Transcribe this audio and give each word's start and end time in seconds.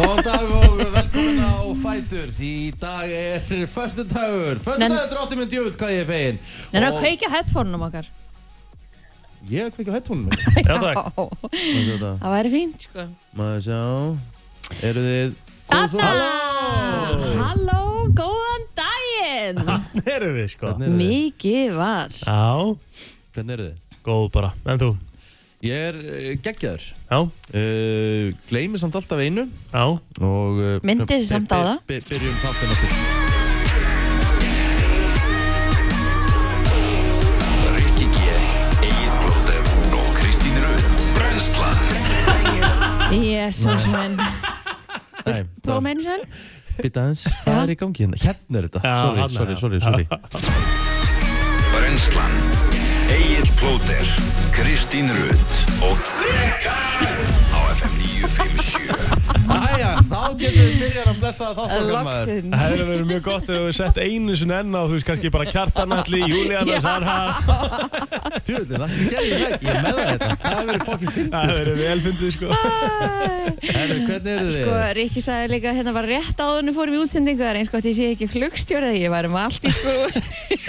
Góðan 0.00 0.22
dag 0.24 0.52
og 0.56 0.78
velkomin 0.94 1.40
á 1.44 1.52
Fætur. 1.76 2.30
Í 2.40 2.70
dag 2.80 3.10
er 3.12 3.66
förstu 3.68 4.04
dagur 4.08 4.56
Förstu 4.62 4.80
Nen- 4.80 4.94
dagur 4.94 5.10
drótti 5.12 5.36
minn 5.36 5.50
djöfull 5.50 5.74
hvað 5.76 5.92
ég 5.92 6.00
er 6.00 6.08
fegin. 6.08 6.38
En 6.72 6.86
að 6.86 6.94
Og 6.96 7.02
kveikja 7.02 7.28
headphone-um 7.34 7.82
okkar. 7.84 8.08
Ég 9.50 9.66
er 9.66 9.74
kveikja 9.74 9.92
headphone 9.98 10.24
minn 10.24 10.38
Já, 10.68 10.78
takk. 10.80 10.96
Maður 11.18 11.84
sjá 11.84 11.92
þetta 11.92 12.12
Það 12.22 12.34
væri 12.36 12.52
fínt, 12.54 12.86
sko. 12.88 13.04
Maður 13.36 13.60
sjá. 13.66 13.82
Eru 14.88 15.04
þið 15.04 15.36
Anna! 15.70 16.08
Halló, 17.42 17.82
góðan 18.22 18.64
daginn! 18.80 19.60
Þannig 19.68 20.10
erum 20.16 20.34
við 20.40 20.48
sko? 20.56 20.74
Mikið 20.80 21.76
var. 21.76 22.16
Já, 22.24 22.40
Hvernig 23.36 23.54
eru 23.58 23.68
þið? 23.68 23.86
góð 24.08 24.26
bara. 24.34 24.54
En 24.64 24.80
þú? 24.80 24.90
Ég 25.60 25.76
er 25.90 25.96
uh, 26.00 26.28
geggjaður. 26.40 26.84
Já, 27.10 27.18
uh, 27.20 28.30
Gleimi 28.48 28.80
samt 28.80 28.96
alltaf 28.96 29.20
einu. 29.20 29.44
Já. 29.74 29.82
Og 30.24 30.60
uh, 30.60 30.78
Myndi 30.88 31.18
sig 31.20 31.28
samt 31.34 31.52
á 31.52 31.60
það. 31.60 31.74
by- 31.90 32.00
Byrjum 32.08 32.38
þáttin 32.44 32.76
okkur 32.76 34.00
Rikki 37.76 38.06
G, 38.14 38.18
Egil 38.86 39.12
Blóter 39.20 39.62
og 39.98 40.08
Kristín 40.18 40.56
Rund 40.62 41.04
Brenslan 41.16 41.78
Jésús 43.20 43.86
minn. 43.92 44.16
Nei, 45.26 45.42
Tó 45.66 45.80
mennsson 45.84 46.24
Býta 46.80 47.04
hans, 47.10 47.26
hvað 47.44 47.62
er 47.66 47.74
í 47.74 47.78
gangi 47.80 48.06
hérna? 48.06 48.20
Hérna 48.24 48.62
er 48.62 48.68
þetta, 48.70 48.94
sorry, 49.02 49.26
sorry, 49.28 49.52
já. 49.52 49.60
sorry, 49.60 49.80
sorry. 49.84 50.06
Brenslan 51.74 52.38
Egil 53.60 53.68
Blóter, 53.68 54.04
Kristín 54.52 55.10
Rund 55.10 55.50
og 55.82 55.98
á 57.52 57.60
FM 57.76 57.94
957 57.98 58.88
Æja, 59.50 60.00
þá 60.08 60.22
getum 60.40 60.79
við 60.90 60.96
byrjað 60.96 61.10
að 61.10 61.20
blessa 61.22 61.48
þátt 61.50 61.74
okkar 61.76 61.80
maður 61.80 62.10
Loksins 62.10 62.50
Það 62.50 62.64
hefði 62.70 62.86
verið 62.90 63.06
mjög 63.10 63.22
gott 63.26 63.50
ef 63.50 63.60
við 63.60 63.74
sett 63.78 63.96
einu 64.00 64.36
sinni 64.40 64.56
enn 64.60 64.74
á, 64.74 64.82
þú 64.82 64.94
veist, 64.96 65.06
kannski 65.08 65.30
bara 65.34 65.46
kjartanalli, 65.50 66.20
Júlíana, 66.30 66.70
Já. 66.70 66.80
Sarha 66.84 67.16
Djöfull, 68.46 68.80
það 68.80 68.90
gerði 69.10 69.30
ég 69.30 69.40
það 69.40 69.50
ekki, 69.50 69.66
ég 69.66 69.70
er 69.70 69.80
með 69.80 69.94
það 69.96 70.06
þetta 70.10 70.28
Það 70.40 70.50
hefur 70.50 70.66
verið 70.70 70.84
fokkin 70.90 71.10
Það 71.10 71.16
fyndið, 71.16 71.38
hefði 71.40 71.54
sko. 71.54 71.60
verið 71.60 71.76
velfyndið, 71.86 72.30
sko. 72.36 72.46
Herru, 73.70 73.96
hvernig 74.06 74.30
eru 74.34 74.46
þið? 74.46 74.56
Sko, 74.56 74.74
Rikki 75.00 75.22
sagði 75.24 75.50
líka 75.54 75.74
hérna 75.76 75.94
var 75.96 76.08
rétt 76.10 76.42
áðurinn 76.44 76.76
fórum 76.76 76.96
í 76.96 77.00
útsendingu 77.04 77.42
Það 77.44 77.50
er 77.50 77.60
eins 77.60 77.72
gott 77.72 77.88
ég 77.90 77.96
sé 77.98 78.08
ekki 78.14 78.28
flugstjórið 78.30 78.98
Ég 79.00 79.12
væri 79.12 79.30
með 79.30 79.44
allt 79.46 79.66
í 79.66 79.74
sko. 79.74 79.94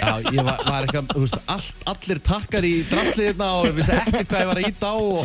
Já, 0.02 0.12
ég 0.32 0.40
var, 0.42 0.62
var 0.66 0.86
eitthvað, 0.86 1.10
þú 1.12 1.22
veist, 1.24 1.38
allt, 1.52 1.84
allir 1.92 2.20
takkar 2.26 2.66
í 2.66 2.72
drasliðina 2.90 3.48
og 3.60 3.68
ég 3.68 3.76
vissi 3.76 3.94
ekkert 3.96 4.30
hvað 4.32 4.42
ég 4.42 4.50
var 4.50 4.60
að 4.62 4.68
íta 4.70 4.90
á 4.92 4.96
og, 4.98 5.20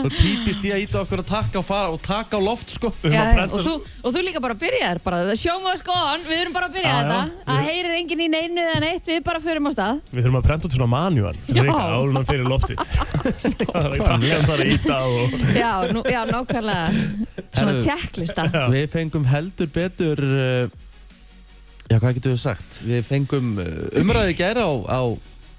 og 0.00 0.08
típist 0.16 0.66
ég 0.66 0.76
að 0.76 0.82
íta 0.86 1.00
okkur 1.02 1.22
að 1.22 1.28
takka 1.30 1.60
og 1.60 1.66
fara 1.68 1.92
og 1.94 2.00
taka 2.04 2.40
á 2.40 2.42
loft, 2.42 2.74
sko. 2.76 2.90
Já, 3.06 3.22
og, 3.46 3.56
þú, 3.66 3.74
og 4.02 4.16
þú 4.16 4.24
líka 4.26 4.35
bara 4.44 4.56
byrjaðir 4.60 5.00
bara, 5.04 5.18
the 5.28 5.36
show 5.38 5.56
must 5.64 5.84
go 5.86 5.94
on, 5.96 6.22
við 6.26 6.40
erum 6.44 6.54
bara 6.56 6.68
að 6.70 6.76
byrja 6.76 6.90
Já, 6.92 6.96
þetta 7.00 7.18
já. 7.20 7.44
Það 7.50 7.68
heyrir 7.70 7.94
enginn 7.96 8.22
í 8.22 8.28
neinu 8.32 8.62
eða 8.64 8.80
neitt, 8.84 9.10
við 9.10 9.20
bara 9.26 9.40
förum 9.44 9.68
á 9.68 9.72
stað 9.76 10.00
Við 10.12 10.22
þurfum 10.26 10.38
að 10.40 10.46
prenta 10.48 10.68
út 10.68 10.76
svona 10.76 10.88
manual 10.92 11.34
Já. 11.36 11.52
fyrir 11.56 11.70
áður 11.76 12.08
en 12.10 12.18
hann 12.20 12.28
fyrir 12.30 12.50
loftið 12.50 12.82
Það 13.72 13.86
er 13.90 13.98
takkan 14.06 14.48
þar 14.50 14.64
að 14.64 14.72
íta 14.74 14.98
og 15.10 15.36
Já, 15.56 15.70
nú, 15.96 16.02
já 16.12 16.20
nákvæmlega 16.30 16.86
Svona 17.56 17.76
Herðu. 17.76 17.84
tjekklista 17.86 18.48
Við 18.76 18.86
fengum 18.96 19.28
heldur 19.32 19.70
betur, 19.76 20.24
uh, 20.26 20.64
já, 21.90 21.96
hvað 22.00 22.18
getur 22.20 22.34
við 22.36 22.42
sagt? 22.46 22.80
Við 22.86 23.04
fengum 23.08 23.54
uh, 23.62 23.70
umræði 24.02 24.36
gæra 24.38 24.66
á, 24.68 24.72
á 24.86 25.00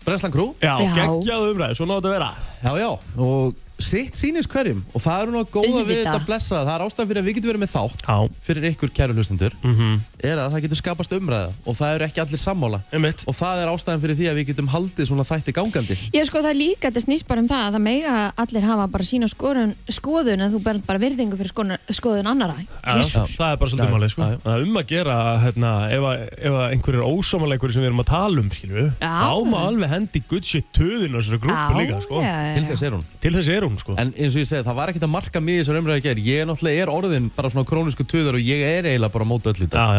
Brenslan 0.08 0.31
Crew 0.36 0.53
Já, 0.64 0.75
Já. 0.83 0.92
geggjað 1.02 1.48
umræði, 1.53 1.80
svona 1.81 1.98
átt 2.00 2.09
að 2.09 2.17
vera 2.17 2.30
Já, 2.64 2.71
já, 2.83 2.89
og 3.27 3.64
sitt 3.80 4.15
sýnist 4.17 4.49
hverjum 4.52 4.80
og 4.93 5.02
það 5.04 5.21
er 5.21 5.32
nú 5.33 5.39
að 5.43 5.49
góða 5.54 5.67
við 5.67 5.77
Auðvitað. 5.77 6.04
þetta 6.08 6.26
blessa 6.26 6.61
það 6.65 6.73
er 6.76 6.83
ástæðan 6.88 7.08
fyrir 7.11 7.21
að 7.21 7.27
við 7.27 7.36
getum 7.38 7.52
verið 7.52 7.64
með 7.64 7.73
þátt 7.76 8.02
Já, 8.08 8.17
fyrir 8.48 8.67
ykkur 8.71 8.93
kæru 8.98 9.14
hlustendur. 9.17 9.54
Mhm, 9.64 9.92
er 10.26 10.39
að 10.42 10.54
það 10.54 10.64
getur 10.66 10.80
skapast 10.80 11.14
umræða 11.14 11.50
og 11.67 11.76
það 11.78 11.95
eru 11.95 12.05
ekki 12.08 12.22
allir 12.23 12.42
sammála. 12.42 12.80
Einmitt. 12.95 13.23
Og 13.30 13.36
það 13.38 13.61
er 13.61 13.72
ástæðan 13.72 14.02
fyrir 14.04 14.17
því 14.17 14.28
að 14.32 14.38
við 14.39 14.48
getum 14.52 14.70
haldið 14.73 15.05
svona 15.10 15.26
þætti 15.28 15.54
gangandi. 15.58 15.98
Ég 16.16 16.23
sko 16.28 16.42
það 16.42 16.52
er 16.54 16.58
líka, 16.58 16.83
þetta 16.88 17.04
snýst 17.04 17.28
bara 17.30 17.44
um 17.44 17.50
það 17.52 17.61
að 17.67 17.73
það 17.78 17.83
mega 17.88 18.14
allir 18.44 18.64
hafa 18.67 18.86
bara 18.94 19.06
sína 19.08 19.27
skoðun, 19.30 19.73
skoðun 19.98 20.42
en 20.45 20.54
þú 20.54 20.60
ber 20.66 20.77
bara 20.88 21.02
virðingu 21.04 21.36
fyrir 21.38 21.52
skoðun, 21.54 21.77
skoðun 21.94 22.32
annara 22.32 22.58
Já, 22.58 22.94
Jesús. 22.98 23.36
það 23.38 23.50
er 23.52 23.58
bara 23.61 23.70
svolítið 23.73 23.94
málið, 23.94 24.10
sko. 24.16 24.22
Það 24.44 24.54
er 24.56 24.61
um 24.66 24.76
að 24.82 24.86
gera, 24.92 25.16
hérna, 25.44 25.72
ef, 25.94 26.02
að, 26.10 26.16
ef 26.38 26.54
að 26.58 26.67
einhver 26.72 26.95
er 26.98 27.04
ósámaleikur 27.06 27.72
sem 27.73 27.82
við 27.83 27.89
erum 27.92 28.04
að 28.04 28.10
tala 28.11 28.38
um, 28.42 28.50
skilju, 28.58 28.86
má 29.48 29.60
alveg 29.61 29.89
hendi 29.92 30.20
good 30.27 30.45
shit 30.48 30.67
töðin 30.76 31.14
á 31.14 31.20
þessari 31.22 31.42
grúpu 31.44 31.73
líka, 31.77 31.98
sko. 32.04 32.16
já, 32.23 32.36
já, 32.48 32.54
til 32.58 32.66
þess 32.72 32.83
er 32.88 32.92
hún. 32.98 33.06
Til 33.23 33.33
þess 33.38 33.50
er 33.54 33.64
hún, 33.67 33.77
sko. 33.82 33.92
en 33.98 34.10
eins 34.16 34.33
og 34.33 34.42
ég 34.42 34.50
segi 34.50 34.66
það 34.67 34.77
var 34.80 34.88
ekkert 34.92 35.08
að 35.08 35.14
marka 35.14 35.39
mig 35.44 35.56
í 35.58 35.60
þessar 35.61 35.77
umræði 35.82 36.02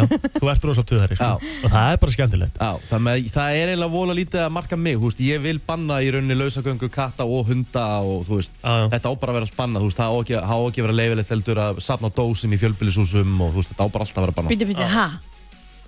og 0.08 0.38
þú 0.38 0.50
ert 0.52 0.66
rosa 0.68 0.84
töðari, 0.88 1.18
sko. 1.18 1.50
Og 1.64 1.72
það 1.72 1.92
er 1.92 2.00
bara 2.02 2.14
skemmtilegt. 2.14 2.60
Já, 2.60 2.86
það, 2.90 3.04
með, 3.06 3.28
það 3.34 3.58
er 3.58 3.72
eiginlega 3.72 3.94
vola 3.94 4.16
lítið 4.18 4.44
að 4.44 4.54
marka 4.56 4.78
mig, 4.80 4.96
þú 4.98 5.10
veist, 5.10 5.22
ég 5.26 5.44
vil 5.44 5.58
banna 5.68 6.00
í 6.04 6.10
rauninni 6.14 6.38
lausagöngu, 6.38 6.90
katta 6.94 7.26
og 7.28 7.52
hunda 7.52 7.86
og 8.04 8.24
þú 8.28 8.40
veist, 8.40 8.56
þetta 8.62 9.12
á 9.12 9.12
bara 9.14 9.34
að 9.34 9.38
vera 9.38 9.48
allt 9.48 9.58
bannað, 9.58 9.84
þú 9.84 9.90
veist, 9.90 10.00
það 10.00 10.08
á 10.08 10.16
ekki, 10.22 10.40
á 10.40 10.56
ekki 10.58 10.82
að 10.82 10.88
vera 10.88 10.98
leifilegt 11.02 11.34
heldur 11.36 11.62
að 11.66 11.84
safna 11.88 12.10
á 12.10 12.16
dósum 12.18 12.56
í 12.56 12.62
fjölbýlishúsum 12.64 13.38
og 13.44 13.54
þú 13.54 13.62
veist, 13.62 13.74
þetta 13.74 13.86
á 13.86 13.92
bara 13.94 14.08
alltaf 14.08 14.22
að 14.22 14.28
vera 14.28 14.36
bannað. 14.40 14.56
Býtu, 14.56 14.72
býtu, 14.72 14.90
ha? 14.96 15.06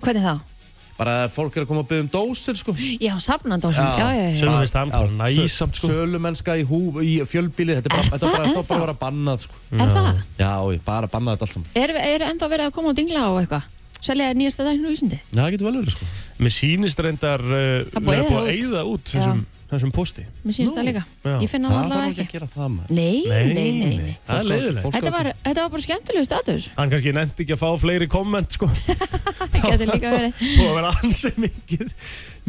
Hvernig 0.01 0.25
þá? 0.29 0.47
Bara 1.01 1.13
að 1.23 1.31
fólk 1.33 1.55
er 1.57 1.63
að 1.63 1.69
koma 1.71 1.81
að 1.81 1.89
byggja 1.89 2.03
um 2.03 2.09
dósir, 2.13 2.57
sko. 2.59 2.73
Já, 3.01 3.13
safnandósum, 3.23 3.81
já, 3.97 4.09
já, 4.13 4.25
já, 4.27 4.35
já. 4.37 4.67
það 4.69 4.91
bara 4.93 5.13
næsamt, 5.17 5.79
sko. 5.79 5.89
Sölumennska 5.89 6.57
í, 6.61 6.65
í 7.07 7.13
fjölbýli, 7.25 7.77
þetta 7.79 7.89
er 7.89 7.95
bara, 7.95 8.09
þetta 8.11 8.29
bara, 8.35 8.49
þetta 8.51 8.63
bara 8.67 8.77
að 8.77 8.85
vera 8.85 8.97
bannað, 9.01 9.45
sko. 9.47 9.61
Er 9.73 9.93
það? 9.95 10.19
Já, 10.37 10.51
bara 10.85 11.09
bannað 11.09 11.37
þetta 11.39 11.47
allt 11.47 11.55
saman. 11.55 11.71
Er, 11.81 11.95
er 12.11 12.25
ennþá 12.27 12.51
verið 12.51 12.69
að 12.69 12.75
koma 12.75 12.93
og 12.93 12.99
dingla 12.99 13.23
á 13.25 13.31
eitthvað? 13.39 13.69
Selja 14.01 14.31
nýjasta 14.33 14.65
dæknu 14.65 14.89
vísindi? 14.89 15.19
Já, 15.29 15.43
það 15.43 15.51
getur 15.55 15.67
vel 15.69 15.75
verið, 15.81 15.95
sko. 15.97 16.07
Mér 16.41 16.53
sýnist 16.55 17.01
reyndar 17.05 17.43
uh, 17.45 17.57
Það 17.91 17.99
er 17.99 18.05
búið 18.07 18.21
að 18.23 18.37
að 18.41 18.51
eyða 18.55 18.81
út 18.89 19.03
Já. 19.05 19.13
þessum, 19.13 19.43
þessum 19.71 19.91
posti. 19.95 20.23
Mér 20.45 20.55
sýnst 20.57 20.71
Nú, 20.71 20.75
það 20.77 20.87
líka 20.89 21.03
já. 21.23 21.35
Ég 21.41 21.49
finna 21.51 21.69
Það 21.71 21.75
það 21.75 21.81
þarf 21.81 21.91
allavega 21.91 22.11
ekki 22.11 22.21
ekki 22.21 22.27
að 22.27 22.35
gera 22.37 22.49
það, 22.51 22.69
maður. 22.75 22.91
Nei, 22.97 23.17
nei, 23.31 23.71
nei, 23.81 23.95
nei. 24.01 24.15
Það 24.27 24.41
er 24.41 24.49
leiðilegt. 24.51 24.89
Þetta 24.95 25.13
var, 25.15 25.29
þetta 25.45 25.61
var 25.65 25.71
bara 25.75 25.85
skemmtilegu 25.85 26.27
status 26.27 26.67
Hann 26.77 26.91
kannski 26.91 27.13
nefndi 27.15 27.45
ekki 27.45 27.55
að 27.55 27.61
fá 27.61 27.69
fleiri 27.81 28.07
komment, 28.11 28.57
sko. 28.57 28.69
Það 29.51 29.65
getur 29.71 29.91
líka 29.93 30.11
verið 30.11 30.41
Búið 30.57 30.69
að 30.71 30.75
vera 30.79 30.91
ansið 31.01 31.39
mikið, 31.45 31.91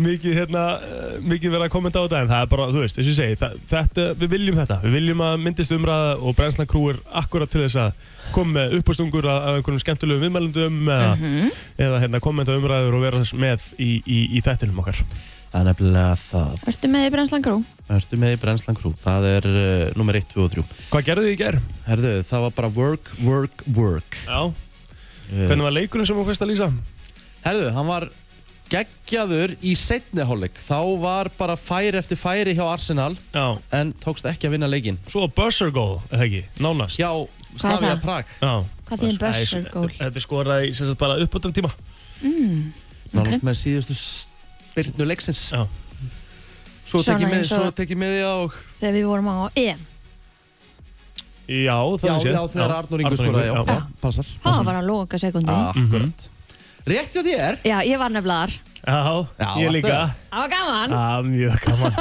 mikið, 0.06 0.36
hérna, 0.40 0.62
uh, 0.80 1.16
mikið 1.28 1.52
verið 1.54 1.66
að 1.66 1.72
kommenta 1.74 2.00
á 2.00 2.04
þetta 2.06 2.20
en 2.24 2.30
það 2.32 2.44
er 2.46 2.50
bara, 2.52 2.66
þú 2.72 2.82
veist, 2.84 2.96
þess 2.98 3.04
að 3.06 3.12
ég 3.12 3.18
segi, 3.18 3.38
það, 3.42 3.56
þetta, 3.72 4.06
við 4.22 4.32
viljum 4.32 4.58
þetta, 4.62 4.78
við 4.86 4.96
viljum 4.96 5.24
að 5.26 5.34
myndist 5.44 5.74
umræða 5.76 6.14
og 6.22 6.36
Brenslan 6.38 6.70
Crew 6.72 6.88
er 6.94 7.00
akkurat 7.22 7.52
til 7.52 7.62
þess 7.66 7.78
að 7.82 8.08
koma 8.32 8.56
með 8.56 8.76
uppástungur 8.78 9.28
að, 9.28 9.40
að 9.50 9.58
einhverjum 9.60 9.82
skemmtilegum 9.84 10.24
viðmælundum 10.26 10.80
eða, 10.96 11.10
Mhm. 11.22 11.50
eða 11.86 12.00
hérna, 12.06 12.20
kommenta 12.24 12.56
umræður 12.56 12.96
og 12.96 13.04
vera 13.04 13.22
með 13.42 13.66
í, 13.82 13.90
í, 14.06 14.18
í 14.38 14.42
þettinum 14.44 14.80
okkar. 14.80 15.02
Það 15.52 15.60
er 15.60 15.66
nefnilega 15.68 16.16
það. 16.16 16.62
Ertu 16.72 16.88
með 16.88 17.02
í 17.04 17.10
Brenslan 17.12 17.42
Grú? 17.44 17.56
Ertu 17.92 18.18
með 18.22 18.30
í 18.34 18.38
Brenslan 18.40 18.76
Crew? 18.78 18.92
Það 19.02 19.26
er 19.28 19.48
uh, 19.50 19.90
nummer 20.00 20.16
1, 20.16 20.24
2 20.32 20.40
og 20.46 20.52
3. 20.54 20.64
Hvað 20.94 21.04
gerðu 21.10 21.24
þið 21.26 21.34
í 21.34 21.38
gerð? 21.42 21.66
Herðu, 21.90 22.12
það 22.24 22.44
var 22.46 22.54
bara 22.56 22.70
work, 22.78 23.12
work, 23.26 23.64
work. 23.76 24.18
Já, 24.26 24.42
Uh, 25.32 25.46
hvernig 25.48 25.64
var 25.64 25.72
leikurinn 25.72 26.04
sem 26.04 26.16
þú 26.18 26.24
fyrst 26.26 26.42
að 26.44 26.50
lýsa? 26.50 26.66
herðu, 27.44 27.68
hann 27.72 27.86
var 27.88 28.04
geggjaður 28.72 29.52
í 29.64 29.70
setni 29.78 30.24
hálfleik. 30.28 30.58
Þá 30.60 30.80
var 31.00 31.30
bara 31.38 31.54
færi 31.56 31.96
eftir 31.96 32.18
færi 32.20 32.52
hjá 32.58 32.64
Arsenal 32.66 33.14
Já, 33.32 33.46
en 33.78 33.94
tókst 34.02 34.26
ekki 34.28 34.50
að 34.50 34.56
vinna 34.58 34.68
leikinn. 34.68 34.98
svo 35.08 35.24
buzzer 35.32 35.70
goal, 35.72 36.02
eða 36.10 36.26
ekki, 36.26 36.42
nánast. 36.60 36.98
Já, 37.00 37.08
það? 37.62 37.86
Prag. 38.02 38.34
Já. 38.42 38.52
Hvað 38.90 39.04
þýðin 39.06 39.20
buzzer 39.22 39.64
goal? 39.72 39.88
Þetta 39.96 40.20
er 40.20 40.26
skorað 40.26 40.66
í 40.66 40.74
sem 40.76 40.90
sagt 40.90 41.00
bara 41.00 41.16
uppbúttan 41.22 41.54
tíma. 41.56 41.72
Nánast 43.12 43.46
með 43.46 43.56
spyrnu 44.72 45.06
leiksins. 45.12 45.44
Já. 45.54 45.62
Svo 46.82 47.00
tek 47.06 47.22
ég 47.22 47.30
með, 47.30 47.44
svo 47.46 47.70
tek 47.78 47.92
ég 47.94 47.98
með 48.00 48.10
því 48.16 48.22
og... 48.26 48.56
Þegar 48.80 48.94
við 48.98 49.04
vorum 49.12 49.28
á 49.30 49.36
EM 49.54 49.80
Já, 51.52 51.76
það 52.00 52.06
Já, 52.08 52.12
er 52.12 52.22
séð. 52.22 52.32
já, 52.32 52.42
þegar 52.52 52.72
Arnur 52.78 53.02
Ingur 53.02 53.18
skoraði, 53.18 53.46
já, 53.48 53.54
já, 53.68 53.76
passar. 54.02 54.28
Það 54.44 54.60
var 54.68 54.78
að 54.80 54.86
loka 54.88 55.18
sekundi 55.20 55.54
Akkurat. 55.54 56.26
Rétt 56.92 57.14
hjá 57.16 57.22
þér. 57.26 57.58
Já, 57.66 57.76
ég 57.86 58.00
var 58.02 58.12
nefnilega 58.14 58.42
þar 58.42 58.58
Já, 58.82 58.98
Já, 59.38 59.48
ég 59.62 59.68
varstu 59.68 59.72
líka. 59.76 59.88
það? 59.94 60.14
Það 60.32 60.42
var 60.42 60.52
gaman 60.56 60.94
Já, 60.96 61.06
mjög 61.28 61.66
gaman. 61.68 61.98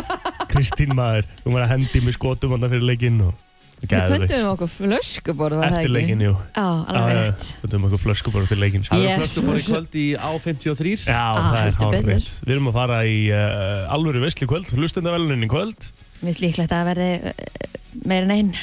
Kristín 0.51 0.93
maður, 0.97 1.27
þú 1.43 1.55
var 1.55 1.65
að 1.67 1.73
hendi 1.75 2.01
með 2.07 2.17
skotum 2.17 2.55
hann 2.55 2.69
fyrir 2.73 2.87
leikinn 2.89 3.19
og 3.27 3.47
Við 3.81 4.11
fundum 4.11 4.47
okkur 4.51 4.69
flöskuborð 4.69 5.57
var 5.57 5.71
það 5.71 5.71
Eftir 5.71 5.87
ekki? 5.89 5.93
leikinn, 5.95 6.19
jú. 6.27 6.33
Já, 6.53 6.65
alveg 6.93 7.15
rétt 7.17 7.45
Fundum 7.63 7.85
okkur 7.87 8.01
flöskubor 8.03 8.43
eftir 8.45 8.59
leikinn. 8.61 8.83
sko. 8.85 8.95
Það 8.95 9.01
er 9.01 9.09
Yes. 9.09 9.17
flösku 9.21 9.45
bara 9.47 9.57
í 9.57 9.65
kvöld 9.65 9.95
í 9.97 10.05
A53. 10.17 10.93
Já, 11.07 11.17
Ah, 11.17 11.39
það 11.41 11.57
er 11.57 11.65
heldur 11.65 11.81
hálf 11.81 11.95
betur. 11.97 12.11
rétt. 12.13 12.29
Við 12.45 12.53
erum 12.55 12.67
að 12.69 12.73
fara 12.77 12.99
í 13.09 13.17
uh, 13.33 13.93
alvöru 13.95 14.21
veistli 14.21 14.47
kvöld, 14.47 14.67
hlustendavelunin 14.77 15.43
í 15.43 15.49
kvöld. 15.49 15.89
Mér 16.21 16.29
finnst 16.29 16.41
líklegt 16.45 16.69
að 16.71 16.77
það 16.77 16.89
verði 16.91 17.09
eh, 17.25 17.33
meira 18.05 18.23
en 18.23 18.31
einn 18.37 18.53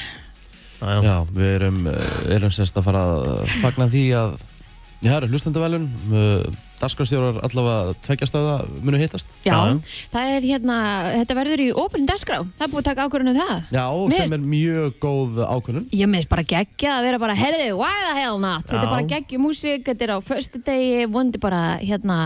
Já, 0.79 0.87
já. 0.87 1.01
Já, 1.03 1.15
við 1.35 1.49
erum, 1.59 1.79
uh, 1.91 2.35
erum 2.37 2.49
sérst 2.55 2.77
að 2.79 2.83
fara 2.87 3.01
að 3.03 3.49
fagna 3.59 3.89
því 3.91 4.05
að 4.15 4.37
Já, 5.03 5.11
það 5.11 5.17
eru 5.23 5.27
hlustendavelun 5.33 5.89
Dasgrastjórar 6.79 7.39
allavega 7.43 7.93
tveggjastöða 8.07 8.53
munu 8.85 8.99
hittast 9.01 9.27
Já, 9.43 9.51
Já. 9.51 9.79
það 10.13 10.29
er 10.35 10.45
hérna, 10.47 10.75
þetta 11.19 11.35
verður 11.39 11.63
í 11.65 11.67
opinn 11.75 12.05
dagskrá, 12.07 12.37
það 12.55 12.65
er 12.67 12.71
búið 12.71 12.79
að 12.83 12.87
taka 12.89 13.07
ákvörðinu 13.09 13.33
það. 13.35 13.55
Já, 13.75 13.83
Mér 14.13 14.21
sem 14.23 14.35
er 14.37 14.45
mjög 14.53 14.93
góð 15.03 15.39
ákvörðun 15.43 15.89
Ég 15.99 16.11
meðist 16.13 16.29
bara 16.31 16.45
geggja 16.53 16.93
að 16.97 17.07
vera 17.09 17.19
bara, 17.19 17.35
herðu, 17.35 17.67
why 17.81 17.91
the 18.05 18.13
hell 18.21 18.39
not? 18.39 18.63
Þetta 18.69 18.79
er 18.79 18.87
Já. 18.87 18.93
bara 18.95 19.09
geggju 19.15 19.41
músík, 19.43 19.83
þetta 19.89 20.07
er 20.07 20.13
á 20.15 20.19
föstu 20.23 20.61
degi, 20.63 21.05
vondi 21.11 21.41
bara, 21.43 21.61
hérna, 21.83 22.19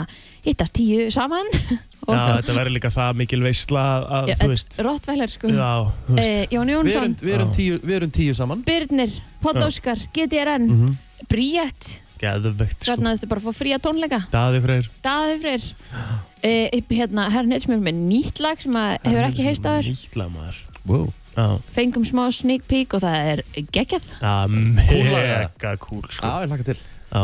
hittast 0.46 0.74
tíu 0.78 1.10
saman. 1.14 1.50
Já, 2.04 2.20
þetta 2.44 2.54
verður 2.58 2.74
líka 2.76 2.90
það 2.92 3.14
mikil 3.24 3.42
veistla 3.46 3.84
að, 4.20 4.30
Já, 4.34 4.36
þú 4.44 4.50
veist 4.52 4.80
Rottweiler, 4.84 5.32
sko. 5.32 5.48
Já, 5.56 5.70
þú 6.10 6.18
veist 6.18 6.28
Eh, 6.28 6.48
Jón 6.52 6.68
Við 6.68 6.76
Jónsson, 6.76 7.04
erum, 7.04 7.14
við, 7.24 7.34
erum 7.40 7.52
tíu, 7.56 7.78
við 7.80 7.96
erum 8.02 8.12
tíu 8.20 8.34
saman 8.38 8.64
Birnir, 8.68 9.14
Páll 9.42 9.56
Já. 9.62 9.66
Óskar, 9.70 10.02
GTRN, 10.14 10.68
Mhm. 10.70 10.94
Bríett, 11.32 12.03
Geðveikt, 12.24 12.78
sko 12.80 12.94
þarna 12.94 13.16
þetta 13.18 13.30
bara 13.34 13.42
að 13.44 13.48
fá 13.50 13.58
fría 13.58 13.80
tónleika. 13.84 14.20
Daði 14.32 14.62
Freyr 14.64 14.90
Daði 15.04 15.40
Freyr, 15.44 15.66
uh, 16.50 16.78
hérna, 16.94 17.28
herra 17.34 17.50
Netsmjör 17.52 17.84
með 17.84 18.00
nýtt 18.08 18.40
lag 18.44 18.64
sem 18.64 18.78
að 18.80 18.94
hefur 19.10 19.28
ekki 19.28 19.48
heist 19.50 19.68
aður. 19.68 19.92
Nýtla 19.92 20.30
maður 20.32 20.62
wow. 20.88 21.08
Já, 21.34 21.48
Fengum 21.74 22.04
smá 22.06 22.28
sneak 22.30 22.68
peek 22.70 22.94
og 22.94 23.02
það 23.02 23.32
er 23.32 23.40
Kúl 23.58 25.08
lag, 25.10 25.50
mega 25.58 25.72
cool, 25.82 26.04
sko 26.14 26.30
Já, 26.30 26.44
ég 26.44 26.52
hlakka 26.52 26.68
til 26.68 26.78
Já, 26.78 27.24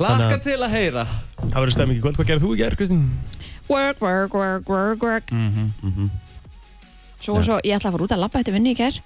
Hlakka 0.00 0.38
til 0.42 0.56
að 0.58 0.74
heyra 0.74 1.04
það 1.06 1.54
verður 1.54 1.74
stemming 1.76 2.00
í 2.00 2.02
kvöld 2.02 2.18
Hvað 2.18 2.32
gerir 2.32 2.42
þú 2.42 2.50
í 2.56 2.58
gerð, 2.58 2.80
Kristín? 2.80 3.04
Work, 3.70 4.02
work, 4.02 4.34
work, 4.34 4.68
work, 4.68 5.06
work. 5.06 5.30
Mhm 5.30 5.70
Mhm. 5.86 6.10
Svo 7.22 7.36
og 7.38 7.44
svo, 7.46 7.60
ég 7.62 7.76
ætla 7.78 7.92
að 7.92 7.94
fara 7.94 8.04
út 8.08 8.12
að 8.16 8.18
labba 8.24 8.40
eftir 8.40 8.54
vinnu 8.56 8.72
í 8.72 8.74
kær. 8.74 8.96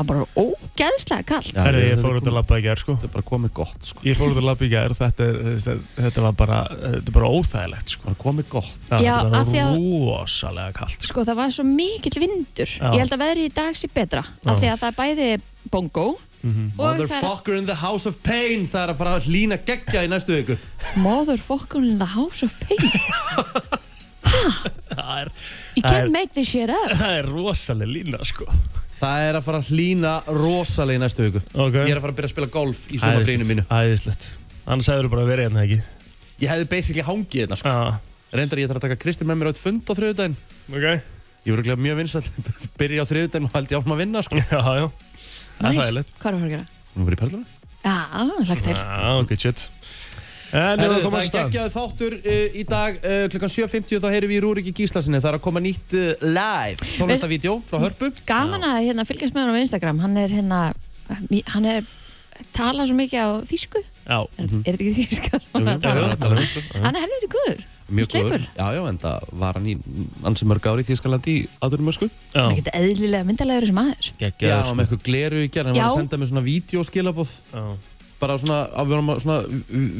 Það 0.00 0.06
var 0.08 0.16
bara 0.16 0.26
ógeðslega 0.40 1.24
kallt. 1.28 1.50
Já. 1.52 1.60
Herri, 1.66 1.80
ég 1.84 1.90
þetta 1.92 2.04
fór 2.06 2.14
er 2.14 2.20
út 2.22 2.28
að 2.30 2.36
labba 2.38 2.56
í 2.56 2.62
gerð, 2.64 2.80
sko 2.80 2.94
Þetta 2.96 3.08
er 3.10 3.12
bara 3.12 3.24
komið 3.30 3.50
gott 3.58 3.88
sko. 3.90 4.04
Ég 4.06 4.16
fór 4.16 4.30
út 4.32 4.38
að 4.40 4.46
labba 4.48 4.64
í 4.64 4.70
gerð 4.72 4.96
þetta, 5.00 5.26
er- 5.26 5.40
þetta, 5.50 5.74
þetta 6.00 6.24
var 6.24 6.32
bara, 6.40 6.60
þetta 6.70 7.10
er 7.10 7.16
bara 7.18 7.30
óþægilegt, 7.36 7.92
sko 7.92 8.06
Bara 8.06 8.18
komið 8.22 8.48
gott 8.54 8.88
Já, 8.88 9.12
þetta 9.20 9.40
af 9.42 9.50
því 9.50 9.60
var 9.60 9.68
að- 9.68 9.84
rosalega 10.08 10.72
kallt, 10.80 10.96
sko 11.04 11.10
Sko, 11.12 11.24
það 11.28 11.36
var 11.42 11.52
svo 11.58 11.64
mikill 11.68 12.16
vindur. 12.24 12.72
Já. 12.80 12.88
Ég 12.94 12.98
held 13.04 13.12
að 13.18 13.22
veðri 13.26 13.44
í 13.44 13.52
dag 13.60 13.76
sé 13.76 13.90
betra. 13.92 14.24
Af 14.24 14.56
Já. 14.56 14.58
því 14.62 14.72
að 14.72 14.80
það 14.80 14.88
er 14.88 14.98
bæði 15.02 15.28
bongo 15.76 16.06
og 16.08 16.16
það 16.40 16.56
er 16.56 17.04
Motherfucker 17.04 17.58
in 17.60 17.66
the 17.68 17.74
house 17.76 18.06
of 18.08 18.16
pain 18.24 18.62
Það 18.64 18.80
er 18.86 18.92
að 18.94 18.96
fara 18.96 19.16
að 19.18 19.26
hlýna 19.28 19.58
geggja 19.68 20.06
í 20.06 20.08
næstu 20.08 20.32
viku 20.38 20.56
motherfucker 20.96 21.84
in 21.84 21.98
the 22.00 22.06
house 22.16 22.40
of 22.42 22.54
pain. 22.64 22.80
Það 24.90 25.16
er, 25.20 25.30
You 25.76 25.82
Það 25.82 25.90
can't 25.90 26.04
er- 26.06 26.10
make 26.14 26.32
this 26.34 26.48
shit 26.48 26.70
up. 26.70 26.92
það 27.00 27.16
er 27.20 27.28
rosalega 27.30 27.92
lína, 27.92 28.20
sko 28.26 28.46
Það 29.00 29.22
er 29.30 29.38
að 29.38 29.44
fara 29.46 29.60
að 29.62 29.68
hlýna 29.72 30.10
rosalega 30.28 30.98
í 30.98 31.02
næstu 31.02 31.24
viku. 31.26 31.40
Ok. 31.56 31.76
Ég 31.80 31.92
er 31.94 31.96
að 32.00 32.04
fara 32.04 32.12
að 32.12 32.18
byrja 32.18 32.28
að 32.28 32.34
spila 32.34 32.48
golf 32.52 32.82
í 32.92 32.98
sumarfrínu 33.00 33.46
mínu. 33.48 33.64
Æðislegt. 33.72 34.26
Annars 34.68 34.90
hefur 34.92 35.06
þú 35.08 35.12
bara 35.14 35.24
verið 35.30 35.46
hérna, 35.48 35.62
ekki? 35.64 35.78
Ég 36.44 36.52
hefði 36.52 36.66
basically 36.74 37.06
hangið 37.06 37.40
hérna 37.46 37.56
sko. 37.60 37.72
Já, 37.72 38.36
Reyndar 38.36 38.60
ég 38.60 38.68
þarf 38.70 38.78
að 38.82 38.84
taka 38.86 38.98
Kristín 39.00 39.26
með 39.30 39.40
mér 39.40 39.48
á 39.48 39.52
eitt 39.54 39.60
fund 39.62 39.88
á 39.88 39.92
þriðudaginn 39.96 40.36
ok. 40.70 40.84
Ég 41.48 41.54
voru 41.56 41.64
glega 41.66 41.80
mjög 41.80 41.96
vinsall 41.98 42.22
Byrja 42.80 43.02
á 43.02 43.10
þriðudaginn 43.10 43.48
og 43.48 43.56
held 43.56 43.72
ég 43.72 43.80
áfram 43.80 43.96
að 43.96 44.02
vinna 44.04 44.22
sko. 44.26 44.36
Já, 44.38 44.60
já. 44.60 44.86
Það 45.56 45.64
er 45.64 45.74
Nice. 45.74 45.88
þægilegt 45.88 46.12
Hvað 46.20 46.28
er 46.30 46.36
að 46.36 46.40
fara 46.44 46.50
að 46.50 46.54
gera? 46.54 46.66
Nú 46.94 47.08
fyrir 47.08 47.20
perluna. 47.24 47.46
Já, 47.80 47.96
hlagt 48.46 49.70
En 50.50 50.80
að 50.82 50.96
koma 51.04 51.20
það 51.20 51.20
að 51.20 51.26
er 51.28 51.34
geggjaðu 51.36 51.72
þáttur 51.76 52.16
uh, 52.18 52.58
í 52.58 52.64
dag 52.66 52.96
uh, 53.06 53.22
klukkan 53.30 53.52
7.50 53.54 54.02
þá 54.02 54.08
heyrim 54.14 54.32
við 54.32 54.38
í 54.40 54.42
Rúrik 54.44 54.70
í 54.72 54.74
Gíslasinni 54.80 55.20
það 55.22 55.30
er 55.32 55.38
að 55.38 55.44
koma 55.46 55.62
nýtt 55.62 55.94
uh, 55.94 56.10
live 56.26 56.90
tónlistavídeó 56.98 57.56
frá 57.70 57.78
Hörpu 57.84 58.10
Gaman 58.26 58.66
að 58.66 58.80
hérna, 58.88 59.06
fylgjast 59.06 59.36
með 59.36 59.46
hann 59.46 59.58
á 59.58 59.62
Instagram. 59.62 60.02
Hann 60.02 60.16
er 60.18 60.34
hérna, 60.34 60.60
hann 61.54 61.68
er 61.70 61.86
tala 62.56 62.86
svo 62.88 62.96
mikið 62.98 63.20
á 63.20 63.28
þýsku. 63.46 63.82
Já, 64.10 64.18
Er, 64.40 64.46
er 64.66 64.74
þetta 64.74 64.86
ekki 64.86 64.94
þýska? 64.96 65.38
hann 65.54 65.68
er 66.40 66.48
sko. 66.48 66.62
Helviti 66.80 67.28
guður. 67.30 67.60
mjög 67.90 68.08
góður 68.10 68.32
Sleipur. 68.32 68.44
já 68.56 68.66
já 68.74 68.80
en 68.90 68.98
það 69.02 69.24
var 69.42 69.58
hann 69.58 69.66
í 69.70 69.74
ansi 70.30 70.46
mörg 70.50 70.66
ári 70.70 70.82
í 70.82 70.88
Þískalandi 70.88 71.34
í 71.36 71.44
aðurum 71.62 71.90
ösku 71.92 72.08
Hann 72.34 72.52
er 72.56 72.60
ekki 72.62 72.74
eðlilega 72.80 73.26
myndalegur 73.28 73.66
sem 73.70 73.80
aður. 73.82 74.08
já 74.10 74.24
Gekkjaður, 74.24 74.74
með 74.78 74.84
eitthvað 74.86 75.04
gleru 75.10 75.42
í 75.44 75.50
gerð 75.52 75.70
hann 75.70 75.78
var 75.78 75.88
að 75.90 75.96
senda 76.00 76.20
mér 76.22 76.30
svona 76.32 76.44
vídeoskilabóð 76.46 77.32
Já 77.52 77.64
bara 78.20 78.36
svona 78.40 78.58
að 78.68 78.88
við 78.88 78.94
varum 78.94 79.10
að 79.14 79.20
svona 79.24 79.38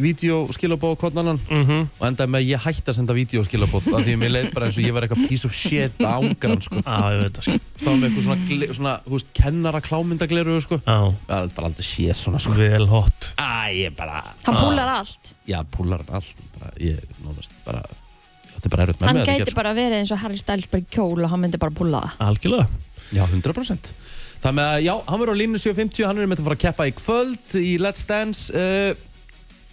vídeoskilabóð 0.05 0.97
hvort 1.01 1.21
annan. 1.21 1.39
Mhm. 1.49 1.87
Og 1.99 2.05
endaði 2.09 2.33
með 2.35 2.43
að 2.43 2.51
ég 2.51 2.65
hætti 2.67 2.93
að 2.93 2.97
senda 2.99 3.17
vídeoskilabóð 3.17 3.89
af 3.95 4.05
því 4.05 4.15
að 4.15 4.21
mér 4.21 4.33
leið 4.35 4.51
bara 4.55 4.67
eins 4.67 4.79
og 4.79 4.85
ég 4.85 4.95
var 4.97 5.07
eitthvað 5.07 5.29
piece 5.29 5.49
of 5.49 5.55
shit 5.57 5.99
ángrann 5.99 6.61
sko. 6.65 6.83
Já, 6.85 6.99
ég 7.15 7.23
veit 7.25 7.39
það, 7.39 7.47
sko. 7.47 7.57
Stáð 7.81 7.97
með 7.97 8.07
eitthvað 8.11 8.27
svona, 8.29 8.75
svona 8.81 8.95
þú 9.07 9.15
veist, 9.17 9.33
kennara 9.41 9.81
klámyndagleru 9.81 10.61
sko. 10.61 10.81
Já, 10.85 10.99
það 11.31 11.43
er 11.49 11.55
bara 11.57 11.71
aldrei 11.71 11.87
séð 11.91 12.15
svona 12.21 12.43
sko. 12.43 12.53
Vel 12.61 12.87
hot. 12.91 13.33
Æ, 13.41 13.89
ég 13.89 13.97
bara 13.97 14.23
Hann 14.45 14.61
púlar 14.61 14.95
allt. 14.99 15.35
Já, 15.49 15.63
púlar 15.65 16.05
hann 16.05 16.21
allt. 16.21 16.47
Bara, 16.59 16.73
ég, 16.79 17.01
nánast, 17.25 17.53
bara 17.65 17.83
Þetta 18.61 18.69
er 18.69 18.73
bara 18.75 18.85
erfitt 18.85 19.01
með 19.01 19.07
Hann 19.07 19.15
mig 19.17 19.23
að 19.23 19.27
þetta 19.27 19.39
gæti 19.41 19.49
gerð 19.49 19.57
bara 19.57 19.71
verið 19.73 19.99
eins 20.03 20.11
og 20.13 20.19
Harry 20.21 20.37
Styles 20.37 20.67
bara 20.69 20.83
í 20.83 20.89
kjól 20.93 21.25
og 21.25 21.31
hann 21.33 21.41
myndi 21.41 21.61
bara 21.63 21.73
púla 21.73 22.03
það. 22.05 22.17
Algjörlega. 22.27 22.67
Já, 23.11 23.25
100% 23.25 23.93
Það 24.41 24.55
með 24.57 24.69
að, 24.71 24.79
já, 24.87 24.93
hann 25.11 25.21
verður 25.21 25.37
á 25.37 25.41
línu 25.43 25.59
750 25.61 26.07
Hann 26.09 26.21
er 26.23 26.29
með 26.31 26.41
að 26.41 26.47
fara 26.49 26.57
að 26.57 26.63
keppa 26.65 26.87
í 26.89 26.95
kvöld 26.97 27.57
í 27.61 27.73
Let's 27.83 28.07
Dance 28.09 28.55
uh, 28.57 28.95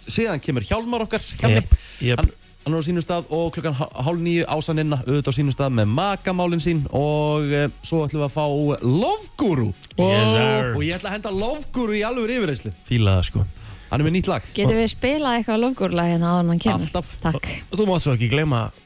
Síðan 0.08 0.42
kemur 0.44 0.66
Hjálmar 0.68 1.04
okkar 1.06 1.24
Hjálmi 1.24 1.56
Jep, 1.62 1.76
jep. 2.04 2.20
hann, 2.20 2.28
hann 2.66 2.76
er 2.76 2.80
á 2.80 2.84
sínum 2.84 3.04
stað 3.04 3.30
og 3.32 3.48
klukkan 3.56 3.76
há- 3.78 3.90
hálf 4.04 4.20
nýju 4.20 4.44
ásaninna 4.52 4.98
auðvitað 5.06 5.32
á 5.32 5.36
sínum 5.38 5.54
stað 5.56 5.72
með 5.78 5.88
makamálin 5.96 6.60
sín 6.64 6.82
og 6.96 7.48
uh, 7.48 7.64
svo 7.80 8.02
ætlum 8.04 8.20
við 8.22 8.26
að 8.28 8.34
fá 8.36 8.44
Love 8.84 9.30
Guru 9.40 9.70
Yes, 9.98 10.74
og 10.76 10.82
ég 10.84 10.98
ætla 10.98 11.10
að 11.12 11.16
henda 11.16 11.32
Love 11.32 11.64
Guru 11.76 11.96
í 11.96 12.04
alveg 12.08 12.36
yfirreyslu 12.36 12.74
Fíla 12.88 13.16
það, 13.18 13.30
sko 13.30 13.46
Hann 13.88 14.02
er 14.02 14.04
með 14.04 14.16
nýtt 14.18 14.28
lag 14.28 14.50
Getum 14.52 14.76
við 14.76 14.90
spilað 14.92 15.38
eitthvað 15.38 15.62
lofgúrlega 15.64 16.12
hérna 16.12 16.34
áður 16.34 16.42
en 16.44 16.50
hann 16.52 16.60
kemur? 16.60 16.88
Alltaf. 16.90 17.14
Takk. 17.24 17.46
Og 17.72 17.78
þú 17.80 17.86
mátt 17.88 18.04
svo 18.04 18.12
ekki 18.18 18.28
gleyma 18.34 18.66
uh, 18.68 18.82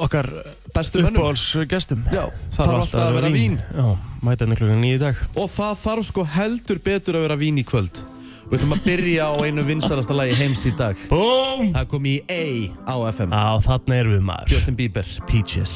okkar 0.00 0.28
Bestu 0.74 1.02
uppáhalsgestum 1.04 2.04
Já, 2.14 2.24
þarf 2.54 2.76
alltaf 2.80 3.02
að 3.02 3.18
vera 3.18 3.32
vín. 3.34 3.58
Já, 3.58 3.86
mæta 4.24 4.46
henni 4.46 4.58
klukkan 4.58 4.80
nýju 4.82 4.98
í 4.98 5.02
dag. 5.02 5.20
Og 5.38 5.50
það 5.50 5.76
þarf 5.84 6.08
sko 6.10 6.24
heldur 6.36 6.80
betur 6.84 7.18
að 7.18 7.26
vera 7.28 7.38
vín 7.40 7.60
í 7.60 7.66
kvöld. 7.66 8.02
Við 8.50 8.56
ætlum 8.58 8.74
að 8.74 8.80
byrja 8.82 9.26
á 9.30 9.32
einu 9.46 9.62
vinsalasta 9.62 10.14
lagi 10.16 10.34
heims 10.34 10.64
í 10.66 10.72
dag. 10.74 10.98
Búm! 11.06 11.68
Það 11.76 11.84
kom 11.92 12.06
í 12.10 12.16
A 12.26 12.42
á 12.82 12.94
FM 13.12 13.34
Já, 13.36 13.44
þarna 13.66 13.98
erum 14.00 14.16
við 14.16 14.24
maður. 14.26 14.54
Justin 14.56 14.78
Bieber, 14.80 15.06
Peaches. 15.28 15.74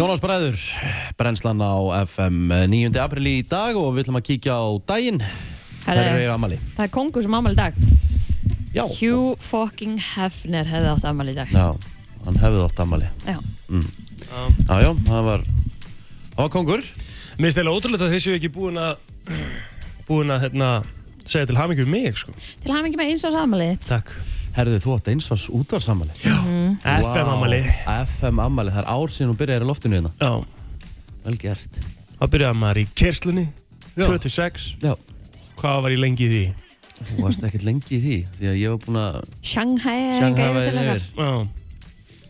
Jónas 0.00 0.22
Bræður, 0.24 0.56
brennslan 1.20 1.60
á 1.60 1.76
FM 2.06 2.54
9. 2.72 2.96
april 3.02 3.28
í 3.28 3.36
dag 3.44 3.76
og 3.76 3.90
við 3.98 4.06
ætlum 4.06 4.20
að 4.22 4.26
kíkja 4.30 4.56
á 4.56 4.64
daginn. 4.88 5.20
Það 5.84 6.00
er 6.06 6.56
Það 6.76 6.86
er 6.86 6.94
kongur 6.94 7.26
sem 7.26 7.36
ámæli 7.36 7.52
í 7.52 7.60
dag. 7.60 7.76
Já, 8.76 8.84
Hugh 8.84 9.36
fucking 9.40 10.00
Hefner 10.14 10.68
hefði 10.68 10.88
átt 10.92 11.06
ámæli 11.08 11.32
í 11.32 11.38
dag. 11.38 11.52
já, 11.52 11.95
hann 12.26 12.38
hefði 12.42 12.62
átt 12.66 12.82
amali 12.84 13.08
Já. 13.26 13.38
Já, 14.66 14.76
já, 14.82 14.90
það 15.06 15.22
var 15.30 15.46
Það 15.46 16.42
var 16.42 16.52
kongur 16.52 16.82
Mér 17.36 17.48
finnst 17.50 17.58
eiginlega 17.60 17.76
ótrúlega 17.80 18.06
að 18.08 18.14
þið 18.16 18.22
séu 18.26 18.36
ekki 18.38 18.50
búin 18.54 18.78
að 18.80 18.96
búin 20.06 20.30
að 20.32 20.44
hérna, 20.46 20.68
segja 21.26 21.48
til 21.50 21.56
hamingjum 21.58 21.88
mig 21.90 22.14
sko. 22.16 22.32
Til 22.62 22.72
ekki 22.76 22.96
með 23.00 23.10
eins 23.10 23.24
ás 23.26 23.34
ámæli 23.36 23.66
þitt. 23.72 23.88
Takk. 23.90 24.12
Herðu, 24.56 24.78
þú 24.84 24.92
átt 24.94 25.10
eins 25.12 25.26
árs 25.34 25.46
útvarsamali 25.52 26.14
FM 26.22 27.32
amali 27.34 27.58
FM 28.06 28.40
amali, 28.40 28.72
það 28.72 28.80
er 28.84 28.88
ár 28.94 29.12
síðan 29.12 29.32
hún 29.34 29.40
byrjaði 29.42 29.66
í 29.66 29.68
loftinu 29.68 29.98
hérna. 29.98 30.12
Já, 30.22 30.30
Vel 31.26 31.36
gert. 31.42 31.80
Þá 32.16 32.24
byrjaði 32.32 32.60
maður 32.62 32.80
í 32.80 32.86
kerslunni 33.02 33.44
Já. 33.96 34.06
26 34.06 34.70
Já, 34.86 34.94
Hvað 35.60 35.82
var 35.84 35.96
ég 35.96 36.00
lengi 36.06 36.24
í 36.24 36.30
því? 36.32 36.44
þú 36.96 37.18
varst 37.26 37.44
ekkert 37.44 37.66
lengi 37.66 37.98
í 37.98 38.00
því 38.00 38.16
Því 38.38 38.46
að 38.48 38.58
ég 38.62 38.72
var 38.72 38.78
búinn 38.86 39.00
að 39.02 39.16
Shanghai 39.44 39.98
Shanghai 40.16 40.46
væri 40.56 40.70
yfir 40.86 41.02
til 41.04 41.65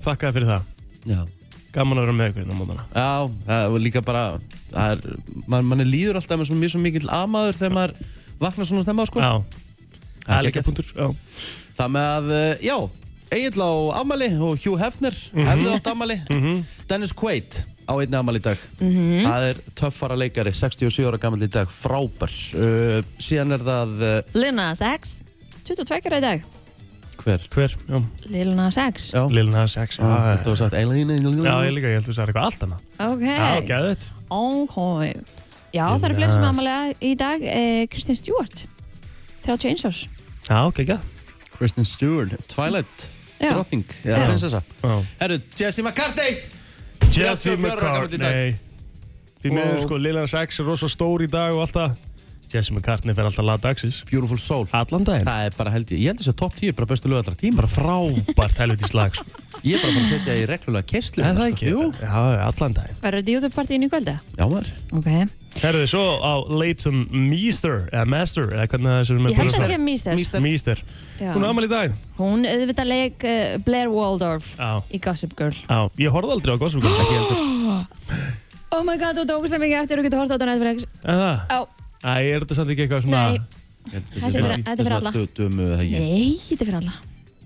Já, 0.07 0.13
þakkaði 0.13 0.37
fyrir 0.37 0.51
það. 0.53 0.67
Já, 1.07 1.21
Gaman 1.77 1.99
að 2.01 2.07
vera 2.07 2.17
með 2.17 2.29
ykkur 2.31 2.43
hérna 2.43 2.55
á 2.55 2.61
mótana 2.61 2.85
Já, 2.95 3.09
það 3.47 3.65
var 3.75 3.83
líka 3.85 4.03
bara 4.07 4.23
er, 4.81 5.03
man, 5.51 5.67
manni 5.69 5.87
líður 5.89 6.21
alltaf 6.21 6.41
með 6.41 6.49
svo 6.49 6.59
mjög 6.61 6.73
svo 6.73 6.81
mikill 6.81 7.11
amaður 7.13 7.59
þegar 7.59 7.75
maður 7.77 8.13
vaknar 8.41 8.69
svona 8.71 8.85
stemma 8.87 9.07
sko. 9.11 9.21
Já, 9.21 9.33
Það 10.27 10.33
er 10.33 10.39
er 10.39 10.47
líka 10.49 10.63
punktur 10.67 10.89
Já, 10.95 11.09
Það 11.77 11.93
með 11.97 12.09
að, 12.15 12.31
eh, 12.39 12.65
já 12.65 12.77
Egil 13.37 13.59
á 13.67 13.73
amali 14.01 14.29
og 14.39 14.61
Hugh 14.63 14.79
Hefner 14.81 15.17
hefði 15.35 15.71
átt 15.75 15.89
amali 15.91 16.17
Dennis 16.89 17.13
Quaid 17.17 17.59
á 17.87 17.93
einni 17.99 18.19
amali 18.19 18.39
í 18.41 18.45
dag. 18.47 18.61
Það 18.79 19.47
er 19.51 19.61
töffara 19.79 20.17
leikari, 20.19 20.53
67 20.55 21.07
ára 21.07 21.19
gammal 21.23 21.43
í 21.43 21.51
dag 21.51 21.71
frábær. 21.71 22.33
Uh, 22.55 23.03
síðan 23.19 23.55
er 23.59 23.67
það 23.67 24.07
uh, 24.07 24.51
Nas 24.55 24.83
X 24.83 25.21
22 25.67 26.07
ára 26.07 26.23
í 26.23 26.25
dag 26.25 26.56
hver? 27.27 27.47
hver? 27.53 27.75
Já, 27.89 27.99
Lil 28.33 28.53
Nas 28.57 28.77
X. 28.81 29.09
Já, 29.15 29.23
Lil 29.33 29.49
Nas 29.51 29.75
X 29.77 29.99
Já, 29.99 30.07
Já, 30.07 30.37
þetta 30.37 30.53
var 30.53 30.61
sagt 30.61 30.77
Eileen 30.79 31.11
já, 31.11 31.55
ég 31.67 31.75
líka, 31.75 31.91
ég 31.91 31.99
held 31.99 32.07
að 32.07 32.11
þú 32.11 32.17
sagði 32.17 32.33
eitthvað 32.33 32.47
allt 32.49 32.67
annað. 32.67 32.85
Ok. 33.07 33.25
Já, 33.27 33.49
gæðið 33.71 34.07
Ok. 34.37 34.77
Já, 35.77 35.85
Lil 35.91 36.01
það 36.01 36.09
eru 36.09 36.19
fleiri 36.21 36.37
sem 36.37 36.47
ámæli 36.51 36.77
í 37.03 37.13
dag. 37.19 37.43
Eh, 37.43 37.83
Kristinn 37.93 38.19
Stewart 38.19 38.65
31 39.47 39.87
árs. 39.91 40.05
Já, 40.47 40.59
ok, 40.71 40.83
gæð 40.87 41.13
Kristen 41.57 41.85
Stewart, 41.89 42.35
Twilight 42.53 43.09
Já. 43.41 43.51
drottning, 43.53 43.85
eða 44.05 44.19
Já. 44.21 44.27
prinsessa. 44.29 44.63
Herru, 45.21 45.41
Jesse 45.57 45.83
McCartney 45.83 46.37
Jesse 47.13 47.57
34 47.57 47.73
ára 47.73 47.81
gamall 47.81 48.09
í 48.09 48.19
dag. 48.19 48.35
McCartney. 48.35 48.55
Því 49.43 49.53
miður 49.55 49.83
sko, 49.85 49.99
Lil 50.01 50.17
Nas 50.17 50.35
X 50.35 50.61
er 50.61 50.67
rosa 50.67 50.89
stór 50.91 51.23
í 51.25 51.29
dag 51.31 51.55
og 51.55 51.67
allt 51.67 51.77
það 51.77 51.97
Jesse 52.53 52.71
McCartney 52.75 53.15
fer 53.17 53.27
alltaf 53.27 53.45
lag 53.47 53.59
dagsins 53.63 54.03
Beautiful 54.11 54.39
Soul 54.39 54.69
Allan 54.77 55.05
daginn 55.07 55.27
Það 55.27 55.47
er 55.49 55.57
bara 55.59 55.73
held 55.75 55.91
ég, 55.91 56.03
ég 56.05 56.13
held 56.13 56.21
þess 56.23 56.31
að 56.33 56.37
top 56.43 56.55
10 56.61 56.71
er 56.71 56.77
bara 56.79 56.91
bestu 56.93 57.11
lög 57.11 57.23
allra 57.25 57.35
tíma 57.41 57.59
Bara 57.59 57.71
frábært 57.73 58.61
helvitis 58.63 58.95
lag 58.95 59.17
sko. 59.19 59.27
Ég 59.67 59.79
er 59.79 59.83
bara 59.83 59.91
að 59.91 59.97
fara 59.97 60.05
að 60.05 60.11
setja 60.13 60.37
í 60.37 60.45
reglulega 60.51 60.87
kerslu 60.93 61.25
Er 61.27 61.35
það 61.41 61.51
ekki? 61.51 61.73
Jú, 61.73 61.89
Já, 61.99 62.15
allan 62.47 62.77
daginn 62.77 63.01
Verður 63.03 63.23
þetta 63.23 63.35
YouTube-partíinu 63.35 63.89
í 63.89 63.93
kvölda? 63.93 64.15
já 64.39 64.45
maður 64.47 64.71
Ok. 65.01 65.11
Herðu, 65.57 65.87
svo 65.89 66.03
á 66.23 66.33
Leighton 66.53 66.99
Meester 67.11 67.79
Eða 67.91 68.07
Master, 68.13 68.51
eða 68.53 68.67
hvernig 68.71 68.93
það 68.93 69.01
er 69.01 69.31
Ég 69.33 69.41
held 69.41 69.57
að 69.57 69.67
sé. 69.67 70.41
Meester 70.45 70.83
Já. 71.17 71.31
Hún 71.33 71.43
er 71.43 71.49
amal 71.49 71.65
í 71.67 71.71
dag 71.73 71.95
Hún 72.21 72.45
auðvitað 72.47 72.91
leik 72.93 73.25
uh, 73.27 73.57
Blair 73.65 73.89
Waldorf 73.91 74.53
Já, 74.61 74.71
í 74.93 75.01
Gossip 75.03 75.33
Girl. 75.39 75.57
já, 75.65 75.79
ég 76.05 76.13
horfði 76.13 76.37
aldrei 76.37 76.55
á 76.55 76.59
Gossip 76.61 76.85
Girl 76.85 77.01
Ekki 77.01 77.17
heldur 77.17 77.41
Oh 78.77 78.83
my 78.85 78.99
god, 79.01 79.17
þú 79.17 79.25
tókst 79.31 79.55
það 79.55 79.63
mikið 79.63 79.79
eftir 79.81 80.01
og 80.03 80.07
getur 80.09 80.21
hort 80.21 80.33
á 80.33 80.35
þetta 80.37 80.49
Netflix. 80.51 80.89
Æ, 82.05 82.15
er 82.35 82.45
þetta 82.45 82.55
samt 82.59 82.71
ekki 82.75 82.85
eitthvað 82.87 83.05
svona 83.07 83.23
nei, 83.31 83.41
Þetta 83.87 83.97
er 83.97 84.33
fyrir- 84.35 84.65
þetta 84.67 84.73
er 84.73 84.85
fyrir 84.85 84.97
alla. 84.97 85.13
Dömu 85.37 85.63
það 85.71 85.81
ekki 85.85 85.99
nei, 86.03 86.31
þetta 86.43 86.61
er 86.61 86.67
fyrir 86.67 86.79
alla. 86.81 86.95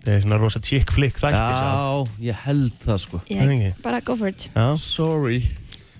Það 0.00 0.12
er 0.14 0.20
svona 0.24 0.38
rosa 0.40 0.60
chick 0.64 0.88
flick 0.96 1.16
þætti. 1.20 1.36
Já, 1.36 2.08
ég 2.30 2.34
held 2.46 2.72
það 2.86 2.98
sko 3.04 3.18
Það 3.26 3.36
er 3.36 3.48
Ég, 3.50 3.60
ekki. 3.60 3.82
bara 3.84 4.00
go 4.00 4.16
for 4.16 4.28
it. 4.32 4.48
Já, 4.56 4.66
Sorry 4.80 5.40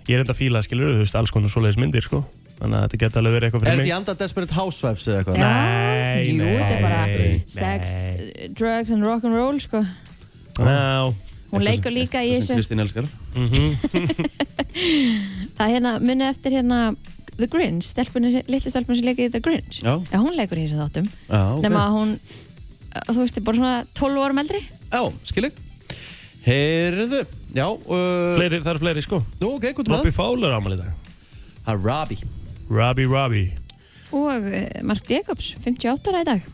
ég 0.09 0.15
er 0.17 0.21
enda 0.25 0.33
að 0.33 0.41
fíla, 0.41 0.63
skilur, 0.65 0.95
þú 0.97 1.03
veist, 1.05 1.15
alls 1.21 1.31
konar 1.31 1.53
svoleiðis 1.53 1.77
myndir, 1.79 2.03
sko 2.03 2.25
Þannig 2.61 2.77
að 2.77 2.83
þetta 2.89 2.99
geta 3.01 3.21
alveg 3.21 3.33
verið 3.37 3.47
eitthvað 3.51 3.61
Er 3.61 3.65
fyrir 3.65 3.71
þetta 3.71 3.85
mig 3.85 3.91
í 3.93 3.97
anda 3.97 4.15
Desperate 4.21 4.55
Housewives 4.57 5.05
eða 5.09 5.19
eitthvað? 5.21 5.37
Já, 5.37 5.45
Nei, 5.45 6.25
jú, 6.29 6.49
þetta 6.59 6.75
er 6.75 6.83
bara 6.83 7.03
nei, 7.07 7.43
sex, 7.47 7.95
nei. 8.05 8.49
drugs 8.57 8.91
and 8.91 9.05
rock'n'roll, 9.05 9.61
sko. 9.65 9.85
Já, 10.61 11.15
Hún 11.51 11.65
leikur 11.67 11.91
líka 11.93 12.21
í 12.25 12.35
Það 12.37 12.43
sem 12.43 12.57
þessu. 12.57 12.59
Kristín 12.61 12.81
elskar 12.85 13.07
Það 15.57 15.65
er 15.67 15.73
hérna, 15.75 15.93
munið 16.01 16.29
eftir 16.31 16.55
hérna 16.59 16.81
The 17.43 17.49
Grinch, 17.51 17.89
litli 17.97 18.71
stelpunni 18.73 19.01
sem 19.01 19.09
leikir 19.09 19.31
The 19.35 19.41
Grinch. 19.45 19.81
Já, 19.85 19.95
Já, 20.13 20.19
hún 20.21 20.37
leikur 20.39 20.61
í 20.61 20.67
þessu 20.69 20.79
þáttum. 20.81 21.09
já, 21.31 21.41
ok 21.57 21.65
Nefna 21.65 21.83
að 21.87 21.97
hún, 21.97 22.15
þú 23.11 23.17
veist, 23.21 23.41
er 23.41 23.47
bara 23.49 23.61
svona 23.61 23.75
12 24.01 24.25
árum 24.29 24.43
eldri. 24.45 24.61
Já, 24.91 25.03
skil 25.31 25.47
ég 25.49 25.59
Heyrðu, 26.41 27.19
já 27.53 27.67
uh, 27.69 28.37
fleiri, 28.39 28.63
það 28.65 28.71
eru 28.73 28.81
fleiri, 28.81 29.03
sko 29.05 29.19
Nú, 29.43 29.51
ok, 29.59 29.67
hvað 29.77 29.83
er 29.85 29.93
Robbie 29.93 30.13
það? 30.13 30.17
Fowler 30.17 30.55
amal 30.57 30.73
í 30.73 30.79
dag 30.81 31.11
Það 31.67 31.75
er 31.75 31.83
Robbie 31.85 32.31
Robbie 32.73 33.11
Robbie 33.11 33.51
Og 34.17 34.49
uh, 34.49 34.63
Mark 34.89 35.05
Jacobs, 35.13 35.53
58 35.63 36.11
ára 36.11 36.23
í 36.25 36.29
dag. 36.31 36.49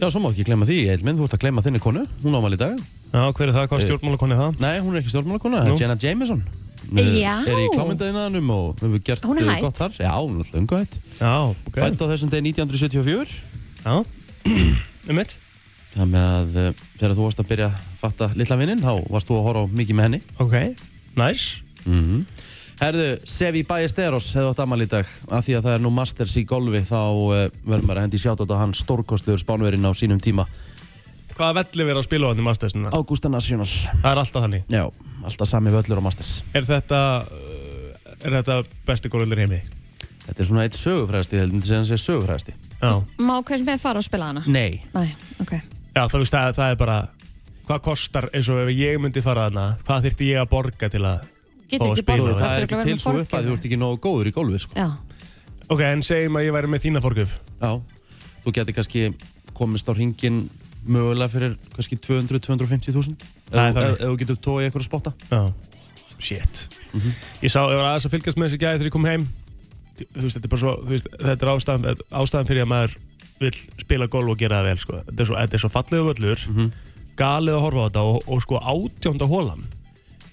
Já, 0.00 0.06
svo 0.08 0.22
má 0.24 0.30
ekki 0.32 0.46
glemma 0.48 0.66
því, 0.66 0.78
Eilminn, 0.94 1.20
þú 1.20 1.28
ert 1.28 1.36
að 1.36 1.44
glemma 1.44 1.62
þinni 1.66 1.82
konu 1.84 2.06
Hún 2.24 2.38
ámæli 2.40 2.56
í 2.56 2.62
dag 2.64 2.80
Já, 3.12 3.26
hver 3.36 3.50
er 3.50 3.54
það, 3.58 3.66
hvað 3.68 3.84
stjórnmálakonni 3.84 4.34
er 4.38 4.40
það? 4.46 4.60
Nei, 4.64 4.74
hún 4.80 4.94
er 4.96 5.02
ekki 5.02 5.12
stjórnmála 5.12 5.42
það 5.44 5.52
Nú. 5.68 5.74
er 5.76 5.82
Jenna 5.84 5.98
Jameson 6.00 6.40
Já. 6.92 7.34
Er 7.46 7.60
í 7.62 7.68
klámyndaðinaðanum 7.72 8.50
og 8.54 8.82
hefur 8.82 9.02
gert 9.06 9.26
Hún 9.26 9.40
er 9.40 9.46
uh, 9.46 9.52
hætt. 9.54 9.64
gott 9.64 9.80
þar. 9.80 9.96
Já, 9.98 10.12
hún 10.18 10.34
er 10.36 10.44
alltaf 10.44 10.60
ungu 10.60 10.80
hætt. 10.80 10.98
Já, 11.20 11.34
ok. 11.52 11.78
Fætt 11.78 12.02
á 12.02 12.06
þessum 12.12 12.32
degi 12.32 12.52
1974 12.52 13.36
Já, 13.82 13.94
um 15.10 15.18
mitt. 15.18 15.36
Með 15.98 16.16
að 16.22 16.58
uh, 16.62 16.70
þegar 16.98 17.16
þú 17.18 17.26
varst 17.28 17.42
að 17.42 17.50
byrja 17.52 17.68
að 17.68 17.82
fatta 18.00 18.30
litla 18.38 18.56
vinnin 18.56 18.80
Þá 18.82 18.92
varst 19.12 19.28
þú 19.28 19.38
að 19.38 19.46
horfa 19.48 19.64
á 19.68 19.74
mikið 19.82 19.98
með 19.98 20.08
henni. 20.08 20.22
Ok, 20.42 20.58
nice. 21.20 21.62
Mm 21.86 22.24
Herðu, 22.82 23.10
Sevi 23.30 23.60
Ballesteros 23.62 24.32
hefði 24.34 24.48
átt 24.50 24.60
amal 24.64 24.80
í 24.82 24.88
dag. 24.90 25.06
Af 25.30 25.44
því 25.46 25.54
að 25.54 25.66
það 25.68 25.74
er 25.76 25.82
nú 25.84 25.90
Masters 25.94 26.32
í 26.40 26.42
golfi 26.50 26.80
þá 26.88 26.98
uh, 26.98 27.42
verður 27.62 27.84
maður 27.86 28.00
að 28.00 28.06
hendi 28.08 28.18
sjátt 28.18 28.42
á 28.42 28.56
hann 28.58 28.72
stórkostlegur 28.74 29.38
spánverinn 29.38 29.86
á 29.86 29.92
sínum 29.94 30.18
tíma 30.18 30.48
Hvaða 31.36 31.54
velli 31.62 31.84
verið 31.88 32.00
að 32.02 32.06
spila 32.06 32.28
á 32.28 32.30
hann 32.32 32.42
í 32.42 32.46
Mastersina? 32.46 32.90
Augusta 32.96 33.30
National 33.32 33.68
Það 33.68 34.08
er 34.12 34.20
alltaf 34.22 34.44
þannig 34.44 34.74
Já, 34.76 34.82
alltaf 35.28 35.48
sami 35.48 35.72
völlur 35.74 36.00
á 36.00 36.04
Masters 36.04 36.32
Er 36.56 36.66
þetta, 36.68 37.00
uh, 37.24 38.16
er 38.26 38.36
þetta 38.38 38.58
besti 38.88 39.10
gólvöldur 39.12 39.40
heimi? 39.42 39.60
Þetta 40.22 40.38
er 40.44 40.46
svona 40.48 40.64
eitt 40.68 40.76
sögufræðasti, 40.78 41.38
ég 41.38 41.42
held 41.46 41.56
að 41.58 41.70
það 41.72 41.86
sé 41.88 41.98
sögufræðasti 42.04 42.54
Já, 42.82 42.92
Má 43.26 43.34
hvernig 43.42 43.66
með 43.72 43.80
fara 43.82 44.02
og 44.02 44.06
spila 44.06 44.28
hana? 44.30 44.42
Nei, 44.46 44.80
Nei, 44.94 45.08
ok. 45.42 45.54
Já 45.96 46.02
það, 46.06 46.18
veist, 46.22 46.36
það, 46.36 46.52
það 46.60 46.74
er 46.76 46.80
bara 46.84 46.98
Hvað 47.62 47.82
kostar 47.86 48.28
eins 48.34 48.48
og 48.52 48.60
ef 48.64 48.70
ég 48.76 49.00
myndi 49.02 49.22
fara 49.24 49.48
þarna 49.48 49.66
Hvað 49.86 50.06
þyrfti 50.08 50.28
ég 50.32 50.42
að 50.44 50.50
borga 50.52 50.88
til 50.92 51.02
að 51.06 51.24
Getur 51.72 51.80
Fá 51.80 51.88
að 51.88 51.92
ekki 51.96 52.04
spila 52.04 52.28
það. 52.28 52.40
það 52.42 52.54
er 52.58 52.64
ekki 52.66 52.76
að 52.76 52.88
til 52.90 52.98
svo 53.00 53.12
upp 53.22 53.34
að 53.38 53.46
þú 53.48 53.52
ert 53.56 53.66
ekki 53.70 53.78
nógu 53.80 54.00
góður 54.04 54.28
í 54.28 54.32
golfi 54.36 54.58
sko. 54.60 54.74
Já, 54.76 54.88
Ok, 55.72 55.80
en 55.88 56.02
segjum 56.04 56.34
að 56.36 56.44
ég 56.44 56.52
væri 56.52 56.68
með 56.68 56.82
þína 56.84 57.00
forgjöf 57.00 57.30
Já, 57.62 57.70
þú 58.44 58.52
getur 58.58 58.76
kannski 58.76 59.04
komist 59.56 59.88
á 59.88 59.92
ringin 59.96 60.42
mögulega 60.86 61.30
fyrir 61.32 61.54
kannski 61.76 61.98
200-250 62.02 62.94
þúsund. 62.96 63.26
Það 63.50 63.60
er 63.62 63.68
ef 63.68 63.76
þannig. 63.76 64.00
ef 64.00 64.08
þú 64.08 64.18
getur 64.22 64.40
tóið 64.46 64.66
eitthvað 64.68 64.86
spotta. 64.88 65.12
Já, 65.30 65.42
shit. 66.18 66.62
Ég 67.42 67.52
sá, 67.52 67.60
ég 67.68 67.78
var 67.78 67.88
aðeins 67.92 68.08
að 68.08 68.14
fylgjast 68.16 68.40
með 68.40 68.50
þessi 68.50 68.62
gæði 68.62 68.80
þegar 68.80 68.90
ég 68.90 68.96
kom 68.96 69.08
heim. 69.10 69.26
Þú 70.02 70.24
veist, 70.24 70.36
þetta 70.38 70.48
er 70.48 70.52
bara 70.54 70.62
svo 70.62 70.72
veist, 70.88 71.10
Þetta 71.20 71.46
er 71.46 71.50
ástæðan, 71.52 72.02
ástæðan 72.22 72.48
fyrir 72.48 72.64
að 72.64 72.70
maður 72.72 72.96
vill 73.42 73.52
spila 73.82 74.08
golf 74.10 74.32
og 74.32 74.40
gera 74.40 74.60
það 74.62 74.68
vel 74.70 74.80
sko. 74.82 74.98
Þetta 75.08 75.22
er 75.22 75.28
svo, 75.28 75.36
þetta 75.42 75.58
er 75.58 75.62
svo 75.62 75.70
fallegu 75.72 76.08
völlur 76.08 76.44
Galið 77.18 77.56
að 77.58 77.64
horfa 77.66 77.82
á 77.82 77.86
þetta 77.90 78.02
og, 78.08 78.28
og 78.32 78.42
sko 78.42 78.60
átjónda 78.72 79.28
hólan 79.28 79.64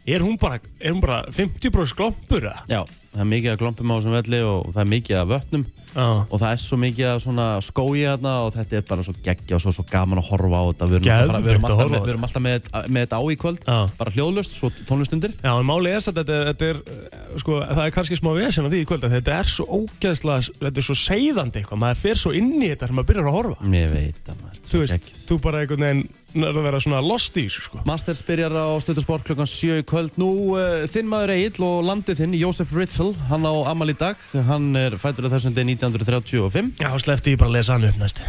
Er 0.10 0.24
hún 0.25 0.38
bara, 0.41 0.62
er 0.79 0.94
hún 0.96 1.01
bara 1.03 1.20
50% 1.36 1.98
glompur 2.00 2.48
eða? 2.48 2.63
Já, 2.72 2.82
það 3.09 3.21
er 3.23 3.29
mikið 3.33 3.51
að 3.53 3.59
glompum 3.63 3.91
á 3.91 3.95
þessum 3.97 4.15
velli 4.15 4.39
og 4.45 4.71
það 4.73 4.81
er 4.83 4.89
mikið 4.93 5.19
að 5.19 5.29
vötnum. 5.33 5.67
Já, 5.89 6.05
og 6.21 6.35
það 6.37 6.51
er 6.51 6.59
svo 6.61 6.77
mikið 6.77 7.07
að 7.09 7.19
svona 7.23 7.45
skói 7.65 8.03
þarna 8.03 8.33
og 8.45 8.51
þetta 8.53 8.77
er 8.77 8.83
bara 8.91 9.05
svo 9.07 9.13
geggja 9.25 9.57
og 9.57 9.63
svo, 9.63 9.71
svo 9.73 9.85
gaman 9.89 10.21
að 10.21 10.27
horfa 10.29 10.59
á 10.61 10.63
þetta. 10.67 10.89
Við 10.91 10.99
erum, 10.99 11.31
fara, 11.31 11.41
við 11.41 11.53
erum, 11.55 11.65
alltaf, 11.65 11.89
með, 11.89 12.03
við 12.03 12.13
erum 12.13 12.27
alltaf 12.27 12.43
með, 12.45 12.69
með 12.85 13.07
þetta 13.07 13.17
á 13.17 13.23
í 13.25 13.37
kvöld. 13.41 13.65
Já. 13.65 13.79
bara 13.97 14.13
hljóðlust, 14.13 14.55
svo 14.59 14.69
tónlistundir. 14.85 15.33
Já, 15.41 15.49
en 15.55 15.67
málið 15.69 15.95
er 15.95 16.03
að 16.03 16.19
þetta, 16.19 16.37
þetta 16.51 16.69
er, 16.69 16.81
eh, 16.93 17.33
sko, 17.41 17.57
það 17.65 17.83
er 17.87 17.95
kannski 17.97 18.19
smá 18.21 18.31
vesen 18.37 18.69
á 18.69 18.69
því 18.69 18.83
í 18.83 18.87
kvöld 18.91 19.09
þetta 19.09 19.35
er 19.39 19.49
svo 19.49 19.65
ógeðslega, 19.79 20.53
þetta 20.61 20.83
er 20.83 20.87
svo 20.91 20.97
seiðandi 21.01 21.63
eitthvað, 21.63 21.81
maður 21.81 22.01
fer 22.05 22.21
svo 22.21 22.35
inn 22.37 22.53
í 22.59 22.69
þetta 22.69 22.85
þegar 22.85 22.97
maður 22.99 23.09
byrjar 23.09 23.31
að 23.33 23.37
horfa. 23.39 23.73
Ég 23.73 23.93
veit 23.95 24.29
að 24.29 24.43
maður, 24.43 24.59
þetta 24.59 24.69
Þú 24.69 24.83
veist, 24.85 25.13
þú 25.25 25.39
bara 25.41 25.63
einhvern 25.63 25.87
veginn 25.87 26.07
að 26.38 26.59
vera 26.62 26.79
svona 26.83 27.00
lost 27.01 27.38
í 27.39 27.45
þessu, 27.48 27.63
sko. 27.65 27.81
Masters 27.89 28.21
byrjar 28.27 28.53
á 28.53 28.67
stöðusport 28.83 29.25
klukkan 29.25 29.50
7 29.50 29.79
í 29.81 29.86
kvöld 29.88 30.17
Nú, 30.21 30.29
uh, 30.57 30.86
þinn 30.91 31.09
maður 31.09 31.33
Egil 31.36 31.65
og 31.65 31.88
landið 31.88 32.21
þinn, 32.21 32.36
Jósef 32.38 32.74
Ritzel 32.77 33.12
Hann 33.31 33.48
á 33.50 33.53
amal 33.71 33.89
í 33.89 33.98
dag, 33.98 34.19
hann 34.50 34.69
er 34.77 34.98
fættur 35.01 35.29
á 35.29 35.33
þessum 35.33 35.55
degi 35.57 35.74
1935 35.79 36.83
Já, 36.83 36.89
slefti 37.01 37.33
ég 37.33 37.41
bara 37.41 37.50
að 37.50 37.57
lesa 37.57 37.77
hann 37.77 37.89
upp 37.89 37.98
næst. 38.01 38.21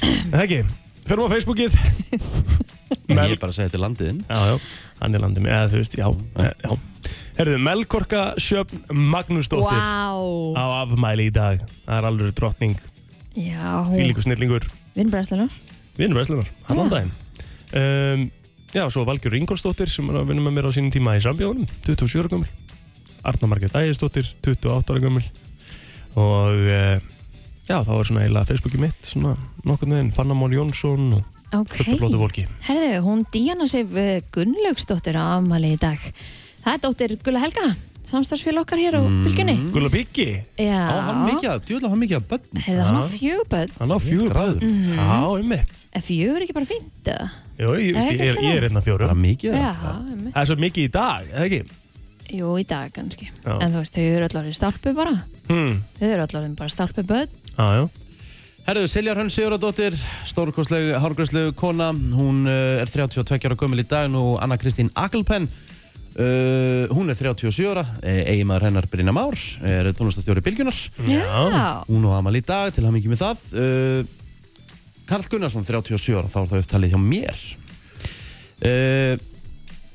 En 0.00 0.36
það 0.36 0.44
ekki, 0.46 0.60
förum 1.08 1.26
á 1.26 1.32
Facebookið. 1.34 1.80
Ég 3.10 3.16
Mel, 3.16 3.32
er 3.34 3.40
bara 3.42 3.52
að 3.52 3.56
segja 3.58 3.70
þetta 3.70 3.78
er 3.78 3.82
landið 3.84 4.08
þinn 4.10 4.20
já, 4.26 4.38
já, 4.50 4.56
hann 5.00 5.16
er 5.16 5.22
landið 5.24 5.44
mér, 5.44 5.56
eða 5.56 5.70
þú 5.72 5.80
veist, 5.80 5.96
já, 5.98 6.08
eh, 6.42 6.52
já. 6.64 7.12
Herðu, 7.38 7.56
Melkorka 7.64 8.22
Sjöfn 8.42 8.82
Magnúsdóttir 9.14 9.78
Vá, 9.78 10.10
á 10.58 10.64
afmæli 10.82 11.30
í 11.30 11.34
dag. 11.34 11.62
Það 11.86 11.96
er 11.96 12.08
alveg 12.10 12.36
drottning, 12.36 12.76
já, 13.38 13.66
fílíku 13.94 14.26
snillingur. 14.26 14.66
Vinnur 16.00 16.22
Veslunar, 16.22 16.48
allan 16.72 16.92
daginn. 16.92 17.16
Um, 17.76 18.28
Já, 18.70 18.84
svo 18.86 19.02
Valgjör 19.02 19.34
Ingolsdóttir 19.34 19.90
sem 19.90 20.06
er 20.12 20.20
að 20.20 20.28
vinna 20.30 20.44
með 20.44 20.52
mér 20.54 20.66
á 20.70 20.74
sínum 20.74 20.92
tíma 20.94 21.16
í 21.18 21.22
Sambjónum 21.24 21.66
27 21.82 22.20
ára 22.22 22.30
gömul. 22.30 22.50
Arna 23.26 23.48
Margrét 23.50 23.74
Ægisdóttir, 23.74 24.28
28 24.46 24.94
ára 24.94 25.02
gömul. 25.02 25.24
Og 26.14 26.60
uh, 26.70 27.02
já, 27.66 27.80
þá 27.82 27.90
er 27.96 28.06
svona 28.06 28.22
eiginlega 28.22 28.46
Facebooki 28.46 28.78
mitt 28.78 29.10
svona 29.10 29.34
nokkurn 29.66 29.96
veginn, 29.96 30.12
Fannamór 30.14 30.54
Jónsson 30.54 31.16
og 31.18 31.26
Ok, 31.58 31.74
fullt 31.80 31.96
af 31.96 31.98
blótu 31.98 32.20
fólki. 32.20 32.46
Herðu, 32.68 32.92
hún 33.08 33.24
Díana 33.34 33.66
Sif 33.66 33.96
eh, 33.98 34.22
Gunnlaugsdóttir 34.30 35.18
á 35.18 35.34
afmæli 35.40 35.72
í 35.74 35.80
dag. 35.82 35.98
Það 36.62 36.76
er 36.76 36.82
dóttir 36.84 37.14
Gulla 37.26 37.42
Helga, 37.42 37.64
samstagsfél 38.10 38.58
okkar 38.60 38.78
hér 38.82 38.96
á 38.98 39.02
bylgjunni. 39.24 39.54
Gulla 39.72 39.88
Biggi, 39.92 40.26
Já, 40.58 40.80
Á, 40.90 40.94
hann 41.08 41.20
mikið 41.30 41.48
að, 41.54 41.60
djúðlega 41.68 41.90
hann 41.94 42.02
mikið 42.02 42.18
að 42.20 42.26
bönn 42.30 42.62
Herðu, 42.66 42.84
hann 42.86 42.98
á 42.98 43.02
Já. 43.02 43.10
fjöguböld. 43.14 43.72
hann 43.78 43.90
á 43.94 43.98
fjögur. 44.02 44.60
Mhm. 44.60 44.94
Já, 44.98 45.40
um 45.40 45.48
mitt 45.48 45.84
Er 45.94 46.02
fjögur 46.02 46.42
ekki 46.44 46.56
bara 46.58 46.66
fínt, 46.66 47.04
eða? 47.04 47.30
Jú, 47.60 47.68
ég, 47.76 47.92
Nei, 47.94 48.06
ég, 48.10 48.20
ég, 48.20 48.28
er- 48.28 48.42
ég 48.42 48.56
er 48.56 48.62
hérna 48.68 48.80
Bara 48.80 48.86
fjórum 48.88 49.20
mikið 49.20 49.52
Já, 49.54 49.70
að 49.74 50.10
einmitt. 50.10 50.32
Það 50.34 50.42
er 50.42 50.46
svo 50.50 50.56
mikið 50.56 50.84
í 50.84 50.90
dag, 50.90 51.22
eða 51.34 51.44
ekki? 51.48 51.62
Jú, 52.30 52.52
í 52.60 52.64
dag 52.66 52.92
kannski. 52.94 53.26
Já. 53.44 53.56
En 53.60 53.72
þú 53.72 53.78
veist, 53.82 53.94
þau 53.96 54.04
eru 54.06 54.24
allar 54.28 54.44
í 54.46 54.54
stálpu 54.54 54.94
bara. 54.94 55.14
Hmm, 55.48 55.82
Þau 55.98 56.06
eru 56.12 56.22
allar 56.22 56.48
bara 56.54 56.68
stálpu 56.70 57.02
börn. 57.02 57.28
já, 57.58 57.66
já 57.80 57.88
Herðu, 58.68 58.86
Siljar 58.86 59.16
Hrönn 59.16 59.30
Sigurðardóttir, 59.32 59.94
stórkostleg, 60.28 60.92
hárgræsleg 61.00 61.54
kona, 61.56 61.90
hún 61.92 62.44
uh, 62.46 62.80
er 62.82 62.86
32 62.86 63.40
ára 63.48 63.56
gömul 63.56 63.80
í 63.80 63.86
dag, 63.88 64.06
nú 64.12 64.36
Anna 64.40 64.56
Kristín 64.60 64.90
Akelpenn, 64.94 65.48
uh, 66.16 66.90
hún 66.94 67.12
er 67.12 67.18
37 67.18 67.68
ára, 67.70 67.84
eiginmaður 68.02 68.66
hennar 68.68 68.88
Brynja 68.90 69.14
Már, 69.14 69.36
er 69.66 69.90
tónlistastjóri 69.98 70.42
Bylgjunar, 70.46 70.80
Já. 71.06 71.84
hún 71.88 72.08
og 72.08 72.16
Amal 72.18 72.36
í 72.38 72.42
dag, 72.46 72.72
til 72.74 72.86
hann 72.86 72.96
mikið 72.96 73.14
með 73.14 73.22
það. 73.24 73.46
Uh, 73.54 74.16
Karl 75.10 75.26
Gunnarsson, 75.30 75.66
37 75.66 76.18
ára, 76.18 76.30
þá 76.30 76.38
er 76.42 76.50
það 76.52 76.64
upptalið 76.64 76.94
hjá 76.94 77.00
mér. 77.02 77.44
Uh, 78.60 79.14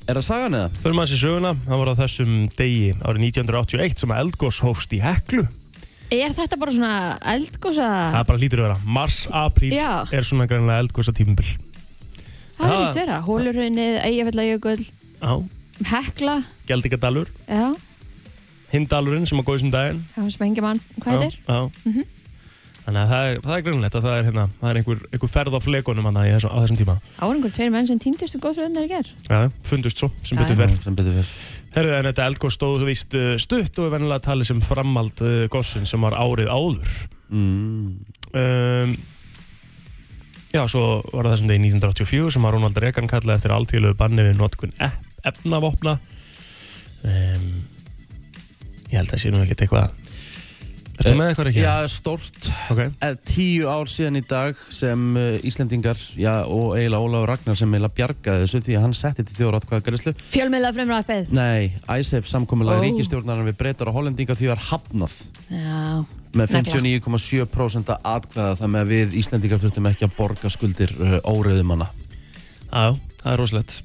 er 0.06 0.18
það 0.18 0.26
sagan 0.26 0.58
eða? 0.58 0.72
Förum 0.82 1.02
aðeins 1.02 1.16
í 1.16 1.20
söguna, 1.22 1.54
það 1.66 1.82
var 1.82 1.92
á 1.92 2.00
þessum 2.02 2.34
degi 2.56 2.90
árið 3.00 3.28
1981 3.30 4.02
sem 4.02 4.12
að 4.16 4.24
eldgós 4.24 4.64
hófst 4.66 4.92
í 4.96 5.00
Heklu 5.02 5.46
Er 6.14 6.30
þetta 6.30 6.54
bara 6.60 6.70
svona 6.70 6.96
eldgósa? 7.34 7.86
Það 8.14 8.26
bara 8.28 8.38
lítur 8.38 8.60
að 8.62 8.68
vera. 8.68 8.76
Mars, 8.94 9.16
apríl 9.34 9.72
Já. 9.74 10.06
er 10.14 10.26
svona 10.26 10.46
greinlega 10.46 10.84
eldgósa 10.84 11.14
tímabil. 11.16 11.48
Það 12.56 12.74
er 12.74 12.82
vist 12.84 12.98
vera. 13.00 13.16
Hólurhaunnið, 13.26 13.96
Eyjafjallajökull, 14.06 14.84
Já. 14.86 15.32
Hekla, 15.84 16.38
Gjaldingadalur, 16.68 17.28
já, 17.48 17.74
Hindalurinn 18.72 19.26
sem 19.28 19.38
að 19.38 19.46
góði 19.46 19.60
sem 19.62 19.70
daginn. 19.74 19.98
það 20.16 20.30
sem 20.34 20.46
engi 20.48 20.62
mann, 20.64 20.80
hvað 21.00 21.12
Já, 21.12 21.18
heitir? 21.20 21.40
Já. 21.46 22.06
Þannig 22.86 23.00
að 23.02 23.08
það 23.10 23.24
er, 23.28 23.38
það 23.42 23.56
er 23.56 23.62
grunlegt 23.66 23.94
að 23.98 24.04
það 24.06 24.16
er, 24.16 24.24
hérna, 24.28 24.42
það 24.60 24.68
er 24.70 24.78
einhver, 24.80 24.98
einhver 25.10 25.30
ferð 25.34 25.54
á 25.58 25.60
flekunum 25.62 26.06
hana 26.06 26.22
í 26.22 26.32
þessum, 26.36 26.52
á 26.54 26.58
þessum 26.62 26.78
tíma. 26.78 26.94
Áringur 27.26 27.54
tveir 27.56 27.72
menn 27.74 27.88
sem 27.88 27.98
týndist 28.02 28.36
og 28.38 28.44
góðsveðnar 28.44 28.86
í 28.86 28.90
ger. 28.92 29.08
Já, 29.26 29.38
fundust 29.66 29.98
svo, 30.02 30.08
sem 30.22 30.38
Já, 30.38 30.42
betur 30.44 30.54
já. 30.54 30.60
fer. 30.62 30.76
sem 30.84 30.98
betur 30.98 31.16
fyrr 31.16 31.32
Herðu, 31.76 31.96
en 31.98 32.06
þetta 32.08 32.26
eldgóð 32.30 32.54
stóð 32.54 32.84
víst 32.86 33.16
uh, 33.18 33.32
stutt 33.42 33.80
og 33.82 33.88
er 33.88 33.92
vennilega 33.96 34.22
talið 34.28 34.48
sem 34.52 34.62
framald 34.64 35.18
uh, 35.26 35.34
góðsinn 35.52 35.86
sem 35.90 36.06
var 36.06 36.14
árið 36.16 36.48
áður. 36.54 36.94
mm. 37.28 37.90
Um, 38.36 38.94
já, 40.54 40.62
svo 40.70 40.84
var 41.12 41.26
það 41.26 41.32
þessum 41.34 41.50
degi 41.50 41.62
1984 41.66 42.30
sem 42.36 42.46
að 42.48 42.54
Ronald 42.56 42.78
Reagan 42.82 43.10
kallaði 43.10 43.36
eftir 43.40 43.54
alltíðlegu 43.56 43.98
banni 43.98 44.24
við 44.26 44.38
notkun 44.40 44.72
ef, 44.82 44.94
efnavopna. 45.24 45.98
Um, 47.06 47.46
ég 48.90 48.98
held 48.98 49.14
að 49.14 49.22
sé 49.22 49.32
nú 49.32 49.44
ekkert 49.44 49.66
eitthvað. 49.66 49.94
Ertu 50.96 51.12
með 51.18 51.30
eitthvað 51.30 51.48
ekki? 51.50 51.60
Já, 51.60 51.74
stórt 51.92 52.46
Ok. 52.72 52.78
Eh, 53.04 53.16
Tíu 53.28 53.68
ár 53.68 53.88
síðan 53.90 54.16
í 54.16 54.22
dag 54.24 54.56
sem 54.72 55.02
uh, 55.18 55.46
Íslendingar 55.46 56.00
já, 56.16 56.32
og 56.48 56.72
eiginlega 56.78 57.04
Ólafur 57.04 57.28
Ragnar 57.28 57.58
sem 57.58 57.74
eiginlega 57.74 57.96
bjargaði 57.98 58.44
þessu 58.46 58.60
því 58.64 58.76
að 58.78 58.84
hann 58.86 58.96
setti 58.96 59.26
til 59.26 59.36
þjóra 59.36 59.60
átkvæða 59.60 59.84
gærislu 59.86 60.14
Fjölmiðla 60.22 60.72
fremræðið. 60.76 61.34
Nei, 61.36 61.76
ISAF 62.00 62.30
samkomulega 62.30 62.78
Ó. 62.78 62.80
oh. 62.80 62.86
ríkistjórnaran 62.86 63.50
við 63.50 63.58
breytar 63.60 63.92
og 63.92 63.98
hollendinga 64.00 64.38
því 64.38 64.50
var 64.54 64.64
hafnað 64.70 65.18
Já. 65.52 65.82
með 66.32 66.56
Negla. 66.56 66.80
59,7% 66.80 67.96
atkvæða 68.00 68.56
þannig 68.62 68.86
að 68.86 68.94
við 68.94 69.18
Íslendingar 69.20 69.60
þurftum 69.66 69.90
ekki 69.92 70.08
að 70.08 70.16
borga 70.16 70.52
skuldir 70.52 70.96
uh, 70.96 71.18
óriðumanna 71.28 71.90
Já, 72.72 72.88
já, 72.88 72.96
það 73.20 73.34
er 73.34 73.44
rosalegt 73.44 73.80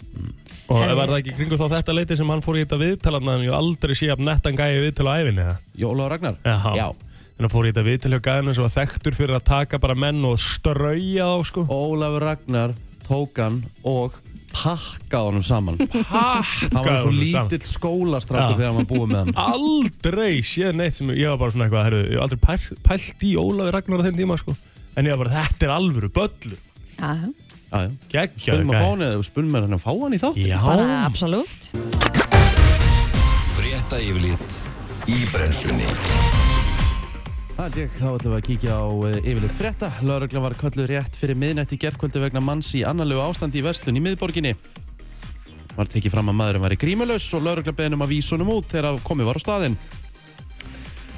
Og 0.71 0.79
Herri, 0.79 0.95
var 0.97 1.11
það 1.11 1.19
ekki 1.21 1.35
kringu 1.37 1.57
þá 1.59 1.65
þetta 1.75 1.95
leiti 1.97 2.17
sem 2.19 2.31
hann 2.31 2.43
fór 2.45 2.57
í 2.57 2.63
þetta 2.63 2.79
viðtal 2.81 3.15
hann 3.17 3.31
hafði 3.33 3.53
aldrei 3.57 3.93
sé 3.99 4.09
að 4.13 4.25
nettan 4.27 4.57
gæi 4.59 4.81
viðtal 4.85 5.07
á 5.11 5.13
æfinni 5.19 5.43
eða? 5.45 5.55
Jó, 5.75 5.87
Ólafur 5.91 6.13
Ragnar? 6.15 6.37
Já. 6.45 6.57
Já. 6.79 6.87
Þannig 7.35 7.47
að 7.49 7.55
fór 7.55 7.67
í 7.67 7.71
þetta 7.71 7.85
viðtal 7.89 8.11
hjá 8.13 8.21
gæðinu 8.27 8.55
sem 8.55 8.65
var 8.67 8.73
þekktur 8.77 9.17
fyrir 9.17 9.37
að 9.37 9.47
taka 9.51 9.79
bara 9.83 9.97
menn 10.05 10.25
og 10.29 10.39
strauja 10.41 11.29
þá 11.31 11.47
sko 11.51 11.65
Ólafur 11.67 12.27
Ragnar 12.27 12.75
tók 13.07 13.41
hann 13.43 13.61
og 13.87 14.19
pakkaði 14.51 15.29
honum 15.31 15.45
saman 15.47 15.77
Hann 15.79 16.75
var 16.75 16.97
svo 16.99 17.09
honum 17.09 17.19
lítill 17.19 17.63
skólastrakkur 17.65 18.55
Já. 18.55 18.57
þegar 18.59 18.71
hann 18.71 18.79
var 18.81 18.89
búið 18.89 19.13
með 19.13 19.21
hann 19.21 19.39
Aldrei 19.55 20.41
séð 20.45 20.75
neitt 20.79 20.97
sem 20.97 21.11
ég 21.15 21.31
var 21.31 21.39
bara 21.39 21.55
svona 21.55 21.67
eitthvað 21.67 21.87
herru, 21.87 22.01
Ég 22.11 22.19
var 22.19 22.27
aldrei 22.27 22.43
pæl, 22.43 22.81
pælt 22.83 23.25
í 23.27 23.31
Ólafi 23.39 23.75
Ragnar 23.75 24.03
á 24.03 24.05
þeim 24.07 24.19
tíma 24.19 24.37
sko 24.41 24.55
En 24.99 25.07
ég 25.07 25.15
var 25.15 25.23
bara, 25.23 25.45
þetta 25.45 25.67
er 25.69 25.71
alvöru 25.71 26.09
böllu. 26.11 26.57
Gekkjaður 26.99 27.50
Spilum 27.71 28.73
að 28.73 28.81
fá 28.81 28.87
hann 28.89 29.05
eða 29.05 29.23
spilum 29.23 29.55
að 29.55 29.67
hann 29.67 29.77
að 29.77 29.83
fá 29.85 29.91
hann 29.95 30.15
í 30.15 30.19
þátt 30.19 30.39
Já, 30.43 30.57
bara 30.65 30.87
absolutt. 31.05 31.69
Frétta 33.55 34.01
yfirlit 34.03 34.57
í 35.07 35.21
brennslunni 35.31 35.87
Það 37.55 37.65
er 37.77 37.79
ég, 37.83 37.95
þá 37.95 38.05
ætlum 38.09 38.33
við 38.33 38.37
að 38.39 38.45
kíkja 38.47 38.75
á 38.75 38.85
uh, 38.89 39.15
yfirleitt 39.21 39.53
frétta. 39.53 39.89
Lörgla 40.01 40.41
var 40.41 40.55
kölluð 40.57 40.87
rétt 40.89 41.17
fyrir 41.19 41.37
miðnætti 41.37 41.77
gerkvöldi 41.77 42.23
vegna 42.23 42.41
manns 42.41 42.71
í 42.73 42.81
annarlegu 42.87 43.21
ástandi 43.21 43.61
í 43.61 43.65
verslun 43.65 43.99
í 43.99 44.01
miðborginni. 44.01 44.55
Var 45.75 45.91
tekið 45.91 46.15
fram 46.15 46.31
að 46.31 46.39
maðurinn 46.39 46.65
var 46.65 46.73
í 46.73 46.79
grímulaus 46.81 47.27
og 47.37 47.45
lörgla 47.45 47.75
beðnum 47.77 48.01
að 48.01 48.15
vísa 48.15 48.33
honum 48.33 48.49
út 48.55 48.71
þegar 48.71 48.97
komið 49.05 49.29
var 49.29 49.39
á 49.39 49.45
staðinn. 49.45 49.77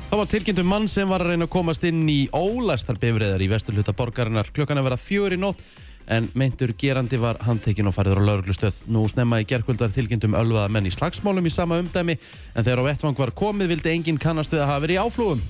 Það 0.09 0.19
var 0.19 0.29
tilkynnt 0.33 0.59
um 0.61 0.69
mann 0.69 0.89
sem 0.91 1.09
var 1.09 1.23
að 1.23 1.31
reyna 1.31 1.47
að 1.47 1.53
komast 1.55 1.87
inn 1.87 2.03
í 2.11 2.19
ólæstar 2.35 2.99
bifriðar 3.01 3.41
í 3.41 3.47
vesturhluta 3.49 3.95
borgarinnar. 3.97 4.51
Klukkan 4.53 4.77
að 4.77 4.89
vera 4.91 4.99
fjögur 4.99 5.37
í 5.37 5.39
nótt 5.41 5.63
en 6.07 6.29
meintur 6.35 6.73
gerandi 6.79 7.19
var 7.21 7.39
handtekinn 7.45 7.89
og 7.89 7.95
fariður 7.95 8.23
á 8.23 8.27
lauruglustöð. 8.29 8.83
Nú 8.93 9.05
snemma 9.11 9.41
í 9.43 9.47
gerkvöld 9.49 9.81
var 9.81 9.93
tilkynnt 9.93 10.27
um 10.27 10.37
ölvaða 10.39 10.71
menn 10.73 10.89
í 10.89 10.93
slagsmálum 10.93 11.47
í 11.47 11.53
sama 11.53 11.79
umdæmi 11.81 12.17
en 12.19 12.63
þegar 12.63 12.83
á 12.83 12.89
vettvang 12.91 13.19
var 13.19 13.35
komið 13.35 13.75
vildi 13.75 13.93
enginn 13.95 14.21
kannast 14.21 14.55
við 14.55 14.65
að 14.65 14.73
hafa 14.73 14.85
verið 14.87 14.99
í 14.99 15.03
áflugum. 15.03 15.43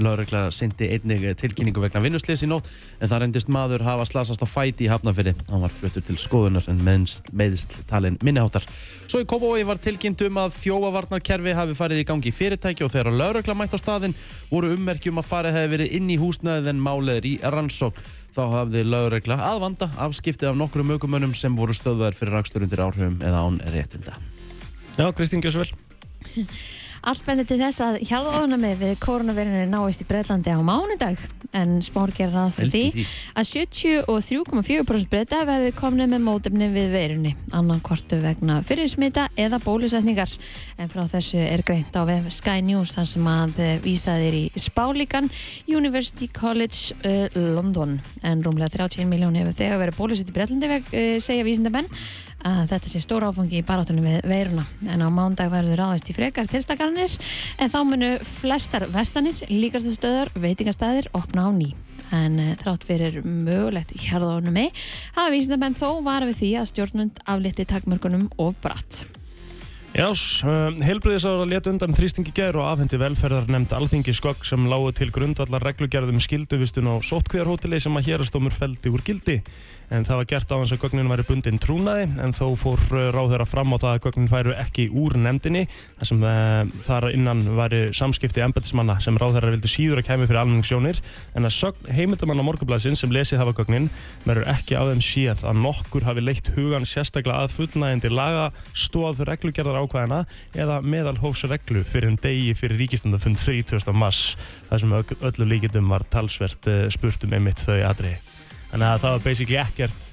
Laurugla 0.00 0.46
sindi 0.54 0.88
einnig 0.94 1.24
tilkynningu 1.40 1.82
vegna 1.82 2.00
vinnuslis 2.00 2.42
í 2.44 2.48
nótt 2.48 2.68
en 3.00 3.10
það 3.10 3.24
reyndist 3.24 3.50
maður 3.52 3.84
hafa 3.84 4.06
slasast 4.08 4.40
á 4.40 4.48
fæti 4.48 4.86
í 4.86 4.90
Hafnafyrði. 4.92 5.34
Hann 5.50 5.64
var 5.64 5.74
fluttur 5.74 6.04
til 6.06 6.16
skoðunar 6.20 6.68
en 6.72 6.80
meðst 6.80 7.76
talin 7.90 8.16
minniháttar. 8.24 8.64
Svo 9.04 9.20
í 9.22 9.28
Kópavogi 9.28 9.66
var 9.68 9.80
tilkynnt 9.82 10.24
um 10.26 10.40
að 10.40 10.56
þjóavarnarkerfi 10.56 11.56
hafi 11.58 11.76
farið 11.76 12.02
í 12.02 12.08
gangi 12.08 12.32
í 12.32 12.36
fyrirtæki 12.36 12.86
og 12.86 12.92
þegar 12.94 13.18
laurugla 13.20 13.56
mætt 13.58 13.76
á 13.76 13.82
staðinn 13.82 14.16
voru 14.50 14.72
ummerkjum 14.76 15.20
að 15.20 15.28
farið 15.28 15.58
hefði 15.58 15.74
verið 15.76 15.96
inn 15.98 16.10
í 16.10 16.20
húsnæðið 16.22 16.72
en 16.72 16.84
málið 16.88 17.20
er 17.20 17.28
í 17.28 17.36
rannsókn. 17.44 18.10
Þá 18.32 18.42
hafði 18.48 18.82
laurugla 18.88 19.36
aðvanda 19.44 19.90
afskiptið 20.00 20.52
af 20.52 20.56
nokkrum 20.56 20.94
aukumönnum 20.94 21.34
sem 21.36 21.56
voru 21.56 21.74
stöðvæðir 21.76 22.16
fyrir 22.16 22.32
rakstur 22.38 22.64
undir 22.64 22.80
áhrifum 22.80 23.18
eða 23.20 23.42
án 23.44 23.58
réttinda. 23.74 24.16
já 24.96 25.12
Kristín 25.12 25.42
Gjösvel 25.44 25.68
Allt 27.02 27.24
bendir 27.26 27.48
til 27.50 27.58
þess 27.58 27.82
að 27.82 27.96
hjálpaðunami 28.06 28.76
við 28.78 28.92
koronavirunni 29.02 29.64
náist 29.66 30.04
í 30.04 30.06
Breitlandi 30.06 30.52
á 30.54 30.62
mánudag 30.62 31.18
en 31.52 31.80
spár 31.84 32.12
gerir 32.14 32.32
ráð 32.32 32.54
fyrir 32.56 32.70
því 32.72 32.82
því. 32.94 33.04
að 33.36 33.48
73,4% 33.50 35.10
breyta 35.12 35.40
verði 35.48 35.72
komni 35.76 36.06
með 36.08 36.22
mótefni 36.24 36.68
við 36.72 36.94
veirunni 36.94 37.32
annan 37.52 37.82
kortu 37.84 38.20
vegna 38.22 38.60
fyrirsmita 38.64 39.28
eða 39.36 39.60
bólusetningar. 39.64 40.30
En 40.80 40.92
frá 40.92 41.02
þessu 41.10 41.42
er 41.42 41.64
greint 41.66 41.92
á 41.92 42.06
vef 42.08 42.30
Sky 42.32 42.62
News 42.64 42.94
þar 42.96 43.08
sem 43.10 43.28
að 43.34 43.60
eh, 43.66 43.74
vísað 43.84 44.26
er 44.28 44.38
í 44.38 44.44
spálíkan 44.56 45.28
University 45.68 46.30
College 46.32 46.96
uh, 47.02 47.26
London. 47.56 47.98
En 48.22 48.44
rúmlega 48.46 48.72
31 48.78 49.10
miljón 49.10 49.36
hefur 49.36 49.58
þegar 49.58 49.82
verið 49.82 49.98
bólusett 50.00 50.32
í 50.32 50.36
Breitlandi 50.36 50.70
uh, 50.70 51.16
segja 51.20 51.46
vísindamenn 51.46 51.90
að 52.46 52.72
þetta 52.72 52.90
sé 52.90 53.02
stór 53.04 53.26
áfangi 53.28 53.60
í 53.60 53.66
barátunum 53.66 54.06
við 54.06 54.26
veiruna. 54.28 54.64
En 54.90 55.04
á 55.04 55.08
mándag 55.12 55.52
verður 55.52 55.82
ráðist 55.82 56.10
í 56.10 56.16
frekar 56.16 56.50
tilstakarnir 56.50 57.14
en 57.58 57.72
þá 57.72 57.78
munu 57.88 58.10
flestar 58.26 58.86
vestanir, 58.92 59.38
líkastu 59.50 59.94
stöðar, 59.94 60.32
veitingastæðir 60.34 61.10
opna 61.16 61.48
á 61.48 61.50
ný. 61.54 61.72
En 62.12 62.36
uh, 62.42 62.52
þrátt 62.60 62.84
fyrir 62.84 63.22
mögulegt 63.24 63.94
hérðónumi 63.96 64.68
hafa 65.16 65.32
vísindamenn 65.32 65.78
þó 65.78 66.02
vara 66.04 66.28
við 66.28 66.42
því 66.42 66.52
að 66.60 66.70
stjórnund 66.74 67.24
aflétti 67.24 67.68
takmörkunum 67.68 68.28
of 68.42 68.58
bratt. 68.64 69.04
Já, 69.92 70.06
um, 70.08 70.78
heilbriðisára 70.80 71.44
let 71.44 71.66
undan 71.68 71.92
þrýstingi 71.92 72.32
gær 72.32 72.56
og 72.56 72.64
afhendi 72.64 72.96
velferðar 72.96 73.50
nefnd 73.52 73.74
alþingi 73.76 74.14
skogg 74.16 74.46
sem 74.48 74.64
lágu 74.64 74.88
til 74.96 75.10
grundvallar 75.12 75.60
reglugerðum 75.68 76.16
skilduvistun 76.16 76.88
á 76.88 76.96
sóttkvíðarhóteli 77.04 77.76
sem 77.76 78.00
að 78.00 78.08
hérastómur 78.08 78.56
feldi 78.56 78.88
úr 78.88 79.04
gildi. 79.04 79.42
En 79.92 80.06
það 80.08 80.20
var 80.22 80.28
gert 80.30 80.52
á 80.52 80.56
hans 80.56 80.72
að 80.72 80.80
gögnin 80.86 81.10
væri 81.10 81.24
bundin 81.28 81.58
trúnaði 81.60 82.04
en 82.24 82.32
þó 82.36 82.44
fór 82.56 82.80
uh, 82.94 83.08
ráðherra 83.12 83.44
fram 83.48 83.74
á 83.74 83.82
það 83.82 83.90
að 83.96 84.02
gögnin 84.06 84.30
væru 84.32 84.54
ekki 84.56 84.86
úr 84.88 85.16
nefndinni 85.20 85.66
þar 85.98 86.08
sem 86.08 86.22
uh, 86.24 86.70
þar 86.86 87.08
innan 87.12 87.42
væri 87.58 87.80
samskipti 87.96 88.40
embættismanna 88.44 88.96
sem 89.04 89.18
ráðherra 89.20 89.52
vildi 89.52 89.68
síður 89.68 90.00
að 90.00 90.08
kæmi 90.08 90.28
fyrir 90.30 90.40
almenningssjónir 90.42 91.02
en 91.36 91.48
að 91.48 91.54
sögn 91.58 91.90
heimildamanna 91.92 92.46
morgunblæsin 92.46 92.96
sem 92.96 93.12
lesið 93.12 93.42
hafa 93.42 93.56
gögnin 93.60 93.90
verður 94.24 94.48
ekki 94.54 94.78
á 94.80 94.82
þeim 94.88 95.04
séð 95.04 95.44
að 95.50 95.60
nokkur 95.66 96.06
hafi 96.08 96.24
leitt 96.24 96.52
hugan 96.56 96.88
sérstaklega 96.88 97.44
að 97.44 97.54
fullnægindi 97.58 98.12
laga 98.12 98.48
stóð 98.72 99.24
reglugerðar 99.28 99.82
ákvæðina 99.84 100.22
eða 100.56 100.80
meðalhófsreglu 100.88 101.84
fyrir 101.84 102.12
en 102.14 102.20
degi 102.22 102.54
fyrir 102.58 102.80
ríkistandafund 102.80 103.40
30. 103.42 103.92
mars 103.92 104.24
þar 104.70 104.84
sem 104.86 104.96
öll- 105.02 105.18
öllu 105.30 105.48
líkindum 105.52 105.92
var 105.92 106.06
talsvert 106.12 106.68
uh, 106.72 106.86
spurt 106.92 107.28
um 107.28 107.36
einmitt 107.36 107.60
þau 107.66 107.78
atriði. 107.90 108.18
Þannig 108.72 108.88
að 108.88 109.00
það 109.04 109.14
var 109.14 109.24
basically 109.28 109.58
ekkert 109.62 110.06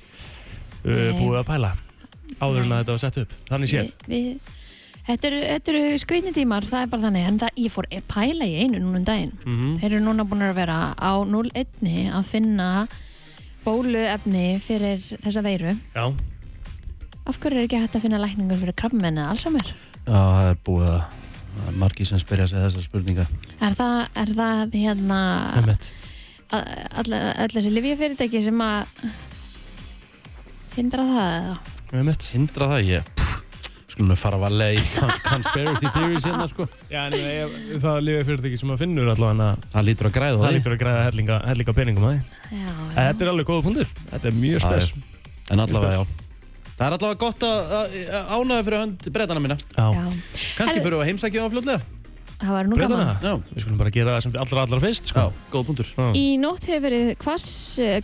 uh, 0.84 1.12
búið 1.18 1.42
að 1.42 1.50
pæla 1.50 1.74
áður 2.40 2.64
en 2.64 2.72
að 2.72 2.82
þetta 2.82 2.96
var 2.96 3.04
sett 3.04 3.20
upp. 3.24 3.36
Þannig 3.50 3.72
séð. 3.72 3.92
við, 4.08 4.56
Þetta 5.10 5.26
eru, 5.32 5.38
eru 5.58 5.84
skrýtni 5.98 6.32
tímar, 6.36 6.66
það 6.70 6.84
er 6.84 6.90
bara 6.92 7.04
þannig 7.08 7.24
en 7.26 7.38
það, 7.42 7.62
ég 7.64 7.74
fór 7.74 7.88
að 7.90 8.04
pæla 8.12 8.46
í 8.46 8.58
einu 8.62 8.82
núna 8.84 9.00
um 9.00 9.06
daginn 9.08 9.32
Mm 9.42 9.78
Þeir 9.80 9.88
eru 9.96 10.02
núna 10.06 10.26
búin 10.30 10.44
að 10.46 10.60
vera 10.60 10.76
á 10.94 11.12
0-1 11.26 12.12
að 12.14 12.28
finna 12.30 12.68
bóluefni 13.66 14.44
fyrir 14.62 15.02
þessa 15.24 15.42
veiru 15.46 15.74
Já. 15.96 16.04
Af 17.30 17.40
hverju 17.42 17.58
er 17.58 17.66
ekki 17.66 17.80
hægt 17.82 17.98
að 17.98 18.06
finna 18.06 18.22
lækningur 18.22 18.62
fyrir 18.62 18.78
krabbmenn 18.78 19.18
eða 19.22 19.34
allsamur? 19.34 19.72
Já, 20.06 20.14
það 20.14 20.52
er 20.52 20.62
búið 20.70 20.92
að 20.94 21.74
margir 21.82 22.08
sem 22.10 22.22
spyrja 22.22 22.48
sig 22.50 22.62
þessar 22.64 22.86
spurningar. 22.86 23.34
Er 23.62 23.76
það, 23.78 23.98
er 24.22 24.32
það 24.38 24.78
hérna 24.78 25.20
Einmitt. 25.60 25.90
Allir 26.54 27.54
þessi 27.54 27.72
livjafyrirtæki 27.76 28.42
sem 28.46 28.62
að 28.66 29.08
hindra 30.78 31.06
það 31.10 31.32
eða? 31.40 31.58
Einmitt. 32.00 32.28
Hindra 32.36 32.68
það 32.74 32.84
ég 32.90 33.16
Skulum 33.90 34.12
við 34.14 34.20
fara 34.22 34.38
að 34.38 34.44
valega 34.46 34.78
í 34.78 34.84
con- 34.94 35.22
conspiracy 35.30 35.90
theories 35.96 36.26
hérna 36.30 36.46
sko 36.52 36.68
Já, 36.92 37.02
en 37.10 37.16
ég, 37.18 37.56
það 37.82 38.00
lifið 38.06 38.28
fyrirtæki 38.30 38.60
sem 38.62 38.74
að 38.76 38.82
finnur 38.84 39.10
allavega 39.14 39.50
að 39.50 39.68
Það 39.74 39.88
lítur 39.90 40.10
að 40.10 40.16
græða 40.20 40.38
það 40.38 40.46
það 40.46 40.56
lítur 40.58 40.76
að 40.76 40.82
græða 40.84 41.04
hellinga, 41.10 41.40
hellinga 41.50 41.76
peningum 41.82 42.08
að 42.10 42.16
því. 42.16 42.40
Já, 42.54 42.70
En 42.70 42.80
já. 42.80 42.96
Þetta 43.00 43.26
er 43.26 43.32
alveg 43.34 43.50
góða 43.50 43.66
punktur. 43.68 43.94
Þetta 44.14 44.30
er 44.32 44.38
mjög 44.40 44.66
spes. 44.66 44.92
En 45.50 45.64
allavega 45.66 45.98
já 45.98 46.04
Það 46.80 46.86
er 46.86 46.96
allavega 46.96 47.20
gott 47.26 47.44
að, 47.44 47.72
að 47.76 48.30
ánæða 48.40 48.66
fyrir 48.70 48.80
hönd 48.86 49.10
breytana 49.18 49.42
mína 49.44 49.58
Já. 49.60 49.88
Kanski 50.56 50.80
fyrir 50.86 51.00
að 51.02 51.10
heimsækja 51.10 51.44
á 51.44 51.52
fljótlega 51.52 51.99
það 52.40 52.54
var 52.56 52.68
nú 52.70 52.78
gaman. 52.80 52.98
breytana. 52.98 53.16
Já. 53.20 53.34
Við 53.54 53.64
skulum 53.66 53.80
bara 53.82 53.92
gera 53.94 54.16
það 54.16 54.24
sem 54.26 54.36
allra 54.44 54.62
allra 54.64 54.80
fyrst, 54.84 55.10
Já, 55.10 55.12
sko. 55.12 55.34
góð 55.52 55.66
punktur 55.70 55.90
Í 56.16 56.26
nótt 56.40 56.68
hefur 56.70 56.84
verið 56.86 57.10
hvass, 57.24 57.48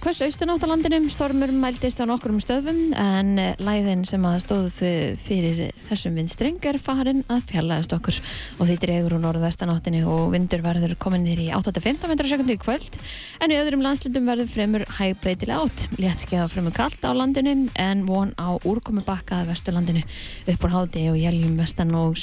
hvass 0.04 0.22
austanátt 0.26 0.66
á 0.66 0.68
landinum, 0.68 1.06
stormur 1.10 1.54
mældist 1.56 2.02
á 2.02 2.06
nokkrum 2.10 2.40
stöðum 2.44 2.82
en 3.00 3.40
eh, 3.40 3.56
læðin 3.64 4.06
sem 4.08 4.26
að 4.28 4.40
stóð 4.44 4.82
eh, 4.84 5.16
fyrir 5.20 5.62
þessum 5.88 6.20
vindstreng 6.20 6.60
er 6.68 6.80
farin 6.82 7.24
að 7.32 7.46
fjallaðast 7.52 7.96
okkur 7.96 8.20
og 8.60 8.68
því 8.68 8.78
dregur 8.84 9.16
úr 9.18 9.24
norðvestanáttinni 9.24 10.04
og 10.04 10.34
vindur 10.36 10.64
verður 10.66 10.96
komin 11.00 11.24
nýr 11.26 11.46
í 11.46 11.50
8-15 11.56 12.12
metrar 12.12 12.28
á 12.28 12.32
sekundu 12.36 12.58
í 12.58 12.62
kvöld 12.62 13.00
en 13.40 13.54
í 13.56 13.60
öðrum 13.60 13.84
landslundum 13.86 14.28
verður 14.28 14.52
fremur 14.52 14.86
hægbreytilega 15.00 15.64
átt. 15.64 15.88
Léttskeiða 16.02 16.50
fremur 16.52 16.76
kallt 16.76 17.02
á 17.08 17.12
landinu 17.16 17.70
en 17.80 18.06
von 18.10 18.36
á 18.36 18.60
úrkomi 18.68 19.04
bakkaða 19.06 19.48
vesturlandinu 19.54 20.04
upp 20.52 20.68
úr 20.68 20.76
háti 20.76 21.08
og 21.12 21.20
jæljum 21.20 21.56
vestan 21.60 21.96
og 21.96 22.16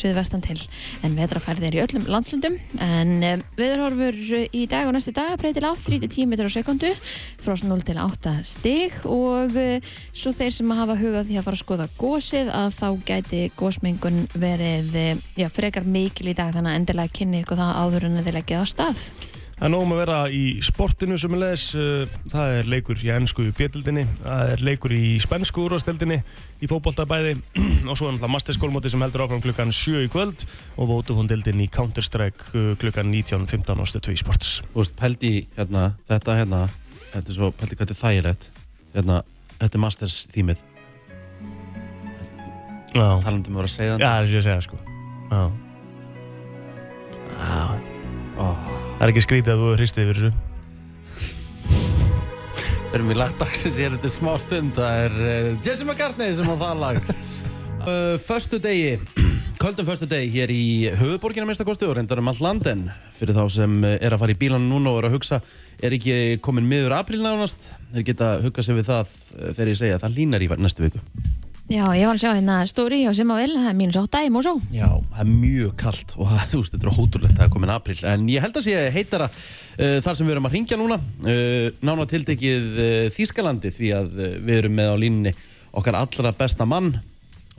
suðvestan 2.02 2.42
til 2.42 2.80
en 2.82 3.12
um, 3.22 3.42
viðurhorfur 3.58 4.16
í 4.54 4.62
dag 4.70 4.88
og 4.88 4.94
næstu 4.96 5.12
dag 5.14 5.34
breytilega 5.40 5.72
átt 5.74 5.84
3-10 5.86 6.28
metrar 6.30 6.50
á 6.50 6.54
sekundu 6.54 6.90
frá 7.42 7.54
0 7.54 7.84
til 7.86 8.00
8 8.02 8.32
stig. 8.48 8.96
Og 9.04 9.54
uh, 9.54 9.92
svo 10.12 10.32
þeir 10.36 10.54
sem 10.56 10.72
hafa 10.74 10.96
hugað 10.98 11.28
því 11.28 11.38
að 11.38 11.46
fara 11.46 11.58
að 11.58 11.62
skoða 11.62 11.88
gósið 12.00 12.50
að 12.54 12.72
þá 12.78 12.88
gæti 13.10 13.44
gósmengun 13.58 14.24
verið 14.34 14.96
uh, 14.96 15.22
já, 15.38 15.48
frekar 15.52 15.86
mikil 15.86 16.32
í 16.32 16.36
dag 16.38 16.54
þannig 16.56 16.72
að 16.72 16.80
endilega 16.80 17.16
kynni 17.20 17.44
ykkur 17.44 17.62
það 17.62 17.78
áður 17.84 18.08
en 18.08 18.20
þið 18.22 18.36
leggja 18.38 18.62
á 18.62 18.64
stað 18.72 19.06
Það 19.62 19.68
er 19.68 19.70
nóg 19.76 19.82
um 19.84 19.92
að 19.94 20.00
vera 20.00 20.14
í 20.34 20.38
sportinu 20.66 21.16
sem 21.22 21.34
er 21.36 21.38
leðis, 21.38 21.64
það 22.32 22.54
er 22.56 22.70
leikur 22.72 22.98
í 22.98 23.12
ennsku 23.14 23.44
bjöldinni, 23.54 24.02
það 24.24 24.50
er 24.56 24.64
leikur 24.66 24.94
í 24.96 25.10
spensku 25.22 25.62
úrvasteldinni, 25.68 26.16
í 26.58 26.70
fótboltabæði 26.72 27.36
og 27.86 27.94
svo 27.94 28.08
er 28.08 28.16
náttúrulega 28.16 28.32
masterskólmóti 28.34 28.90
sem 28.90 29.06
heldur 29.06 29.22
áfram 29.28 29.44
klukkan 29.44 29.70
7 29.70 30.02
í 30.02 30.10
kvöld 30.10 30.42
og 30.74 30.90
Votafóndildin 30.90 31.62
í 31.62 31.70
Counter-Strike 31.78 32.50
uh, 32.58 32.68
klukkan 32.82 33.14
19.15 33.14 33.78
á 33.78 33.86
stöð 33.86 34.08
2 34.10 34.18
sports. 34.24 34.52
Þú 34.74 34.82
veist, 34.82 34.98
pældi 34.98 35.34
hérna, 35.54 35.92
þetta 36.10 36.40
hérna 36.42 36.64
Þetta 37.12 37.28
er 37.28 37.38
svo, 37.38 37.54
pældi 37.54 37.78
hvað 37.78 37.92
þetta 37.92 37.94
er 37.94 38.02
þægilegt 38.02 38.52
Hérna, 38.96 39.24
þetta 39.60 39.78
er 39.78 39.86
Masters 39.86 40.22
þýmið 40.34 40.68
Já, 42.98 43.04
Talandi 43.22 43.52
um 43.52 43.54
að 43.54 43.62
vera 43.62 43.68
að 43.70 43.76
segja 43.78 43.92
Já, 43.94 44.08
það 44.08 44.16
er 44.16 44.32
ég 44.32 44.40
að 44.42 44.48
segja 44.48 44.64
sko. 44.66 44.86
Já. 45.30 45.44
Það 49.02 49.08
er 49.08 49.10
ekki 49.16 49.22
skrítið 49.24 49.50
að 49.50 49.62
þú 49.62 49.70
hristið 49.80 50.04
yfir 50.04 50.18
þessu. 50.22 50.28
Erum 52.94 53.08
við 53.10 53.16
lagt 53.18 53.40
dagsins 53.40 53.80
hér 53.82 53.96
þetta 53.96 54.10
smá 54.14 54.28
stund 54.38 54.76
Það 54.76 54.98
er 55.00 55.16
uh, 55.18 55.48
Jesse 55.58 55.82
McCartney 55.82 56.36
sem 56.38 56.46
á 56.46 56.54
það 56.54 56.82
lag. 56.84 57.02
Uh, 57.82 58.14
Föstu 58.22 58.60
degi 58.62 58.92
Köldum 59.58 59.88
föstu 59.88 60.06
degi 60.06 60.28
hér 60.36 60.52
í 60.54 60.86
höfuborgina 61.00 61.48
minnstakosti 61.48 61.82
og 61.88 61.96
reyndar 61.98 62.20
um 62.22 62.30
allt 62.30 62.38
landen 62.44 62.84
fyrir 63.16 63.34
þá 63.34 63.42
sem 63.50 63.74
uh, 63.82 63.96
er 63.98 64.14
að 64.14 64.22
fara 64.22 64.36
í 64.36 64.38
bílanu 64.38 64.70
núna 64.70 64.92
og 64.92 65.00
er 65.00 65.08
að 65.08 65.16
hugsa 65.16 65.40
er 65.82 65.96
ekki 65.98 66.38
komin 66.46 66.68
miður 66.70 66.94
apríl 67.00 67.18
nánast? 67.24 67.72
Þeir 67.90 68.06
geta 68.12 68.28
huggað 68.44 68.68
sig 68.68 68.78
við 68.78 68.86
það 68.92 69.10
uh, 69.10 69.48
þegar 69.48 69.72
ég 69.72 69.80
segja 69.82 69.98
að 69.98 70.04
það 70.04 70.14
línar 70.20 70.46
í 70.46 70.50
næstu 70.62 70.86
viku 70.86 71.02
Já, 71.72 71.86
ég 71.96 72.04
var 72.04 72.18
að 72.18 72.20
sjá 72.20 72.32
hérna 72.36 72.54
stóri 72.68 72.98
og 73.08 73.14
sem 73.16 73.30
að 73.32 73.38
vel, 73.40 73.52
það 73.56 73.68
er 73.70 73.76
mínus 73.78 73.96
8 73.96 74.20
í 74.26 74.32
Mosó. 74.32 74.50
Já, 74.76 74.88
það 75.14 75.20
er 75.22 75.28
mjög 75.30 75.70
kallt 75.80 76.10
og 76.18 76.26
það, 76.28 76.42
þú 76.50 76.58
veist, 76.60 76.74
þetta 76.74 76.88
er 76.88 76.98
ótrúlegt 77.00 77.30
að 77.32 77.38
það 77.38 77.44
er 77.46 77.52
komin 77.54 77.72
apríl. 77.72 77.94
En 78.10 78.26
ég 78.28 78.44
held 78.44 78.58
að 78.60 78.66
sé 78.66 78.82
heitara 78.92 79.28
uh, 79.30 79.94
þar 80.04 80.18
sem 80.18 80.28
við 80.28 80.34
erum 80.34 80.48
að 80.50 80.56
ringja 80.58 80.76
núna 80.76 80.98
uh, 81.00 81.70
nána 81.80 82.04
tiltekið 82.10 82.66
uh, 82.74 82.90
Þýskalandi 83.14 83.72
því 83.72 83.92
að 83.96 84.12
uh, 84.18 84.34
við 84.44 84.58
erum 84.58 84.76
með 84.76 84.92
á 84.92 84.96
línni 85.00 85.32
okkar 85.72 85.96
allra 85.96 86.32
besta 86.36 86.66
mann 86.68 86.90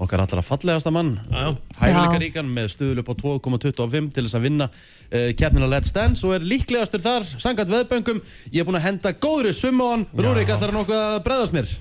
okkar 0.04 0.22
allra 0.22 0.44
fallegasta 0.46 0.94
mann 0.94 1.16
Já, 1.32 1.48
já. 1.50 1.56
hæfileikaríkan 1.80 2.52
með 2.54 2.70
stuðul 2.76 3.02
upp 3.02 3.10
á 3.10 3.16
2,25 3.18 4.12
til 4.14 4.26
þess 4.28 4.38
að 4.38 4.46
vinna 4.46 4.68
uh, 4.70 5.32
keppnina 5.40 5.72
Let's 5.72 5.94
Dance 5.96 6.22
og 6.28 6.36
er 6.38 6.46
líklegastur 6.46 7.02
þar 7.02 7.26
sangat 7.34 7.74
veðböngum, 7.74 8.22
ég 8.54 8.62
er 8.62 8.70
búinn 8.70 8.78
að 8.78 8.88
henda 8.92 9.16
góðri 9.18 9.56
summa 9.58 9.90
á 9.90 9.92
hann, 9.96 10.06
Rúrik 10.14 10.54
hann 10.54 10.78
nokkuð 10.78 11.02
að 11.02 11.20
bregðast 11.26 11.58
mér 11.58 11.74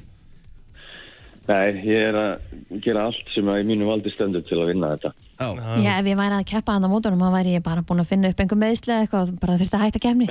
Nei, 1.48 1.72
ég 1.88 2.08
er 2.12 2.16
að 2.18 2.80
gera 2.84 3.08
allt 3.08 3.34
sem 3.34 3.48
að 3.50 3.60
í 3.64 3.68
mínu 3.72 3.88
valdi 3.88 4.12
stendur 4.14 4.44
til 4.46 4.60
að 4.62 4.70
vinna 4.70 4.92
þetta. 4.94 5.12
Já, 5.42 5.48
Já, 5.82 5.92
ef 5.98 6.06
ég 6.06 6.18
væri 6.20 6.36
að 6.38 6.48
keppa 6.52 6.76
hann 6.76 6.86
á 6.86 6.90
mótunum 6.92 7.22
þá 7.24 7.34
væri 7.34 7.54
ég 7.56 7.64
bara 7.66 7.82
búin 7.82 8.02
að 8.02 8.10
finna 8.12 8.30
upp 8.30 8.42
einhver 8.44 8.60
meðsli 8.60 8.92
eða 8.94 9.06
eitthvað 9.06 9.32
og 9.32 9.40
bara 9.42 9.56
þurfti 9.58 9.78
að 9.78 9.82
hætta 9.82 10.02
kemni 10.04 10.28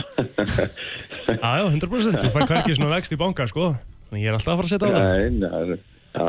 Já, 1.41 1.49
já, 1.59 1.65
100%. 1.67 2.21
Þú 2.21 2.31
fær 2.31 2.45
hverkið 2.47 2.77
svona 2.77 2.93
vext 2.95 3.15
í 3.15 3.19
banka, 3.19 3.47
sko. 3.51 3.73
Þannig 4.09 4.23
ég 4.23 4.31
er 4.31 4.37
alltaf 4.37 4.53
að 4.53 4.61
fara 4.61 4.69
að 4.69 4.71
setja 4.71 4.87
á 4.87 4.93
það. 4.95 5.01
Nei, 5.01 5.41
það 5.41 5.73
er... 5.75 5.83
Já, 6.11 6.23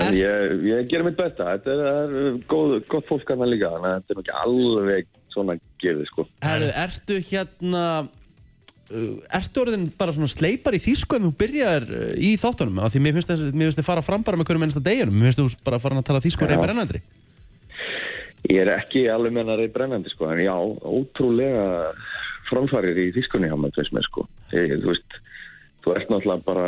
en 0.00 0.14
ég, 0.16 0.52
ég 0.64 0.86
ger 0.88 1.02
mitt 1.04 1.16
besta. 1.18 1.48
Þetta 1.56 1.72
er, 1.74 2.14
er 2.20 2.38
góð, 2.48 2.76
gott 2.88 3.08
fólk 3.08 3.32
hann 3.32 3.48
líka, 3.50 3.72
þannig 3.74 3.90
að 3.90 3.98
þetta 3.98 4.14
er 4.14 4.22
ekki 4.22 4.36
alveg 4.42 5.10
svona 5.34 5.58
gefið, 5.82 6.06
sko. 6.12 6.26
Herru, 6.44 6.70
ertu 6.84 7.18
hérna 7.30 7.82
Ertu 8.86 9.64
orðin 9.64 9.88
bara 9.98 10.14
svona 10.14 10.30
sleipar 10.30 10.76
í 10.76 10.82
þýsku 10.82 11.18
en 11.18 11.26
þú 11.26 11.32
byrjar 11.40 11.86
uh, 11.90 12.10
í 12.14 12.36
þáttunum? 12.38 12.82
Af 12.86 12.94
því 12.94 13.02
mér 13.02 13.16
finnst 13.18 13.78
þið 13.80 13.86
fara 13.86 14.04
fram 14.04 14.22
bara 14.26 14.38
með 14.38 14.50
hverjum 14.50 14.66
ennasta 14.68 14.84
deginum. 14.84 15.16
Mér 15.18 15.32
finnst 15.32 15.42
þú 15.42 15.66
bara 15.66 15.80
fara 15.82 15.98
að 15.98 16.06
tala 16.06 16.22
þýsku 16.22 16.46
reyð 16.46 16.62
brennandri 16.62 17.02
Ég 18.46 18.62
er 18.62 18.70
ekki 18.76 19.06
alveg 19.10 19.34
með 19.34 19.52
að 19.52 19.60
reyð 19.62 19.72
brennandi, 19.74 20.10
sko, 20.12 20.28
en 20.30 20.42
já, 20.44 20.54
ótrúlega 20.54 21.64
framfarir 22.46 22.98
í 23.02 23.08
þýskunni 23.16 23.48
hjá 23.50 23.56
maður, 23.58 23.80
veist 23.80 23.94
mér, 23.96 24.06
sko. 24.06 24.26
Ég, 24.54 24.74
þú 24.84 24.92
veist, 24.92 25.16
þú 25.82 25.94
ert 25.96 26.12
náttúrulega 26.12 26.46
bara, 26.46 26.66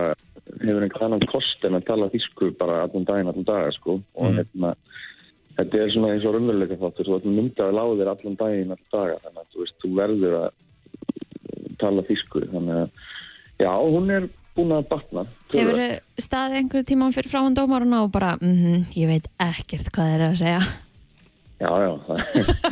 hefur 0.56 0.86
einhvern 0.86 1.06
annan 1.06 1.30
kost 1.30 1.66
en 1.68 1.78
að 1.78 1.86
tala 1.86 2.10
þýsku 2.10 2.50
bara 2.58 2.80
allan 2.86 3.06
daginn, 3.06 3.30
allan 3.30 3.46
daga, 3.46 3.70
sko, 3.76 3.98
og 4.18 4.38
hérna, 4.40 4.72
þetta 5.58 5.82
er 5.84 5.92
svona 5.94 6.14
eins 6.16 6.26
og 6.26 6.34
raunveruleika 6.34 6.80
þáttur, 6.80 7.10
þú 7.10 7.18
ert 7.18 7.28
myndað 7.36 7.70
að 7.70 7.78
láða 7.78 7.98
þér 8.00 8.12
allan 8.14 8.40
daginn, 8.42 8.74
allan 8.74 8.96
daga, 8.96 9.20
þannig 9.26 9.44
að 9.44 9.52
þú 9.52 9.62
veist, 9.62 9.78
þú 9.84 9.92
verður 10.00 10.36
að 10.40 10.48
tala 11.80 12.04
þýsku, 12.08 12.44
þannig 12.52 12.82
að, 12.82 13.06
já, 13.62 13.70
hún 13.78 14.10
er 14.14 14.28
búin 14.58 14.74
að 14.74 14.90
batna. 14.90 15.24
Hefur 15.54 15.80
staðið 16.18 16.60
einhver 16.60 16.84
tíma 16.88 17.08
fyrir 17.14 17.30
frá 17.30 17.40
hann 17.44 17.56
dómaruna 17.56 18.02
og 18.06 18.12
bara, 18.14 18.34
mhm, 18.42 18.88
ég 18.98 19.10
veit 19.10 19.30
ekkert 19.42 19.90
hvað 19.94 20.12
þeir 20.12 20.20
eru 20.20 20.28
að 20.32 20.42
segja. 20.42 20.62
Já, 21.58 21.70
já, 21.82 21.92
það, 22.06 22.18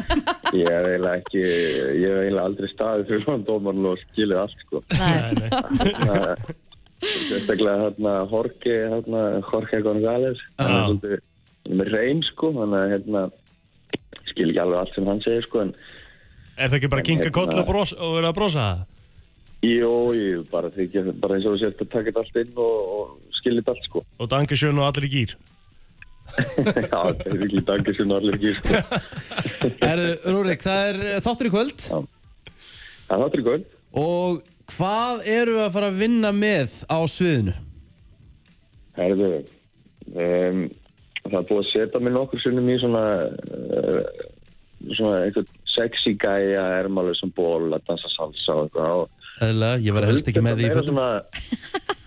ég 0.60 0.68
hef 0.70 0.84
eiginlega 0.86 1.16
ekki, 1.20 1.40
ég 1.42 2.04
hef 2.06 2.20
eiginlega 2.22 2.44
aldrei 2.46 2.68
staðið 2.70 3.08
fyrir 3.08 3.24
svona 3.24 3.46
dómarinn 3.48 3.88
og 3.90 4.04
skilið 4.04 4.42
allt, 4.44 4.60
sko. 4.66 4.82
Sérstaklega 6.96 7.80
hérna 7.82 8.12
Jorge, 8.30 8.76
hérna 8.92 9.22
Jorge 9.44 9.80
González, 9.84 10.38
hann 10.56 10.70
er 10.70 10.86
svolítið 10.86 11.16
hann 11.16 11.74
er 11.74 11.80
með 11.80 11.90
reyn, 11.92 12.22
sko, 12.24 12.52
þannig 12.54 12.78
að 12.78 12.92
hérna, 12.94 13.24
skil 14.30 14.46
ekki 14.46 14.62
alveg 14.62 14.80
allt 14.80 14.94
sem 14.94 15.10
hann 15.10 15.22
segir, 15.26 15.44
sko, 15.48 15.64
en 15.66 15.74
Er 16.56 16.70
það 16.70 16.78
ekki 16.80 16.88
bara 16.92 17.02
að 17.04 17.08
kinka 17.10 17.28
Hérna- 17.28 17.36
koll 17.36 17.82
og, 17.84 17.96
og 18.00 18.14
vera 18.16 18.30
að 18.32 18.38
brosa 18.38 18.62
það? 18.66 18.84
jú, 19.66 19.92
jú, 20.14 20.40
bara, 20.52 20.68
þykir, 20.70 21.06
bara 21.20 21.36
eins 21.36 21.46
og 21.48 21.56
þú 21.56 21.60
sést 21.62 21.80
að 21.82 21.88
taka 21.90 22.10
þetta 22.12 22.22
allt 22.22 22.36
inn 22.42 22.58
og, 22.62 22.90
og 22.96 23.36
skilja 23.38 23.62
þetta 23.62 23.72
allt, 23.74 23.86
sko. 23.88 24.02
Og 24.22 24.28
dankisjön 24.30 24.78
og 24.78 24.86
allir 24.90 25.06
í 25.08 25.12
gýr. 25.14 25.32
Já, 26.36 27.00
þetta 27.00 27.30
er 27.32 27.42
ekki 27.46 27.62
dangið 27.70 27.96
sem 27.98 28.12
allir 28.16 28.36
ekki, 28.36 28.52
sko. 28.58 28.82
Herru, 29.86 30.06
Rúrik, 30.34 30.62
það 30.66 30.90
er 30.90 31.24
þáttur 31.24 31.48
í 31.48 31.52
kvöld 31.54 31.86
Það 33.06 33.24
er 33.26 33.44
góð. 33.46 33.66
og 34.02 34.40
hvað 34.76 35.26
eru 35.30 35.56
við 35.56 35.64
að 35.66 35.74
fara 35.76 35.90
að 35.92 36.00
vinna 36.02 36.32
með 36.36 36.74
á 36.90 36.98
sviðinu? 37.08 37.54
Herðu, 38.96 39.30
um, 40.12 40.62
það 41.26 41.38
er 41.40 41.46
búið 41.50 41.60
að 41.62 41.70
setja 41.70 42.02
mig 42.02 42.14
nokkur 42.16 42.42
sinnum 42.42 42.70
í 42.72 42.76
svona, 42.82 43.04
uh, 43.30 44.02
svona 44.92 45.22
einhvern 45.24 45.48
sexy 45.76 46.16
gæja 46.18 46.64
ermálu 46.80 47.14
sem 47.18 47.32
ból 47.36 47.68
að 47.70 47.84
dansa 47.86 48.10
salsa 48.16 48.56
og 48.56 48.66
eitthvað. 48.66 49.06
Eðlilega, 49.46 49.82
ég 49.84 49.96
væri 49.96 50.10
helst 50.10 50.30
ekki 50.32 50.44
með 50.44 50.62
því 50.62 50.70
í 50.70 50.76
fötum 50.78 51.02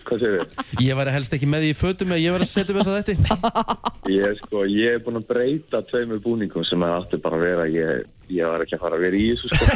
Hvað 0.09 0.23
segir 0.23 0.39
þið? 0.41 0.53
Ég 0.81 0.97
væri 0.97 1.11
helst 1.13 1.33
ekki 1.35 1.45
með 1.49 1.63
því 1.63 1.69
í 1.69 1.73
fötum 1.77 2.11
eða 2.13 2.23
ég 2.23 2.33
væri 2.33 2.45
að 2.45 2.49
setja 2.49 2.71
upp 2.73 2.79
þess 2.79 2.89
að 2.89 2.97
þetta 2.99 3.13
Ég, 4.19 4.29
sko, 4.39 4.57
ég 4.65 4.89
er 4.95 5.03
búinn 5.05 5.19
að 5.19 5.29
breyta 5.29 5.77
tveimur 5.85 6.19
búningum 6.23 6.65
sem 6.65 6.81
það 6.81 6.95
átti 6.95 7.17
bara 7.21 7.35
að 7.37 7.43
vera 7.45 7.65
ég, 7.69 8.05
ég 8.33 8.43
var 8.49 8.61
ekki 8.63 8.75
að 8.77 8.83
fara 8.85 8.95
að 8.97 9.03
vera 9.05 9.17
í 9.19 9.21
þessu 9.29 9.47
sko. 9.53 9.65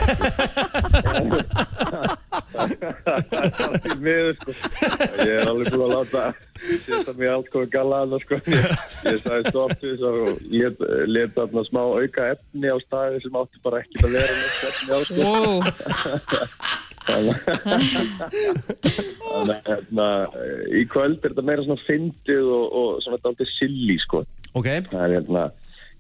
það 2.54 3.86
er 3.92 3.98
miður 4.02 4.34
sko. 4.40 4.52
ég 5.22 5.34
er 5.36 5.46
alveg 5.52 5.68
búinn 5.70 5.86
að 5.86 5.94
láta 5.94 6.22
setja 6.64 7.14
mig 7.20 7.30
allt 7.36 7.50
komið 7.54 7.70
gala 7.76 7.98
að 8.08 8.18
sko. 8.24 8.36
ég, 8.50 9.18
sagði 9.22 9.54
þess 9.84 10.02
og 10.10 10.18
let, 10.50 10.78
let 11.12 11.32
þarna 11.38 11.62
smá 11.70 11.82
auka 11.84 12.22
efni 12.34 12.68
á 12.74 12.78
staði 12.88 13.18
sem 13.22 13.38
átti 13.44 13.58
bara 13.68 13.78
ekki 13.84 13.96
að 14.02 14.10
vera 14.18 14.34
neitt 14.42 14.62
efni 14.72 14.90
á 14.90 15.00
sko. 15.12 15.30
Þannig 18.24 19.54
að 19.54 19.68
hérna, 19.68 20.08
í 20.80 20.84
kvöld 20.92 21.20
er 21.26 21.34
þetta 21.34 21.46
meira 21.48 21.66
svona 21.66 21.86
fyndið 21.88 22.46
og, 22.54 22.66
og 22.80 22.90
svona 23.04 23.18
þetta 23.20 23.32
aldrei 23.34 23.50
silly 23.58 23.98
sko. 24.04 24.24
Ok, 24.54 24.70
Það 24.92 25.04
er 25.08 25.16
hérna 25.18 25.44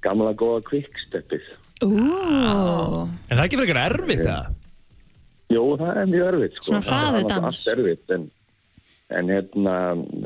gamla 0.04 0.34
góða 0.38 0.62
quicksteppið. 0.70 1.46
Ú, 1.84 1.90
En 1.94 3.34
það 3.34 3.40
er 3.40 3.46
ekki 3.48 3.60
fyrir 3.60 3.74
eitthvað 3.74 3.90
erfitt, 3.90 4.24
eða? 4.28 4.44
Jú, 5.54 5.64
það 5.82 6.00
er 6.04 6.08
mjög 6.14 6.28
erfitt 6.32 6.56
sko. 6.60 6.66
Svona 6.70 6.84
Það 6.88 6.94
er 6.94 6.98
hraðudans. 7.04 7.34
náttúrulega 7.34 7.52
Allt 7.54 7.68
erfitt, 7.74 8.06
en, 8.18 8.24
en 9.14 9.32
hérna, 9.34 9.76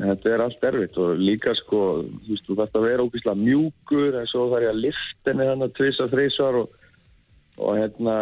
þetta 0.02 0.26
er 0.34 0.44
allt 0.44 0.66
erfitt 0.70 0.98
og 1.02 1.08
líka 1.22 1.54
sko, 1.58 1.80
þú 2.26 2.34
veist, 2.34 2.46
þú 2.48 2.58
þarfst 2.60 2.78
að 2.78 2.86
vera 2.88 3.06
ógeðslega 3.08 3.42
mjúkur 3.42 4.20
en 4.20 4.28
svo 4.30 4.46
þarf 4.52 4.66
ég 4.68 4.72
að 4.74 4.82
lifta 4.86 5.32
henni 5.32 5.48
þannig 5.50 5.74
tvisa, 5.78 6.10
þrísvar 6.14 6.60
og 6.62 6.76
og 7.58 7.78
hérna, 7.78 8.14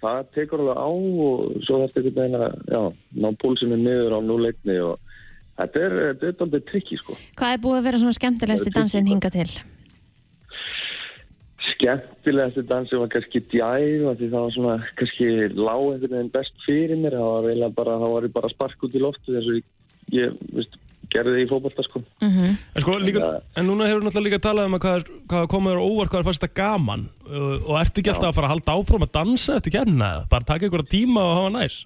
það 0.00 0.20
tekur 0.36 0.62
alveg 0.62 0.78
á 0.78 0.88
og 0.88 1.62
svo 1.66 1.80
þetta 1.82 2.00
einhvern 2.00 2.18
veginn 2.18 2.78
að, 2.78 2.98
ná 3.18 3.28
púlsinu 3.42 3.78
niður 3.80 4.16
á 4.16 4.20
núleikni 4.22 4.76
og 4.84 4.98
þetta 5.58 5.84
er, 5.86 5.96
þetta 6.20 6.28
er 6.30 6.44
aldrei 6.46 6.66
trikki, 6.70 6.98
sko. 7.00 7.16
Hvað 7.38 7.56
er 7.56 7.62
búið 7.64 7.80
að 7.80 7.88
vera 7.88 8.02
svona 8.02 8.18
skemmtilegst 8.18 8.70
í 8.70 8.74
dansinn 8.74 9.10
hinga 9.10 9.32
til? 9.34 9.48
Skemmtilegasti 11.64 12.66
dansi 12.68 13.00
var 13.00 13.10
kannski 13.12 13.42
djæð, 13.50 14.06
því 14.20 14.30
það 14.30 14.38
var 14.38 14.56
svona, 14.56 14.78
kannski 15.00 15.30
lág 15.58 15.84
einhvern 15.88 16.16
veginn 16.16 16.34
best 16.34 16.66
fyrir 16.66 17.00
mér, 17.00 17.18
það 17.18 17.32
var 17.34 17.50
eiginlega 17.50 17.78
bara, 17.80 18.00
það 18.02 18.16
var 18.16 18.30
bara 18.38 18.50
að 18.50 18.56
sparka 18.56 18.86
út 18.86 18.98
í 18.98 19.02
loftu 19.02 19.34
þess 19.34 19.50
að 19.50 19.58
ég, 19.58 19.70
ég, 20.14 20.40
veist, 20.54 20.78
gerði 21.14 21.44
í 21.44 21.48
fótbolta, 21.50 21.84
sko. 21.86 22.02
Mm 22.20 22.44
En, 22.74 22.82
sko, 22.82 22.98
líka, 23.00 23.30
en 23.56 23.68
núna 23.70 23.86
hefur 23.88 24.04
náttúrulega 24.04 24.28
líka 24.28 24.42
talað 24.48 24.68
um 24.70 24.76
að 24.78 24.84
hvað, 24.84 24.96
er- 24.98 25.10
hvað 25.30 25.78
á 25.78 25.88
óvart, 25.88 26.10
hvað 26.12 26.20
er 26.20 26.28
fannst 26.28 26.44
þetta 26.44 26.60
gaman? 26.60 27.08
Og, 27.30 27.52
og 27.70 27.74
ertu 27.80 28.02
ekki 28.02 28.12
alltaf 28.14 28.30
að 28.32 28.38
fara 28.38 28.48
að 28.50 28.54
halda 28.54 28.78
áfram 28.78 29.06
að 29.06 29.14
dansa 29.18 29.58
eftir 29.60 29.76
kemna 29.78 30.10
eða? 30.14 30.26
Bara 30.34 30.48
taka 30.50 30.66
ykkur 30.68 30.84
tíma 30.90 31.22
og 31.22 31.36
hafa 31.38 31.54
næs? 31.58 31.78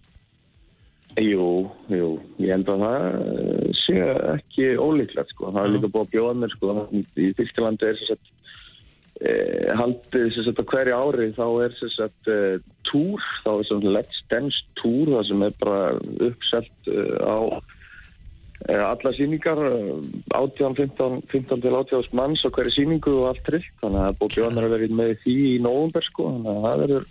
Jú, 1.19 1.47
jú, 1.91 2.09
ég 2.39 2.53
held 2.55 2.69
að 2.71 2.83
það 2.85 3.07
eh, 3.11 3.71
sé 3.75 3.95
ekki 4.37 4.67
ólíklegt 4.79 5.33
sko. 5.35 5.49
Það 5.51 5.65
er 5.65 5.73
líka 5.75 5.91
búið 5.91 6.05
að 6.05 6.13
bjóða 6.13 6.35
mér 6.43 6.53
sko. 6.55 6.75
Í 7.19 7.31
Þýskalandi 7.39 7.89
er 7.89 7.97
sér 7.99 8.11
sett 8.13 8.29
eh, 9.27 9.73
haldið 9.81 10.29
sér 10.37 10.47
sett 10.47 10.61
á 10.63 10.65
hverju 10.71 10.99
ári 11.01 11.27
þá 11.35 11.47
er 11.65 11.75
sér 11.81 11.93
sett 11.97 12.31
eh, 12.31 12.61
túr, 12.87 13.25
þá 13.43 13.51
er 13.57 13.67
svona 13.71 13.95
Let's 13.97 14.21
Dance 14.31 14.63
túr 14.79 15.11
það 15.17 15.27
sem 15.33 15.43
er 15.49 15.57
bara 15.65 15.81
uppselt 16.29 16.93
eh, 16.93 17.19
á 17.19 17.39
alla 18.69 19.13
síningar 19.17 19.61
eh, 19.65 19.93
18, 20.37 20.75
15, 20.77 21.23
15 21.31 21.63
til 21.65 21.77
80 21.79 22.11
manns 22.19 22.45
á 22.45 22.49
hverju 22.53 22.75
síningu 22.75 23.15
og 23.23 23.31
allt 23.31 23.47
trillt 23.47 23.71
þannig 23.81 24.03
að 24.05 24.19
það 24.21 24.49
er 24.49 24.75
vera 24.75 24.91
með 24.99 25.15
því 25.23 25.37
í 25.55 25.55
nóvumber 25.65 26.05
sko. 26.05 26.27
þannig 26.35 26.51
að 26.53 26.67
það 26.67 26.83
verður 26.83 27.09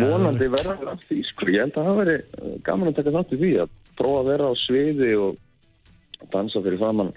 vonandi 0.00 0.48
verður 0.50 0.92
af 0.94 1.04
því 1.06 1.20
sko. 1.28 1.50
ég 1.50 1.64
held 1.64 1.78
að 1.78 1.90
það 1.90 2.00
veri 2.02 2.16
uh, 2.18 2.56
gaman 2.66 2.90
að 2.90 2.98
taka 2.98 3.14
þátt 3.18 3.34
í 3.36 3.40
því 3.44 3.52
að 3.62 3.78
prófa 4.00 4.22
að 4.22 4.30
vera 4.32 4.50
á 4.50 4.54
sviði 4.64 5.12
og 5.22 6.26
dansa 6.34 6.64
fyrir 6.66 6.82
framann 6.82 7.14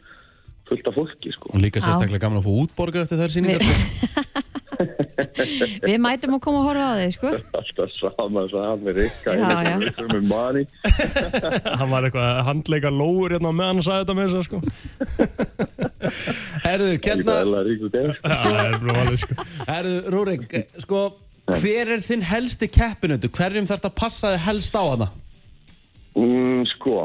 fullt 0.70 0.88
af 0.88 0.96
fólki 0.96 1.34
sko. 1.34 1.52
Og 1.54 1.62
líka 1.62 1.82
sérstaklega 1.82 2.28
gaman 2.28 2.40
að 2.40 2.48
fá 2.48 2.54
útborga 2.64 3.04
eftir 3.04 3.20
þær 3.20 3.34
síningar. 3.34 3.66
Við 5.84 5.98
mætum 6.04 6.36
að 6.38 6.42
koma 6.46 6.60
að 6.62 6.68
horfa 6.68 6.88
á 6.88 6.94
þig, 7.00 7.14
sko. 7.18 7.32
alltaf 7.60 7.94
sama 8.00 8.44
sama 8.52 8.94
rikka 8.98 9.36
Já, 9.40 9.50
já. 9.68 9.76
með 10.12 10.28
manni 10.30 10.64
hann 11.80 11.92
var 11.92 12.08
eitthvað 12.08 12.28
að 12.30 12.42
handleika 12.50 12.92
lóur 12.94 13.36
hérna 13.36 13.52
meðan 13.56 13.80
hann 13.80 13.88
sagði 13.88 14.04
þetta 14.04 14.18
með 14.20 14.36
þess 14.36 14.48
sko. 14.50 14.60
Herðu, 16.68 16.88
ekki 16.98 17.04
Kjarna, 17.08 17.36
það 17.40 17.58
er 17.60 17.68
ríku 17.70 17.92
þeim 17.94 18.14
Já, 18.14 18.38
það 18.44 18.62
er 18.64 18.78
alveg 18.78 19.20
sko. 19.24 19.48
herðu, 19.72 19.98
Rúrik, 20.14 20.46
eh, 20.60 20.66
sko, 20.84 21.04
hver 21.54 21.94
er 21.98 22.04
þinn 22.06 22.26
helsti 22.28 22.70
keppinautu? 22.72 23.32
Hverjum 23.36 23.68
þarf 23.70 23.88
að 23.90 23.96
passa 24.00 24.34
þig 24.36 24.46
helst 24.48 24.76
á 24.80 24.84
hana? 24.84 25.10
mm, 26.20 26.66
sko, 26.76 26.98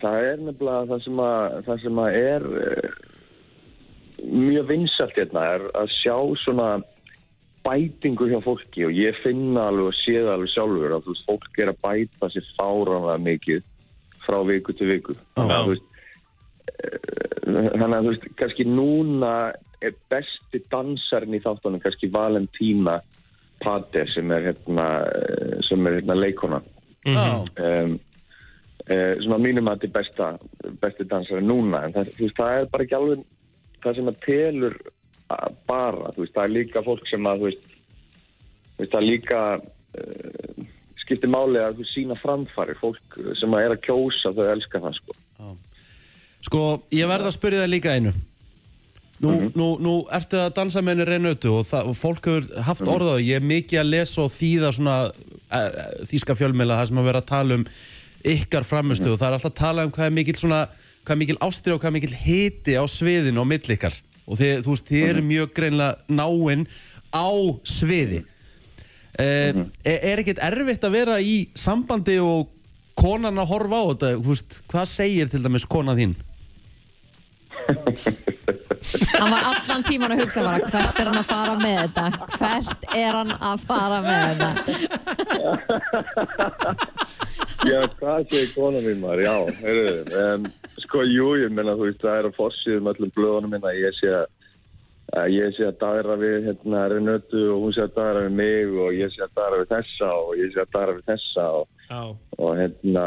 það 0.00 0.16
er 0.32 0.40
nefnilega 0.48 0.88
það 0.90 1.04
sem 1.04 1.20
að, 1.22 1.58
það 1.68 1.84
sem 1.84 2.00
að 2.02 2.16
er 2.18 2.46
uh, 2.64 2.88
mjög 4.28 4.64
vinsalt 4.72 5.14
hérna 5.20 5.44
er 5.54 5.66
að 5.78 5.92
sjá 5.94 6.16
svona 6.42 6.68
bætingu 7.68 8.28
hjá 8.30 8.40
fólki 8.44 8.86
og 8.88 8.96
ég 8.96 9.16
finna 9.16 9.68
alveg 9.68 9.90
og 9.90 9.98
sé 9.98 10.16
það 10.16 10.32
alveg 10.34 10.52
sjálfur 10.54 10.96
að 10.96 11.04
þú 11.04 11.14
veist, 11.14 11.26
fólk 11.28 11.60
er 11.60 11.72
að 11.72 11.82
bæta 11.84 12.30
sér 12.32 12.48
fáranlega 12.56 13.24
mikið 13.26 13.68
frá 14.24 14.38
viku 14.48 14.74
til 14.76 14.90
viku. 14.92 15.16
Þannig 15.36 15.54
að 15.56 15.68
þú 15.68 15.74
veist 15.74 15.86
eh, 16.72 16.98
þannig 17.46 17.96
að 17.98 18.00
þú 18.00 18.12
veist, 18.12 18.26
kannski 18.40 18.68
núna 18.68 19.34
er 19.84 19.94
besti 20.10 20.62
dansarinn 20.72 21.38
í 21.38 21.44
þáttunum 21.44 21.84
kannski 21.84 22.10
Valentína 22.12 22.98
Pater 23.62 24.10
sem 24.10 24.30
er 24.34 24.50
hérna 24.50 24.90
eh, 25.06 25.56
sem 25.66 25.86
er 25.86 26.00
hérna 26.00 26.18
leikona 26.18 26.60
Já. 27.06 27.24
um, 27.40 27.96
uh, 28.90 29.14
svona 29.22 29.38
mínum 29.40 29.70
að 29.70 29.84
þetta 29.84 29.88
er 29.88 29.96
besta 29.96 30.28
besti 30.82 31.06
dansari 31.08 31.44
núna. 31.44 31.84
En 31.86 31.94
það, 31.96 32.14
veist, 32.18 32.36
það 32.38 32.60
er 32.60 32.70
bara 32.72 32.86
ekki 32.86 32.98
alveg 32.98 33.26
það 33.82 33.98
sem 33.98 34.10
að 34.10 34.22
telur 34.26 34.78
að 34.82 34.94
bara, 35.68 36.12
þú 36.14 36.24
veist, 36.24 36.34
það 36.34 36.44
er 36.44 36.54
líka 36.54 36.84
fólk 36.86 37.08
sem 37.10 37.28
að 37.28 37.42
þú 37.42 37.48
veist, 37.50 37.76
þú 38.76 38.82
veist 38.82 38.94
það 38.94 39.00
er 39.00 39.08
líka 39.08 39.42
uh, 39.58 40.66
skiptir 41.02 41.32
máli 41.32 41.60
að 41.62 41.80
þú 41.80 41.88
sína 41.90 42.16
framfari 42.18 42.76
fólk 42.78 43.20
sem 43.38 43.54
að 43.54 43.66
er 43.66 43.76
að 43.76 43.84
kjósa 43.86 44.32
þau 44.36 44.46
elska 44.52 44.82
það 44.84 44.98
sko. 44.98 45.18
Sko, 46.48 46.64
ég 46.94 47.08
verð 47.10 47.28
að 47.28 47.36
spyrja 47.36 47.62
það 47.64 47.72
líka 47.74 47.94
einu. 47.96 48.12
Nú, 49.18 49.32
nú, 49.58 49.66
nú 49.82 49.92
ertu 50.14 50.38
að 50.38 50.52
dansa 50.54 50.80
með 50.84 50.94
henni 50.94 51.06
reynötu 51.08 51.50
og, 51.58 51.72
og 51.74 51.96
fólk 51.98 52.28
hefur 52.28 52.44
haft 52.62 52.84
mm 52.84 52.92
orðað 52.92 53.24
ég 53.26 53.40
er 53.40 53.48
mikið 53.48 53.80
að 53.80 53.88
lesa 53.90 54.20
og 54.22 54.30
þýða 54.30 54.68
svona 54.76 54.98
e, 55.10 55.62
þýska 56.06 56.36
fjölmjöla 56.38 56.76
það 56.78 56.90
sem 56.90 57.00
að 57.02 57.08
vera 57.08 57.22
að 57.24 57.30
tala 57.32 57.56
um 57.58 57.64
ykkar 58.34 58.66
framistu 58.68 59.10
og 59.10 59.18
það 59.18 59.26
er 59.26 59.36
alltaf 59.36 59.50
að 59.50 59.58
tala 59.58 59.86
um 59.88 59.90
hvað 59.96 60.06
er 60.06 60.14
mikil 60.20 60.36
svona 60.38 60.60
hvað 61.02 61.14
er 61.16 61.20
mikil 61.24 61.38
ástrið 61.48 61.74
og 61.74 61.82
hvað 61.82 61.90
er 61.90 61.96
mikil 61.96 62.14
hiti 62.22 62.78
á 62.78 62.84
sviðinu 62.86 63.42
og 63.42 63.50
mill 63.50 63.74
ykkar 63.74 63.98
og 64.28 64.36
þið, 64.38 64.52
þú 64.66 64.74
veist, 64.74 64.90
þið 64.92 65.08
eru 65.08 65.24
mjög 65.32 65.54
greinlega 65.56 66.18
náinn 66.20 66.68
á 67.16 67.28
sviði 67.64 68.22
mm 68.24 68.36
er, 69.18 69.56
er 69.84 70.22
ekkert 70.22 70.38
erfitt 70.46 70.84
að 70.86 70.94
vera 70.94 71.18
í 71.20 71.48
sambandi 71.58 72.18
og 72.22 72.48
konan 72.98 73.38
að 73.38 73.50
horfa 73.52 73.76
á 73.82 73.84
þetta, 73.90 74.10
veist, 74.26 74.60
hvað 74.70 74.90
segir 74.90 75.30
til 75.30 75.42
dæmis 75.44 75.66
konan 75.68 75.98
þín? 75.98 76.14
Hann 77.68 79.30
var 79.32 79.42
allan 79.50 79.82
tíman 79.84 80.14
að 80.14 80.22
hugsa 80.22 80.44
bara, 80.46 80.58
hvert 80.70 81.00
er 81.02 81.10
hann 81.10 81.20
að 81.20 81.28
fara 81.28 81.54
með 81.60 81.76
þetta? 81.82 82.04
Hvert 82.38 82.80
er 82.96 83.18
hann 83.18 83.32
að 83.34 83.66
fara 83.68 83.98
með 84.06 84.22
þetta? 84.38 84.50
Já, 87.66 87.80
hvað 87.98 88.28
segir 88.30 88.50
kona 88.54 88.80
mín 88.84 89.00
maður? 89.02 89.24
Já, 89.26 89.36
heyrðu, 89.64 89.94
um, 90.22 90.48
sko, 90.84 91.02
jú, 91.10 91.30
ég 91.42 91.50
menna, 91.54 91.74
þú 91.78 91.88
veist, 91.88 92.02
það 92.04 92.18
er 92.20 92.28
að 92.30 92.36
fossið 92.38 92.76
um 92.78 92.90
öllum 92.92 93.14
blöðunum 93.16 93.56
minna, 93.56 93.72
ég 93.74 93.96
sé 93.98 94.12
að 94.14 94.26
að 95.16 95.30
ég 95.32 95.54
sé 95.56 95.64
að 95.64 95.78
dagra 95.80 96.16
við 96.20 96.46
hérna 96.50 96.80
Renötu 96.92 97.40
og 97.54 97.62
hún 97.62 97.72
sé 97.72 97.80
að 97.86 97.94
dagra 97.96 98.24
við 98.26 98.34
mig 98.36 98.74
og 98.76 98.90
ég 98.92 99.12
sé 99.14 99.22
að 99.24 99.30
dagra 99.38 99.60
við 99.62 99.70
þessa 99.70 100.08
og 100.20 100.32
ég 100.36 100.50
sé 100.52 100.60
að 100.60 100.74
dagra 100.74 100.96
við 100.98 101.06
þessa 101.08 101.44
og, 101.56 101.70
Já. 101.88 102.00
og 102.36 102.50
hérna 102.58 103.04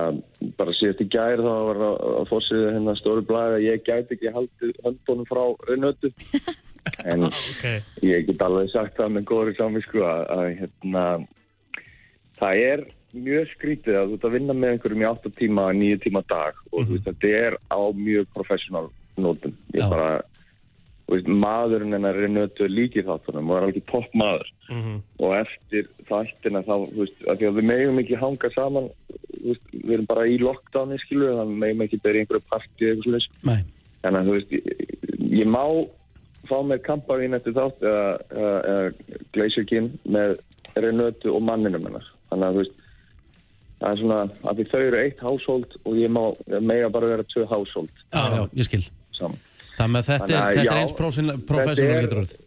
bara 0.58 0.74
síðast 0.80 1.04
í 1.06 1.08
gær 1.14 1.44
þá 1.46 1.52
var 1.68 1.82
að, 1.92 2.00
fórsið 2.32 2.64
hérna 2.72 2.96
stóri 2.98 3.26
blæði 3.30 3.60
að 3.60 3.68
ég 3.68 3.84
gæti 3.86 4.18
ekki 4.18 4.34
haldið 4.34 4.74
höndunum 4.88 5.30
frá 5.30 5.44
Renötu 5.70 6.12
en 7.14 7.28
Ok. 7.30 7.68
ég 8.10 8.26
get 8.32 8.42
alveg 8.48 8.74
sagt 8.74 8.98
það 8.98 9.14
með 9.20 9.28
góðri 9.30 9.56
samvísku 9.60 10.02
að, 10.02 10.26
að 10.40 10.48
hérna 10.64 11.06
það 12.42 12.64
er 12.66 12.86
mjög 13.13 13.47
skrítið 13.56 13.97
að 14.00 14.10
þú 14.12 14.17
ert 14.17 14.26
að 14.30 14.36
vinna 14.38 14.54
með 14.58 14.74
einhverjum 14.76 15.04
í 15.04 15.10
8 15.12 15.32
tíma, 15.38 15.67
9 15.76 16.00
tíma 16.06 16.21
dag 16.30 16.54
og 16.71 16.86
þú 16.88 16.95
veist 16.97 17.08
þetta 17.10 17.32
er 17.45 17.58
á 17.71 17.80
mjög 17.97 18.28
professional 18.36 18.88
nótum 19.17 19.56
ég 19.76 19.82
Já. 19.84 19.89
bara 19.91 20.10
veist, 21.12 21.28
maðurinn 21.28 21.91
hennar 21.97 22.15
er 22.15 22.32
nötu 22.32 22.67
líkið 22.71 23.10
þáttunum 23.10 23.50
og 23.52 23.58
er 23.58 23.67
alveg 23.69 23.86
topp 23.91 24.13
maður 24.15 24.47
Mhm. 24.71 25.02
og 25.19 25.34
eftir 25.36 25.88
þættina 26.08 26.62
þá, 26.63 26.76
þú 26.88 27.00
veist, 27.04 27.17
að 27.28 27.38
því 27.41 27.47
að 27.50 27.56
við 27.60 27.65
megum 27.67 27.97
ekki 28.00 28.19
hanga 28.21 28.50
saman 28.56 28.86
þú 29.12 29.47
veist, 29.50 29.65
við 29.74 29.91
erum 29.97 30.06
bara 30.08 30.24
í 30.32 30.38
lockdowni 30.39 31.00
skilu, 31.04 31.28
þannig 31.36 31.52
við 31.52 31.60
megum 31.65 31.82
ekki 31.84 32.00
í 32.00 32.21
einhverju 32.21 32.45
partí 32.47 32.88
eða 32.88 32.95
eitthvað 32.95 33.28
Nei. 33.43 33.63
Þannig 34.02 34.19
að 34.21 34.30
þú 34.30 34.38
veist, 34.38 34.52
ég, 34.56 34.63
ég 35.41 35.47
má 35.52 35.63
fá 36.47 36.56
mér 36.63 36.80
kampavín 36.88 37.36
eftir 37.36 37.54
þátt 37.54 37.84
eða, 37.84 38.08
eða, 38.32 38.56
eða 38.71 39.19
gleysjökinn 39.36 39.91
með 40.08 40.39
Renötu 40.76 41.36
og 41.36 41.43
manninum 41.43 41.84
hennar. 41.86 42.08
Þannig 42.32 42.47
að 42.47 42.56
þú 42.56 42.63
veist, 42.63 42.81
það 43.82 43.91
er 43.91 44.02
svona 44.04 44.20
að 44.46 44.60
því 44.62 44.65
þau 44.72 44.80
eru 44.86 45.00
eitt 45.02 45.24
háshold 45.26 45.76
og 45.82 45.98
ég 45.98 46.13
má 46.13 46.24
mega 46.62 46.89
bara 46.94 47.10
vera 47.15 47.26
tvö 47.34 47.48
háshold 47.50 47.89
Já, 48.13 48.22
já, 48.38 48.44
ég 48.62 48.70
skil. 48.70 48.84
saman. 49.17 49.39
Það 49.78 49.91
með 49.96 50.08
þetta, 50.12 50.22
Þannig 50.22 50.38
er, 50.38 50.41
að, 50.41 50.56
þetta 50.56 50.62
er 50.62 50.78
já, 50.78 50.82
eins 50.82 51.46
professional 51.50 51.96
er- 51.98 52.04
getur 52.06 52.22
orðið. 52.22 52.39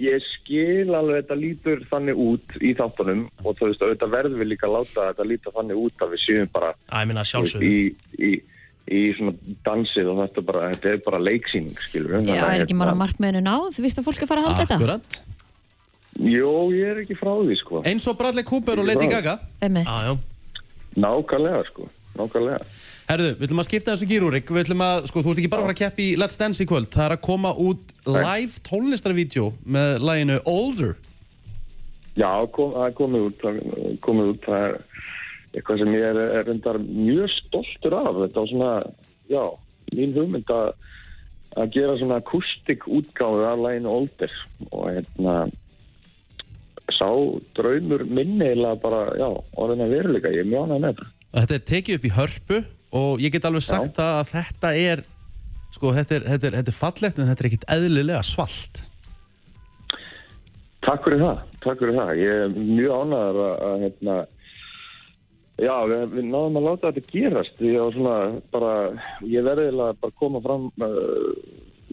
Ég 0.00 0.22
skil 0.24 0.94
alveg 0.96 1.16
þetta 1.20 1.36
lítur 1.36 1.82
þannig 1.90 2.20
út 2.24 2.54
í 2.64 2.70
þáttunum 2.78 3.24
og 3.44 3.58
þú 3.58 3.66
veist, 3.68 3.82
auðvitað 3.84 4.14
verðum 4.14 4.40
við 4.40 4.48
líka 4.54 4.68
að 4.68 4.74
láta 4.78 5.08
þetta 5.10 5.26
líta 5.28 5.52
þannig 5.58 5.80
út 5.82 6.04
að 6.06 6.14
við 6.14 6.22
séum 6.24 6.48
bara 6.54 6.70
Æ, 6.88 7.00
í, 7.60 7.74
í, 8.16 8.30
í 8.88 9.02
svona 9.18 9.34
dansið 9.66 10.08
og 10.14 10.22
þetta, 10.22 10.44
bara, 10.48 10.70
þetta 10.72 10.94
er 10.94 11.02
bara 11.04 11.20
leiksýning, 11.20 11.76
skilur 11.84 12.16
við. 12.16 12.32
Já, 12.32 12.46
er 12.48 12.64
ekki 12.64 12.78
bara 12.80 12.96
markmiðinu 12.96 13.44
náð? 13.44 13.68
Þú 13.76 13.84
veist 13.84 14.00
að 14.00 14.08
fólk 14.08 14.22
er 14.22 14.24
að 14.24 14.32
fara 14.32 14.40
að 14.40 14.48
halda 14.48 14.64
þetta? 14.64 14.80
Akkurat. 14.80 15.20
Jó, 16.20 16.50
ég 16.74 16.88
er 16.94 17.02
ekki 17.04 17.16
frá 17.20 17.32
því, 17.36 17.60
sko. 17.60 17.84
Eins 17.86 18.08
og 18.10 18.16
Bradley 18.18 18.46
Cooper 18.48 18.80
og 18.80 18.88
Lady 18.88 19.06
Gaga. 19.10 19.36
Já, 19.60 19.68
já. 20.08 20.16
Nákvæmlega, 20.96 21.62
sko. 21.70 21.86
Nákvæmlega. 22.18 22.58
Herðu, 23.10 23.30
við 23.38 23.46
ætlum 23.46 23.62
að 23.62 23.68
skipta 23.68 23.94
þessu 23.94 24.08
gýrúrik. 24.10 24.50
Við 24.50 24.64
ætlum 24.64 24.82
að, 24.86 25.06
sko, 25.10 25.22
þú 25.22 25.32
ert 25.32 25.42
ekki 25.42 25.52
bara 25.52 25.62
að 25.62 25.68
fara 25.68 25.76
að 25.76 25.82
keppi 25.84 26.08
í 26.10 26.18
Let's 26.18 26.40
Dance 26.40 26.62
í 26.62 26.68
kvöld. 26.70 26.90
Það 26.94 27.06
er 27.06 27.14
að 27.16 27.22
koma 27.26 27.52
út 27.58 27.94
live 28.06 28.62
tónlistarvídeó 28.66 29.46
með 29.76 29.94
læginu 30.06 30.36
Older. 30.50 30.94
Já, 32.18 32.30
kom, 32.54 32.74
það 32.74 32.86
er 32.86 32.94
komið 32.98 33.26
út, 33.28 33.40
það 33.40 33.58
er 33.62 33.96
komið 34.04 34.30
út, 34.34 34.46
það 34.46 34.66
er 34.66 34.78
eitthvað 35.54 35.82
sem 35.82 35.94
ég 35.94 36.06
er, 36.10 36.20
er 36.38 36.46
reyndar 36.46 36.78
mjög 36.82 37.34
stoltur 37.36 37.98
af. 37.98 38.12
Þetta 38.20 38.44
var 38.44 38.52
svona, 38.52 38.72
já, 39.30 39.42
mín 39.94 40.14
hugmynd 40.18 40.54
að, 40.54 40.70
að 41.58 41.74
gera 41.78 41.96
svona 41.98 42.20
akustik 42.22 42.86
útgáðu 42.90 43.46
af 43.48 43.64
læginu 43.64 43.94
Older 43.94 44.38
og 44.70 44.86
hérna 44.90 45.36
sá 46.96 47.08
draumur 47.58 48.04
minni 48.08 48.50
eða 48.52 48.74
bara, 48.82 49.00
já, 49.18 49.28
orðin 49.60 49.86
að 49.86 49.96
veruleika, 49.96 50.34
ég 50.34 50.44
er 50.44 50.50
mjög 50.50 50.68
ánægð 50.68 50.84
með 50.84 50.92
þetta. 50.92 51.10
Þetta 51.38 51.56
er 51.56 51.64
tekið 51.70 51.98
upp 51.98 52.06
í 52.06 52.14
hörpu 52.18 52.60
og 53.00 53.24
ég 53.24 53.34
get 53.34 53.48
alveg 53.48 53.66
sagt 53.66 53.98
það 54.00 54.14
að 54.18 54.30
þetta 54.34 54.76
er 54.90 55.02
sko, 55.70 55.92
þetta 55.94 56.16
er, 56.16 56.28
þetta 56.34 56.48
er, 56.48 56.60
þetta 56.60 56.72
er 56.72 56.80
fallegt 56.80 57.18
en 57.18 57.28
þetta 57.30 57.44
er 57.44 57.50
ekkit 57.50 57.68
eðlilega 57.76 58.22
svalt 58.26 58.86
Takk 60.80 61.04
fyrir 61.04 61.20
það, 61.20 61.40
takk 61.60 61.82
fyrir 61.82 61.96
það. 61.98 62.10
Ég 62.16 62.38
er 62.42 62.54
mjög 62.56 63.02
ánægðar 63.04 63.38
að, 63.44 63.56
að 63.68 63.82
hérna, 63.84 64.14
já, 65.60 65.74
við, 65.90 66.04
við 66.14 66.28
náðum 66.30 66.56
að 66.60 66.66
láta 66.66 66.92
þetta 66.92 67.12
gerast. 67.12 67.60
Ég 67.66 67.82
var 67.84 67.96
svona 67.96 68.14
bara, 68.54 68.70
ég 69.28 69.44
verði 69.44 69.66
eiginlega 69.68 69.98
bara 70.00 70.16
koma 70.22 70.40
fram, 70.46 70.64
uh, 70.86 71.28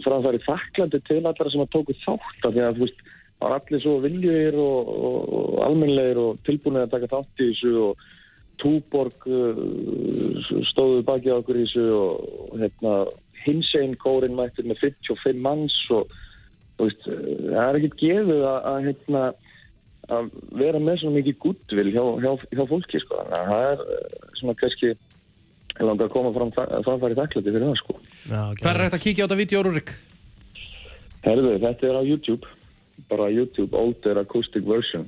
framfæri 0.06 0.42
þakklandi 0.46 1.02
til 1.10 1.20
allra 1.20 1.52
sem 1.52 1.66
að 1.66 1.74
tóku 1.76 1.98
þátt 2.06 2.48
af 2.48 2.56
því 2.56 2.64
að, 2.64 2.80
þú 2.80 2.86
veist, 2.86 3.04
það 3.38 3.50
var 3.50 3.58
allir 3.60 3.84
svo 3.84 3.96
viljugir 4.04 4.60
og, 4.62 4.92
og, 4.92 5.18
og 5.38 5.58
almennlegir 5.68 6.22
og 6.22 6.40
tilbúinir 6.48 6.88
að 6.88 6.94
taka 6.96 7.12
þátt 7.14 7.44
í 7.44 7.50
þessu 7.52 7.74
og 7.88 8.06
Túborg 8.58 9.28
uh, 9.30 9.58
stóðu 10.72 11.04
baki 11.06 11.30
á 11.30 11.38
okkur 11.38 11.60
í 11.60 11.66
þessu 11.68 11.84
og, 11.94 12.24
og 12.48 12.56
hérna, 12.64 12.94
hinsegin 13.44 13.98
kórin 14.02 14.38
mættir 14.38 14.66
með 14.66 14.88
55 14.88 15.44
manns 15.46 15.76
og 15.94 16.10
þú 16.78 16.88
veist, 16.88 17.06
það 17.06 17.62
er 17.68 17.80
ekkert 17.80 18.00
gefið 18.02 18.42
að, 18.42 18.58
að, 18.72 18.80
hérna, 18.88 19.24
að 20.18 20.32
vera 20.58 20.82
með 20.82 21.00
svona 21.04 21.20
mikið 21.20 21.40
gúttvill 21.46 21.94
hjá, 21.94 22.04
hjá, 22.24 22.32
hjá 22.58 22.64
fólki 22.74 23.04
sko. 23.04 23.22
þannig 23.22 23.38
að 23.38 23.54
það 23.54 23.70
er 23.70 23.86
eh, 23.94 24.20
svona 24.42 24.58
kannski 24.64 24.94
langar 25.78 26.08
að 26.08 26.14
koma 26.16 26.34
fram, 26.34 26.52
framfæri 26.58 27.18
þakklandi 27.18 27.54
fyrir 27.54 27.68
það 27.68 27.80
sko. 27.84 27.98
Já, 28.02 28.42
Hvað 28.58 28.72
er 28.72 28.84
hægt 28.88 28.98
að 28.98 29.04
kíkja 29.06 29.22
á 29.22 29.26
þetta 29.28 29.42
vídeo, 29.44 29.64
Rúrik? 29.66 29.98
Herðu, 31.28 31.58
þetta 31.62 31.92
er 31.92 32.00
á 32.02 32.04
YouTube 32.08 32.57
bara 33.10 33.30
YouTube 33.32 33.78
Older 33.78 34.22
Acoustic 34.24 34.66
Version. 34.68 35.08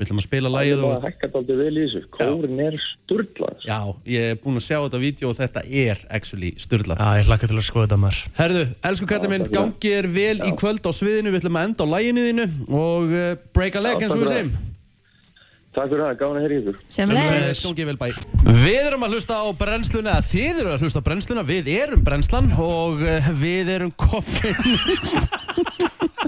Við 0.00 0.06
ætlum 0.06 0.20
að 0.22 0.24
spila 0.24 0.48
Það 0.48 0.54
lægið 0.56 0.82
og 0.82 0.92
bara 0.94 1.08
hækkað 1.10 1.34
aldrei 1.40 1.56
vel 1.58 1.72
í 1.74 1.82
þessu. 1.82 2.00
Kórin 2.14 2.62
er 2.64 2.76
sturglað 2.80 3.66
Já, 3.66 3.78
ég 4.08 4.30
er 4.30 4.38
búinn 4.40 4.56
að 4.56 4.64
sjá 4.64 4.78
þetta 4.78 5.00
vídeo 5.02 5.28
og 5.28 5.36
þetta 5.36 5.64
er 5.82 6.00
actually 6.08 6.54
styrla 6.56 6.96
Já, 6.96 7.10
ég 7.20 7.28
hlakka 7.28 7.50
til 7.50 7.58
að 7.58 7.66
skoða 7.68 7.84
þetta 7.84 8.00
maður. 8.06 8.22
Herðu, 8.40 8.64
elsku 8.88 9.10
kallið 9.10 9.34
minn, 9.34 9.46
gangi 9.52 9.92
er 9.98 10.08
vel 10.16 10.38
í 10.40 10.50
kvöld 10.56 10.88
á 10.88 10.92
sviðinu, 10.96 11.34
við 11.34 11.42
ætlum 11.42 11.60
að 11.60 11.68
enda 11.68 11.84
á 11.84 11.92
læginu 11.92 12.26
þínu 12.30 12.48
og 12.80 13.12
uh, 13.12 13.30
break 13.52 13.76
a 13.76 13.84
leg 13.84 13.98
Já, 13.98 14.06
eins 14.06 14.16
og 14.16 14.24
við 14.24 14.32
segjum 14.32 14.56
Takk 15.70 15.86
fyrir 15.86 16.00
það, 16.02 16.14
gáðan 16.18 16.38
að 16.38 16.44
heyra 16.44 16.56
ykkur. 16.60 16.78
Sem 16.90 17.10
leis. 17.14 17.60
Gangi 17.62 17.84
vel 17.86 17.98
bæ. 18.00 18.08
Við 18.42 18.78
erum 18.80 19.04
að 19.06 19.12
hlusta 19.14 19.36
á 19.38 19.46
brennsluna, 19.54 20.16
eða 20.16 20.26
þið 20.26 20.54
eru 20.64 20.70
að 20.74 20.82
hlusta 20.82 20.98
á 20.98 21.06
brennsluna, 21.06 21.44
við 21.46 21.70
erum 21.76 22.02
brennslan 22.08 22.48
og 22.58 23.04
uh, 23.06 23.28
við 23.38 23.70
erum 23.76 23.92
komin 23.94 24.58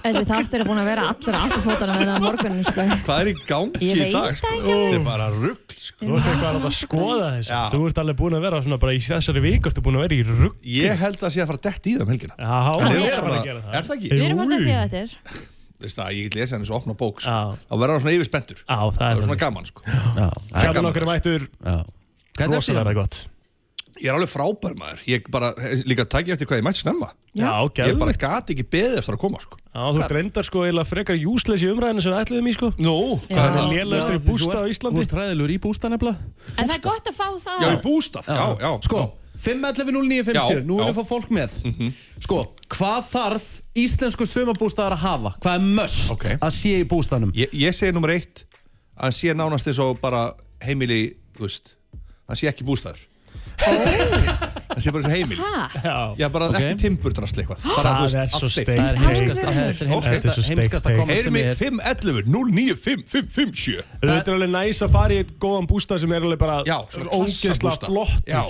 Þessi 0.03 0.25
þáttur 0.27 0.63
er 0.63 0.67
búin 0.67 0.81
að 0.83 0.89
vera 0.91 1.03
allur 1.13 1.37
aftur 1.39 1.63
fótana 1.63 1.93
með 1.95 2.01
þennan 2.03 2.25
morgunum, 2.25 2.63
sko. 2.67 2.83
Hvað 3.07 3.19
er 3.21 3.29
í 3.31 3.35
gangi 3.47 3.87
í 3.87 4.07
dag? 4.11 4.35
Sko? 4.39 4.49
það 4.49 4.57
ekki 4.59 4.73
Þetta 4.73 4.97
er 4.97 5.05
bara 5.07 5.27
rugg 5.35 5.75
sko. 5.77 5.99
Þú 6.03 6.11
ert 6.17 6.27
eitthvað 6.33 6.49
að 6.49 6.57
láta 6.57 6.73
skoða 6.79 7.29
þessu 7.37 7.53
Já. 7.53 7.61
Þú 7.71 7.81
ert 7.87 7.99
alveg 8.03 8.17
búin 8.19 8.35
að 8.39 8.45
vera 8.49 8.63
svona 8.67 8.79
bara 8.83 8.95
í 8.97 9.01
þessari 9.07 9.41
viku 9.45 9.67
Þú 9.69 9.71
ert 9.71 9.87
búin 9.87 9.99
að 10.01 10.05
vera 10.07 10.17
í 10.17 10.27
rugg 10.27 10.57
Ég 10.75 10.91
held 11.05 11.21
að 11.23 11.35
sé 11.37 11.41
að 11.45 11.51
fara 11.53 11.63
dett 11.69 11.85
í 11.87 11.95
það 11.95 12.03
um 12.03 12.11
helgina. 12.17 12.35
Já, 12.43 12.55
Að 15.83 15.89
að 15.91 15.97
það 15.99 16.07
að 16.07 16.17
ég 16.19 16.29
get 16.29 16.39
lesið 16.39 16.55
hann 16.57 16.65
eins 16.65 16.73
og 16.73 16.79
opna 16.79 16.97
bók 17.03 17.21
sko. 17.25 17.35
Þá 17.67 17.75
verður 17.75 17.93
það 17.93 18.05
svona 18.05 18.15
yfir 18.17 18.31
spendur 18.31 18.63
Já, 18.63 18.79
það 18.79 19.03
Það 19.03 19.11
er 19.13 19.27
svona 19.27 19.41
gaman 19.43 19.69
sko. 19.69 19.85
Já, 19.89 20.29
Kjartan 20.53 20.79
gaman 20.79 20.91
okkar 20.93 21.07
er 21.07 21.11
mættur. 21.13 21.47
Já. 21.63 21.77
Hvernig 22.33 22.57
er 22.57 22.63
rosalega 22.63 22.99
gott. 23.03 23.23
Ég 24.01 24.09
er 24.09 24.17
alveg 24.17 24.31
frábær 24.33 24.73
maður. 24.79 25.03
Ég 25.07 25.27
bara, 25.31 25.51
líka 25.87 26.07
takk 26.09 26.31
eftir 26.33 26.49
hvað 26.49 26.63
ég 26.63 26.65
mætti 26.67 26.81
snemma. 26.81 27.11
Já, 27.37 27.51
Ég 27.85 27.99
bara 28.01 28.15
gati 28.17 28.55
ekki 28.57 28.65
beðið 28.73 28.99
eftir 29.03 29.17
að 29.17 29.21
koma 29.21 29.41
sko. 29.43 29.59
Já, 29.69 29.83
þú 29.85 30.01
ert 30.03 30.15
reyndar 30.17 30.47
sko 30.49 30.65
eiginlega 30.65 30.89
frekar 30.89 31.19
júsleis 31.21 31.63
í 31.65 31.69
umræðinu 31.71 32.05
sem 32.05 32.13
við 32.13 32.23
ætliðum 32.25 32.49
í 32.49 32.55
sko. 32.57 32.71
Nú, 32.83 32.97
Já. 33.29 33.37
hvað 33.37 33.45
er 33.45 33.55
það? 33.57 33.71
Lélegastur 33.77 34.17
í 34.17 34.23
bústa 34.27 34.57
á 34.59 34.65
Íslandi. 34.73 34.99
Þú 34.99 35.05
ert 35.07 35.15
ræðilegur 35.21 35.53
í 35.55 35.59
bústa 35.63 35.93
nefnilega. 35.93 36.31
En 36.57 36.65
það 36.65 36.75
er 36.77 36.83
gott 36.89 37.13
að 37.13 37.19
fá 37.21 37.27
það. 37.47 37.63
Já, 37.63 37.69
í 37.69 37.81
bústað, 37.85 38.33
já, 38.33 38.45
já 38.65 38.71
Sko, 38.89 39.05
511-0957, 39.33 40.35
Já, 40.37 40.61
nú 40.67 40.77
viljum 40.77 40.91
við 40.93 40.99
fá 40.99 41.05
fólk 41.09 41.31
með 41.33 41.55
Sko, 42.23 42.41
hvað 42.75 43.07
þarf 43.09 43.47
íslensku 43.81 44.27
sumabústaðar 44.29 44.97
að 44.99 45.05
hafa? 45.07 45.33
Hvað 45.41 45.55
er 45.57 45.69
möst 45.81 46.11
Ok. 46.13 46.27
að 46.37 46.53
sé 46.59 46.75
í 46.83 46.89
bústaðnum? 46.89 47.33
Ég, 47.35 47.49
ég 47.57 47.73
segi 47.77 47.95
nummer 47.97 48.13
eitt 48.13 48.45
að 48.93 49.07
hann 49.09 49.17
sé 49.17 49.33
nánast 49.35 49.67
eins 49.73 49.81
og 49.81 49.97
bara 50.03 50.27
heimili, 50.63 51.15
þú 51.39 51.47
veist 51.49 51.73
hann 52.29 52.37
sé 52.39 52.51
ekki 52.53 52.67
bústæður 52.69 53.01
hann 54.83 54.87
sé 54.87 54.93
bara 54.93 55.03
eins 55.03 55.09
og 55.09 55.15
heimili. 55.15 55.39
Hæ? 55.39 56.19
Já, 56.19 56.29
bara 56.35 56.49
Ok. 56.51 56.57
ekki 56.59 56.77
timburdrasl 56.83 57.39
eitthvað. 57.43 57.63
Bara, 57.63 57.83
Það 57.83 57.95
þú 57.95 58.03
veist, 58.03 58.15
er 58.15 58.21
allt 58.23 58.35
svo 58.43 58.49
steikt. 58.51 58.69
Það 58.69 58.79
er 58.83 58.83
er 58.83 58.99
er 59.73 60.35
svo 60.35 60.43
heimskasta 60.43 60.83
steikt. 60.83 60.99
komment 60.99 61.13
Heyri 61.13 61.23
sem 61.23 61.35
ég 61.39 61.47
hef 61.53 61.59
511 61.63 62.27
095 62.27 63.07
557 63.07 63.83
Þetta 64.03 64.29
er 64.29 64.35
alveg 64.37 64.51
næs 64.53 64.83
að 64.83 64.91
fara 64.93 65.13
í 65.13 65.19
eitt 65.23 65.33
góðan 65.39 65.67
bústað 65.71 66.01
sem 66.03 66.13
er 66.13 66.21
alveg 66.27 66.39
bara 66.43 66.59
Já, 66.67 66.79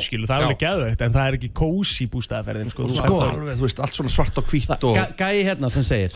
skilu, 0.01 0.27
það 0.27 0.37
er 0.37 0.47
alveg 0.47 0.61
geðveikt 0.62 1.01
en 1.07 1.12
það 1.12 1.27
er 1.29 1.38
ekki 1.38 1.51
kósi 1.53 2.09
bústaðaferðin, 2.12 2.71
sko, 2.73 2.87
þú 2.88 2.97
Sko. 2.97 3.21
það- 3.21 3.57
þú 3.59 3.66
veist, 3.66 3.81
allt 3.83 3.95
svona 3.99 4.12
svart 4.12 4.38
og 4.38 4.45
hvítt 4.51 4.71
og 4.85 4.97
Gæ- 4.97 5.16
Gæi 5.16 5.45
hérna 5.45 5.71
sem 5.71 5.83
segir 5.83 6.12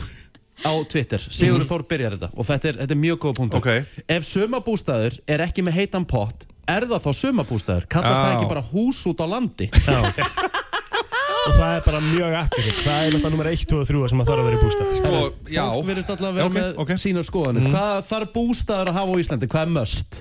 á 0.65 0.71
Twitter, 0.89 1.19
Sigurður 1.19 1.67
Þór 1.69 1.83
byrjar 1.87 2.11
þetta 2.17 2.29
og 2.35 2.45
þetta 2.45 2.65
er, 2.65 2.73
þetta 2.81 2.91
er 2.91 3.01
mjög 3.01 3.17
góð 3.17 3.33
punktur. 3.37 3.57
Ok. 3.57 3.85
Ef 4.09 4.23
sumabústaður 4.25 5.19
er 5.27 5.39
ekki 5.45 5.61
með 5.63 5.73
heitan 5.77 6.05
pott 6.07 6.45
er 6.75 6.85
það 6.89 7.03
þá 7.05 7.11
sumabústaður? 7.21 7.87
Kallast 7.91 8.21
það 8.21 8.31
Já. 8.31 8.35
ekki 8.37 8.49
bara 8.53 8.63
hús 8.71 8.99
út 9.11 9.23
á 9.23 9.27
landi? 9.31 9.67
og 11.47 11.53
það 11.55 11.73
er 11.77 11.83
bara 11.85 11.99
mjög 12.03 12.33
ekkert 12.41 12.79
það 12.83 12.97
er 12.97 13.13
náttúrulega 13.13 13.31
nummer 13.31 13.49
1, 13.53 13.61
2 13.71 13.77
og 13.79 13.85
3 13.87 14.09
sem 14.11 14.23
að 14.23 14.29
þarf 14.31 14.41
að 14.41 14.47
vera 14.49 14.57
í 14.57 14.63
bústað 14.65 14.89
Sko, 14.99 15.11
já 15.53 15.61
Fólk 15.71 15.87
verðist 15.87 16.09
alltaf 16.11 16.27
að 16.27 16.39
vera 16.39 16.47
Ok, 16.49 16.57
með 16.57 16.81
ok. 16.83 16.91
sínar 17.03 17.27
skoðanir 17.27 17.69
Hvað 17.71 17.99
þarf 18.09 18.33
bústaður 18.35 18.91
að 18.91 18.97
hafa 18.99 19.15
á 19.15 19.19
Íslandi? 19.23 19.49
Hvað 19.53 19.63
er 19.63 19.71
möst? 19.77 20.19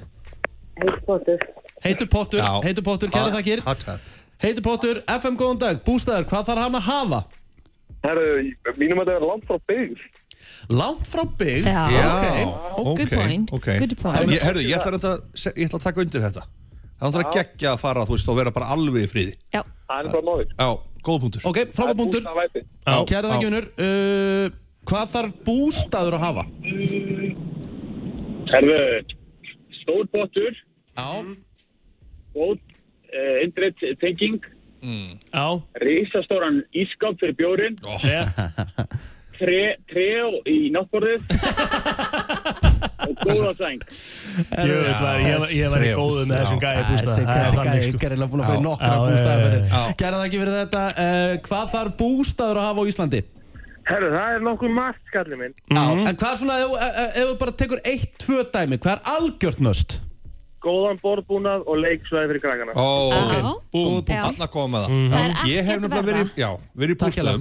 Heitur 1.87 2.09
pottur, 2.11 2.41
Já. 2.41 2.53
heitur 2.65 2.85
pottur, 2.85 3.11
kæra 3.13 3.33
þakkir. 3.35 3.63
Heitur 4.43 4.65
pottur, 4.65 5.01
FM 5.17 5.37
góðan 5.39 5.61
dag, 5.63 5.83
bústaður, 5.87 6.27
hvað 6.31 6.49
þarf 6.51 6.63
hann 6.65 6.79
að 6.79 6.87
hafa? 6.89 7.21
Herru, 8.07 8.25
mínum 8.81 9.01
að 9.03 9.11
það 9.11 9.19
er 9.19 9.27
langt 9.31 9.47
frá 9.49 9.59
byggð. 9.71 10.03
Langt 10.73 11.07
frá 11.09 11.25
byggð 11.41 11.69
Já. 11.71 11.83
Já, 11.95 12.11
ok. 12.81 12.99
Good 13.01 13.13
point. 13.15 13.53
ok. 13.53 13.69
Good 13.83 13.97
point. 14.03 14.31
Ég, 14.33 14.43
herðu, 14.45 14.65
ég 14.67 14.77
ætla, 14.79 15.01
að 15.01 15.47
ég 15.57 15.69
ætla 15.69 15.81
að 15.81 15.87
taka 15.89 16.05
undir 16.05 16.25
þetta 16.27 16.45
Það 16.97 17.09
ætla 17.11 17.25
að 17.27 17.33
gegja 17.37 17.73
að 17.75 17.81
fara, 17.83 18.05
þú 18.09 18.17
veist, 18.17 18.29
og 18.33 18.39
vera 18.39 18.53
bara 18.57 18.71
alveg 18.73 19.05
í 19.05 19.11
friði 19.13 19.35
Já. 19.53 19.63
Það 19.87 19.99
er 19.99 20.13
bara 20.15 20.27
máður. 20.27 20.55
Já, 20.57 20.69
góða 21.07 21.23
punktur 21.27 21.49
Ok, 21.51 21.59
frábæð 21.77 21.99
punktur 22.01 22.23
Já. 22.27 22.97
Kæra 23.11 23.33
þakkir 23.35 23.51
vinnur 23.51 23.69
uh, 23.77 24.47
Hvað 24.87 25.13
þarf 25.17 25.37
bústaður 25.47 26.17
að 26.17 26.25
hafa? 26.27 26.47
Herru, 28.53 28.79
stór 29.83 30.07
pottur, 30.13 30.63
Já 30.97 31.09
góð, 32.37 32.59
uh, 32.61 33.37
internet 33.45 33.81
tenging, 34.03 34.41
Já, 34.87 35.47
risastóran 35.83 36.61
ískap 36.77 37.17
fyrir 37.21 37.35
bjórin, 37.39 37.79
rétt 37.81 38.05
tre, 38.05 38.21
tre 39.41 39.61
í 40.51 40.57
náttborðið 40.75 41.23
og 43.07 43.15
góða 43.23 43.53
sæng. 43.59 43.83
Ég 44.67 44.99
var- 45.01 45.53
ég 45.53 45.69
var 45.71 45.85
í 45.87 45.93
góðu 45.97 46.25
með 46.27 46.37
þessum 46.41 46.61
gæði 46.63 46.83
bústað 46.91 47.13
Þessi 47.13 47.25
Það 47.27 47.37
er 47.37 47.69
gæði 47.69 47.87
sko. 47.87 47.99
er 48.07 48.13
eiginlega 48.13 48.31
búin 48.33 48.43
að 48.43 48.51
fyrir 48.51 48.65
nokkra 48.67 48.97
bústaðarferðir 49.05 49.65
já, 49.71 49.81
Kæra 50.01 50.21
þakkir 50.23 50.43
fyrir 50.43 50.57
þetta 50.61 50.83
uh, 51.05 51.33
Hvað 51.47 51.67
þarf 51.77 51.97
bústaður 52.01 52.61
að 52.63 52.67
hafa 52.71 52.81
á 52.83 52.85
Íslandi? 52.93 53.21
Herru, 53.87 54.09
það 54.11 54.33
er 54.35 54.41
nokkuð 54.43 54.73
margt, 54.75 55.03
skallið 55.13 55.39
minn. 55.45 55.55
Já 55.71 55.85
En 55.95 56.17
hvað 56.19 56.31
er 56.33 56.39
svona, 56.41 56.57
ef, 56.59 56.73
ef, 56.75 56.97
ef 57.07 57.29
þú 57.31 57.37
bara 57.45 57.55
tekur 57.63 57.81
eitt, 57.87 58.11
tvö 58.25 58.39
dæmi 58.57 58.81
Hvað 58.83 58.93
er 58.97 59.03
algjört 59.15 59.63
möst? 59.63 59.99
Góðan 60.67 60.99
borðbúnað 60.99 61.63
og 61.71 61.77
leiksvæði 61.79 62.27
fyrir 62.33 62.43
krakkana. 62.43 62.73
Ó, 62.75 63.15
ok, 63.15 63.35
búm, 63.71 64.01
Já. 64.11 64.23
alla 64.27 64.49
koma 64.51 64.81
með 64.83 64.89
það 64.89 65.13
Það 65.13 65.23
er 65.23 65.51
Ég 65.53 65.69
hef 65.69 65.77
nefnilega 65.85 66.09
verið, 66.09 66.33
í 66.35 66.41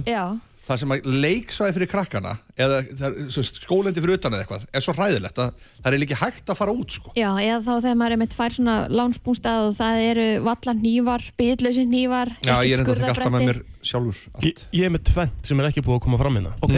Já. 0.06 0.26
Það 0.66 0.80
sem 0.80 0.92
að 0.96 1.04
leiksvæði 1.22 1.74
fyrir 1.76 1.88
krakkana 1.92 2.32
eða 2.58 2.78
er, 2.82 3.18
skólendi 3.46 4.02
fyrir 4.02 4.16
utan 4.18 4.34
eða 4.34 4.42
eitthvað 4.42 4.64
er 4.74 4.82
svo 4.82 4.94
hræðilegt 4.96 5.38
að 5.44 5.60
það 5.84 5.92
er 5.92 6.00
líka 6.02 6.18
hægt 6.18 6.50
að 6.50 6.58
fara 6.58 6.74
út 6.74 6.96
sko. 6.96 7.12
Já, 7.14 7.28
eða 7.38 7.60
þá 7.62 7.70
þegar 7.84 8.00
maður 8.00 8.16
er 8.16 8.20
með 8.22 8.32
tvær 8.34 8.56
svona 8.56 8.76
lánsbústað 8.90 9.66
og 9.68 9.76
það 9.78 10.00
eru 10.08 10.24
vallar 10.48 10.80
hnífar, 10.80 11.26
bitlausi 11.38 11.84
hnífar, 11.86 12.32
Já, 12.42 12.56
ég 12.66 12.74
er 12.74 12.82
enda 12.82 12.96
ekki 12.96 13.12
alltaf 13.12 13.36
með 13.36 13.46
mér 13.52 13.62
sjálfur 13.86 14.18
Ég, 14.18 14.26
allt. 14.34 14.66
ég 14.74 14.88
er 14.88 14.92
með 14.96 15.06
tvent 15.12 15.52
sem 15.52 15.62
er 15.62 15.70
ekki 15.70 15.86
búið 15.86 16.00
að 16.00 16.04
koma 16.08 16.20
fram 16.24 16.40
hérna. 16.40 16.56
Ok. 16.66 16.76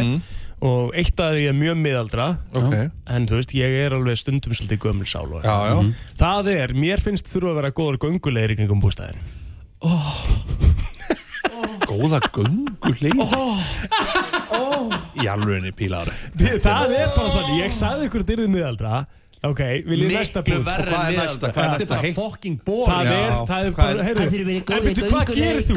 Og 0.69 0.95
eitt 0.99 1.21
af 1.23 1.37
því 1.37 1.45
er 1.49 1.55
mjög 1.55 1.77
miðaldra. 1.79 2.25
Ok, 2.59 2.73
en 3.15 3.27
þú 3.31 3.37
veist, 3.39 3.53
ég 3.55 3.77
er 3.87 3.95
alveg 3.95 4.19
stundum 4.19 4.57
svolítið 4.59 4.81
gömul 4.85 5.07
sál 5.07 5.29
og 5.31 5.47
já, 5.47 5.55
já. 5.71 5.77
Það 6.19 6.51
er, 6.57 6.75
mér 6.75 7.01
finnst 7.05 7.31
þurfa 7.31 7.53
að 7.55 7.61
vera 7.63 7.71
góður 7.79 8.01
göngulegir 8.03 8.59
í 11.99 12.09
kringum 12.33 12.67
bústæðin 12.83 13.19
Góða 13.19 13.19
gönguleið 13.19 13.23
Í 15.19 15.27
alvegni 15.31 15.73
pílaður 15.77 16.15
það 16.39 16.99
er 16.99 17.09
bara 17.15 17.31
þannig, 17.37 17.57
ég 17.63 17.73
sagði 17.75 18.11
ykkur 18.11 18.23
dyrðið 18.33 18.53
miðaldra 18.55 19.07
Ok, 19.39 19.61
vil 19.87 20.01
ég 20.03 20.11
næsta 20.17 20.41
búið 20.43 20.67
Og 20.67 20.67
hvað 20.67 20.99
er 20.99 21.15
næsta? 21.15 21.49
Hvað 21.55 21.63
er 21.63 21.75
Þetta 21.79 21.95
næsta? 21.95 22.09
er 22.09 22.15
Það 22.19 23.11
er, 23.13 23.37
það 23.47 23.69
er 23.69 23.77
bara, 23.77 24.07
heyrðu 24.09 24.19
Það 24.19 24.33
þurfi 24.33 24.47
verið 24.49 24.73
En 24.75 24.83
veitu, 24.89 25.03
hvað 25.13 25.31
gerir 25.31 25.63
þú? 25.69 25.77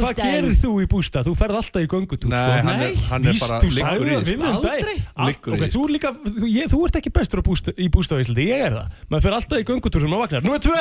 Hvað 0.00 0.14
gerir, 0.22 0.54
þú 0.62 0.70
í 0.80 0.86
bústað? 0.94 1.28
Þú 1.28 1.34
ferð 1.36 1.58
alltaf 1.60 1.84
í 1.84 1.90
göngutúr 1.92 2.32
Nei, 2.32 2.40
sko. 2.40 2.64
hann 2.70 2.80
er, 2.86 2.94
hann 3.10 3.28
er 3.28 3.36
bara 3.42 3.58
liggur 3.60 4.08
í 4.08 4.16
sko. 4.24 4.32
um. 4.32 4.46
Aldrei. 4.54 4.96
Allt- 5.12 5.28
Liggur 5.28 5.52
í 5.52 5.68
Þú, 5.74 5.82
líka, 5.92 6.14
þú, 6.30 6.48
ég, 6.48 6.72
þú 6.72 6.80
ert 6.88 6.96
ekki 7.02 7.12
bestur 7.20 7.38
á 7.40 7.44
bústa, 7.44 7.76
í 7.76 7.90
Íslandi, 7.92 8.48
ég 8.48 8.64
er 8.70 8.78
það 8.78 9.04
maður 9.12 9.26
fer 9.28 9.36
alltaf 9.36 9.60
í 9.60 9.68
göngutúr 9.74 10.00
sem 10.00 10.14
maður 10.16 10.24
vaknar 10.24 10.48
Nú 10.48 10.56
er 10.56 10.64
tvö, 10.64 10.80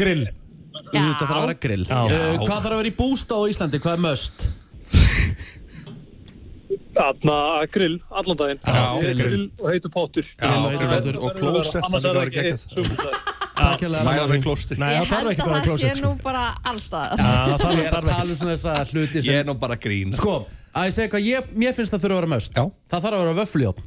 grill 0.00 0.24
Þetta 0.74 1.22
þarf 1.22 1.36
að 1.38 1.42
vera 1.44 1.56
grill. 1.66 1.84
Já. 1.86 2.00
uh, 2.02 2.44
Hvað 2.44 2.54
þarf 2.54 2.70
að 2.72 2.78
vera 2.80 2.90
í 2.90 2.96
bústað 2.98 3.38
á 3.38 3.44
Íslandi? 3.52 3.80
Hvað 3.84 3.96
er 3.98 4.04
möst? 4.08 4.46
Þarna 6.94 7.36
grill, 7.74 7.96
allan 8.14 8.38
daginn. 8.38 8.60
Já, 8.62 8.82
grill. 9.02 9.16
grill 9.18 9.46
og 9.60 9.70
heitu 9.72 9.90
pottur. 9.94 10.26
Já, 10.38 10.50
heitur 10.70 10.90
pottur. 10.92 11.18
og 11.18 11.38
klósett, 11.38 11.82
hann 11.82 11.96
líka 11.98 12.14
verið 12.18 12.36
geggjað. 12.38 13.32
Mæla 13.54 14.26
með 14.26 14.42
klósti 14.42 14.76
Nei, 14.80 14.96
Ég 14.96 15.06
það 15.06 15.28
held 15.28 15.42
að 15.44 15.66
það 15.68 15.76
sé 15.78 15.90
nú 16.02 16.10
bara 16.24 16.42
allstað 16.66 17.12
það 17.20 17.28
Ég 17.78 17.84
er 17.86 17.94
að 17.94 18.08
tala 18.10 18.24
um 18.24 18.38
svona 18.40 18.54
þessa 18.56 18.74
hluti 18.90 19.20
Ég 19.20 19.26
sem 19.28 19.38
er 19.38 19.46
nú 19.46 19.54
bara 19.62 19.76
grín. 19.78 20.14
Sko, 20.18 20.34
að 20.74 20.88
ég 20.88 20.96
segja 20.96 21.12
hvað 21.12 21.28
ég, 21.28 21.52
mér 21.62 21.76
finnst 21.76 21.94
það 21.94 22.02
þurfa 22.02 22.16
að 22.16 22.20
vera 22.20 22.32
möst 22.34 22.58
Já. 22.58 22.64
Það 22.90 23.06
þarf 23.06 23.14
að 23.14 23.22
vera 23.22 23.36
vöfljótt 23.38 23.84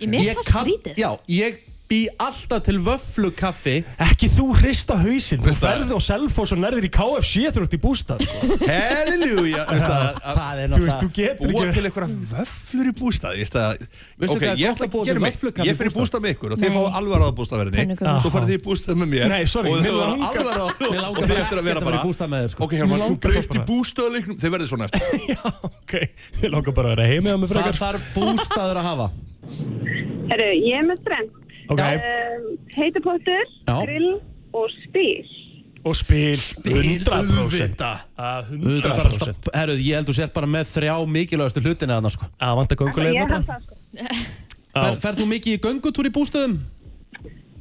Ég 0.00 0.12
mist 0.12 0.30
það 0.30 0.46
skrítið. 0.50 1.00
Já, 1.00 1.10
ég 1.40 1.58
bý 1.90 1.98
alltaf 2.22 2.60
til 2.68 2.78
vöflukaffi 2.86 3.72
Ekki 4.04 4.28
þú 4.30 4.44
hrista 4.60 4.94
hausinn 5.00 5.40
Þú 5.42 5.48
Veist 5.50 5.62
það? 5.64 5.72
ferði 5.74 5.96
á 5.98 6.00
Selfoss 6.06 6.52
og 6.54 6.60
nærðir 6.62 6.86
í 6.86 6.90
KFC 6.94 7.32
þegar 7.40 7.56
þú 7.56 7.62
ert 7.66 7.74
í 7.74 7.80
bústað 7.82 8.22
sko. 8.22 8.58
Halleluja 8.70 9.64
Veist 9.70 9.88
það, 9.90 10.04
að 10.22 10.38
Það 10.40 10.60
er 10.62 10.70
Þú 10.70 10.80
veist, 10.84 11.00
þú 11.00 11.08
getur 11.18 11.50
Búa 11.50 11.64
ekki 11.64 11.74
til 11.80 11.86
einhverja 11.90 12.10
vöflur 12.30 12.86
í 12.86 12.94
bústað 13.00 13.34
Ég 13.34 13.42
veist 13.42 13.58
að 13.58 13.70
Veistu 13.80 14.36
Ok, 14.36 14.44
hvað 14.44 14.52
er 14.52 14.60
ég 14.60 14.70
gott 14.70 14.78
ætla 14.78 14.86
að 14.86 14.92
búa 14.94 15.00
að 15.00 15.04
til 15.04 15.10
gera 15.10 15.24
mig 15.24 15.34
vöfflukaffi 15.34 15.66
Ég 15.66 15.74
í 15.74 15.80
fyrir 15.80 15.90
bústað? 15.90 16.00
bústað 16.00 16.22
með 16.26 16.34
ykkur 16.36 16.54
og 16.54 16.60
þið 16.60 16.70
Nei. 16.70 16.76
fá 16.76 16.82
alvar 17.00 17.20
á 17.20 17.28
bústaðverðinni 17.40 17.80
Pönnukökur. 17.80 18.20
Svo 18.20 18.30
farið 18.36 18.48
þið 18.50 18.54
í 18.54 18.64
bústað 18.70 19.00
með 19.00 19.08
mér 19.10 19.26
Nei, 19.34 19.42
sorry, 19.50 19.70
Og 19.70 19.74
mig 19.74 19.90
þið 19.90 19.98
fá 19.98 20.06
langar- 20.06 20.30
alvar 20.30 20.58
á 20.60 20.66
Mér 20.70 20.90
Og 20.90 21.00
langar 21.00 21.20
þið 21.20 21.34
bara 21.34 21.42
eftir 21.42 21.58
að 21.58 21.66
vera 21.66 21.74
ekkert 21.74 21.80
að 21.80 21.90
fara 21.90 21.90
í 21.90 22.00
bara 22.00 22.06
bústað 22.06 22.30
með 22.30 22.40
þér 22.46 22.54
sko 22.54 22.62
Ok, 22.70 22.72
Hjálmar, 22.78 23.00
þú 23.00 23.02
langar 23.02 23.22
breytir 23.26 23.50
bara. 23.50 23.66
bústaðleiknum 23.70 24.36
Þið 24.40 24.54
verðið 24.54 24.70
svona 24.70 24.84
eftir 24.86 25.02
Já, 25.34 25.42
ok 25.66 25.92
Ég 26.44 26.54
langar 26.54 26.76
bara 26.78 26.86
að 26.86 26.94
vera 26.94 27.10
heimið 27.10 27.30
á 27.30 27.38
mig 27.40 27.50
Hvað 27.50 27.56
frekar 27.58 27.80
þarf 27.80 28.02
bústaður 28.14 28.80
að 28.80 28.88
hafa? 28.90 29.10
Herru, 30.30 30.50
ég 30.62 30.78
er 30.78 30.84
með 30.86 31.00
þrenn. 31.08 31.30
Ok, 31.70 31.80
Um, 31.80 32.56
heitupottur, 32.74 33.44
grill 33.66 34.08
og 34.56 34.66
spil. 34.86 35.28
og 35.84 35.94
spil 35.96 36.34
100% 36.34 37.06
auðvitað. 37.14 38.02
Að 38.18 38.50
Auðvitað 38.50 38.96
þarf 38.98 39.06
að 39.06 39.14
100% 39.14 39.20
stoppa 39.20 39.54
Herru, 39.56 39.76
ég 39.80 39.96
held 39.96 40.10
þú 40.10 40.16
sér 40.18 40.32
bara 40.34 40.50
með 40.50 40.66
þrjá 40.74 40.96
mikilvægastu 41.14 41.62
hlutina 41.64 41.96
þarna 41.96 42.10
sko 42.12 42.28
Að 42.36 42.58
vanta 42.58 42.76
Ég 42.76 42.82
göngulegna 42.82 43.38
það 43.46 43.62
sko. 43.64 43.78
Fer, 44.70 44.92
Já. 44.92 45.00
Ferð 45.02 45.22
þú 45.22 45.26
mikið 45.30 45.56
í 45.56 45.62
göngutúr 45.64 46.10
í 46.10 46.12
bústöðum? 46.14 46.58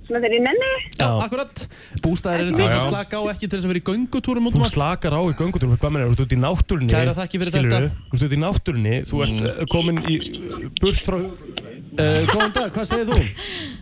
Svona 0.09 0.19
þegar 0.23 0.35
ég 0.35 0.43
nenni. 0.43 0.69
Já, 0.97 1.07
akkurat 1.21 1.63
Bústæðir 2.03 2.43
eru 2.43 2.53
til 2.57 2.63
þess 2.65 2.77
að 2.79 2.85
slaka 2.89 3.21
á 3.21 3.23
ekki 3.29 3.45
til 3.45 3.55
þess 3.55 3.67
að 3.67 3.73
vera 3.73 3.81
í 3.81 3.87
göngutúrum 3.89 4.49
um 4.49 4.55
Þú 4.57 4.69
slakar 4.73 5.13
á 5.15 5.21
í 5.21 5.35
göngutúrum, 5.37 5.77
hvað 5.77 5.93
menn 5.93 6.03
er, 6.03 6.09
þú 6.09 6.17
ert 6.17 6.23
út 6.25 6.33
í 6.33 6.39
náttúrunni 6.43 6.93
Kærar 6.95 7.17
þakkir 7.19 7.43
fyrir 7.45 7.53
þetta. 7.55 7.81
Þú 8.09 8.17
ert 8.17 8.25
út 8.25 8.33
í 8.33 8.41
náttúrunni, 8.43 8.95
þú 9.05 9.21
ert 9.25 9.35
mm. 9.37 9.69
komin 9.69 10.01
í 10.09 10.17
uh, 10.17 10.65
burt 10.81 11.05
frá 11.05 11.19
uh, 11.21 12.23
Góðan 12.33 12.55
dag, 12.57 12.73
hvað 12.73 12.89
segir 12.89 13.13
þú? 13.13 13.21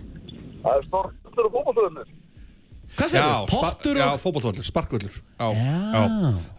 Það 0.68 0.80
er 0.82 0.88
stortur 0.89 1.47
og 1.47 1.53
fókbaltöðunir. 1.55 2.09
Hvað 2.97 3.07
Já, 3.07 3.11
segir 3.13 3.32
þú? 3.51 3.61
Pottur 3.61 3.97
já 3.99 4.05
og... 4.11 4.20
fótballvöllur, 4.24 4.65
sparkvöllur 4.68 5.15
Já, 5.15 5.47
Já. 5.55 5.74
já 5.95 6.03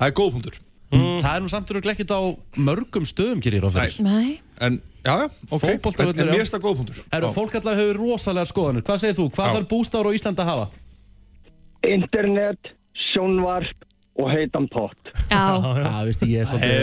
Það 0.01 0.09
er 0.11 0.17
góð 0.23 0.33
punktur 0.39 0.59
Mm. 0.89 1.19
Það 1.21 1.35
er 1.37 1.43
nú 1.45 1.49
samt 1.53 1.69
fyrir 1.69 1.85
ekkert 1.93 2.13
á 2.17 2.21
mörgum 2.65 3.05
stöðum 3.05 3.43
gerir 3.45 3.61
á 3.61 3.69
fyrir 3.69 3.99
Nei 4.07 4.39
En, 4.65 4.79
já, 5.05 5.13
já, 5.21 5.27
ok 5.53 5.61
Fótboltavöllur, 5.61 6.15
En, 6.17 6.23
en 6.23 6.29
já. 6.29 6.33
mér 6.33 6.41
finnst 6.41 6.55
það 6.55 6.63
góð 6.65 6.77
punktur 6.79 7.01
Eru 7.13 7.29
Já. 7.29 7.33
fólk 7.35 7.57
allavega 7.59 7.83
hefur 7.83 7.99
rosalega 8.01 8.49
skoðanir 8.49 8.85
Hvað 8.87 9.03
segir 9.03 9.17
þú? 9.19 9.27
Hvað 9.37 9.51
Já. 9.51 9.53
þarf 9.59 9.69
bústæður 9.69 10.09
á 10.09 10.13
Íslandi 10.17 10.41
að 10.41 10.49
hafa? 10.49 10.67
Internet, 11.93 12.71
sjónvarp 13.13 13.85
og 14.19 14.31
heitan 14.33 14.67
pott. 14.73 15.13
Já, 15.29 15.45
Já, 15.61 15.93
ég 16.25 16.41
er 16.41 16.49
er 16.49 16.49
sko. 16.49 16.65
Ég 16.65 16.81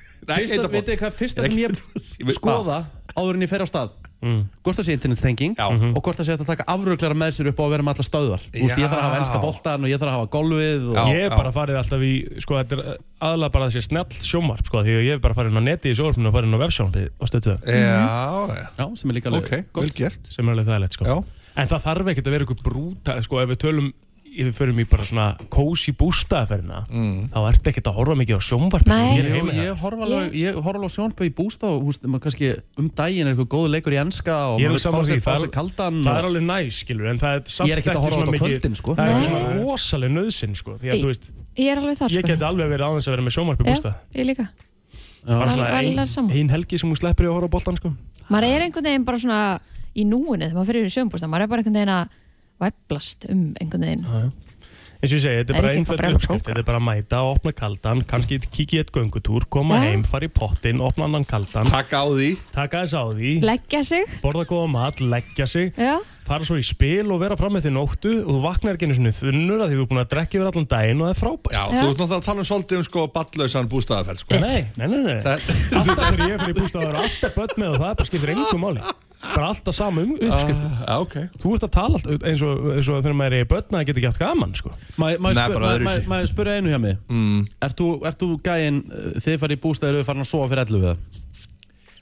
Fyrsta, 0.46 0.70
veitir 0.70 0.94
þið 0.94 1.02
hvað 1.02 1.14
fyrsta 1.18 1.42
sem 1.44 1.58
ég 1.58 1.74
Ég 2.20 2.26
veit- 2.28 2.36
skoða 2.38 2.78
áður 3.16 3.34
en 3.34 3.44
ég 3.44 3.50
fer 3.50 3.64
á 3.64 3.68
stað 3.68 3.92
hvort 4.20 4.76
það 4.76 4.86
sé 4.86 4.94
internetstrenging 4.96 5.54
Já. 5.56 5.66
og 5.70 6.00
hvort 6.04 6.18
það 6.20 6.28
sé 6.28 6.34
að 6.36 6.44
taka 6.50 6.66
afruglara 6.68 7.16
með 7.16 7.32
sér 7.38 7.50
upp 7.50 7.60
á 7.60 7.64
að 7.64 7.72
vera 7.74 7.86
með 7.86 7.94
alla 7.94 8.06
stöðvar. 8.06 8.42
Þú 8.50 8.64
veist, 8.66 8.80
ég 8.80 8.90
þarf 8.90 8.98
að 9.00 9.06
hafa 9.06 9.20
enska 9.22 9.40
boltan 9.44 9.86
og 9.86 9.92
ég 9.92 10.02
þarf 10.02 10.12
að 10.12 10.18
hafa 10.18 10.30
golfið 10.36 10.84
og... 10.90 10.98
Já. 10.98 11.04
Ég 11.10 11.24
hef 11.24 11.36
bara 11.38 11.54
farið 11.56 11.80
alltaf 11.80 12.04
í, 12.04 12.12
sko, 12.44 12.58
þetta 12.60 12.76
er 12.76 13.00
aðalega 13.30 13.54
bara 13.56 13.70
þessi 13.70 13.84
snell 13.88 14.20
sjómarp, 14.28 14.68
sko, 14.68 14.84
því 14.84 14.96
að 14.98 15.04
ég 15.08 15.16
hef 15.16 15.24
bara 15.24 15.38
farið 15.40 15.54
inn 15.54 15.60
á 15.60 15.68
neti 15.70 15.92
í 15.92 15.96
sjómarpinu 15.96 16.30
og 16.30 16.36
farið 16.36 16.50
inn 16.50 16.60
á 16.60 16.64
vefsjónarpið 16.64 17.08
og 17.16 17.32
stöttu 17.32 17.56
Já, 17.64 17.80
já, 18.52 18.64
Já, 18.76 18.86
sem 19.00 19.10
er 19.12 19.18
líka 19.18 19.32
alveg 19.32 19.48
ok, 19.48 19.80
vel 19.80 19.92
gert. 19.96 20.32
Sem 20.32 20.44
er 20.44 20.56
alveg 20.56 20.68
þægilegt, 20.68 20.96
sko. 21.00 21.08
Já, 21.08 21.16
En 21.60 21.68
það 21.68 21.82
þarf 21.88 22.12
ekkert 22.12 22.28
að 22.28 22.34
vera 22.36 22.46
ykkur 22.46 22.60
brúta, 22.64 23.16
sko, 23.24 23.40
ef 23.42 23.50
við 23.50 23.58
tölum, 23.64 23.88
við 24.30 24.52
förum 24.54 24.78
í 24.80 24.84
bara 24.88 25.02
svona 25.04 25.24
kósi 25.50 25.92
bústaðaferðina, 25.98 26.86
Mm. 26.90 27.28
þá 27.34 27.38
ertu 27.50 27.70
ekkert 27.72 27.88
að 27.90 27.96
horfa 27.98 28.14
mikið 28.14 28.36
á 28.38 28.42
Nei. 28.86 29.16
Ég, 29.20 29.74
horfa 29.80 30.04
alveg, 30.06 30.32
ég 30.38 30.54
horfa 30.54 30.78
alveg 30.78 30.90
á 30.90 30.96
sjónbæð 30.96 31.26
í 31.26 31.34
bústa 31.34 31.66
og 31.66 31.82
húst, 31.84 32.02
kannski 32.22 32.50
um 32.78 32.88
daginn 32.94 33.26
er 33.26 33.34
eitthvað 33.34 33.50
góð 33.50 33.68
leikur 33.74 33.92
í 33.92 33.98
enska 34.00 34.36
og 34.54 34.60
Ég 34.60 34.70
maður 34.70 34.94
fá 34.94 35.02
sér, 35.04 35.20
fá 35.20 35.32
það 35.34 35.40
sér 35.40 35.48
er- 35.50 35.54
kaldan 35.58 36.02
Það 36.04 36.18
er 36.20 36.24
alveg 36.30 36.44
næs, 36.46 36.78
skilur, 36.84 37.06
en 37.10 37.18
það 37.18 37.34
er 37.36 37.42
samt 37.50 37.68
Ég 37.70 37.76
ekkert 37.80 37.96
að 37.96 38.04
horfa 38.06 38.16
á 38.16 38.20
svona 38.20 38.32
mikið- 38.32 38.60
kvöldin, 38.60 38.74
sko. 38.76 38.94
Það 38.94 39.08
er 39.08 39.14
Nei. 39.14 39.24
svona 39.26 39.64
rosaleg 39.64 40.10
nöðsinn, 40.14 40.54
sko, 40.56 40.70
því 40.78 40.86
að 40.90 40.94
Í- 40.94 41.02
þú 41.02 41.06
veist, 41.10 41.24
ég 41.56 41.66
er 41.70 41.76
alveg 41.82 41.96
þar 41.98 42.08
ég 42.10 42.22
sko 42.22 42.28
geti 42.30 42.44
alveg 42.50 42.68
verið 42.70 42.86
aðeins 42.86 43.06
að 43.06 43.12
vera 43.16 43.22
með 43.22 43.34
sjómarpið 43.36 43.66
Já, 43.66 43.74
bústað. 43.74 43.94
ég 44.14 44.26
líka 44.30 44.48
Bara 45.26 45.42
Al- 45.44 45.50
svona 45.50 45.66
alveg 45.68 45.98
ein, 45.98 46.06
sammála. 46.08 46.34
ein 46.40 46.48
helgi 46.48 46.78
sem 46.78 46.88
hún 46.90 46.96
sleppur 46.96 47.24
í 47.26 47.28
að 47.28 47.34
horfa 47.36 47.48
á 47.50 47.54
boltan, 47.54 47.76
sko. 47.76 47.92
Maður 48.30 48.44
er 48.56 48.60
einhvern 48.62 48.84
veginn 48.88 49.04
bara 49.04 49.18
svona 49.18 49.60
í 49.94 50.04
núinu 50.06 50.44
þegar 50.48 50.54
maður 50.54 50.66
fyrir 50.70 50.84
í 50.86 50.94
sjömbústa 50.94 51.28
Maður 51.28 51.42
er 51.42 51.46
bara 51.48 51.62
einhvern 51.62 51.74
veginn 51.76 51.92
að 51.92 52.08
væplast 52.60 53.26
um 53.32 53.50
einhvern 53.60 53.88
veginn. 53.88 54.32
Eins 55.00 55.14
og 55.14 55.16
ég 55.16 55.22
segi, 55.24 55.36
þetta 55.40 55.54
er 55.54 55.62
bara 55.64 55.68
brjálæð 55.96 56.16
uppskrift. 56.18 56.44
þetta 56.44 56.60
er 56.60 56.64
bara 56.68 56.76
að 56.76 56.84
mæta, 56.84 57.18
opna 57.24 57.52
kaldan 57.56 58.02
kannski 58.04 58.36
kikið 58.52 58.74
í 58.76 58.80
eitt 58.82 58.90
göngutúr, 58.92 59.46
koma 59.48 59.78
Já. 59.78 59.86
heim 59.88 60.02
fara 60.04 60.28
í 60.28 60.32
pottin, 60.36 60.82
opna 60.84 61.06
annan 61.08 61.24
kaldan. 61.24 61.64
Taka 61.72 62.02
á 62.04 62.06
því. 62.12 62.26
Taka 62.52 62.82
þess 62.84 62.92
á 63.00 63.04
því, 63.16 63.30
Leggja 63.48 63.80
sig. 63.88 64.04
Borða 64.20 64.44
góða 64.50 64.68
mat 64.74 65.00
leggja 65.00 65.46
sig, 65.48 65.72
Já, 65.80 65.94
fara 66.28 66.44
svo 66.44 66.58
í 66.60 66.66
spil 66.68 67.08
og 67.16 67.22
vera 67.24 67.38
fram 67.40 67.56
með 67.56 67.64
því 67.70 67.72
nóttu 67.78 68.12
og 68.26 68.28
þú 68.36 68.42
vaknar 68.44 68.76
ekki 68.76 68.90
einu 68.90 68.98
sinni 69.00 69.14
þunnur 69.16 69.64
að 69.64 69.72
því 69.72 69.80
þú 69.80 69.86
er 69.86 69.90
búin 69.94 70.04
að 70.04 70.10
drekka 70.12 70.36
yfir 70.36 70.52
allan 70.52 70.68
daginn 70.76 71.00
og 71.00 71.08
það 71.08 71.14
er 71.16 71.20
frábært. 71.24 71.56
Já, 71.56 71.64
þú 71.64 71.80
ert 71.80 71.88
náttúrulega 72.04 72.20
að 72.20 72.28
tala 72.28 72.44
um 72.44 72.48
svolítið 72.52 72.76
um 72.76 72.88
sko 72.90 73.06
ballausan 73.16 73.72
bústæðaferð 73.72 74.20
sko. 74.20 74.36
Nei, 74.44 74.64
nei, 74.76 74.86
nei, 74.86 75.00
nei. 75.08 75.20
Það- 75.24 75.48
Alltaf 75.80 76.10
þegar 76.12 76.28
ég 76.28 76.44
fyrir 76.44 76.60
bústað 76.60 76.82
það 76.84 76.90
eru 76.92 77.00
alltaf 77.08 77.38
börn 77.40 77.56
með 77.64 77.68
og 77.72 77.80
það 77.80 77.96
bara 77.96 78.10
skiptir 78.12 78.34
engum 78.36 78.60
máli 78.68 78.84
bara 79.20 79.50
alltaf 79.50 79.76
sama 79.76 80.02
um 80.06 80.12
uppskrift 80.16 80.62
Já, 80.64 80.94
ok 80.96 81.16
Þú 81.42 81.54
ert 81.56 81.66
að 81.66 81.72
tala 81.76 81.98
alltaf 81.98 82.26
eins 82.30 82.44
og, 82.46 82.62
eins 82.76 82.88
og 82.88 83.00
þegar 83.04 83.16
maður 83.20 83.36
er 83.38 83.44
í 83.44 83.48
börn 83.50 83.78
að 83.80 83.86
geta 83.90 84.00
ekki 84.00 84.10
haft 84.10 84.22
gaman 84.22 84.54
sko. 84.56 84.72
Ég 85.00 86.30
spyrja 86.30 86.58
einu 86.58 86.72
hjá 86.72 86.80
mig? 86.80 86.96
Mm. 87.12 87.42
Ert 87.68 87.76
þú, 87.80 87.88
ert 88.08 88.20
þú 88.20 88.30
gæinn, 88.44 88.80
uh, 88.88 89.10
þið 89.20 89.40
farið 89.44 89.58
í 89.58 89.62
bústæður 89.66 90.00
og 90.00 90.08
farin 90.08 90.24
að 90.24 90.30
sofa 90.32 90.48
fyrir 90.52 90.64
11 90.64 90.80
við 90.80 90.88
það? 90.90 91.20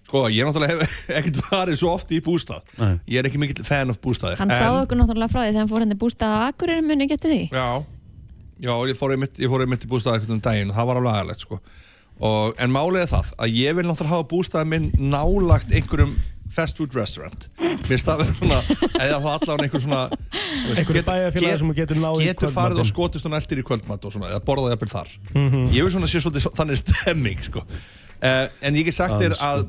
Sko, 0.08 0.22
ég 0.32 0.46
náttúrulega 0.48 0.78
hef 0.78 0.94
ekkert 1.18 1.40
farið 1.50 1.76
svo 1.82 1.90
oft 1.92 2.12
í 2.16 2.22
bústað 2.24 2.62
Nei. 2.80 2.94
Ég 3.12 3.20
er 3.20 3.28
ekki 3.28 3.40
mikill 3.42 3.66
fan 3.66 3.92
of 3.92 3.98
bústaðir 4.00 4.40
hann 4.40 4.54
sáðu 4.54 4.78
okkur 4.86 5.02
náttúrulega 5.02 5.32
frá 5.34 5.42
því 5.42 5.50
þegar 5.50 5.60
hann 5.60 5.72
fór 5.74 5.84
henni 5.84 5.98
bústa 6.00 6.30
að 6.30 6.46
Akureyri 6.46 6.84
muni 6.86 7.08
getið 7.10 7.34
því 7.34 7.42
Já, 7.52 7.66
já 8.64 8.72
ég 8.88 8.96
fór 8.96 9.12
einmitt, 9.12 9.36
ég 9.42 9.52
fór 9.52 9.66
einmitt 9.66 9.84
í 9.84 9.90
bústað 9.90 10.16
eitthvað 10.16 10.38
um 10.38 10.40
daginn 10.48 10.72
og 10.72 10.78
það 10.78 10.88
var 10.88 11.00
alveg 11.02 11.18
aðalegt 11.18 11.44
sko. 11.44 11.60
og, 12.24 12.56
En 12.56 12.72
málið 12.72 13.02
er 13.02 13.12
það 13.12 13.34
að 13.36 13.58
ég 13.58 13.76
vil 13.76 13.84
náttúrulega 13.90 14.14
hafa 14.16 14.28
bústaðið 14.32 14.72
minn 14.72 14.88
nálagt 15.12 15.76
einhverjum 15.76 16.16
fast 16.53 16.76
food 16.80 16.94
restaurant. 16.96 17.49
Mér 17.59 18.01
vera 18.05 18.26
svona 18.34 18.59
eða 18.99 19.18
þá 19.20 19.28
allavega 19.34 19.66
einhver 19.66 19.82
svona 19.84 20.03
bæjarfélagi 21.09 21.44
get- 21.44 21.59
sem 21.62 21.72
getur 21.76 22.01
náð 22.03 22.22
Getur 22.24 22.53
farið 22.55 22.82
og 22.82 22.88
skotist 22.88 23.26
hún 23.28 23.36
eldir 23.38 23.61
í 23.62 23.66
kvöldmatt 23.68 24.05
og 24.09 24.12
svona 24.14 24.30
eða 24.32 24.40
borðað 24.46 24.72
jafnvel 24.74 24.92
þar. 24.94 25.12
Mhm. 25.34 25.66
Ég 25.74 25.82
vil 25.84 25.92
svona 25.92 26.09
sé 26.11 26.22
svolítið 26.24 26.46
svo- 26.46 26.55
þannig 26.57 26.80
stemming 26.82 27.42
sko. 27.44 27.64
uh, 28.22 28.46
En 28.62 28.74
ég 28.74 28.84
get 28.84 28.94
sagt 28.94 29.14
þér 29.20 29.36
að 29.38 29.68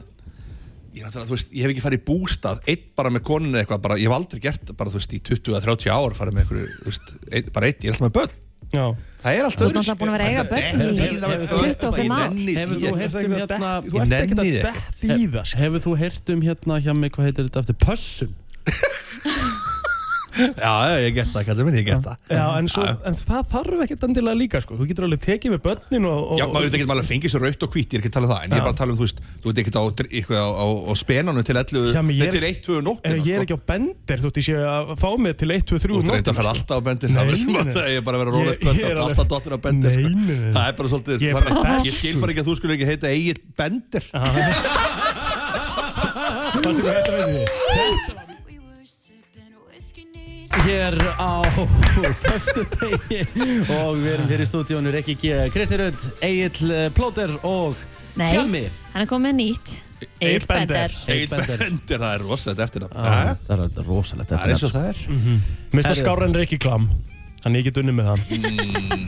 Ég, 0.89 1.03
náttúrulega, 1.05 1.27
þú 1.30 1.36
veist, 1.36 1.49
ég 1.53 1.61
hef 1.61 1.69
ekki 1.69 1.82
farið 1.86 1.99
í 1.99 2.05
bústað 2.09 2.59
einn 2.67 2.86
bara 2.97 3.09
með 3.13 3.21
konunni 3.21 3.59
eitthvað, 3.61 3.82
bara, 3.84 3.95
ég 4.01 4.09
hef 4.09 4.15
aldrei 4.17 4.39
gert 4.41 4.71
bara, 4.75 4.89
þú 4.89 4.97
veist, 4.97 5.11
í 5.13 5.19
20-30 5.21 5.91
ár 5.93 6.15
farið 6.17 6.34
með 6.34 6.41
einhverju, 6.41 6.69
veist, 6.88 7.11
ein, 7.32 7.43
bara 7.53 7.67
einn, 7.69 7.77
ég 7.77 7.86
er 7.86 7.93
alltaf 7.93 8.07
með 8.07 8.15
börn 8.17 8.32
Já. 8.70 8.86
það 9.24 9.38
er 9.39 9.43
allt 9.47 9.57
Þú 9.59 9.65
ert 9.65 9.78
náttúrulega 9.80 9.99
búin 9.99 10.09
að 10.09 10.15
vera 10.15 10.28
eiga 10.30 10.43
börn 10.49 10.80
í 10.80 10.93
detta 10.99 11.09
í 11.09 11.17
það 11.20 11.30
með 11.30 11.47
25 11.53 12.09
börn, 12.13 12.38
ég 12.49 12.57
ár. 12.59 12.59
Hefur 12.59 12.78
þú 12.80 12.91
heyrt 12.99 13.15
um 13.20 13.34
hérna 13.39 13.72
Þú 13.86 13.95
ert 14.03 14.13
ekkert 14.20 14.39
að 14.39 14.49
detta 14.49 14.70
í 15.09 15.30
það 15.34 15.47
sko. 15.49 15.61
Hefur 15.63 15.80
þú 15.86 15.95
heyrt 16.03 16.34
um 16.36 16.43
hérna 16.45 16.74
hjá 16.86 16.93
mig, 16.99 17.09
hvað 17.15 17.30
heitir 17.30 17.49
þetta 17.49 17.63
aftur? 17.63 17.78
Pössun? 17.88 18.32
Já, 20.39 20.73
já, 20.89 20.97
ég 21.03 21.13
get 21.17 21.29
það, 21.33 21.43
kallið 21.49 21.65
minn, 21.67 21.77
ég 21.79 21.85
get 21.89 22.01
það. 22.05 22.15
Já, 22.31 22.43
en, 22.59 22.67
svo, 22.71 22.83
en 23.09 23.15
það 23.19 23.43
þarf 23.53 23.79
ekkert 23.85 24.03
endilega 24.07 24.37
líka 24.39 24.61
sko. 24.63 24.77
Þú 24.79 24.85
getur 24.89 25.05
alveg 25.09 25.21
tekið 25.25 25.49
með 25.55 25.61
börnin 25.65 26.05
og, 26.09 26.19
og 26.33 26.37
Já, 26.39 26.45
maður 26.49 26.65
veit 26.69 26.75
ekki 26.79 26.87
maður 26.91 27.07
fengið 27.09 27.29
svo 27.33 27.39
raut 27.43 27.63
og 27.65 27.69
hvít, 27.75 27.89
ég 27.89 27.97
er 27.97 28.01
ekki 28.03 28.11
að 28.11 28.15
tala 28.17 28.25
um 28.29 28.33
það 28.33 28.41
en 28.43 28.49
ég 28.49 28.55
er 28.55 28.59
Já. 28.59 28.65
bara 28.65 28.73
að 28.75 28.79
tala 28.79 28.91
um, 28.93 28.97
þú 28.99 29.03
veist, 29.05 29.17
þú 29.39 29.45
veit 29.49 29.59
ekki 29.63 29.71
á, 29.75 29.83
eitthvað 30.09 30.39
á, 30.39 30.47
á, 30.49 30.65
á 30.89 30.93
spenanum 31.03 31.43
til 31.49 31.57
11, 31.59 31.93
Já, 31.93 32.01
men 32.05 32.13
ég 32.15 32.19
nei, 32.19 32.27
er- 32.29 32.35
til 32.35 32.45
1, 32.49 32.61
2 32.69 32.79
Ef 32.79 32.83
nóttina 32.89 33.15
ég 33.19 33.33
er 33.35 33.41
ekki 33.45 33.55
á 33.55 33.61
bendir 33.73 34.17
þú 34.19 34.27
ert 34.29 34.37
ég 34.39 34.45
sé 34.49 34.53
að 34.69 34.93
fá 34.99 35.09
mig 35.19 35.33
til 35.39 35.49
1, 35.51 35.63
2, 35.69 35.79
3 35.79 35.89
Þú 35.89 35.95
um 35.95 35.99
ert 35.99 36.07
reynda 36.09 36.15
að 36.19 36.23
nóttina, 36.23 36.39
fara 36.39 36.49
sko. 36.49 36.59
alltaf 36.59 36.77
á 36.79 36.81
bendir 36.89 37.09
Nei, 37.09 37.15
það 37.19 37.25
er 37.29 37.35
það 37.75 37.85
er 37.89 38.01
bara 38.09 38.15
að 38.15 38.21
vera 38.23 38.31
rólegt 38.37 38.59
kvöld 38.63 38.79
ég 38.79 38.85
er 38.85 38.93
og 38.93 38.93
alveg- 38.99 39.09
alltaf 39.09 39.27
dottir 39.33 39.51
á 39.51 39.59
bendir 39.65 39.91
sko. 39.95 40.07
Það 40.55 40.65
er 40.69 40.73
bara 40.79 40.87
svolítið 40.93 41.13
er 41.15 41.19
ég 41.83 41.93
skil 41.99 42.15
bara 42.23 42.33
Hér 50.49 50.95
á 51.21 51.41
föstu 52.19 52.63
degi 52.73 53.21
og 53.69 53.99
við 53.99 54.07
erum 54.15 54.29
hér 54.31 54.41
í 54.43 54.47
stúdíónu 54.49 54.91
Rikki 54.93 55.13
G, 55.21 55.35
Kristi 55.53 55.77
Rödd, 55.79 55.99
Egil 56.25 56.73
Plóter 56.97 57.31
og 57.45 57.77
Nei, 58.19 58.27
Tjami 58.33 58.63
hann 58.93 59.03
er 59.05 59.09
komið 59.09 59.35
nýtt. 59.37 59.75
Egil 60.19 60.45
Bender. 60.49 60.95
Egil 61.11 61.29
Bender. 61.31 61.57
Bender, 61.61 62.01
það 62.01 62.09
er 62.15 62.25
rosalegt 62.25 62.63
eftir 62.65 62.85
það 62.87 62.91
Ah, 62.97 63.35
Það 63.47 63.63
er 63.67 63.87
rosalegt 63.87 64.29
Það 64.33 64.39
er 64.41 64.53
eins 64.55 64.65
og 64.65 64.69
eftir 64.69 64.79
það 64.79 64.89
er. 64.89 64.97
Mér 65.05 65.77
finnst 65.77 65.89
það 65.91 66.01
skárra 66.01 66.27
en 66.29 66.37
Rikki 66.41 66.57
Klam. 66.65 66.89
Þannig 67.39 67.61
ég 67.61 67.65
get 67.69 67.77
unni 67.79 67.93
með 67.95 68.05
það 68.09 68.19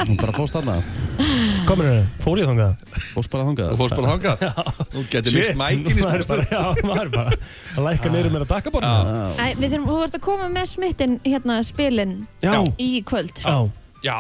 Hún 0.07 0.17
bara 0.21 0.35
fóst 0.37 0.55
þarna. 0.55 0.77
Komin 1.17 1.40
henni, 1.80 2.03
fór 2.22 2.39
ég 2.41 2.47
þangað? 2.49 2.82
Fóst 3.15 3.32
bara 3.32 3.43
þangað. 3.47 3.69
Þú 3.72 3.78
fórst 3.80 3.95
bara 3.97 4.11
þangað? 4.11 4.38
Þú 4.93 5.03
getur 5.11 5.36
mist 5.38 5.55
mækin 5.59 5.88
í 5.88 6.03
maður 6.03 6.24
bara, 6.28 6.45
spilstöð 6.45 6.51
já, 6.51 6.88
maður 6.91 7.11
bara 7.15 7.36
að 7.78 7.86
lækka 7.88 8.11
niður 8.11 8.32
með 8.36 8.41
að 8.45 8.49
taka 8.51 8.74
borna 8.76 8.93
Æ, 9.38 9.45
Við 9.61 9.67
þurfum, 9.76 9.86
þú 9.91 9.99
ert 10.05 10.17
að 10.17 10.24
koma 10.28 10.47
með 10.51 10.65
smittin 10.72 11.13
hérna 11.26 11.59
spilin 11.67 12.15
Já, 12.43 12.55
í 12.82 12.89
kvöld. 13.07 13.43
Já, 13.45 13.55
Já, 14.01 14.17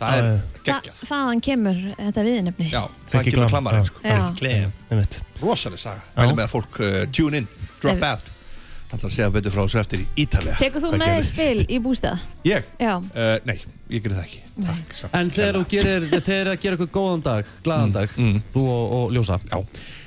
það 0.00 0.16
er 0.18 0.30
geggjað. 0.68 1.04
Þaðan 1.08 1.44
kemur 1.48 1.78
þetta 1.98 2.24
viðnefni 2.30 2.70
Já, 2.72 2.82
það 3.12 3.30
kemur 3.30 3.52
klammarinn 3.54 3.86
sko. 3.88 4.02
Klem, 4.38 4.74
rosaleg 5.42 5.82
saga. 5.84 6.02
Mælum 6.18 6.36
með 6.40 6.46
að 6.48 6.52
fólk 6.56 6.82
uh, 6.82 6.98
tune 7.14 7.42
in, 7.42 7.48
drop 7.82 7.96
Ef- 7.98 8.10
out. 8.10 8.34
Það 8.88 8.96
ætla 8.96 9.08
að 9.10 9.16
segja 9.18 9.32
betur 9.34 9.52
frá 9.52 9.60
þessu 9.66 9.78
eftir 9.82 10.00
í 10.00 10.06
Ítalja 10.22 10.54
Tekur 10.56 10.80
þú 10.80 10.90
með 10.96 11.18
spil 11.28 11.58
í 11.68 11.76
bústað? 11.84 12.22
Ég? 12.48 12.64
Já. 12.80 12.94
Uh, 13.12 13.34
nei, 13.44 13.58
ég 13.90 14.02
gerir 14.04 14.16
það 14.18 14.24
ekki. 14.28 14.40
Takk, 14.58 14.94
samt 15.00 15.14
En 15.18 15.30
þegar 15.32 15.58
þú 15.58 15.64
gerir, 15.72 16.06
þegar 16.28 16.50
að 16.52 16.62
gera 16.64 16.76
eitthvað 16.78 16.94
góðan 16.98 17.22
dag, 17.28 17.50
glaðan 17.66 17.92
dag, 17.94 18.14
þú 18.52 18.62
og, 18.68 18.94
og 18.98 19.12
Ljósa 19.16 19.38
Mm, 19.38 19.50
Já. 19.52 19.58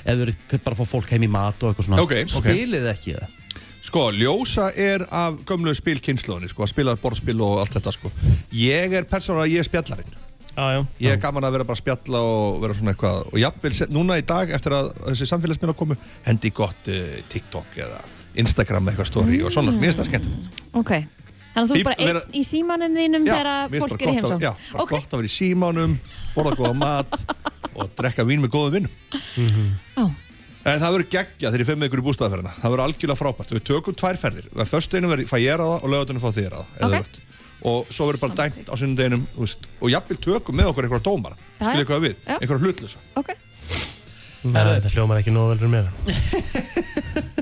Ef 0.05 0.17
þú 0.17 0.25
eru 0.25 0.35
bara 0.65 0.75
að 0.75 0.81
fá 0.81 0.85
fólk 0.95 1.13
heim 1.15 1.27
í 1.27 1.31
mat 1.31 1.63
og 1.63 1.71
eitthvað 1.71 1.87
svona 1.89 2.01
Ok, 2.03 2.15
ok. 2.25 2.49
Spilið 2.51 2.89
ekki 2.95 3.15
það 3.19 3.37
Sko, 3.81 4.03
Ljósa 4.13 4.67
er 4.77 5.03
af 5.09 5.39
gömlu 5.49 5.73
spilkynnslóðinni 5.75 6.51
sko, 6.51 6.63
að 6.63 6.69
spila 6.71 6.93
borðspil 7.01 7.39
og 7.41 7.57
allt 7.63 7.73
þetta 7.75 7.91
sko. 7.95 8.11
Ég 8.55 8.93
er 8.93 9.07
persónulega, 9.09 9.49
ég 9.51 9.63
er 9.63 9.67
spjallarinn. 9.67 10.13
Já, 10.51 10.65
já. 10.77 10.81
Ég 11.01 11.15
er 11.15 11.19
gaman 11.23 11.47
að 11.47 11.55
vera 11.57 11.65
bara 11.65 11.79
að 11.79 11.81
spjalla 11.81 12.21
og 12.27 12.61
vera 12.61 12.75
svona 12.77 12.93
eitthvað 12.93 13.21
og 13.31 13.37
jafnvel, 13.41 13.73
núna 13.95 14.17
í 14.21 14.25
dag 14.27 14.51
eftir 14.53 14.75
að 14.77 14.91
þessi 15.09 15.27
samfélagsmynda 15.31 15.75
komu 15.79 15.97
hendi 16.27 16.51
gott 16.55 16.89
uh, 16.91 17.01
TikTok 17.31 17.77
eða 17.81 18.01
Instagram 18.43 18.91
eitthvað 18.91 19.09
story 19.09 19.41
og 19.43 19.51
svona, 19.55 19.73
mér 19.75 19.89
finnst 19.91 20.03
það 20.03 20.09
skemmt 20.11 20.75
Ok 20.79 20.91
Þannig 21.51 21.65
að 21.65 21.71
þú 21.71 21.77
er 21.79 21.83
bara 21.83 22.05
vera- 22.07 22.21
einn 22.25 22.39
í 22.39 22.41
símanum 22.47 22.93
þínum 22.95 23.25
þegar 23.27 23.47
fólk 23.81 24.01
er 24.01 24.07
í 24.07 24.11
að- 24.11 24.17
heimsókn. 24.17 24.41
Já, 24.45 24.51
bara 24.71 24.83
Ok, 24.83 24.89
gott 24.95 25.11
að 25.11 25.17
vera 25.21 25.29
í 25.29 25.35
símánum 25.35 25.95
borða 26.35 26.53
góða 26.61 26.75
mat 26.79 27.25
og 27.77 27.89
drekka 27.99 28.23
vín 28.27 28.39
með 28.43 28.53
góðum 28.55 28.75
vinnum. 28.77 28.93
Já. 29.97 30.05
En 30.61 30.77
það 30.77 30.93
verður 30.93 31.09
geggja 31.09 31.49
þegar 31.49 31.61
ég 31.63 31.67
fyrir 31.71 31.79
með 31.81 31.89
ykkur 31.89 32.01
í 32.01 32.05
bústæðaferðina 32.05 32.51
Það 32.61 32.69
verður 32.71 32.83
algjörlega 32.85 33.17
frábært. 33.17 33.51
Við 33.55 33.63
tökum 33.65 33.95
tvær 33.97 34.17
ferðir. 34.21 34.49
Först 34.69 34.93
einu 34.93 35.09
verður 35.09 35.29
fæ 35.31 35.37
ég 35.41 35.55
að 35.57 35.63
það 35.65 35.83
og 35.83 35.89
lögatunum 35.95 36.21
fá 36.21 36.29
þér 36.37 36.53
að 36.53 36.61
það 36.61 36.81
eða 36.81 36.87
Ok. 36.87 36.97
öfugt. 37.01 37.19
Og 37.61 37.89
svo 37.93 38.05
verður 38.09 38.21
bara 38.21 38.35
dæmt 38.41 38.69
á 38.69 38.73
sunnudeginum 38.77 39.23
þú 39.35 39.41
veist, 39.45 39.65
Og 39.81 39.89
jafnvel 39.93 40.17
tökum 40.21 40.55
með 40.57 40.69
okkur 40.71 40.85
einhverja 40.87 41.05
dómara. 41.09 41.35
Já, 41.59 41.65
Skilja 41.65 41.81
eitthvað 41.85 42.05
við, 42.05 42.15
já. 42.25 42.37
einhverja 42.39 42.61
hlutlösa 42.65 42.97
ok. 43.15 43.27
Nei, 43.27 43.37
þetta 44.41 44.89
hljómar 44.95 45.19
ekki 45.21 45.33
nógu 45.35 45.53
velur 45.55 45.69
með 45.71 45.89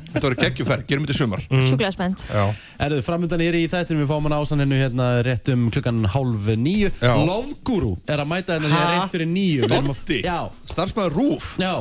Þetta 0.09 0.25
verður 0.25 0.39
geggjuferð, 0.41 0.83
gerum 0.89 1.03
þetta 1.05 1.13
í 1.13 1.17
sumar. 1.19 1.41
Sjúklega 1.69 1.91
spennt. 1.93 2.23
Já, 2.33 2.41
Erðu, 2.81 3.01
framöndan 3.05 3.43
er 3.45 3.55
í 3.55 3.61
þættinu, 3.69 4.01
við 4.01 4.09
fáum 4.09 4.25
hann 4.25 4.35
ásanninu 4.39 4.79
hérna 4.79 5.05
rétt 5.23 5.51
um 5.53 5.67
klukkan 5.71 5.99
hálf 6.15 6.47
nýju. 6.57 6.89
Lovguru 7.29 7.91
er 8.09 8.23
að 8.23 8.31
mæta 8.31 8.55
hérna 8.57 8.71
hér 8.73 8.81
Ha? 8.81 8.87
rétt 8.97 9.13
fyrir 9.13 9.29
nýju 9.29 9.61
Við 9.67 9.75
erum 9.77 9.85
að- 9.85 9.91
Lofti? 9.93 10.17
Já, 10.25 10.39
starfsmæður 10.73 11.13
Rúf 11.19 11.51
já. 11.61 11.75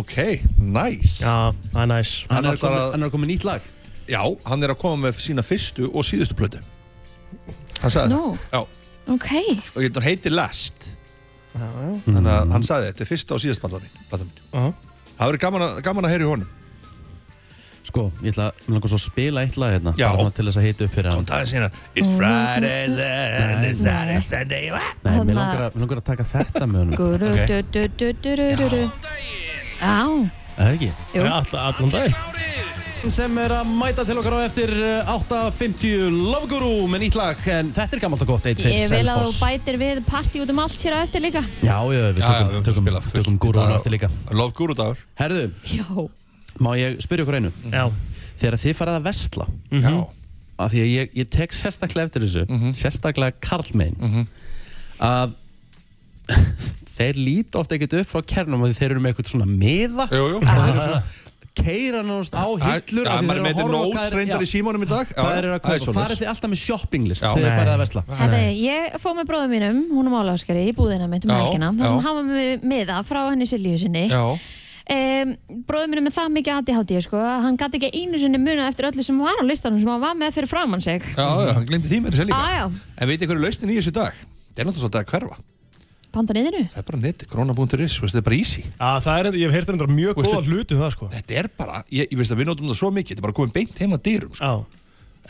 Ok, 0.00 0.16
nice. 0.58 1.20
Já, 1.22 1.52
það 1.74 1.82
er 1.84 1.90
næs 1.92 2.14
Hann 2.32 2.44
er, 2.48 2.56
að- 2.56 3.10
koma 3.12 3.26
nýtt 3.30 3.44
lag. 3.44 3.60
Já, 4.08 4.22
hann 4.48 4.62
er 4.64 4.72
að 4.74 4.78
koma 4.80 5.06
með 5.08 5.20
sína 5.20 5.44
fyrstu 5.44 5.90
og 5.92 6.08
síðustu 6.08 6.34
plötu. 6.40 6.58
Hann 7.84 7.90
sagði 7.92 8.16
Nú. 8.16 8.32
það. 8.48 8.48
Já, 8.56 8.66
Ok, 9.12 9.30
og 9.76 9.82
ég 9.84 9.92
heitir 10.02 10.32
Last 10.32 10.94
Þannig 11.54 12.32
að 12.34 12.52
hann 12.56 12.66
sagði 12.66 12.90
þetta 12.90 13.04
er 13.04 13.10
fyrsta 13.12 13.34
og 13.36 13.40
síðast 13.44 13.62
platan 13.62 14.28
mín. 14.28 14.74
Það 15.14 15.28
verður 15.28 15.40
gaman, 15.46 15.62
að- 15.68 15.80
gaman 15.86 16.04
að 16.08 16.10
heyra 16.14 16.24
í 16.26 16.30
honum. 16.32 16.48
Sko, 17.84 18.06
ég 18.24 18.32
ætla 18.32 18.46
að 18.48 18.68
langa 18.72 18.88
svo 18.88 18.96
að 18.98 19.02
spila 19.04 19.42
eitt 19.44 19.56
lag 19.60 19.74
hérna 19.74 19.92
Já. 20.00 20.08
bara 20.16 20.30
til 20.34 20.44
þess 20.48 20.56
að 20.56 20.64
hita 20.66 20.84
upp 20.88 20.94
fyrir 20.96 21.10
hann. 21.12 21.24
segja 21.46 21.70
It's 21.94 22.08
Friday 22.16 22.86
then 22.96 23.64
It's 23.68 23.78
Saturday 23.84 24.20
Sunday? 24.20 24.70
Nei, 25.04 25.18
mér 25.20 25.34
langar, 25.36 25.60
að, 25.68 25.74
mér 25.76 25.80
langar 25.84 26.00
að 26.00 26.04
taka 26.08 26.24
þetta 26.24 26.64
með 26.66 26.78
honum. 26.80 26.96
Guru 26.96 27.28
Ok. 27.28 27.46
du 27.46 27.62
du 27.62 27.88
du 27.88 28.12
du 28.12 28.34
du 28.34 28.56
du 28.56 28.68
du. 28.68 28.90
Já, 29.80 30.30
Er 30.56 30.64
það 30.64 30.74
ekki? 30.74 30.90
jú. 31.14 31.22
Allan 31.28 31.90
dag 31.90 32.14
sem 33.12 33.36
er 33.38 33.52
að 33.58 33.68
mæta 33.78 34.04
til 34.06 34.16
okkar 34.18 34.34
á 34.38 34.46
eftir 34.46 34.70
eh, 34.74 35.10
8.50 35.12 36.14
Lovguru 36.32 36.86
með 36.90 37.02
nýtt 37.04 37.18
lag 37.18 37.40
en 37.52 37.68
þetta 37.74 37.96
er 37.98 38.02
gammalt 38.02 38.24
og 38.24 38.30
gott 38.32 38.46
1, 38.48 38.58
2, 38.62 38.72
Ég 38.74 38.90
vil 38.92 39.02
að 39.12 39.20
þú 39.26 39.32
bætir 39.44 39.78
við 39.80 40.00
partí 40.08 40.40
út 40.42 40.50
um 40.54 40.60
allt 40.64 40.80
hér 40.84 40.96
á 40.96 40.98
eftir 41.04 41.22
líka. 41.24 41.42
Já, 41.60 41.76
já, 41.94 42.00
við 42.16 42.20
tökum, 42.22 42.48
tökum, 42.64 42.88
tökum, 42.88 43.12
tökum 43.14 43.38
gúrúinu 43.44 43.68
dag. 43.68 43.76
eftir 43.78 43.94
líka. 43.94 44.10
Love 44.32 44.56
Guru 44.56 44.76
dagur. 44.78 45.02
Herðu, 45.20 45.44
Já, 45.70 45.86
má 46.64 46.70
ég 46.80 46.98
spyrja 47.04 47.26
ykkur 47.26 47.38
einu? 47.40 47.52
Já, 47.70 47.84
Þegar 48.40 48.58
þið 48.64 48.76
farið 48.80 48.98
að 48.98 49.06
vestla 49.10 49.46
Já. 49.70 49.92
af 50.64 50.72
því 50.72 50.80
að 50.84 50.88
ég, 50.94 51.12
ég 51.20 51.28
tek 51.30 51.54
sérstaklega 51.54 52.08
eftir 52.10 52.24
þessu 52.26 52.46
Mhm. 52.48 52.72
sérstaklega 52.74 53.36
karlmein 53.40 54.26
að 55.02 55.34
þeir 56.94 57.18
líti 57.20 57.58
ofta 57.60 57.76
ekkert 57.76 57.98
upp 58.00 58.08
frá 58.10 58.22
kernum 58.24 58.62
og 58.64 58.72
þeir 58.74 58.94
eru 58.94 59.00
með 59.02 59.12
eitthvað 59.14 59.30
svona 59.34 59.48
jú 60.30 60.38
og 60.40 60.46
þeir 60.46 60.68
eru 60.70 60.84
svona 60.86 61.02
keira 61.54 62.00
náttúrulega 62.02 62.42
á 62.42 62.48
hillur 62.74 63.06
af 63.08 63.20
því 63.20 63.28
þeir 63.28 63.34
er 63.34 63.38
eru 63.38 63.46
að 63.46 63.58
horfa 63.58 63.74
nót 63.74 63.92
hvað 63.94 64.04
er- 64.04 64.14
þeir 64.14 65.44
eru 65.44 65.54
að 65.54 65.62
það 65.62 65.74
er 65.74 65.84
kaupa 65.84 65.94
farið 65.94 66.18
þið 66.20 66.30
alltaf 66.32 66.50
með 66.54 66.60
shoppinglist 66.64 67.22
þegar 67.22 67.44
þið 67.44 67.58
farið 67.58 67.74
að 67.74 67.82
vesla 67.84 68.02
Herði, 68.18 68.42
ég 68.64 68.98
fóð 69.04 69.14
með 69.20 69.28
bróðum 69.30 69.54
mínum, 69.54 69.78
hún 69.94 70.10
er 70.10 70.14
málaskari 70.16 70.66
í 70.68 70.74
búðina 70.74 71.08
mitt 71.08 71.24
um 71.28 71.34
helgina 71.34 71.70
þar 71.78 71.88
sem 71.92 72.02
hann 72.08 72.18
var 72.18 72.26
með 72.28 72.66
miða 72.74 72.98
frá 73.06 73.20
henni 73.30 73.46
Silju 73.46 73.78
sinni. 73.78 74.08
Já. 74.10 74.24
Um, 74.84 75.30
Bróðum 75.64 75.94
mínum 75.94 76.04
með 76.04 76.12
það 76.18 76.32
mikið 76.34 76.56
ADHD 76.58 76.98
sko, 77.06 77.16
að 77.16 77.38
hann 77.46 77.56
gæti 77.56 77.78
ekki 77.78 78.02
einu 78.02 78.18
sinni 78.20 78.36
muna 78.36 78.66
eftir 78.68 78.84
öllu 78.90 79.04
sem 79.06 79.16
var 79.22 79.38
á 79.40 79.44
listanum 79.48 79.80
sem 79.80 79.88
hann 79.88 80.02
var 80.02 80.12
með 80.18 80.34
fyrir 80.36 80.50
framann 80.50 80.82
sig. 80.84 81.00
Já, 81.16 81.24
já, 81.40 81.52
hann 81.56 81.64
glemdi 81.70 81.88
því 81.88 82.00
með 82.04 82.12
þessi 82.18 82.26
líka. 82.28 82.42
Já, 82.44 82.58
já, 82.58 82.66
En 83.00 83.08
veit 83.08 83.24
hverju 83.24 83.40
lausnin 83.46 83.72
í 83.72 83.78
þessu 83.80 83.94
dag? 83.96 84.12
Það 84.52 84.60
er 84.60 84.68
náttúrulega 84.68 84.82
svolítið 84.84 85.00
að 85.00 85.08
hverfa 85.14 85.38
panta 86.14 86.34
niðuru 86.36 86.62
Það 86.72 86.80
er 86.80 86.86
bara 86.88 87.12
krona.is, 87.34 87.96
veist, 88.00 88.14
þetta 88.14 88.20
er 88.22 88.26
bara 88.28 88.38
easy. 88.38 88.62
Já, 88.64 88.90
það 89.04 89.18
er, 89.20 89.28
ég 89.40 89.50
hef 89.50 89.56
heyrt 89.58 89.70
þetta 89.72 89.88
mjög 89.90 90.18
góða 90.20 90.40
hluti 90.48 90.74
um 90.76 90.82
það 90.84 90.92
sko. 90.94 91.08
Þetta 91.14 91.38
er 91.42 91.48
bara, 91.58 91.80
ég, 91.90 92.08
ég 92.10 92.18
veist 92.20 92.34
að 92.34 92.40
við 92.42 92.48
notum 92.50 92.70
það 92.70 92.78
svo 92.80 92.90
mikið 92.94 93.12
Þetta 93.14 93.22
er 93.22 93.26
bara 93.28 93.36
komið 93.40 93.54
beint 93.58 93.82
heim 93.82 93.96
að 93.98 94.02
dyrum 94.08 94.34
sko. 94.38 94.44
Já, 94.44 94.82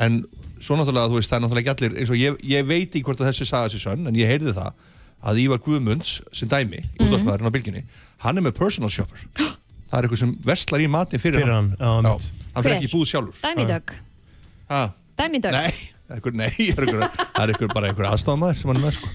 En 0.04 0.20
svo 0.64 0.74
náttúrulega, 0.78 1.10
þú 1.12 1.18
veist, 1.20 1.30
það 1.30 1.36
er 1.38 1.44
náttúrulega 1.44 1.74
ekki 1.74 1.84
allir 1.86 1.98
eins 2.02 2.10
og 2.14 2.18
ég, 2.18 2.38
ég 2.50 2.66
veit 2.66 2.88
ekki 2.90 3.04
hvort 3.06 3.20
að 3.22 3.28
þessi 3.30 3.46
saga 3.46 3.68
sér 3.70 3.82
sönn 3.84 4.08
En 4.10 4.16
ég 4.18 4.26
heyrði 4.30 4.54
það 4.56 4.72
að 5.24 5.38
Ívar 5.44 5.60
Guðmunds 5.64 6.14
sem 6.34 6.48
dæmi, 6.50 6.80
mm 6.82 6.88
Mhm. 6.98 7.06
útvarsmaðurinn 7.06 7.48
á 7.48 7.54
bylginni 7.54 7.82
Hann 8.24 8.38
er 8.38 8.42
með 8.44 8.56
personal 8.58 8.90
shopper. 8.90 9.20
Það 9.90 9.98
er 10.00 10.06
eitthvað 10.08 10.18
sem 10.24 10.32
verslar 10.42 10.82
í 10.82 10.88
matinn 10.90 11.20
fyrir, 11.22 11.44
fyrir 11.44 11.54
hann. 11.54 11.68
Já, 11.78 11.86
Já, 11.86 12.14
mitt 12.18 12.54
hann 12.56 12.64
fyrir 12.64 12.76
ekki 12.80 12.88
í 12.88 12.92
búð 12.94 13.06
sjálfur. 13.06 13.36
Dæni 13.44 13.66
Dögg 13.68 13.92
ah, 14.74 14.88
Dæni 15.14 15.38
Dögg 15.44 15.54
Nei, 15.54 15.70
er 16.10 16.18
það 17.36 17.44
er 17.44 17.52
einhver, 17.54 17.70
bara 17.72 17.88
einhver 17.92 18.08
aðstofamæður 18.10 18.58
sem 18.58 18.72
hann 18.72 18.80
er 18.80 18.84
með 18.84 18.96
sko. 18.98 19.12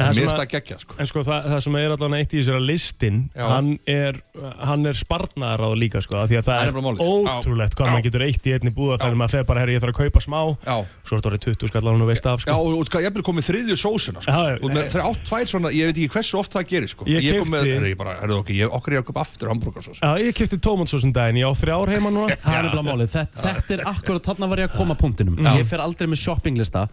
Já, 0.00 0.06
en 0.06 0.10
það 0.10 0.16
mér 0.16 0.20
finnst 0.20 0.34
að- 0.34 0.40
það 0.40 0.50
geggja 0.54 0.78
sko. 0.80 0.94
En 0.98 1.06
sko 1.10 1.22
það, 1.28 1.48
það 1.50 1.60
sem 1.66 1.76
er 1.80 1.90
allavega 1.94 2.20
eitt 2.24 2.32
í 2.32 2.38
þessara 2.40 2.62
listin 2.64 3.18
Já. 3.36 3.46
hann 3.50 3.68
er, 3.86 4.20
hann 4.64 4.86
er 4.90 4.96
spartnaðar 4.96 5.60
á 5.60 5.66
það 5.70 5.78
líka 5.80 6.02
sko, 6.04 6.16
af 6.16 6.28
því 6.30 6.36
að 6.40 6.44
það 6.48 6.56
Það 6.60 6.62
er 6.62 6.70
er. 6.70 7.00
Já. 7.00 7.34
ótrúlegt 7.40 7.74
hvað 7.76 7.86
Já. 7.86 7.92
maður 7.92 8.06
getur 8.08 8.24
eitt 8.26 8.44
í 8.48 8.54
einni 8.56 8.72
búða 8.74 8.94
Já. 8.96 9.02
þegar 9.04 9.18
maður 9.20 9.30
fer 9.36 9.44
bara, 9.50 9.60
herri, 9.60 9.74
ég 9.76 9.82
þarf 9.84 9.94
að 9.94 10.00
kaupa 10.00 10.20
smá 10.24 10.40
Já, 10.66 10.76
svo 11.04 11.12
er 11.14 11.20
þetta 11.20 11.30
orðið 11.30 11.44
20 11.46 11.68
skallar 11.70 11.92
hann 11.92 12.02
og 12.02 12.08
veist 12.10 12.26
af 12.26 12.38
Já, 12.40 12.50
sko. 12.50 12.60
og 12.60 12.80
og 12.80 13.00
ég 13.00 13.06
er 13.10 13.22
komið 13.30 13.44
þriðju 13.50 13.76
sósuna 13.80 14.20
sko. 14.24 14.30
Já, 14.32 14.40
já, 14.50 14.74
nei. 14.74 14.88
þeir 14.90 15.04
átt 15.10 15.22
tvær 15.28 15.46
svona, 15.52 15.68
ég 15.74 15.84
veit 15.90 15.96
ekki 16.00 16.10
hversu 16.16 16.38
oft 16.40 16.52
það 16.54 16.64
gerir 16.70 16.88
sko. 16.90 17.04
Ég 17.10 17.20
ég 17.22 17.38
kom 17.40 17.50
með, 17.52 17.68
er 17.70 17.86
ég 17.90 17.96
bara, 18.00 18.16
er 18.22 18.28
það 18.30 18.38
ok, 18.40 18.50
ég, 18.56 18.66
okkur 18.70 18.92
er 18.92 18.96
ég 18.96 19.02
að 19.04 19.08
köpa 19.10 19.20
aftur 19.20 19.48
hambúrgarsós 19.52 19.98
Já, 20.00 20.10
ég 20.20 20.34
kefti 20.34 20.58
tómatsósun 20.60 21.12
daginn, 21.12 21.40
ég 21.40 21.46
á 21.48 21.52
þrjár 21.54 21.88
heima 21.92 22.10
núna 22.14 22.36
Það 22.40 22.64
er 22.64 23.06
þetta, 23.06 23.40
þetta 23.44 23.74
er 23.76 23.82
akkurat 23.90 24.22
þarna 24.30 24.48
var 24.50 24.58
ég 24.64 24.70
að 24.70 24.76
koma 24.78 24.94
punktinum 24.98 25.36
Ég 25.58 25.66
fer 25.68 25.82
aldrei 25.84 26.06
með 26.08 26.20
shoppinglista 26.24 26.86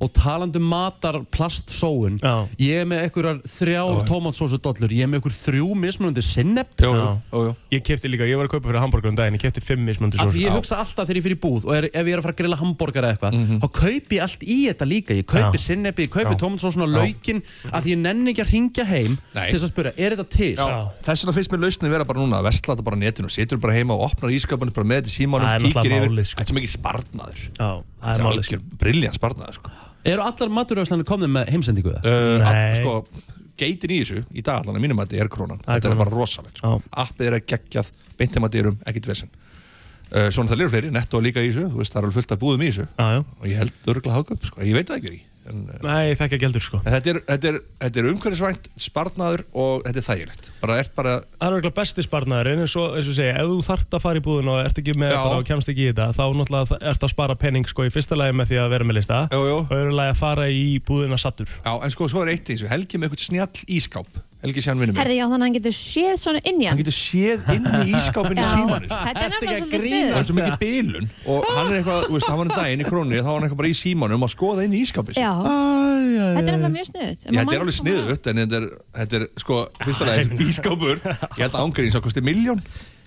og 0.00 0.12
talandi 0.16 0.58
um 0.60 0.68
matar 0.70 1.20
plastsóun 1.34 2.18
Já. 2.22 2.46
Ég 2.60 2.80
er 2.82 2.86
með 2.88 3.02
einhverjar 3.06 3.38
þrjár 3.50 4.02
tómatsósu 4.08 4.58
dollur 4.62 4.92
Ég 4.94 5.04
er 5.06 5.10
með 5.10 5.20
einhver 5.20 5.34
þrjú 5.36 5.68
mismunandi 5.78 6.22
sinneb 6.24 6.70
Jú, 6.80 6.90
jú, 6.94 7.04
Já. 7.04 7.40
jú. 7.48 7.54
Ég 7.74 7.84
kefti 7.86 8.10
líka, 8.12 8.28
ég 8.28 8.38
var 8.38 8.48
að 8.48 8.54
kaupa 8.54 8.68
fyrir 8.70 8.82
hambúrgarum 8.84 9.18
daginn, 9.18 9.38
ég 9.38 9.44
kefti 9.44 9.62
fimm 9.64 9.84
mismöndi 9.88 10.18
Af 10.20 10.28
sósur 10.28 10.36
því 10.38 10.44
ég 10.46 10.56
hugsa 10.58 10.78
alltaf 10.82 11.08
þegar 11.08 11.20
ég 11.20 11.26
fyrir 11.28 11.40
búð 11.42 11.66
og 11.68 11.74
er, 11.78 11.88
ef 11.90 12.04
ég 12.08 12.12
er 12.14 12.22
að 12.22 12.26
fara 12.28 12.34
að 12.36 12.40
grilla 12.42 12.58
hambúrgar 12.60 13.08
eða 13.08 13.16
eitthvað 13.16 13.32
þá 13.64 13.68
kaupi 13.80 14.18
ég 14.18 14.24
allt 14.28 14.44
í 14.46 14.58
þetta 14.68 14.88
líka 14.90 15.18
ég 15.18 15.28
kaupi 15.34 15.60
Já. 15.60 15.64
sinnebi, 15.64 16.06
ég 16.06 16.12
kaupi 16.14 16.34
Já. 16.34 16.40
tómatsósun 16.44 16.86
og 16.86 16.92
laukin 16.94 17.42
af 17.72 17.84
því 17.84 17.94
ég 17.94 18.02
nenni 18.04 18.34
ekki 18.34 18.44
að 18.44 18.52
ringja 18.54 18.86
heim 18.88 19.16
Nei. 19.34 19.48
til 19.50 19.58
þess 19.58 19.66
að 19.68 19.72
spura, 19.74 19.94
er 19.96 20.16
þetta 20.16 20.28
til? 20.36 20.52
Já, 20.58 20.78
þess 21.08 21.24
vegna 21.24 21.36
finnst 21.38 21.54
mér 21.54 21.64
lausnin 21.64 21.94
vera 21.94 22.06
bara 22.08 22.22
núna 22.22 22.40
að 22.40 22.48
vestla 22.50 22.74
þetta 22.74 22.86
bara 22.90 23.00
netinu, 23.00 23.32
situr 23.32 23.60
bara 23.62 23.76
heima 23.76 23.96
og 23.96 24.06
opnar 24.10 24.34
ískapunni 24.34 24.74
bara 24.74 24.88
með 24.88 25.10
þetta 25.10 25.54
er 25.54 25.64
kíkir 25.64 25.96
yfir 25.98 26.24
sko. 26.24 26.40
Þetta 26.40 26.52
er 26.52 26.58
mikið 26.58 26.72
sparnaður 26.74 27.42
Já, 27.44 27.48
það 27.58 28.04
Þetta 28.04 28.14
er 28.14 28.26
málið 28.26 28.48
alveg 28.48 28.78
briljant 28.80 29.18
sparnaður 29.18 29.58
sko. 29.58 29.72
Eru 30.04 30.22
allar 30.26 30.50
maturöfslanir 30.52 31.06
komnið 31.08 31.30
með 31.38 31.52
heimsendingu 31.54 31.94
það? 31.94 32.08
uh, 32.10 32.38
Nei. 32.42 32.50
all, 32.50 32.76
sko, 32.80 33.32
Geitin 33.56 33.92
í 33.94 34.00
þessu, 34.02 34.24
í 34.34 34.42
dag 34.44 34.60
allan 34.64 34.76
að 34.80 34.82
mínum 34.82 34.98
að 35.00 35.12
þetta 35.12 35.24
er 35.24 35.28
krónan 35.32 35.60
Þetta 35.62 35.76
er 35.78 35.82
krónan. 35.84 36.00
bara 36.02 36.14
rosalegt 36.18 36.58
sko. 36.60 36.72
Appið 37.04 37.28
er 37.30 37.36
að 37.38 37.44
geggjað, 37.52 37.90
beint 38.18 38.34
heim 38.38 38.46
að 38.48 38.54
dyrum, 38.56 38.78
ekkit 38.90 39.06
vesen 39.12 39.30
uh, 39.30 40.26
Svona 40.34 40.50
það 40.50 40.56
eru 40.64 40.72
fleiri, 40.74 40.90
netto 40.96 41.20
líka 41.22 41.44
í 41.44 41.52
þessu 41.52 41.68
Þú 41.70 41.78
veist, 41.82 41.94
það 41.94 42.00
er 42.02 42.08
alveg 42.08 42.16
fullt 42.18 42.34
af 42.34 42.42
búðum 42.42 42.64
í 42.66 42.72
þessu 42.72 42.88
Já, 42.98 43.06
já. 43.14 43.22
Og 43.38 43.46
ég 43.52 43.62
held 43.62 43.90
örgulega 43.94 44.18
háköp, 44.18 44.48
sko, 44.50 44.60
ég 44.66 44.74
veit 44.80 44.90
það 44.90 44.98
ekki 45.04 45.20
en, 45.50 45.62
uh, 45.68 45.78
Nei, 45.84 46.14
þekki 46.18 46.38
ekki 46.38 46.48
heldur 46.48 46.64
sko. 46.64 46.80
En 46.84 46.94
þetta 46.94 47.12
er, 47.12 47.20
þetta 47.28 47.50
er, 47.50 47.58
þetta 47.84 48.00
er 48.02 48.08
umhverfisvænt, 48.12 48.68
sparnaður 48.80 49.44
og 49.52 49.84
þetta 49.86 50.00
er 50.02 50.06
þægilegt. 50.08 50.50
Bara 50.64 50.78
ert 50.80 50.94
bara, 50.96 51.14
Það 51.38 51.46
er 51.46 51.56
eiginlega 51.58 51.76
besti 51.76 52.04
sparnaður 52.06 52.50
en 52.52 52.64
eins 52.64 52.76
og, 52.80 52.96
eins 52.98 53.10
og 53.10 53.16
segja, 53.18 53.36
ef 53.42 53.50
þú 53.50 53.58
þart 53.68 53.96
að 53.98 54.04
fara 54.06 54.20
í 54.20 54.24
búðin 54.24 54.50
og 54.54 54.60
ert 54.64 54.80
ekki 54.80 54.96
með 54.96 55.12
Já. 55.12 55.18
bara 55.20 55.40
og 55.42 55.48
kemst 55.50 55.72
ekki 55.72 55.84
í 55.84 55.88
þetta 55.90 56.06
þá 56.16 56.24
náttúrulega 56.38 56.78
ert 56.92 57.04
að 57.04 57.12
spara 57.12 57.38
penning 57.44 57.68
sko 57.68 57.84
í 57.84 57.92
fyrsta 57.92 58.18
lagi 58.18 58.36
með 58.36 58.52
því 58.52 58.60
að 58.62 58.70
vera 58.74 58.88
með 58.88 58.98
lista 59.00 59.20
jú, 59.28 59.42
jú. 59.50 59.58
og 59.64 59.74
öðru 59.76 59.96
lagi 59.98 60.14
að 60.14 60.22
fara 60.22 60.46
í 60.48 60.64
búðina 60.88 61.18
sattur 61.20 61.50
Já, 61.58 61.72
en 61.74 61.92
sko, 61.92 62.08
svo 62.08 62.24
er 62.24 62.32
eitt 62.34 62.48
í 62.48 62.56
þessu, 62.56 62.70
Helgi 62.72 63.00
með 63.00 63.12
eitthvað 63.12 63.26
snjall 63.28 63.68
ískáp 63.76 64.22
Helgi 64.44 64.60
sé 64.64 64.70
hann 64.70 64.80
vinnum 64.82 64.98
Herði, 65.00 65.14
já, 65.16 65.24
þannig 65.24 65.40
að 65.40 65.46
hann 65.48 65.54
getur 65.56 65.74
séð 65.76 66.16
svona 66.20 66.40
inn 66.44 66.58
í 66.60 66.66
Hann 66.68 66.74
hann. 66.74 66.80
getur 66.82 66.96
séð 66.96 67.46
inn 67.54 67.68
í 67.80 67.94
ískápinu 67.96 68.36
í 68.36 68.44
Já. 68.44 68.50
símanum 68.52 68.90
Þetta 68.92 69.22
er 69.24 69.32
nefnilega 69.32 69.60
svolítið 69.64 70.08
Það 70.10 70.20
er 70.20 70.28
svo 70.28 70.36
mikið 70.38 70.56
bilun 70.64 71.08
og 71.34 71.48
hann 71.48 71.70
er 71.70 71.78
eitthvað, 71.78 72.00
þú 72.04 72.16
veist, 72.18 72.28
hann 72.28 72.40
var 72.42 72.48
en 72.50 72.54
daginn 72.58 72.84
í 72.84 72.88
krónu 72.88 73.18
þá 73.18 73.24
var 73.24 73.34
hann 73.38 73.46
eitthvað 73.48 73.60
bara 73.62 73.70
í 73.72 73.76
símanum 73.80 74.26
að 74.28 74.32
skoða 74.34 74.66
inn 74.68 74.76
í 74.76 74.82
ískápið 74.84 75.20
Já, 75.20 75.30
þetta 75.34 76.40
er 76.40 76.50
nefnilega 76.50 76.72
mjög 76.74 76.88
sniðut. 76.90 77.24
Já, 77.24 77.38
þetta 77.40 77.54
er 77.56 77.64
alveg 77.64 77.78
sniðut 77.80 78.28
en 78.32 78.42
þetta 78.44 78.58
er, 78.60 78.66
þetta 79.00 79.20
er 79.20 79.26
sko, 79.44 79.60
fyrsta 79.84 80.08
lagi 80.10 80.26
þessi 80.34 80.50
ískápur 80.52 80.98
ég 81.00 81.40
held 81.40 81.54
að 81.54 81.62
ángurinn 81.64 81.94
svo 81.94 82.04
kosti 82.04 82.24
miljón 82.24 82.60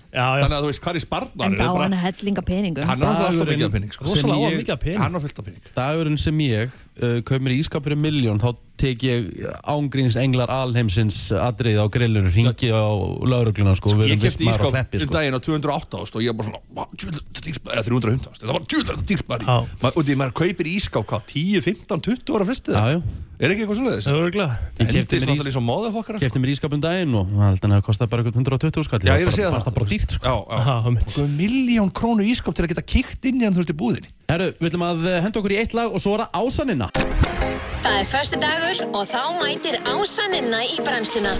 Já, 0.08 0.24
já. 0.24 0.40
þannig 0.40 0.54
að 0.56 0.62
þú 0.64 0.68
veist 0.70 0.80
hvað 0.86 0.96
er 0.98 1.02
sparnar 1.04 1.52
En 1.52 1.60
á 1.60 1.68
hann 1.68 1.96
hellinga 2.00 2.42
peningum. 2.48 2.86
hann 2.88 3.02
er 3.04 3.10
alltaf 3.12 3.50
mikið 3.50 3.66
af 3.66 3.74
penning 3.74 3.92
sko. 3.92 4.06
hann 4.08 4.32
af 4.72 4.80
pening 4.80 5.04
á 5.04 5.20
fullt 5.20 5.42
af 5.42 5.44
penning 5.44 5.66
Dagurinn 5.76 6.16
sem 6.22 6.38
ég 6.46 6.72
uh, 7.04 7.18
kaup 7.28 7.44
mér 7.44 7.58
ískap 7.60 7.84
fyrir 7.84 8.00
miljón 8.00 8.40
þá 8.40 8.54
tek 8.78 9.02
ég 9.06 9.26
ángríns 9.68 10.16
englar 10.20 10.50
alheimsins 10.54 11.18
atrið 11.34 11.78
á 11.82 11.86
grillur 11.92 12.26
ringi 12.32 12.70
á 12.72 12.86
laurugluna 13.28 13.74
sko, 13.78 13.92
við 13.98 14.12
ég 14.12 14.16
erum 14.16 14.22
kefti 14.24 14.46
vistmaður 14.46 14.48
á 14.48 14.58
ískáp 14.58 14.76
hleppi 14.78 14.96
um 14.98 15.04
sko. 15.06 15.14
daginn 15.18 15.36
á 15.36 15.40
208 15.42 16.02
ást 16.02 16.18
og 16.18 16.22
ég 16.22 16.32
var 16.32 16.38
bara 16.38 16.48
svona 16.48 16.60
"Vá, 16.74 16.82
djöfull, 16.94 17.18
þetta 17.18 17.38
er 17.38 17.46
dýrt- 17.48 17.72
eða 17.74 17.84
350 17.88 18.28
ást 18.32 18.40
það 18.42 18.52
var 18.56 18.66
tjúðlega 18.70 19.06
dýrspari 19.10 19.44
Já. 19.44 19.56
og 19.96 20.02
því 20.04 20.14
maður 20.22 20.34
kaupir 20.42 20.66
ískáp 20.72 21.04
hvað 21.10 21.22
10, 21.34 21.60
15, 21.68 22.00
20 22.00 22.34
ára 22.38 22.44
frestið 22.48 22.74
Já, 22.78 22.84
já. 22.94 22.98
er 23.38 23.50
ekki 23.54 23.62
eitthvað 23.66 23.78
svoleiðis 23.80 24.04
Það 24.08 24.14
er 24.14 24.26
örgulega 24.28 24.54
Ég 24.78 24.94
endist 24.98 25.26
mér 25.26 25.50
ís- 25.52 25.60
móðafokkara 25.68 26.18
Kefti 26.22 26.38
mér 26.42 26.52
ískap 26.54 26.72
um 26.72 26.80
daginn 26.80 27.14
og 27.14 27.26
ég 27.28 27.44
held 27.48 27.60
að 27.64 27.72
það 27.74 27.82
kostaði 27.88 28.10
bara 28.10 28.22
eitthvað 28.22 28.40
120 28.42 28.84
skall 28.88 29.00
Já, 29.04 29.14
ég 29.18 29.22
er 29.22 29.28
að 29.28 29.36
segja 29.38 29.50
fannst 29.52 29.68
það 29.68 29.76
bara 29.78 29.88
dýrt 29.92 30.10
sko. 30.16 30.24
Já, 30.24 30.34
já. 30.48 31.22
Og 31.22 31.28
miljón 31.38 31.90
krónu 31.92 32.22
ískap 32.26 32.54
til 32.54 32.64
að 32.66 32.72
geta 32.74 32.82
kíkt 32.82 33.24
inn 33.28 33.40
í 33.40 33.44
hann 33.44 33.54
þú 33.54 33.62
ert 33.66 33.74
í 33.74 33.78
búðinni 33.78 34.10
Herru, 34.28 34.50
við 34.60 34.66
ætlum 34.68 34.82
að 34.84 35.04
eh, 35.08 35.14
henda 35.24 35.40
okkur 35.40 35.52
í 35.54 35.56
eitt 35.56 35.72
lag 35.72 35.94
og 35.96 36.02
svo 36.04 36.10
er 36.18 36.20
það 36.26 36.34
ásanina 36.36 36.88
Það 36.92 37.94
er 37.94 38.08
förstu 38.10 38.40
dagur 38.42 38.80
og 38.98 39.06
þá 39.08 39.22
mætir 39.38 39.78
ásaninna 39.88 40.58
í 40.68 40.74
brennsluna. 40.84 41.30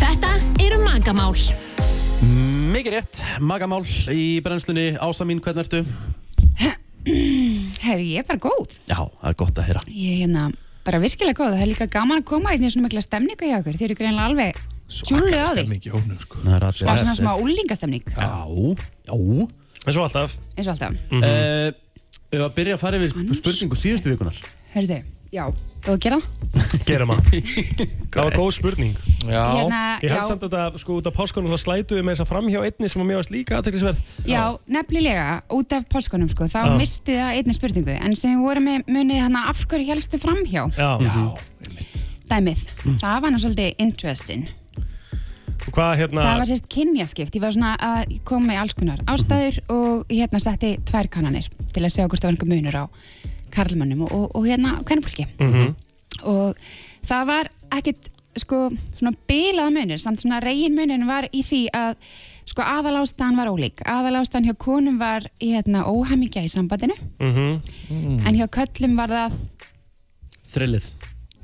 Þetta 0.00 0.30
eru 0.64 0.78
magamál. 0.80 1.34
Mikið 2.72 2.96
rétt, 2.96 3.20
magamál 3.44 3.82
í 4.08 4.24
brennslunni 4.46 4.86
Ása 5.04 5.26
mín, 5.28 5.42
hvernig 5.44 5.66
ertu? 5.66 5.82
Herri, 7.84 8.08
ég 8.14 8.24
er 8.24 8.26
bara 8.30 8.40
góð. 8.46 8.72
Já, 8.88 8.96
það 8.96 9.28
er 9.28 9.38
gott 9.44 9.60
að 9.60 9.68
heyra 9.68 9.84
Ég 9.90 10.14
er 10.14 10.24
hérna 10.24 10.46
bara 10.88 11.02
virkilega 11.04 11.42
góð. 11.42 11.58
Það 11.58 11.66
er 11.66 11.72
líka 11.74 11.90
gaman 11.98 12.22
að 12.22 12.28
koma 12.32 12.56
í 12.56 12.62
svona 12.64 12.86
mikla 12.88 13.04
stemningu 13.04 13.52
hjá 13.52 13.58
okkur. 13.60 13.76
Þeir 13.76 13.88
eru 13.90 14.00
greinlega 14.00 14.32
alveg 14.32 14.64
tjúlið 14.96 15.38
á 15.44 15.52
því. 15.52 15.60
stemming 15.60 15.84
í 15.84 15.92
hófnum 15.92 16.24
sko. 16.24 16.42
Það 16.46 16.68
er 16.72 17.04
svona 17.04 17.20
smá 17.20 17.32
úlingastemning, 17.36 18.16
Já, 18.16 18.32
já 19.12 19.56
En 19.86 19.92
svo 19.94 20.02
alltaf 20.06 20.36
eins 20.56 20.66
og 20.66 20.72
alltaf. 20.74 20.92
mm 21.10 21.20
-hmm. 21.22 21.74
Við 22.32 22.42
að 22.42 22.54
byrja 22.56 22.74
að 22.74 22.80
fara 22.82 22.96
yfir 22.98 23.34
spurningu 23.34 23.76
síðustu 23.78 24.10
vikunar 24.10 24.34
Hörðu, 24.74 24.96
já, 25.32 25.44
þú 25.84 25.92
að 25.92 25.98
gera? 26.04 26.18
Gerum 26.86 27.10
að 27.10 27.28
Það 28.12 28.24
var 28.24 28.32
góð 28.34 28.50
spurning 28.56 28.96
Já, 29.26 29.44
Hérna, 29.54 29.98
Ég 30.02 30.10
held 30.10 30.22
já. 30.22 30.28
samt 30.28 30.42
að 30.42 30.50
þetta, 30.50 30.78
sko, 30.78 30.96
út 30.98 31.06
af 31.06 31.14
páskunum 31.14 31.50
þá 31.52 31.58
slætu 31.58 31.94
við 31.94 32.02
með 32.04 32.12
þess 32.14 32.24
að 32.24 32.30
framhjá 32.32 32.60
einni 32.66 32.88
sem 32.88 33.02
mér 33.06 33.16
varst 33.16 33.30
líka 33.30 33.56
aðteklisverð 33.56 34.00
Já, 34.26 34.58
nefnilega, 34.66 35.42
út 35.50 35.72
af 35.72 35.82
páskunum 35.94 36.28
sko, 36.28 36.44
þá 36.44 36.60
Já. 36.66 36.76
misti 36.78 37.12
það 37.12 37.32
einni 37.38 37.54
spurningu, 37.54 37.94
en 38.00 38.16
sem 38.16 38.30
við 38.34 38.42
vorum 38.42 38.64
með 38.64 38.82
munið 38.88 39.20
hana 39.22 39.48
af 39.50 39.64
hverju 39.66 39.86
helstu 39.86 40.18
framhjá, 40.18 40.66
Já, 40.76 40.90
já 41.00 41.38
dæmið, 42.30 42.58
það 43.00 43.20
var 43.22 43.30
nú 43.30 43.38
svolítið 43.38 43.74
interesting. 43.78 44.48
Og 45.66 45.72
hvað 45.74 45.92
hérna 46.00 46.22
Það 46.26 46.38
var 46.40 46.48
sérst 46.50 46.68
kynjaskipt, 46.72 47.36
ég 47.36 47.42
var 47.42 47.54
svona 47.54 47.72
að 47.82 48.16
koma 48.28 48.52
með 48.52 48.60
alls 48.62 48.74
konar 48.78 49.00
ástæður 49.10 49.58
og 49.72 50.12
ég 50.12 50.20
hérna 50.24 50.40
setti 50.42 50.74
tvær 50.86 51.08
kannanir 51.12 51.48
til 51.72 51.82
að 51.84 51.92
segja 51.94 52.08
hvort 52.08 52.22
það 52.22 52.28
var 52.30 52.36
einhver 52.36 52.52
munur 52.54 52.78
á 52.78 52.84
karlmönnum 53.56 54.04
og, 54.06 54.12
og, 54.12 54.36
og 54.36 54.46
hérna 54.46 54.76
hvernig 54.84 55.06
fólki. 55.06 55.26
Mhm. 55.40 55.74
Og 56.26 56.54
það 57.06 57.26
var 57.26 57.50
ekkit 57.78 58.08
sko 58.36 58.70
svona 58.98 59.14
bilað 59.28 59.70
munur, 59.72 59.98
samt 60.02 60.20
svona 60.22 60.40
reygin 60.44 60.74
munur 60.76 61.06
var 61.08 61.28
í 61.32 61.42
því 61.46 61.60
að 61.76 61.94
sko 62.46 62.62
aðalástaðan 62.62 63.38
var 63.40 63.48
ólík. 63.50 63.80
Aðalástaðan 63.90 64.46
hjá 64.50 64.54
konum 64.60 64.98
var 65.00 65.24
hérna 65.40 65.82
óhæmingja 65.88 66.44
í 66.46 66.50
sambandinu 66.52 66.94
Mhm. 67.18 68.22
en 68.26 68.34
hjá 68.38 68.46
köllum 68.48 68.96
var 68.96 69.08
það 69.08 69.32
Þrillið 70.46 70.92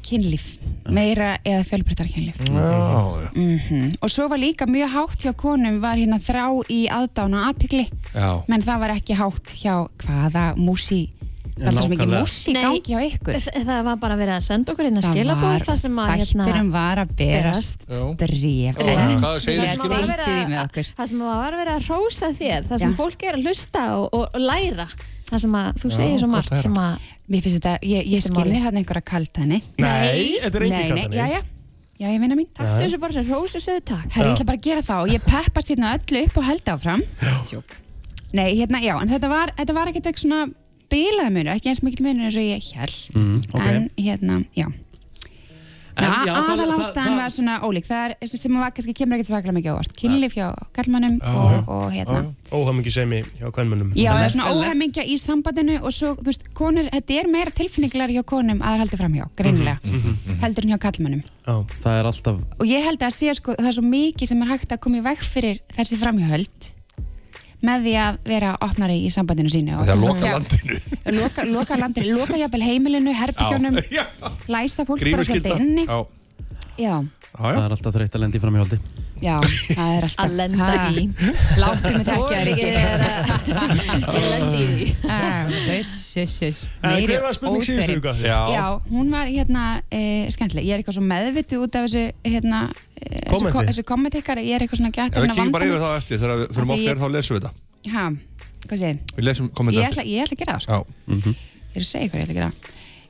kynlíf, 0.04 0.58
meira 0.90 1.36
eða 1.44 1.64
fjölbreyttar 1.68 2.10
kynlíf. 2.12 2.38
Já, 2.48 3.30
Mm 3.34 3.92
Og 4.00 4.10
svo 4.10 4.28
var 4.28 4.38
líka 4.38 4.66
mjög 4.66 4.90
hátt 4.90 5.22
hjá 5.24 5.32
konum 5.32 5.80
var 5.80 5.96
hérna 5.96 6.18
þrá 6.18 6.62
í 6.68 6.86
aðdána 6.90 7.48
aðtikli 7.48 7.88
já. 8.14 8.42
Menn 8.48 8.62
það 8.62 8.80
var 8.80 8.90
ekki 8.96 9.14
hátt 9.14 9.54
hjá 9.62 9.88
hvaða 10.02 10.54
músi 10.56 11.08
það 11.56 11.66
er 11.68 11.76
svo 11.76 11.88
mikið 11.92 12.12
Nei. 12.52 12.62
gangi 12.62 12.80
hjá 12.86 12.98
ykkur. 13.08 13.38
Það 13.52 13.80
var 13.88 13.96
bara 14.02 14.16
verið 14.18 14.34
að 14.36 14.44
senda 14.46 14.72
okkur 14.72 14.88
hérna 14.88 15.02
Það 15.02 15.16
skilabóð 15.16 15.48
var- 15.52 15.66
það 15.68 15.78
sem 15.82 15.96
að 16.02 16.12
hérna, 16.12 16.46
þættirum 16.46 16.70
var 16.72 17.02
að 17.02 17.14
berast 17.20 17.86
segir 19.42 19.64
það 20.96 21.06
sem 21.08 21.18
var 21.22 21.56
verið 21.56 21.72
að, 21.72 21.78
að 21.78 21.88
rósa 21.88 22.32
þér 22.36 22.68
það 22.68 22.84
sem 22.84 22.94
fólk 22.98 23.26
er 23.28 23.38
að 23.38 23.46
hlusta 23.46 23.86
og, 24.02 24.38
læra. 24.38 24.88
Það 25.32 25.40
sem 25.46 25.54
að 25.56 25.68
þú 25.80 25.90
segir 25.96 26.18
svo 26.20 26.28
margt 26.28 26.52
að 26.52 26.62
sem 26.66 26.74
að 26.76 27.10
Mér 27.32 27.40
finnst 27.44 27.62
þetta, 27.62 27.78
ég, 27.86 28.08
ég 28.10 28.20
Skiptir 28.20 28.34
máli. 28.34 28.50
skilni 28.50 28.60
hérna 28.60 28.80
einhverja 28.82 29.04
kaltæni. 29.08 29.58
Nei, 29.80 30.38
þetta 30.42 30.58
er 30.58 30.64
engin 30.66 30.74
nei, 30.74 30.88
kaldan 30.90 31.12
já, 31.16 31.26
já. 31.32 31.40
Já, 32.02 32.06
ég 32.10 32.18
vinna 32.20 32.34
mín. 32.36 32.48
Taktu 32.56 32.80
þessu 32.82 32.98
bara 32.98 33.14
sem 33.14 33.28
rósu 33.30 33.60
söðu 33.62 33.82
takk. 33.86 34.08
Herri, 34.10 34.32
ég 34.32 34.34
ætla 34.34 34.46
bara 34.48 34.58
að 34.58 34.66
gera 34.66 34.82
það 34.82 35.04
og 35.04 35.12
ég 35.14 35.22
peppast 35.28 35.70
hérna 35.70 35.92
öllu 35.96 36.22
upp 36.26 36.40
og 36.40 36.46
held 36.48 36.70
áfram. 36.74 37.04
Tjók. 37.46 37.76
Nei, 38.34 38.48
hérna, 38.58 38.80
já, 38.82 38.96
en 38.98 39.12
þetta 39.12 39.30
var, 39.30 39.52
þetta 39.56 39.76
var 39.76 39.92
ekkert 39.92 40.08
eitthvað 40.10 40.24
svona 40.26 40.40
bilaði 40.92 41.34
munur, 41.38 41.52
ekki 41.56 41.72
eins 41.72 41.82
mikil 41.82 42.06
munur 42.06 42.28
eins 42.28 42.36
og 42.38 42.46
ég 42.46 42.72
held 42.76 43.00
Mm, 43.16 43.36
ok. 43.52 43.60
En 43.66 43.90
hérna, 43.98 44.40
já. 44.56 44.68
En 45.92 46.08
það- 46.08 47.16
var 47.20 47.28
svona 47.30 47.54
ólík. 47.68 47.84
Það 47.84 48.14
er 48.22 48.26
sem 48.26 48.54
var 48.56 48.70
kannski 48.72 48.94
kemur 48.96 49.18
ekkert 49.18 49.28
svaklega 49.28 49.52
mikið 49.52 49.72
ávart 49.74 49.92
kynlíf 50.00 50.32
hjá 50.38 50.46
kallmannum 50.72 51.18
og, 51.20 51.68
og 51.68 51.92
hérna. 51.92 52.22
Óhamingi 52.50 52.90
semi 52.90 53.18
hjá 53.38 53.50
kvennmönnum 53.52 53.92
Já, 53.94 54.12
það 54.16 54.24
er 54.24 54.30
svona 54.32 54.46
En- 54.48 54.56
en- 54.56 54.62
óhæmingja 54.62 55.04
í 55.04 55.18
sambandinu 55.20 55.76
og 55.82 55.92
svo, 55.92 56.14
þú 56.16 56.24
veist, 56.30 56.48
konur, 56.54 56.88
þetta 56.88 57.20
er 57.20 57.28
meira 57.28 57.50
tilfinningilegar 57.50 58.08
hjá 58.16 58.24
konum 58.24 58.58
að 58.62 58.64
það 58.64 58.74
er 58.74 58.82
haldið 58.86 59.02
framhjá, 59.02 59.28
greinilega 59.36 59.78
heldur 60.40 60.64
en 60.64 60.70
hjá 60.72 60.78
kallmannum 60.78 61.22
Já, 61.46 61.54
Það 61.84 62.00
er 62.00 62.04
alltaf 62.12 62.36
og 62.60 62.66
ég 62.66 62.84
held 62.88 62.98
að 63.04 63.12
sé, 63.12 63.34
sko, 63.36 63.52
það 63.60 63.66
er 63.68 63.76
svo 63.76 63.84
mikið 63.84 64.26
sem 64.32 64.42
er 64.42 64.48
hægt 64.56 64.72
að 64.72 64.80
koma 64.80 64.96
í 64.96 65.02
veg 65.04 65.18
fyrir 65.18 65.58
þessi 65.76 65.96
framhjáhöld 66.00 66.72
með 67.62 67.86
því 67.86 67.94
að 68.02 68.20
vera 68.26 68.52
opnari 68.66 68.98
í 69.06 69.10
sambandinu 69.14 69.52
sínu 69.52 69.76
og 69.78 69.86
Það 69.86 69.92
er 69.92 69.96
að 69.96 70.04
loka 70.06 70.26
Já, 70.26 70.32
landinu. 70.36 70.78
Loka, 71.22 71.44
loka 71.46 71.78
landinu, 71.78 72.14
loka 72.18 72.38
jafnvel 72.40 72.62
heimilinu 72.66 73.14
herbyggjónum, 73.16 73.80
Já, 73.98 74.04
læsa 74.50 74.86
fólk 74.88 75.04
bara 75.06 75.26
svolítið 75.26 75.58
inni. 75.60 75.86
Já, 75.86 75.98
já 76.82 76.94
Það 77.32 77.56
er 77.64 77.72
alltaf 77.72 77.94
þreytt 77.96 78.16
að 78.18 78.20
lendi 78.26 78.40
fram 78.42 78.56
í 78.56 78.60
holdi 78.60 78.76
já, 79.22 79.36
það 79.72 79.90
er 79.96 80.04
alltaf 80.04 80.24
að 80.26 80.32
lenda 80.36 80.66
í. 80.92 81.04
Láttu 81.62 81.92
mig 81.94 82.02
þekkja 82.08 82.40
þér 82.42 82.48
ekki. 82.52 82.66
Er 82.72 83.04
að 83.62 84.26
lenda 84.32 84.58
í 84.60 84.88
Ah, 85.08 85.48
hver 87.06 87.22
var 87.24 87.36
spurning 87.36 87.64
síðustu 87.66 87.94
viku? 87.96 88.12
Já, 88.20 88.38
Já, 88.52 88.64
hún 88.90 89.08
var 89.14 89.30
hérna 89.30 89.62
e, 89.88 90.02
skemmtileg, 90.34 90.66
ég 90.68 90.74
er 90.76 90.82
eitthvað 90.82 90.98
svo 90.98 91.04
meðvitið 91.08 91.62
út 91.64 91.78
af 91.80 91.86
þessu 91.86 92.04
hérna, 92.26 92.60
e, 92.98 93.08
þessu, 93.08 93.30
Kommenti? 93.32 93.54
ko- 93.56 93.64
þessu 93.70 93.84
komment 93.88 94.18
ykkar, 94.20 94.42
ég 94.42 94.52
er 94.58 94.66
eitthvað 94.66 94.82
svona 94.82 94.92
gætt 94.98 95.16
Ef 95.16 95.22
við 95.24 95.32
kíkjum 95.32 95.54
bara 95.56 95.68
yfir 95.70 95.82
það 95.86 95.96
eftir 96.02 96.22
þegar 96.22 96.36
við 96.42 96.46
fyrir 96.52 96.62
Af 96.62 96.68
því 96.68 96.76
off 96.76 96.82
ég- 96.82 96.92
air 96.92 97.02
þá 97.02 97.08
lesum 97.16 97.36
við 97.36 97.42
þetta? 97.42 97.52
Ha, 97.96 98.04
hvað 98.68 98.84
þið? 98.84 98.96
Við 99.16 99.24
lesum 99.30 99.46
Ég 99.48 99.54
kommentar 99.62 99.88
ætla, 99.88 100.04
ég 100.04 100.22
ætla 100.26 100.36
að 100.36 100.42
gera 100.44 100.52
það 100.52 100.62
sko. 100.66 100.72
Já, 100.72 100.78
Ég 101.72 101.76
er 101.76 101.82
að 101.86 101.92
segja 101.94 102.08
hvað 102.12 102.18
ég 102.18 102.24
ætla 102.26 102.34
að 102.34 102.40
gera 102.42 102.52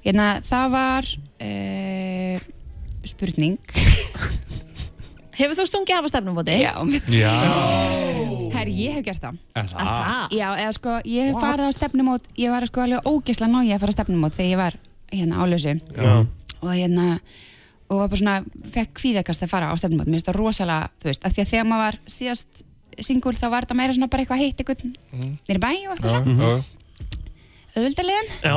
Hérna, 0.03 0.27
það 0.47 0.67
var 0.77 1.03
e, 1.41 2.39
spurning. 3.09 3.59
Hefur 5.39 5.57
þú 5.57 5.65
stungið 5.69 5.97
af 5.97 6.07
að 6.07 6.13
stefnumóti? 6.13 6.57
Já. 6.61 6.73
Já. 7.11 7.33
Herri, 8.53 8.75
ég 8.77 8.99
hef 8.99 9.07
gert 9.07 9.23
það. 9.23 9.39
Er 9.57 9.71
það? 9.71 10.35
Já, 10.37 10.49
eða 10.51 10.73
sko, 10.77 10.97
ég 11.09 11.31
hef 11.31 11.39
farið 11.41 11.71
á 11.71 11.73
stefnumót 11.73 12.29
Ég 12.39 12.53
var 12.53 12.67
sko 12.69 12.85
alveg 12.85 13.09
ógeðslega 13.09 13.55
náði 13.55 13.73
að 13.73 13.81
fara 13.83 13.95
á 13.95 13.97
stefnumót 13.97 14.37
þegar 14.37 14.51
ég 14.51 14.61
var 14.61 14.77
hérna 15.13 15.41
á 15.41 15.45
lausu 15.49 15.73
Já, 15.73 16.13
og 16.61 16.69
hérna 16.69 17.07
og 17.93 17.99
var 18.01 18.13
bara 18.13 18.21
svona, 18.21 18.37
fekk 18.73 18.93
kvíðakast 19.01 19.45
að 19.45 19.51
fara 19.53 19.73
á 19.73 19.77
stefnumót. 19.81 20.09
Mér 20.09 20.21
finnst 20.21 20.29
það 20.31 20.39
rosalega, 20.39 20.93
þú 21.01 21.11
veist, 21.11 21.25
af 21.25 21.35
því 21.35 21.43
að 21.43 21.51
þegar 21.51 21.67
maður 21.69 21.83
var 21.89 21.99
síðast 22.15 22.63
singul 23.01 23.35
þá 23.37 23.47
var 23.53 23.67
þetta 23.67 23.79
meira 23.79 23.97
svona 23.97 24.11
bara 24.13 24.25
eitthvað 24.25 24.43
heitt 24.43 24.61
eitthvað 24.61 24.85
mm. 24.89 25.37
nýri 25.49 25.63
bæ 25.63 25.71
og 25.71 25.95
eitthvað 25.95 26.27
svona. 26.27 26.49
já, 26.49 26.51
auðvöldarlegan 27.73 28.33
já, 28.43 28.55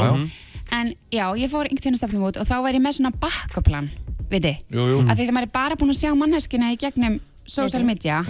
en 0.76 0.92
já, 1.14 1.26
ég 1.40 1.52
fór 1.52 1.70
einhvern 1.70 1.84
tíðan 1.84 2.00
á 2.00 2.02
stefnumót 2.02 2.40
og 2.42 2.50
þá 2.50 2.56
var 2.66 2.78
ég 2.78 2.84
með 2.84 2.98
svona 3.00 3.14
bakkaplan 3.22 3.90
viti, 4.32 4.54
jú, 4.74 4.88
jú 4.92 4.98
af 5.06 5.18
því 5.18 5.28
að 5.30 5.36
maður 5.38 5.48
er 5.50 5.54
bara 5.54 5.76
búin 5.80 5.94
að 5.94 6.00
sjá 6.02 6.12
manneskuna 6.18 6.72
í 6.74 6.80
gegnum 6.82 7.20
social 7.46 7.84
media 7.86 8.24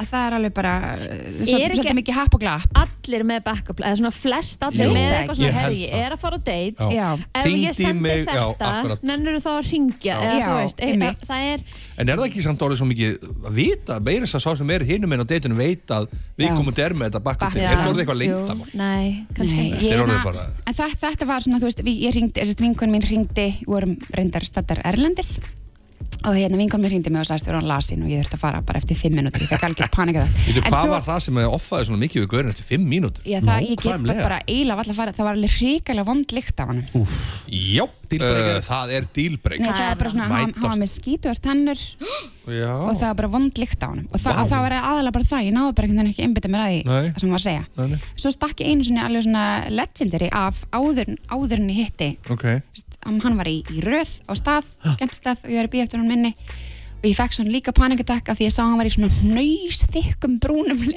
að 0.00 0.06
það 0.12 0.26
er 0.26 0.34
alveg 0.38 0.52
bara 0.56 0.72
ekki- 0.96 1.46
svolítið 1.52 1.96
mikið 1.98 2.14
happ 2.16 2.34
og 2.34 2.40
glapp. 2.40 2.70
allir 2.82 3.24
með 3.28 3.42
backup 3.44 3.80
eða 3.82 3.96
svona 4.00 4.12
flest 4.12 4.64
allir 4.64 4.86
Jú, 4.88 4.94
með 4.94 5.12
eitthvað 5.18 5.36
svona 5.38 5.52
herri, 5.52 5.80
ég 5.86 5.92
er 6.06 6.12
að 6.12 6.18
fara 6.22 6.36
á 6.36 6.40
date. 6.42 6.88
Já. 6.96 7.08
Ef 7.12 7.44
Hringdu 7.44 7.58
í 7.58 7.66
ég 7.66 7.74
sendi 7.74 8.00
mig, 8.00 8.24
já, 8.26 8.32
þetta 8.52 8.70
akkurat. 8.72 9.02
nennur 9.02 9.36
þá 9.42 9.50
að 9.52 9.70
ringja 9.72 10.16
eða 10.16 10.38
Já, 10.38 10.46
þú 10.48 10.56
veist, 10.62 10.80
e, 10.80 10.86
einmitt. 10.92 11.20
það 11.28 11.42
er 11.52 11.60
En 11.98 12.08
er 12.08 12.16
það 12.16 12.26
ekki 12.30 12.42
samt 12.42 12.58
orðið 12.66 12.78
svo 12.80 12.86
mikið 12.88 13.18
að 13.46 13.52
vita, 13.54 14.00
meira 14.00 14.24
þess 14.26 14.34
að 14.34 14.42
sá 14.46 14.56
sem 14.58 14.70
er 14.70 14.80
hinum 14.88 15.12
einn 15.12 15.20
á 15.22 15.26
deitinu 15.28 15.54
veit 15.54 15.86
að 15.86 16.06
við 16.38 16.48
komum 16.56 16.72
er 16.78 16.94
með 16.94 17.10
þetta 17.10 17.22
bakkum 17.22 17.52
til, 17.52 17.60
er 17.62 17.76
það 17.76 17.90
orðið 17.92 18.02
eitthvað 18.02 18.20
leyndamál? 18.22 18.68
nei, 18.74 19.26
kannski 19.34 19.56
Nei, 19.56 19.70
Þetta 19.72 19.94
er 19.94 20.02
orðið 20.06 20.24
bara- 20.24 20.46
En 20.66 20.74
það, 20.74 20.90
þetta 21.02 21.26
var 21.26 21.40
svona, 21.40 21.58
þú 21.60 21.66
veist, 21.68 21.82
við- 21.84 22.00
ég 22.02 22.14
ringdi, 22.14 22.40
þessi 22.40 22.60
vinkun 22.64 22.90
mín 22.90 23.04
ringdi, 23.06 23.46
við 23.60 23.66
vorum 23.66 23.96
reyndar 24.16 24.42
staddar 24.44 24.80
Erlendis 24.84 25.38
og 26.22 26.34
hérna 26.38 26.58
vinkun 26.60 26.80
mín 26.82 26.92
ringdi 26.94 27.10
mig 27.12 27.20
og 27.22 27.26
sagðist 27.28 27.46
við 27.48 27.52
erum 27.56 27.66
lasin 27.70 28.02
og 28.04 28.08
ég 28.12 28.20
þurfti 28.22 28.36
að 28.38 28.42
fara 28.44 28.60
bara 28.62 28.78
eftir 28.82 28.96
fimm 28.98 29.14
minútur, 29.18 29.40
ég 29.42 29.48
fekk 29.50 29.64
algjör 29.68 29.90
panika 29.92 30.22
En 30.22 30.28
hvað 30.62 30.76
svo- 30.78 30.92
var 30.92 31.02
það 31.06 31.20
sem 31.26 31.34
offaði 31.42 31.84
svona 31.88 32.00
mikið 32.04 32.18
við 32.22 32.28
gaurin 32.32 32.50
eftir 32.52 32.66
5 32.68 32.86
mínútur? 32.92 33.22
Já, 33.26 33.38
það, 33.40 33.58
ég 33.62 33.76
get 33.82 34.22
bara 34.22 34.38
eiginlega 34.46 34.78
valla 34.80 34.92
að 34.92 34.96
fara, 35.02 35.12
það 35.16 35.26
var 35.28 35.34
alveg 35.38 35.52
hrikalega 35.58 36.04
vond 36.12 36.26
lykt 36.36 36.60
af 36.62 36.66
hann 36.72 36.80
Já, 37.52 37.84
Dealbreaker. 38.12 38.56
uh, 38.56 38.62
það 38.66 38.86
er 38.92 39.02
dílbreyk 39.16 39.60
Nei, 39.62 39.70
það 39.72 39.88
er 39.90 39.96
bara 40.02 40.10
svona, 40.12 40.28
hann, 40.28 40.52
var 40.60 40.76
með 40.82 40.90
skítuar 40.92 41.38
tennur 41.42 41.80
Já, 42.52 42.72
og 42.74 42.96
það 42.98 43.06
var 43.08 43.14
bara 43.22 43.28
vond 43.32 43.54
lykt 43.62 43.80
á 43.82 43.88
hann 43.88 44.02
og 44.12 44.18
það, 44.20 44.32
það 44.50 44.60
var 44.66 44.72
aðalega 44.78 45.14
bara 45.16 45.24
það, 45.32 45.46
ég 45.46 45.54
náði 45.56 45.72
bara 45.78 45.86
einhvern 45.88 46.02
veginn 46.02 46.12
ekki 46.12 46.26
einbytta 46.26 46.48
mér 46.52 46.62
að 46.62 46.70
því 46.72 46.80
Nei. 46.84 47.06
það 47.12 47.18
sem 47.22 47.28
hann 47.28 47.36
var 47.38 47.44
að 53.04 53.12
ég 53.12 53.16
ég 53.18 53.22
Hann- 53.22 53.36
var 53.36 53.46
í, 53.50 53.62
í 53.70 53.80
röð 53.82 54.12
á 54.28 54.32
stað, 54.38 54.64
skemmtistað 54.96 55.44
og 55.44 55.50
ég 55.50 55.56
var 55.60 55.66
að 55.68 55.72
býja 55.74 55.82
eftir 55.88 55.98
hann 55.98 56.08
minni. 56.08 56.34
Og 57.02 57.08
ég 57.10 57.16
fekk 57.18 57.32
svona 57.34 57.50
líka 57.50 57.72
panikatakk 57.74 58.28
af 58.30 58.38
því 58.38 58.46
ég 58.46 58.52
sá 58.54 58.62
hann 58.62 58.78
var 58.78 58.86
í 58.86 58.92
svona 58.94 59.10
nöysþykkum 59.26 60.38
brúnum. 60.38 60.78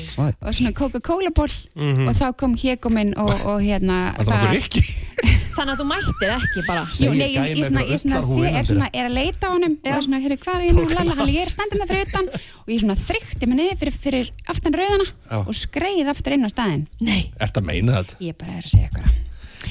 Sæt. 0.00 0.36
og 0.40 0.54
svona 0.54 0.72
Coca-Cola 0.72 1.30
ból 1.36 1.50
Mhm. 1.76 2.08
og 2.08 2.14
þá 2.16 2.32
kom 2.36 2.54
héguminn 2.56 3.12
og, 3.16 3.28
og 3.44 3.60
hérna 3.60 4.14
þannig 5.56 5.72
að 5.72 5.80
þú 5.80 5.86
mættir 5.88 6.32
ekki 6.36 6.62
bara. 6.66 6.86
Jú, 7.00 7.10
nei, 7.16 7.28
ég, 7.32 7.56
ég, 7.56 7.56
ég 7.56 8.00
sé, 8.00 8.48
er, 8.56 8.64
svona, 8.64 8.88
er 8.92 9.06
að 9.08 9.14
leita 9.16 9.48
á 9.48 9.50
honum 9.52 9.76
og 9.80 9.86
er 9.92 10.02
svona, 10.04 10.20
hérna, 10.20 10.36
hvað 10.36 10.56
er 10.56 10.64
ég 10.66 10.74
nú 10.76 10.84
lalla? 10.92 11.14
hann, 11.16 11.28
ég 11.32 11.42
er 11.46 11.52
standin 11.52 11.80
það 11.80 11.92
fyrir 11.92 12.08
utan 12.10 12.28
og 12.36 12.68
ég 12.72 12.80
svona 12.82 12.96
þrykti 12.96 13.46
mig 13.48 13.56
niður 13.60 13.78
fyrir, 13.80 13.96
fyrir 14.04 14.32
aftan 14.52 14.76
rauðana 14.76 15.06
Já. 15.08 15.38
og 15.46 15.54
skreið 15.56 16.08
aftur 16.12 16.32
inn 16.36 16.44
á 16.44 16.50
staðinn. 16.52 16.86
Nei, 17.00 17.30
Ertu 17.40 17.60
að 17.62 17.68
meina 17.72 18.00
þetta? 18.02 18.20
ég 18.20 18.36
bara 18.36 18.52
er 18.58 18.64
að 18.68 18.74
segja 18.76 18.90
ykkur 18.92 19.08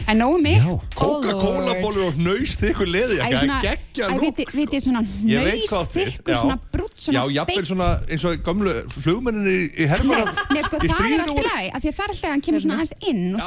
en 0.08 0.18
nógu 0.22 0.42
mig. 0.42 0.58
Já. 0.60 0.74
Coca-Cola 0.96 1.66
Lord. 1.66 1.82
bólur 1.84 2.08
og 2.10 2.20
nöys 2.20 2.56
þykkur 2.62 2.90
leði 2.92 3.20
ekki, 3.26 3.48
geggja 3.66 4.10
lúk 4.16 4.42
viti, 4.54 4.80
svona 4.84 5.02
Ég 5.26 5.44
veit 5.48 5.64
hvað 5.70 5.82
átt 5.86 5.96
við, 5.96 6.06
nöysþykkur, 6.06 6.42
svona 6.42 6.58
brútt, 6.74 7.08
Já, 7.16 7.22
jafnvel 7.38 7.66
svona 7.66 7.90
eins 8.10 8.26
og 8.26 8.44
gömlu 8.46 8.74
flugmenninni 8.90 9.56
í, 9.56 9.70
í 9.84 9.88
hermana 9.92 10.26
Nei, 10.52 10.62
sko, 10.64 10.78
það 10.78 10.86
er 10.86 10.94
stríðinu 10.96 11.22
allt 11.22 11.32
í 11.32 11.38
voru- 11.40 11.50
lagi, 11.56 11.72
af 11.76 11.82
því 11.82 11.90
að 11.90 11.98
það 12.00 12.06
er 12.06 12.14
alltaf 12.16 12.30
að 12.30 12.36
hann 12.36 12.46
kemur 12.50 12.62
svona 12.66 12.78
inn 13.10 13.24
já, 13.32 13.46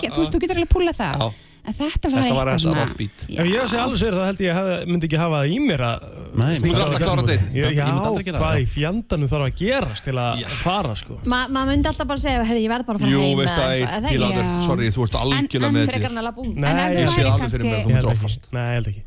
get- 0.00 0.10
já. 0.10 0.10
þú 0.14 0.20
veist, 0.24 0.32
þú 0.34 0.40
getur 0.44 0.56
alveg 0.56 0.68
að 0.68 0.74
púla 0.76 0.92
það. 1.00 1.30
En 1.70 1.76
þetta 1.78 2.10
var 2.10 2.20
Þetta 2.20 2.34
var 2.36 2.48
eitthvað 2.50 2.50
þetta 2.50 2.62
svona 2.64 2.82
offbeat. 2.84 3.22
Ef 3.30 3.46
ég 3.50 3.68
sé 3.70 3.78
alveg 3.80 3.98
sér 4.00 4.16
það 4.18 4.26
held 4.30 4.40
ég 4.44 4.58
að 4.60 4.70
myndi 4.90 5.06
ekki 5.08 5.18
hafa 5.20 5.38
það 5.40 5.54
í 5.54 5.58
mér 5.64 5.82
að 5.86 6.04
Nei, 6.40 6.54
þú 6.60 6.70
ert 6.70 6.80
alltaf 6.80 6.90
á 6.90 6.98
að 6.98 7.04
klára 7.06 7.24
date. 7.30 7.46
Já, 7.50 7.64
Ég 7.70 7.78
myndi 7.80 8.08
aldrei 8.10 8.24
gera 8.28 8.38
hvað 8.40 8.50
það. 8.50 8.60
í 8.60 8.68
fjandanum 8.74 9.30
þarf 9.30 9.44
að 9.46 9.54
gerast 9.60 10.04
til 10.06 10.16
að 10.20 10.44
fara 10.60 10.94
sko 11.00 11.18
Ma, 11.30 11.40
maður 11.50 11.70
myndi 11.72 11.90
alltaf 11.90 12.06
bara 12.10 12.22
segja 12.22 12.44
herri, 12.50 12.62
ég 12.66 12.70
verð 12.74 12.86
bara 12.90 12.98
að 12.98 13.04
fara 13.06 13.12
Jú, 13.14 13.20
heim 13.24 13.38
veist 13.40 13.54
eða 13.54 13.66
að 13.66 13.74
eitthvað, 13.80 13.96
eða 13.96 14.10
ég 14.10 14.14
ekki? 14.14 14.22
laður, 14.24 14.46
Já. 14.50 14.62
sorry, 14.68 14.90
þú 14.94 15.06
ert 15.06 15.16
algjörlega 15.20 15.70
En- 15.70 15.74
með 15.74 15.80
en 15.80 15.86
þetta 15.86 15.94
frekar 15.96 16.10
en 16.10 16.20
að 16.20 16.26
labba 16.30 16.40
út 16.40 16.54
Nei, 16.54 16.70
En 16.70 16.78
ef 16.80 16.90
Ég 16.90 17.06
þú 17.06 17.10
sé 17.10 17.20
væri 17.20 17.30
alveg 17.30 17.50
fyrir 17.50 17.64
mér 17.66 17.70
að 17.70 17.80
kannski- 17.80 17.80
þú 17.80 17.90
Ég 17.90 17.90
myndir 17.90 18.00
held 18.00 18.12
offast 18.14 18.40
ekki. 18.40 18.54
Nei, 18.54 18.66
ég 18.70 18.74
held 18.80 18.90
ekki 18.90 19.02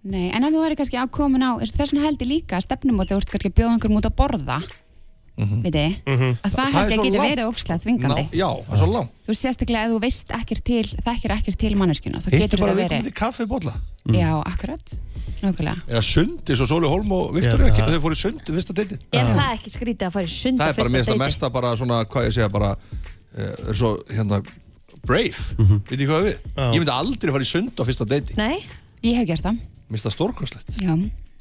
Nei, 0.00 0.26
en 0.32 0.44
ef 0.44 0.50
þú 0.54 0.60
væri 0.64 0.76
kannski 0.80 0.96
ákomin 1.00 1.44
á 1.44 1.50
þess 1.60 1.92
vegna 1.92 2.04
held 2.06 2.18
ég 2.24 2.28
líka 2.30 2.56
að 2.56 2.64
stefnumóti 2.64 3.12
þú 3.12 3.20
ert 3.20 3.30
kannski 3.34 3.50
að 3.50 3.56
bjóða 3.60 3.72
einhverjum 3.76 3.98
út 4.00 4.08
að 4.08 4.16
borða 4.20 4.58
viti, 5.38 6.02
Mhm. 6.06 6.38
að 6.42 6.50
það 6.50 6.52
Það 6.52 6.66
er 6.66 6.72
held 6.74 6.90
ég 6.90 6.96
svo 6.96 7.04
að 7.04 7.16
langt. 7.16 7.30
verið 7.30 7.48
ókslega 7.50 7.80
þvingandi. 7.84 8.24
Ná, 8.28 8.34
Já, 8.36 8.48
það 8.66 8.72
er 8.74 8.80
svo 8.80 8.88
langt. 8.92 9.10
Þú 9.26 9.32
sérstaklega 9.40 9.84
að 9.86 9.90
þú 9.94 10.00
veist 10.00 10.26
ekkert 10.40 10.64
til 10.64 10.84
þekkir 11.06 11.30
ekkert 11.36 11.58
til 11.58 11.74
manneskjuna, 11.76 12.18
þá 12.20 12.28
Hittu 12.30 12.38
getur 12.44 12.58
bara 12.60 12.72
það 12.72 12.76
við 12.76 12.88
verið. 12.88 13.00
komið 13.00 13.14
kaffi 13.14 13.46
bólla 13.46 13.74
Já, 14.10 14.30
akkurat, 14.44 14.96
nákvæmlega. 15.42 15.82
Eða 15.88 16.02
sundi, 16.02 16.52
svo 16.56 16.66
Sóli 16.66 16.88
Holm 16.88 17.12
og 17.12 17.34
Viktor 17.34 17.58
það- 17.58 17.88
Þau 17.90 18.00
fóru 18.00 18.16
í 18.16 18.20
sundi 18.20 18.52
fyrsta 18.52 18.72
deiti 18.74 18.98
er 19.12 19.26
það 19.26 19.52
ekki 19.56 19.70
skrítið 19.70 20.06
að 20.08 20.12
fara 20.12 20.24
í 20.24 20.28
sund 20.28 20.58
Það 20.58 20.66
á 20.66 20.68
er 20.68 20.74
bara 20.74 20.88
fyrsta 20.88 20.90
mér 20.90 21.00
að 21.00 21.06
deiti? 21.06 21.18
mesta 21.18 21.50
bara 21.50 21.76
svona, 21.76 22.04
hvað 22.04 22.26
ég 22.26 22.32
segja, 22.32 22.48
bara 22.52 22.70
uh, 23.38 23.68
er 23.70 23.74
svo, 23.74 23.96
hérna, 24.10 24.42
brave. 25.06 25.36
Veit 25.88 26.00
ég 26.00 26.08
hvað 26.08 26.22
við? 26.28 26.36
Já. 26.56 26.72
Ég 26.74 26.78
myndi 26.80 26.92
aldrei 26.92 27.30
fara 27.32 27.44
í 27.44 27.46
sund 27.46 27.70
á 27.78 27.82
fyrsta 27.86 28.04
deiti 28.06 28.36
nei, 28.36 28.60
Ég 29.02 29.16
hef 29.16 29.26
gert 29.26 29.42
það, 29.42 29.58
það 29.92 30.12
stórkostlegt, 30.12 30.76
já. 30.76 30.92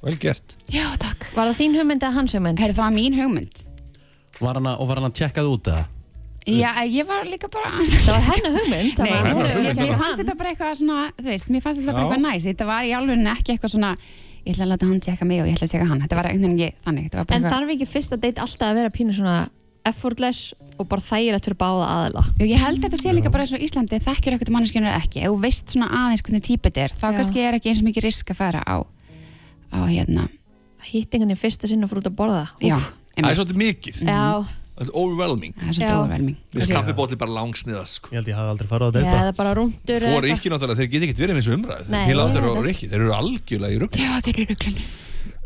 Vel 0.02 0.16
gert. 0.16 0.56
Já, 0.72 0.96
takk. 0.98 1.26
Var 1.36 1.50
það 1.52 1.58
þín 1.60 1.74
hugmynd 1.76 2.00
eða 2.02 2.14
hans 2.14 2.32
hugmynd? 2.32 2.58
Herri, 2.60 2.72
það 2.72 2.86
var 2.88 2.94
mín 2.96 3.16
hugmynd 3.20 3.64
Var 4.40 4.60
hann 4.60 4.70
að, 4.72 4.80
og 4.80 4.88
var 4.90 5.02
hann 5.02 5.10
að 5.10 5.18
tjekkað 5.20 5.50
út 5.54 5.70
eða? 5.74 5.86
Já, 6.50 6.70
ég 6.88 7.06
var 7.06 7.28
líka 7.30 7.50
bara 7.52 7.70
það 7.84 8.08
var 8.10 8.24
hennar 8.30 8.56
hugmynd 8.56 8.96
það 8.98 9.06
Nei, 9.06 9.12
var 9.12 9.22
mér, 9.22 9.30
hennar 9.30 9.44
mér, 9.44 9.54
hugmynd. 9.54 9.68
mér 9.68 9.80
fyrir 9.84 10.00
fannst 10.00 10.22
þetta 10.24 10.36
bara 10.40 10.54
eitthvað 10.54 10.74
svona, 10.80 10.98
þú 11.20 11.28
veist, 11.30 11.50
mér 11.54 11.64
fannst 11.66 11.82
þetta 11.82 11.94
bara 11.94 12.00
Já. 12.00 12.08
eitthvað 12.08 12.24
næs 12.26 12.48
Þetta 12.50 12.68
var 12.70 12.88
í 12.88 12.94
alveg 12.98 13.28
ekki 13.36 13.54
eitthvað 13.54 13.74
svona 13.76 13.92
ég 14.40 14.54
ætla 14.56 14.66
að 14.66 14.72
láta 14.72 14.88
hann 14.90 15.04
tjekka 15.04 15.28
mig 15.30 15.42
og 15.44 15.50
ég 15.50 15.58
ætla 15.60 15.68
að 15.68 15.74
tjekka 15.76 15.90
hann 15.92 16.02
Þetta 16.06 16.18
var 16.20 16.30
einhvern 16.32 16.56
veginn 16.56 16.72
ekki 16.72 16.86
þannig, 16.88 17.04
þetta 17.10 17.20
var 17.20 17.28
bara 17.30 17.36
en 17.38 17.44
eitthvað 17.44 17.60
þarf 17.60 17.74
ekki 17.76 17.88
fyrsta 17.92 18.20
date 18.24 18.44
alltaf 18.46 18.70
að 18.72 18.80
vera 18.80 18.94
pínu 18.96 19.16
svona 19.20 19.36
effortless 19.90 20.54
og 20.80 20.88
bara 20.90 21.04
þægilegt 21.04 21.48
fyrir 21.50 21.60
báða 21.60 21.86
aðila? 21.94 22.24
Jú, 22.40 22.48
ég 22.50 22.62
held 22.64 22.82
þetta 22.84 23.00
sé 23.00 23.14
líka 23.16 23.32
bara 23.34 23.46
eins 23.46 23.54
og 23.56 23.64
Íslandi 23.64 24.00
þekkir 24.04 24.36
ekkert 24.38 24.52
manneskjörnur 24.56 24.96
ekki, 24.96 25.22
ef 25.24 25.34
þú 25.34 25.40
veist 25.44 25.74
svona 25.76 25.90
aðeins 26.06 26.24
hvernig 26.26 26.46
típet 26.48 26.80
er, 26.80 26.94
þá 26.96 27.06
Já. 27.10 27.16
kannski 27.20 27.44
er 27.44 27.58
ekki 27.58 27.72
eins 27.74 27.82
mikið 27.84 28.06
risk 28.08 28.32
að 28.32 28.40
fara 28.40 28.62
á, 28.64 28.76
á 29.76 29.80
hérna. 29.88 30.28
Hitt 30.88 31.12
einhvern 31.12 31.32
veginn 31.34 31.42
fyrsta 31.42 31.68
sinna 31.68 31.90
fyrir 31.90 32.04
út 32.06 32.12
að 32.12 32.18
borða. 32.20 32.46
Já, 32.64 32.76
Úff. 32.78 32.92
Það 33.16 33.30
er 33.30 33.40
svolítið 33.40 33.60
mikið, 33.64 34.00
já, 34.06 34.24
þetta 34.80 34.86
er 34.86 34.94
overwhelming. 35.02 35.58
Það 35.58 35.68
er 35.68 35.78
svolítið 35.78 35.98
overvelming 35.98 36.38
Mér 36.40 36.62
finnst 36.62 36.76
kaffibótli 36.78 37.20
bara 37.20 37.36
langsniðast 37.40 38.00
sko. 38.00 38.14
Ég 38.14 38.22
held 38.22 38.32
ég 38.32 38.40
hafi 38.40 38.54
aldrei 38.54 38.70
farið 38.70 38.88
á 38.88 38.90
já, 38.90 39.04
þetta 39.04 39.26
eða 39.26 39.36
bara 39.42 39.54
rúndur 39.60 40.06
Þú 40.06 40.16
og 40.16 40.26
Rikki 40.28 40.54
náttúrulega, 40.54 40.80
þeir 40.80 40.92
geta 40.94 41.10
ekkert 41.10 41.22
verið 41.26 41.36
með 41.36 41.44
þessu 41.44 41.58
umræð 41.58 41.92
Nei, 41.92 42.02
Pílátur 42.08 42.40
ég 42.40 42.50
og 42.50 42.58
veit 42.60 42.68
Rikki, 42.70 42.90
þeir 42.94 43.04
eru 43.04 43.14
algjörlega 43.18 43.76
í 43.76 43.84
rugg 43.84 44.00
Já, 44.00 44.12
þeir 44.24 44.36
eru 44.38 44.50
ruglunni 44.54 44.90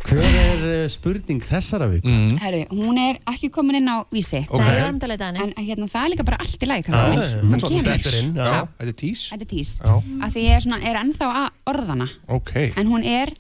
Hver 0.04 0.20
er 0.20 0.64
uh, 0.68 0.86
spurning 0.92 1.44
þessara 1.48 1.88
vik? 1.88 2.04
mm. 2.04 2.36
Herri, 2.44 2.64
hún 2.74 2.98
er 3.00 3.20
ekki 3.32 3.48
komin 3.54 3.80
inn 3.80 3.88
á 3.88 4.04
vísi. 4.12 4.42
Ok. 4.50 4.60
Nei, 4.60 4.74
ég 4.76 4.84
var 4.84 4.92
um 4.92 5.00
að 5.00 5.14
leita 5.14 5.30
henni 5.30 5.44
en 5.46 5.54
hérna, 5.64 5.88
það 5.94 6.08
er 6.08 6.12
líka 6.12 6.26
bara 6.28 6.40
allt 6.44 6.66
í 6.66 6.70
lagi 6.70 6.84
já. 6.84 6.98
Hún 7.40 7.56
er 7.56 7.64
kemur. 7.64 7.88
þetta 7.88 8.90
er 8.90 8.98
tís 9.00 9.24
Þetta 9.32 9.48
er 9.48 9.52
tís 9.54 9.74
því 9.80 10.44
ég 10.44 10.58
er, 10.58 10.66
svona, 10.66 10.82
er 10.84 11.00
ennþá 11.00 11.30
að 11.40 11.48
orðana. 11.72 12.10
Ok, 12.36 12.52
en 12.76 12.92
hún 12.92 13.08
er, 13.08 13.32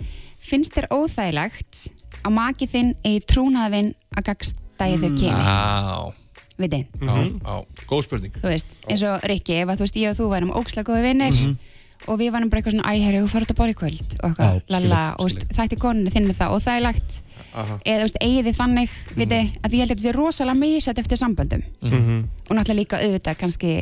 finnst 0.43 0.77
þér 0.77 0.87
óþægilegt 0.95 1.83
að 2.23 2.35
maki 2.37 2.67
þinn 2.71 2.93
eigi 3.03 3.23
trúnaðavinn 3.29 3.93
að 4.17 4.27
gagstæði 4.31 4.99
þau 5.03 5.11
kyni. 5.19 6.13
Viti, 6.63 6.83
á 7.01 7.53
Góð 7.89 8.03
spurning. 8.05 8.33
Þú 8.37 8.49
veist, 8.51 8.75
eins 8.87 9.03
og 9.09 9.23
Rikki 9.29 9.55
ef 9.63 9.71
að 9.73 9.79
þú 9.79 9.87
veist, 9.87 9.95
ég 10.03 10.11
og 10.11 10.19
þú 10.19 10.27
værum 10.33 10.51
ókslega 10.53 10.85
góði 10.91 11.07
vinnir 11.07 11.39
og 12.03 12.19
við 12.19 12.33
varum 12.35 12.49
bara 12.51 12.59
eitthvað 12.59 12.75
svona, 12.75 12.91
æ, 12.91 12.99
herri, 12.99 13.21
þú 13.23 13.29
farið 13.31 13.47
út 13.47 13.53
að 13.53 13.59
í 13.71 13.75
kvöld 13.79 14.15
og 14.19 14.25
eitthvað, 14.29 14.61
ég, 14.75 15.03
og 15.23 15.55
þætti 15.57 15.77
konunni 15.79 16.11
þinni 16.13 16.35
það 16.35 16.55
og 16.55 16.63
það 16.65 16.77
er 16.77 16.83
lagt. 16.83 17.19
Aha. 17.53 17.77
eða, 17.85 17.97
þú 17.99 18.05
veist, 18.07 18.17
eigið 18.25 18.47
þið 18.49 18.57
þannig, 18.59 18.93
viti 19.17 19.39
að 19.39 19.75
ég 19.77 19.83
held 19.83 19.83
að 19.83 19.93
þetta 19.93 20.03
sé 20.03 20.13
rosalega 20.15 20.59
misætt 20.59 21.01
eftir 21.03 21.19
samböndum. 21.21 21.63
Mhm. 21.81 22.23
og 22.49 22.55
náttúrulega 22.57 22.79
líka 22.81 22.99
auðvitað 23.01 23.37
kannski 23.39 23.73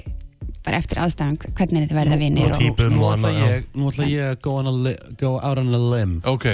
bara 0.64 0.78
eftir 0.78 1.00
aðstæðan 1.02 1.38
hvernig 1.58 1.88
þið 1.90 1.96
verða 1.98 2.18
vinnir 2.22 2.52
og 2.52 2.60
típum 2.62 2.92
Nú 2.94 3.02
og 3.06 3.14
annað, 3.16 3.34
já. 3.38 3.46
ég, 3.56 3.64
nú 3.76 3.90
ætla 3.92 4.06
ég 4.12 4.28
að 4.32 4.40
go, 4.46 4.54
on 4.62 4.68
a 4.68 4.72
li, 4.72 4.94
go 5.18 5.32
out 5.42 5.58
on 5.58 5.74
a 5.74 5.80
limb. 5.96 6.26
Ok, 6.30 6.46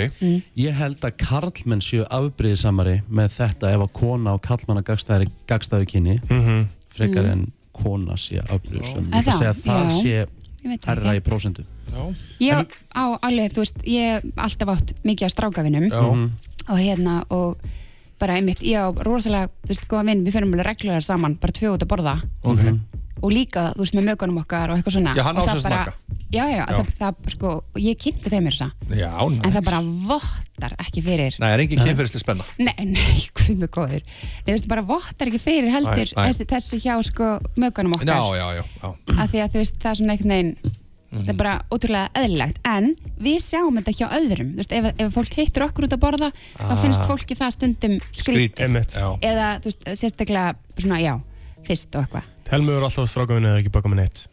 Ég 0.55 0.73
held 0.79 1.03
að 1.03 1.17
karlmenn 1.17 1.81
séu 1.83 2.05
afbrýðisamari 2.07 3.01
með 3.09 3.35
þetta 3.38 3.73
ef 3.75 3.83
að 3.88 3.93
kona 3.99 4.33
og 4.38 4.41
karlmann 4.47 4.81
að 4.83 5.27
gagstæðu 5.47 5.85
kynni 5.91 6.17
Mhm. 6.29 6.67
frekar 6.89 7.25
en 7.31 7.51
kona 7.73 8.15
sé 8.17 8.39
afbrýðisam 8.41 9.11
Er 9.13 9.21
Ég 9.21 9.27
ætla 9.27 9.33
að 9.33 9.33
það? 9.33 9.38
segja 9.38 9.51
að 9.51 9.63
það 9.63 9.83
Já. 9.83 10.01
sé 10.01 10.27
Ég 10.63 10.69
veit 10.71 10.81
það 10.81 10.88
herra 10.95 11.15
í 11.15 11.19
prósentu. 11.23 11.63
Já, 11.88 12.15
Ég 12.39 12.67
á 12.95 13.03
alveg, 13.21 13.51
þú 13.53 13.61
veist, 13.61 13.77
ég 13.85 14.13
hef 14.13 14.23
alltaf 14.38 14.69
átt 14.73 14.93
mikið 15.05 15.25
af 15.25 15.31
strákavinum 15.31 15.89
já. 15.89 15.99
Og 16.69 16.77
hérna 16.79 17.23
og 17.29 17.57
bara 18.19 18.33
einmitt, 18.35 18.59
ég 18.65 18.75
á 18.81 18.89
rosalega, 19.05 19.47
þú 19.63 19.69
veist, 19.69 19.88
góða 19.88 20.05
vinn, 20.09 20.25
við 20.25 20.33
fyrir 20.33 20.47
alveg 20.49 20.65
reglulega 20.65 21.01
saman, 21.05 21.35
bara 21.39 21.53
tvö 21.53 21.75
út 21.77 21.83
að 21.85 21.88
borða. 21.88 22.15
Ok, 22.43 22.79
og 23.22 23.32
líka, 23.34 23.72
þú 23.76 23.84
veist, 23.84 23.95
með 23.97 24.07
mögunum 24.11 24.41
okkar 24.43 24.72
og 24.74 24.78
eitthvað 24.80 24.95
svona. 24.97 25.13
Já, 25.18 25.24
hann 25.28 25.38
á 25.38 25.41
Og 25.41 25.47
það 25.47 25.51
sem 25.53 25.61
sagt 25.61 25.74
bara- 25.74 25.86
maka. 25.86 26.15
Já, 26.28 26.43
já, 26.51 26.57
Já. 26.57 26.65
Það, 26.68 26.88
það, 26.99 27.30
sko, 27.32 27.49
og 27.74 27.78
ég 27.80 27.95
kynnti 28.03 28.30
þeim 28.34 28.43
mér 28.43 28.55
þess 28.57 28.65
að 28.68 28.97
já, 28.99 29.11
en 29.24 29.38
næs 29.39 29.53
það 29.55 29.63
bara 29.63 29.82
vottar 30.11 30.74
ekki 30.84 31.03
fyrir. 31.05 31.38
Nei, 31.39 31.51
er 31.53 31.59
engin 31.63 31.80
kynferðislega 31.80 32.24
spenna? 32.26 32.47
Nei, 32.59 32.74
nei, 32.97 33.22
hvað 33.32 33.61
með 33.61 33.72
góður. 33.78 34.03
Nei, 34.43 34.51
veist, 34.51 34.68
bara 34.68 34.84
vottar 34.89 35.32
ekki 35.32 35.39
fyrir 35.39 35.72
heldur 35.72 36.03
Nei, 36.03 36.11
nei. 36.18 36.26
þessu, 36.28 36.47
þessu 36.51 36.82
hjá, 36.84 36.97
sko, 37.07 37.30
mögunum 37.55 37.95
okkar. 37.95 38.11
Já, 38.11 38.41
já, 38.41 38.47
já, 38.59 38.65
já. 38.84 38.91
Af 39.24 39.32
því 39.32 39.41
að 39.45 39.55
þú 39.55 39.63
veist, 39.63 39.80
það 39.80 39.89
er 39.93 40.01
svona 40.01 40.18
einhvern 40.18 40.36
veginn 40.36 40.76
það 41.07 41.30
er 41.32 41.38
bara 41.39 41.55
ótrúlega 41.72 42.09
eðlilegt. 42.20 42.57
En 42.68 42.89
við 43.24 43.38
sjáum 43.39 43.78
þetta 43.80 43.95
hjá 43.95 44.07
öðrum. 44.20 44.49
Þú 44.51 44.59
veist, 44.59 44.74
ef, 44.76 44.89
ef 44.99 45.13
fólk 45.15 45.38
hittir 45.39 45.63
okkur 45.63 45.88
út 45.88 45.95
að 45.95 46.01
borða 46.03 46.30
þá 46.59 46.74
finnst 46.84 47.07
fólki 47.07 47.38
það 47.39 47.53
stundum 47.55 47.95
skrít 48.11 48.59
Skrítið 48.59 49.22
eða 49.24 49.53
þú 49.63 49.72
veist, 49.72 49.88
sérstaklega 50.03 50.57
svona, 50.76 50.99
já, 50.99 51.13
fyrst 51.63 51.95
og 51.95 52.03
eitthvað 52.03 52.34
Telmu 52.47 52.75
er 52.77 52.85
alltaf 52.87 53.09
strákavinni 53.11 53.49
eða 53.51 53.61
ekki 53.63 53.73
baka 53.75 53.91
með 53.91 54.03
neitt 54.03 54.25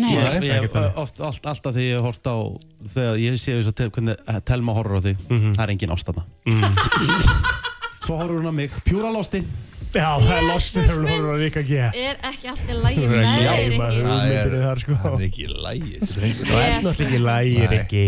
Nei, 0.00 0.14
Ég, 0.14 0.44
ég, 0.46 0.76
oft, 0.96 1.18
allt, 1.20 1.46
alltaf 1.50 1.74
þegar 1.74 1.88
ég 1.90 2.04
hort 2.06 2.24
á 2.30 2.36
þegar 2.94 3.18
ég 3.20 3.34
sé 3.42 3.56
þess 3.58 3.68
að 3.72 3.74
tel, 3.80 3.88
hvernig 3.92 4.20
eh, 4.30 4.38
Telma 4.48 4.72
horfur 4.78 4.96
á 4.96 5.02
því 5.04 5.12
Mhm. 5.28 5.50
það 5.58 5.64
er 5.66 5.72
engin 5.74 5.92
ástæðna 5.96 6.22
mm. 6.46 6.62
Svo 8.06 8.16
horfur 8.16 8.38
hún 8.40 8.48
á 8.48 8.54
mig, 8.56 8.70
pjúra 8.86 9.10
losti 9.12 9.42
Já, 9.90 10.06
það 10.22 10.32
er 10.38 10.44
lostin 10.46 10.84
þegar 10.86 10.96
hún 11.02 11.10
horfður 11.10 11.34
á 11.34 11.36
Rikka 11.42 11.62
G 11.66 11.72
Er 11.90 12.16
ekki 12.30 12.48
allt 12.52 12.70
í 12.70 12.78
lægi 12.78 13.04
með? 13.10 13.28
Það 14.06 14.32
er- 14.38 14.56
þar, 14.62 14.82
sko. 14.84 14.96
Það 15.02 15.14
er 15.18 15.26
ekki 15.26 15.44
í 15.44 15.52
lægi 15.66 15.94
er 15.98 16.10
Það 16.10 16.64
er 16.64 16.74
náttúrulega 16.86 17.06
ekki 17.10 17.22
lægi. 17.26 17.68
Rikki 17.74 18.04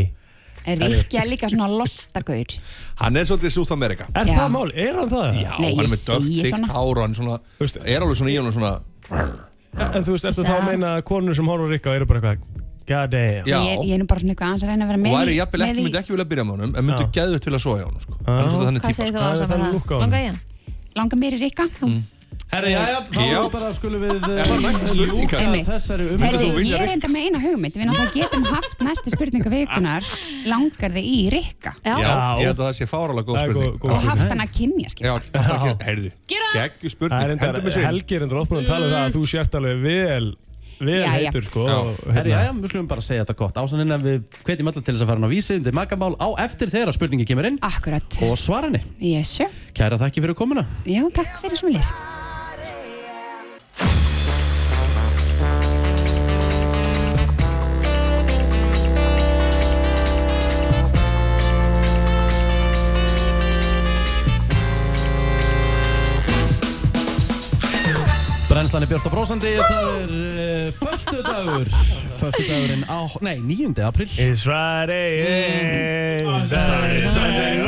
Er 0.62 0.78
Rikki 0.78 1.18
er 1.18 1.26
líka 1.32 1.48
svona 1.50 1.66
lostagaur 1.74 2.56
Hann 3.02 3.18
er 3.18 3.26
svolítið 3.26 3.54
South 3.58 3.72
America 3.74 4.06
Er 4.14 4.30
það 4.30 4.52
mál? 4.54 4.70
Er 4.78 4.94
hann 5.00 5.10
það? 5.10 5.40
Já, 5.42 5.52
Nei, 5.58 5.72
hann 5.74 5.84
er 5.84 5.90
með 5.90 5.96
dögt, 5.98 6.06
segi 6.06 6.42
þykkt 6.46 6.56
svona. 6.56 6.72
hár 6.78 6.92
og 6.94 7.02
hann 7.02 7.16
svona, 7.18 7.40
er 7.82 8.06
alveg 8.06 8.20
svona 8.22 8.30
í 8.32 8.36
hann 8.38 8.54
svona 8.54 8.74
En 9.72 10.04
þú 10.04 10.12
veist, 10.16 10.24
ertu 10.28 10.42
þá 10.44 10.52
að 10.52 10.58
Það- 10.58 10.66
meina 10.68 10.88
að 10.98 11.02
konur 11.08 11.34
sem 11.34 11.46
horfður 11.48 11.68
á 11.68 11.72
Rikka 11.72 11.94
eru 11.96 12.06
bara 12.06 12.20
eitthvað 12.20 12.60
God 12.82 13.10
damn 13.14 13.46
Já. 13.46 13.56
Ég, 13.62 13.78
ég 13.88 13.94
er 13.94 13.98
nú 14.02 14.06
bara 14.10 14.20
svona 14.20 14.32
eitthvað 14.34 14.48
aðeins 14.52 14.64
að 14.66 14.68
reyna 14.72 14.84
að 14.84 14.88
vera 14.92 14.98
og 14.98 15.04
með 15.06 15.12
væri 15.16 15.32
í- 15.32 15.38
jafnvel 15.38 15.60
með 15.62 15.68
ekki, 15.70 15.78
í- 15.80 15.84
myndi 15.86 15.98
ekki 16.02 16.12
vilja 16.12 16.26
byrja 16.32 16.44
með 16.44 16.52
honum 16.56 16.72
en 16.76 16.84
myndi 16.84 17.04
Já. 17.06 17.10
geðu 17.16 17.38
til 17.40 17.52
að 17.52 17.62
soja 17.62 17.84
honum 17.86 18.00
sko. 18.02 18.12
hann 18.26 18.38
er 18.42 18.48
svolítið 18.52 18.66
þannig 18.68 18.82
Hvað 18.82 18.90
típa 18.92 18.98
segir 19.00 19.12
sko. 19.12 19.18
þú 19.18 19.22
Það 19.22 19.30
er 19.30 19.32
Ása 19.32 19.46
með 19.46 19.52
þannig 19.52 19.68
það? 19.68 19.74
lúkk 19.76 19.88
á 19.88 19.94
honum. 19.94 20.02
Langa 20.02 20.18
í 20.22 20.26
hann? 20.26 20.40
Langar 20.96 21.18
mér 21.22 21.32
í 21.32 21.40
Rikka 21.40 21.64
Herri, 22.52 22.72
já, 22.74 22.80
já, 22.84 22.98
þá 23.08 23.22
Já. 23.24 23.38
bara 23.48 23.68
skulum 23.72 24.02
við 24.02 24.16
spurning, 24.20 24.90
ljúka 24.98 25.38
þessari 25.64 26.04
þú 26.12 26.48
vilja 26.58 26.76
ég 26.76 26.82
er 26.84 26.90
enda 26.98 27.08
með 27.08 27.22
eina 27.30 27.38
hugmynd. 27.40 27.78
Við 27.80 27.88
náttúrulega 27.88 28.12
getum 28.26 28.44
haft 28.44 28.82
næstu 28.84 29.12
spurningu 29.14 29.52
vikunar 29.54 30.04
Langar 30.50 30.92
þið 30.92 31.08
í 31.08 31.16
Rikka 31.32 31.72
Já. 31.80 31.94
Já, 31.96 32.04
Já. 32.04 32.12
ég 32.42 32.50
held 32.50 32.60
að 32.60 32.66
það 32.66 32.76
sé 32.76 32.88
fáralega 32.90 33.24
góð 33.30 33.40
er 33.40 33.48
spurning. 33.54 33.80
Og 33.88 34.04
haft 34.04 34.28
hann 34.28 34.44
að 34.44 34.52
kynja 34.58 34.84
Já, 34.84 34.92
skilja 34.92 35.14
alltaf 35.16 35.50
ekki, 35.56 35.72
heyrðu 35.88 36.12
Gera. 36.28 36.52
það. 36.52 36.60
Geggju 36.60 36.76
Það 36.76 36.92
er 36.92 36.96
spurning, 36.98 37.28
hendur 37.32 37.64
með 37.64 37.76
svinn 37.78 37.88
Helgi 37.88 38.18
er 38.20 38.26
enda 38.28 38.40
opnum 38.44 38.60
að 38.60 38.68
tala 38.68 38.84
um 38.84 38.92
það 38.92 39.04
að 39.08 39.16
þú 39.16 39.24
sért 39.32 39.58
alveg 39.62 39.84
vel 39.88 40.30
vel 40.82 40.98
Já, 40.98 41.04
já. 41.06 41.12
heitur 41.14 41.44
sko 41.46 41.64
Já. 41.64 41.74
og 41.78 42.12
Herri, 42.12 42.30
já, 42.32 42.36
hérna- 42.36 42.46
já, 42.52 42.62
við 42.62 42.72
skulum 42.72 42.88
bara 42.90 43.04
segja 43.06 43.22
þetta 43.24 43.36
gott. 43.38 43.60
Ásaninn 43.62 43.94
en 43.96 44.02
við 44.02 44.16
hvetjum 44.44 44.66
alla 44.72 44.82
til 44.82 44.94
þess 44.96 45.04
að 45.04 45.12
fara 45.12 45.20
inn 45.22 45.28
á 45.30 45.32
vísi 45.32 45.54
undir 45.60 45.76
makamál 45.78 46.16
á 46.18 46.28
eftir 46.42 46.72
þegar 46.74 46.92
spurningi 46.96 47.26
kemur 47.28 47.46
inn. 47.46 47.60
Akkurat. 47.62 48.18
Og 48.26 48.34
svara 48.34 48.66
henni. 48.66 48.82
Yes, 48.98 49.30
sir. 49.38 49.46
Kæra 49.78 49.94
þakki 50.00 50.24
fyrir 50.26 50.34
komuna. 50.34 50.66
Já, 50.82 51.06
takk 51.14 51.38
fyrir 51.44 51.54
sem 51.62 51.70
við 51.70 51.78
lesum 51.78 52.21
Brennslan 68.62 68.84
er 68.86 68.90
björt 68.92 69.06
og 69.08 69.14
brósandi 69.16 69.50
Það 69.58 69.86
er 69.90 70.10
uh, 70.14 70.66
förstu 70.76 71.16
dagur 71.26 71.66
Förstu 72.20 72.44
dagurinn 72.46 72.84
á, 72.86 73.10
nei, 73.26 73.40
9. 73.42 73.72
april 73.82 74.06
It's 74.22 74.44
Friday, 74.46 75.16
Mm. 76.22 76.22
yeah, 76.22 76.46
Saturday, 76.46 77.02
Sunday 77.10 77.58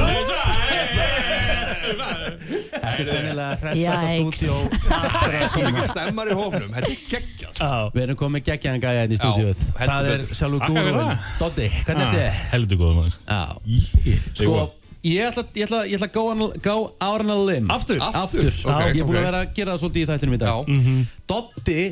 Þetta 2.75 2.93
er 2.93 3.09
sennilega 3.09 3.57
hressasta 3.65 4.07
stúdíó 4.13 4.61
allra 4.95 5.43
Svo 5.49 5.59
tíma. 5.65 5.73
mikið 5.73 5.91
stemmar 5.91 6.31
í 6.31 6.39
hófnum, 6.39 6.71
þetta 6.77 6.93
er 6.93 7.03
geggjað. 7.11 7.61
Við 7.97 8.03
erum 8.07 8.19
komið 8.23 8.47
geggjaðan 8.53 8.83
gæja 8.87 9.03
inn 9.09 9.17
í 9.17 9.21
heldur 9.25 9.67
Það 9.81 10.11
er 10.15 10.25
sjálfur 10.31 10.63
það. 10.95 11.29
Doddi, 11.43 11.69
hvernig 11.89 12.07
ertu? 12.07 12.25
Heldur 12.55 12.83
góður 12.85 12.97
maður. 13.01 13.15
Sko, 14.31 14.59
ég 15.05 15.27
ætla, 15.29 15.45
ég 15.55 15.67
ætla, 15.69 15.83
ég 15.89 15.99
ætla 15.99 16.09
að 16.09 16.15
go, 16.17 16.25
on, 16.33 16.45
go 16.65 16.77
out 17.01 17.21
on 17.25 17.31
a 17.31 17.37
limb. 17.45 17.71
Aftur? 17.71 18.01
Aftur, 18.01 18.49
Ok, 18.65 18.95
Ég 18.95 19.03
er 19.03 19.05
búin 19.05 19.19
ok. 19.19 19.21
að 19.21 19.29
vera 19.31 19.43
að 19.45 19.53
gera 19.59 19.75
það 19.77 19.83
svolítið 19.85 20.03
í 20.03 20.09
þættinum 20.13 20.35
í 20.35 20.41
dag. 20.41 20.49
Já, 20.49 21.05
Doddi 21.31 21.83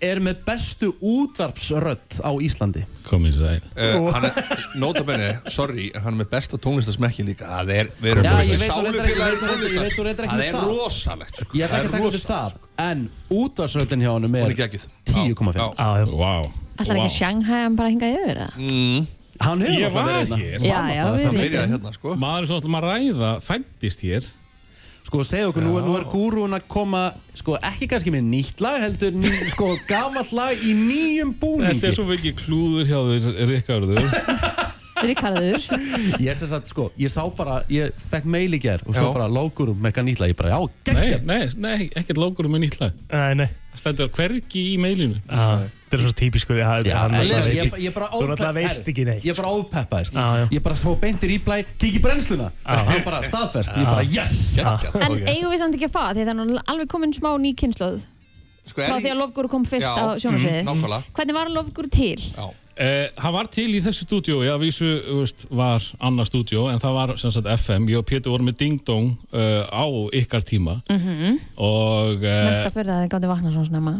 er 0.00 0.20
með 0.22 0.44
bestu 0.46 0.92
útvarpsrödd 1.02 2.20
á 2.22 2.30
Íslandi. 2.38 2.84
Komið 3.08 3.32
sæl. 3.34 3.62
Uh, 3.74 4.10
hann 4.14 4.26
er, 4.28 4.36
nota 4.78 5.02
benni, 5.02 5.30
sorry, 5.50 5.88
en 5.90 6.04
hann 6.04 6.14
er 6.14 6.20
með 6.20 6.28
besta 6.36 6.60
tónlistasmekki 6.62 7.24
líka. 7.26 7.48
Það 7.50 7.72
er, 7.74 7.90
erum 8.06 8.22
Já, 8.28 8.36
ég 8.46 8.62
veit 8.62 8.70
nú 8.70 8.84
reyndar 8.86 9.08
ekki- 9.08 9.18
Það 10.28 10.38
með 10.38 10.46
er 10.46 10.54
það. 10.54 10.70
rosalegt 10.70 11.42
sko. 11.42 11.50
Ég 11.58 11.66
ætla 11.66 11.80
ekki 11.80 11.88
að 11.88 11.96
taka 11.96 12.10
undir 12.12 12.24
það 12.28 12.56
En 12.86 13.04
útvarpsröddin 13.42 14.04
hjá 14.06 14.10
honum 14.14 14.30
Hún 14.38 14.44
er 14.44 14.50
er 14.54 14.58
geggjuð. 14.62 14.86
10,5 15.10 15.58
Já. 15.58 15.66
já, 15.74 15.88
já. 15.98 16.06
Vá. 16.14 16.34
Ætlar 16.78 16.94
ekki 16.94 17.08
að 17.10 17.16
Shanghai 17.18 17.62
hann 17.64 17.74
bara 17.74 17.90
hingað 17.90 18.18
yfir 18.22 18.38
það? 18.44 19.06
Hann 19.40 19.60
hefur 19.62 19.78
Ég 19.80 19.92
var 19.94 20.04
verið 20.08 20.32
hér. 20.34 20.58
hérna. 20.58 20.66
Já, 20.66 20.74
Hann 20.78 20.90
já, 20.90 21.04
náttúrulega 21.04 21.14
við 21.14 21.24
Það 21.24 21.32
það. 21.32 21.40
byrjaði 21.44 21.70
hérna 21.74 21.92
sko. 21.94 22.14
Maður 22.24 22.42
er 22.42 22.46
svona 22.48 22.58
alltaf 22.58 22.76
að 22.78 22.86
ræða 22.88 23.30
Fættist 23.48 24.00
hér. 24.02 24.28
Sko, 25.08 25.22
segðu 25.24 25.48
okkur, 25.52 25.62
nú, 25.64 25.74
er- 25.78 25.84
nú 25.88 25.94
er 25.96 26.04
gúrún 26.04 26.52
að 26.58 26.64
koma 26.68 27.02
Sko, 27.38 27.54
ekki 27.64 27.86
kannski 27.88 28.10
með 28.12 28.26
nýtt 28.28 28.60
lag 28.60 28.80
Heldur, 28.82 29.12
ný, 29.16 29.30
sko, 29.54 29.70
gamall 29.88 30.26
lag 30.36 30.52
í 30.58 30.74
nýjum 30.76 31.30
Þetta 31.32 31.46
búningi 31.46 31.88
er 31.88 31.94
svo 31.96 32.04
mikið 32.10 32.34
klúður 32.42 32.90
hjá 32.90 32.98
þér 33.08 33.48
Ríkardur 33.48 34.10
Ríkarður 34.98 35.62
Ég 36.26 36.34
sem 36.36 36.48
sagt, 36.50 36.66
sko, 36.72 36.90
ég 36.98 37.08
sá 37.12 37.22
bara 37.38 37.60
Ég 37.70 37.94
fekk 38.02 38.24
mail 38.26 38.50
í 38.52 38.60
ger 38.60 38.82
og 38.84 38.92
svo 38.98 39.08
Já. 39.08 39.14
bara 39.14 39.28
lókurum 39.30 39.78
með 39.78 39.92
eitthvað 39.92 40.06
nýtt 40.10 40.20
lag. 40.20 40.28
Ég 40.28 40.36
bara, 40.36 40.50
já, 40.50 40.60
Nei, 40.66 40.94
geggjað 40.98 41.24
nei, 41.24 41.48
nei, 41.56 41.88
ekkert 42.02 42.18
lókur 42.18 42.48
með 42.50 42.60
nýtt 42.66 42.80
lag. 42.82 42.92
Nei, 43.12 43.34
nei. 43.34 43.46
Það 43.46 43.67
stendur 43.80 44.10
hvergi 44.14 44.64
í 44.74 44.78
mailinu. 44.80 45.18
Já, 45.24 45.66
Þetta 45.88 45.96
er 45.96 46.02
svo 46.04 46.14
típisku 46.18 46.52
ég, 46.52 46.66
ég, 47.24 47.46
ég, 47.56 47.76
ég 47.86 47.94
bara 47.94 48.10
Þú 48.12 48.26
náttúrulega 48.28 48.52
veist 48.58 48.90
ekki 48.92 49.06
neitt. 49.08 49.24
Ég 49.24 49.38
bara 49.38 49.52
ofpeppaðist. 49.56 50.18
Ég 50.52 50.64
bara 50.66 50.76
svo 50.76 50.92
beintir 51.00 51.32
í 51.32 51.38
blæ 51.40 51.62
Kiki 51.80 52.02
brennsluna. 52.04 52.50
Hann 52.66 53.06
bara 53.06 53.22
staðfest. 53.24 53.72
Ég 53.72 53.88
bara, 53.88 54.04
yes 54.04 54.58
En 54.58 55.16
eigum 55.24 55.48
við 55.52 55.62
samt 55.62 55.78
ekki 55.78 55.88
að 55.88 55.96
fá 55.96 56.02
því 56.12 56.26
það 56.28 56.32
er 56.34 56.38
nú 56.42 56.62
alveg 56.68 56.92
komin 56.92 57.14
smá 57.16 57.30
ný 57.40 57.54
kynnslóð 57.56 58.04
Sko, 58.68 58.82
er 58.82 58.90
frá 58.90 58.98
ég- 58.98 59.04
því 59.06 59.12
að 59.14 59.20
Lofgúru 59.22 59.48
kom 59.48 59.64
fyrst 59.64 59.88
á 59.88 60.04
sjónasviði 60.20 60.62
mhm. 60.64 61.04
Hvernig 61.16 61.34
var 61.34 61.52
Lofgúru 61.52 61.88
til? 61.88 62.18
Já, 62.20 62.52
Uh, 62.78 63.08
hann 63.18 63.32
var 63.34 63.48
til 63.50 63.72
í 63.74 63.78
þessu 63.82 64.04
stúdíó, 64.06 64.36
já, 64.46 64.52
vísu 64.62 64.86
veist, 65.18 65.40
var 65.50 65.82
annað 65.98 66.28
stúdíó, 66.28 66.68
en 66.70 66.78
það 66.78 66.92
var 66.94 67.12
sem 67.18 67.32
sagt 67.34 67.48
FM, 67.50 67.88
ég 67.90 67.98
og 67.98 68.04
Pétur 68.06 68.30
vorum 68.30 68.46
með 68.46 68.60
Ding 68.60 68.84
Dong 68.86 69.08
uh, 69.34 69.64
á 69.66 69.82
ykkar 70.14 70.44
tíma. 70.46 70.76
Mhm. 70.86 71.40
og 71.58 72.22
uh, 72.22 72.36
Mesta 72.46 72.70
fyrir 72.70 72.86
það 72.86 72.94
að 72.94 73.02
þið 73.02 73.10
gáttu 73.16 73.30
vakna 73.32 73.50
svona 73.56 73.66
snemma. 73.72 73.94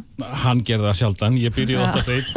hann 0.45 0.63
gerði 0.63 0.87
það 0.87 0.99
sjaldan, 1.01 1.39
ég 1.43 1.57
byrja 1.57 1.81
Já. 1.81 1.89
oftast 1.89 2.13
einn. 2.15 2.29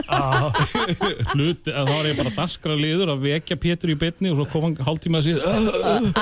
Hluti, 1.36 1.76
þá 1.78 1.92
var 1.94 2.10
ég 2.10 2.18
bara 2.24 2.34
daskra 2.42 2.78
liður 2.80 3.14
að 3.14 3.26
vekja 3.30 3.60
Pétur 3.62 3.94
í 3.94 4.00
bytni 4.02 4.34
og 4.34 4.42
svo 4.42 4.50
kom 4.50 4.66
hann 4.72 4.78
hálftíma 4.82 5.22
að 5.22 5.30
síðan 5.30 5.70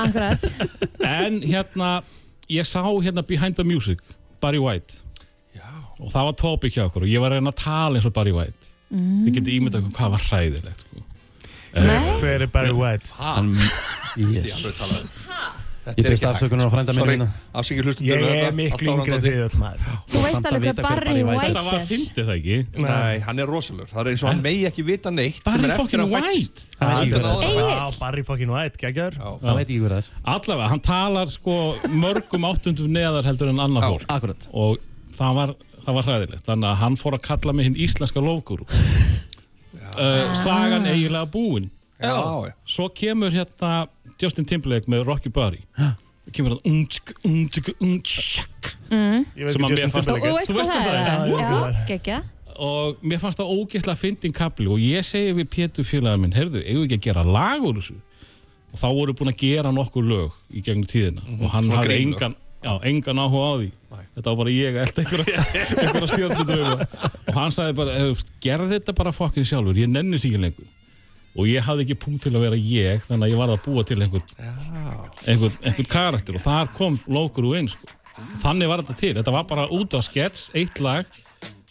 Akkurat. 0.04 0.50
En 1.08 1.40
hérna, 1.46 1.94
ég 2.52 2.68
sá 2.68 2.84
hérna 2.84 3.24
Behind 3.24 3.56
the 3.56 3.64
Music, 3.64 4.04
Barry 4.44 4.60
White. 4.60 5.00
Já, 5.56 5.64
og 5.96 6.12
það 6.12 6.28
var 6.34 6.38
topic 6.44 6.76
hjá 6.76 6.90
okkur 6.90 7.08
og 7.08 7.14
ég 7.16 7.24
var 7.24 7.32
að 7.32 7.40
reyna 7.40 7.56
að 7.56 7.64
tala 7.64 8.02
eins 8.02 8.10
og 8.12 8.16
Barry 8.20 8.36
White 8.36 8.69
Mm. 8.90 9.24
þið 9.28 9.36
getið 9.38 9.56
ímyndað 9.60 9.84
okkur 9.84 9.98
hvað 10.00 10.14
var 10.16 10.28
hræðilegt 10.30 10.86
sko. 10.86 11.04
Nei, 11.70 11.98
Hver 12.18 12.42
er 12.42 12.50
Barry 12.50 12.74
White? 12.74 13.12
Hann, 13.20 13.52
yes. 14.18 14.64
Ég 15.98 16.06
biðst 16.06 16.26
afsökunar 16.28 16.68
á 16.68 16.72
frænda 16.74 16.94
hérna. 16.94 17.28
Hlustum 17.86 18.06
Ég 18.06 18.24
er 18.50 18.54
miklu 18.54 18.96
öll 19.00 19.56
maður 19.58 19.86
þú 20.12 20.24
veist 20.24 20.50
alveg 20.50 20.66
hver 20.68 20.82
Barry 20.84 21.24
White 21.24 21.30
White 21.30 21.46
þetta 21.48 21.64
var 21.66 21.78
að 21.78 21.80
er 21.80 21.88
fyndi 21.90 22.26
það 22.28 22.34
ekki 22.36 22.58
Nei, 22.84 23.20
hann 23.26 23.42
er 23.42 23.50
rosalur 23.50 23.90
Það 23.90 24.02
er 24.02 24.12
eins 24.12 24.24
og 24.26 24.30
hann 24.30 24.44
megi 24.44 24.66
ekki 24.70 24.86
vita 24.90 25.14
neitt 25.14 25.40
sem 25.40 25.48
Barry 25.48 25.70
er 25.70 25.74
eftir 25.74 25.86
fucking 25.86 26.04
að 26.04 26.14
fættist. 26.18 26.66
White 26.82 27.22
er. 27.22 27.72
Já, 27.80 27.88
Barry 28.02 28.26
fucking 28.28 28.54
White, 28.54 28.82
geggjör 28.84 29.18
Hann 29.24 29.58
veit 29.62 29.66
ekki 29.66 29.80
hver 29.86 29.96
það 29.96 30.04
er 30.04 30.12
allavega, 30.36 30.70
hann 30.74 30.84
talar 30.90 31.34
sko 31.34 31.58
mörgum 32.04 32.50
áttundum 32.52 32.94
neðar 32.94 33.30
heldur 33.30 33.54
en 33.54 33.64
annað 33.66 33.88
Já. 33.88 33.92
fólk 33.96 34.50
og 34.54 34.86
það 35.16 35.40
var, 35.42 35.56
það 35.90 35.98
var 36.00 36.08
hræðilegt. 36.10 36.46
Þannig 36.48 36.70
að 36.70 36.80
hann 36.84 36.98
fór 37.02 37.18
að 37.18 37.26
kalla 37.28 37.56
mig 37.58 37.68
hinn 37.70 37.80
íslenska 37.88 38.24
lofgúru 38.24 38.68
uh, 38.70 40.30
sagan 40.40 40.88
eiginlega 40.90 41.28
búin. 41.34 41.70
Já, 42.00 42.16
já. 42.48 42.54
svo 42.64 42.88
kemur 42.96 43.34
hérna 43.36 43.90
Justin 44.22 44.46
Timberlake 44.48 44.88
með 44.88 45.04
Rocky 45.10 45.28
Barry 45.36 45.66
það 45.76 46.32
kemur 46.38 46.54
hann 46.54 46.62
ungtsk, 46.72 47.12
ungtsk 47.26 48.70
Ég 48.90 49.46
veit 49.46 49.54
Sem 49.54 49.66
að 49.66 49.74
ekki 49.74 49.82
mér 49.82 49.92
fannst- 49.94 50.12
veist 50.14 50.52
Þú 50.52 50.58
veist 50.58 50.72
það 50.72 50.86
hvað 50.86 50.96
það 51.90 52.14
er? 52.14 52.24
Og 52.60 53.04
mér 53.08 53.22
fannst 53.22 53.40
það 53.40 53.52
ógeðslega 53.56 54.00
fyndin 54.00 54.34
kapli. 54.36 54.68
Og 54.68 54.82
ég 54.84 55.06
segi 55.08 55.32
við 55.38 55.48
Pétur 55.54 55.86
félagin 55.88 56.26
minn 56.26 56.36
heyrðu, 56.36 56.60
eigum 56.66 56.82
við 56.84 56.88
ekki 56.90 56.98
að 56.98 57.06
gera 57.06 57.24
lag 57.24 57.64
úr 57.64 57.78
þessu? 57.80 57.96
Og 58.74 58.82
þá 58.82 58.88
voru 58.98 59.16
búin 59.16 59.32
að 59.32 59.38
gera 59.40 59.72
nokkur 59.72 60.04
lög 60.04 60.34
í 60.52 60.64
gegnum 60.66 60.90
tíðina. 60.90 61.24
Og 61.40 61.54
hann 61.54 61.70
hafði 61.72 62.02
engan 62.04 62.36
já, 62.64 62.74
engan 62.90 63.22
áhuga 63.24 63.46
á 63.46 63.54
því. 63.60 63.70
Þetta 64.16 64.32
var 64.32 64.38
bara 64.42 64.52
ég 64.54 64.76
að 64.76 64.82
elda 64.84 65.04
einhverja, 65.04 66.08
stjórnudrauma 66.12 66.88
og 67.30 67.38
hann 67.38 67.54
sagði 67.56 67.76
bara, 67.78 67.94
"Eh, 68.02 68.24
gerð 68.44 68.74
þetta 68.76 68.96
bara 68.98 69.14
fokkin 69.16 69.48
sjálfur, 69.48 69.78
ég 69.80 69.88
nenni 69.90 70.20
sér 70.20 70.34
ekki 70.34 70.42
lengur. 70.44 70.68
Og 71.40 71.48
ég 71.48 71.64
hafði 71.64 71.86
ekki 71.86 71.96
punkt 72.02 72.24
til 72.26 72.34
að 72.34 72.44
vera 72.48 72.58
ég 72.60 73.04
þannig 73.06 73.28
að 73.28 73.32
ég 73.32 73.40
var 73.40 73.54
að 73.54 73.62
búa 73.64 73.84
til 73.88 74.00
einhvern 74.02 74.24
einhvern, 75.30 75.58
einhvern 75.64 75.90
karakter. 75.94 76.36
Og 76.36 76.44
þar 76.44 76.72
kom 76.76 77.00
lókur 77.08 77.48
úr 77.48 77.60
einn 77.62 77.70
sko. 77.72 77.88
þannig 78.44 78.68
var 78.68 78.82
þetta 78.84 78.98
til, 79.00 79.14
þetta 79.16 79.32
var 79.32 79.46
bara 79.48 79.68
út 79.72 79.94
á 79.96 80.02
skets 80.04 80.50
eitt 80.58 80.80
lag 80.84 81.06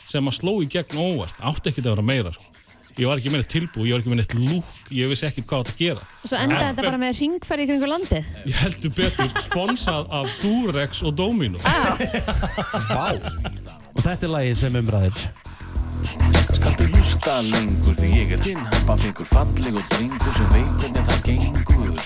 sem 0.08 0.24
að 0.24 0.38
sló 0.38 0.54
í 0.64 0.68
gegn 0.72 0.96
óvart, 0.96 1.36
átti 1.44 1.68
ekki 1.68 1.82
að 1.84 1.90
vera 1.92 2.06
meira 2.06 2.32
sko 2.32 2.54
ég 2.98 3.08
var 3.08 3.20
ekki 3.20 3.32
með 3.32 3.42
eitthvað 3.42 3.54
tilbú, 3.54 3.86
ég 3.86 3.94
var 3.94 4.02
ekki 4.02 4.12
með 4.12 4.22
eitthvað 4.24 4.52
lúk 4.52 4.92
ég 4.98 5.12
vissi 5.12 5.28
ekkert 5.28 5.48
hvað 5.50 5.64
þetta 5.66 5.78
gera. 5.78 6.06
Og 6.22 6.30
svo 6.30 6.40
endaði 6.42 6.68
þetta 6.68 6.86
bara 6.88 7.02
með 7.02 7.20
ringferð 7.22 7.64
í 7.64 7.68
kringu 7.70 7.90
landi 7.92 8.22
ég 8.50 8.62
heldur 8.62 8.94
betur, 8.98 9.34
sponsað 9.44 10.14
af 10.20 10.32
Durex 10.42 11.04
og 11.06 11.18
Domino 11.18 11.62
ah. 11.64 11.94
og 13.94 14.02
þetta 14.02 14.28
er 14.28 14.34
lagið 14.34 14.58
sem 14.62 14.80
umræðir 14.82 15.28
Skaldu 16.48 16.86
hlusta 16.92 17.40
lengur 17.44 17.96
því 17.98 18.08
ég 18.14 18.34
er 18.36 18.42
þinn. 18.44 18.60
Happa 18.70 18.94
fengur 19.02 19.26
falleg 19.28 19.78
og 19.78 19.88
drengur 19.92 20.36
sem 20.38 20.52
veit 20.54 20.76
hvernig 20.78 21.08
það 21.10 21.24
gengur. 21.26 22.04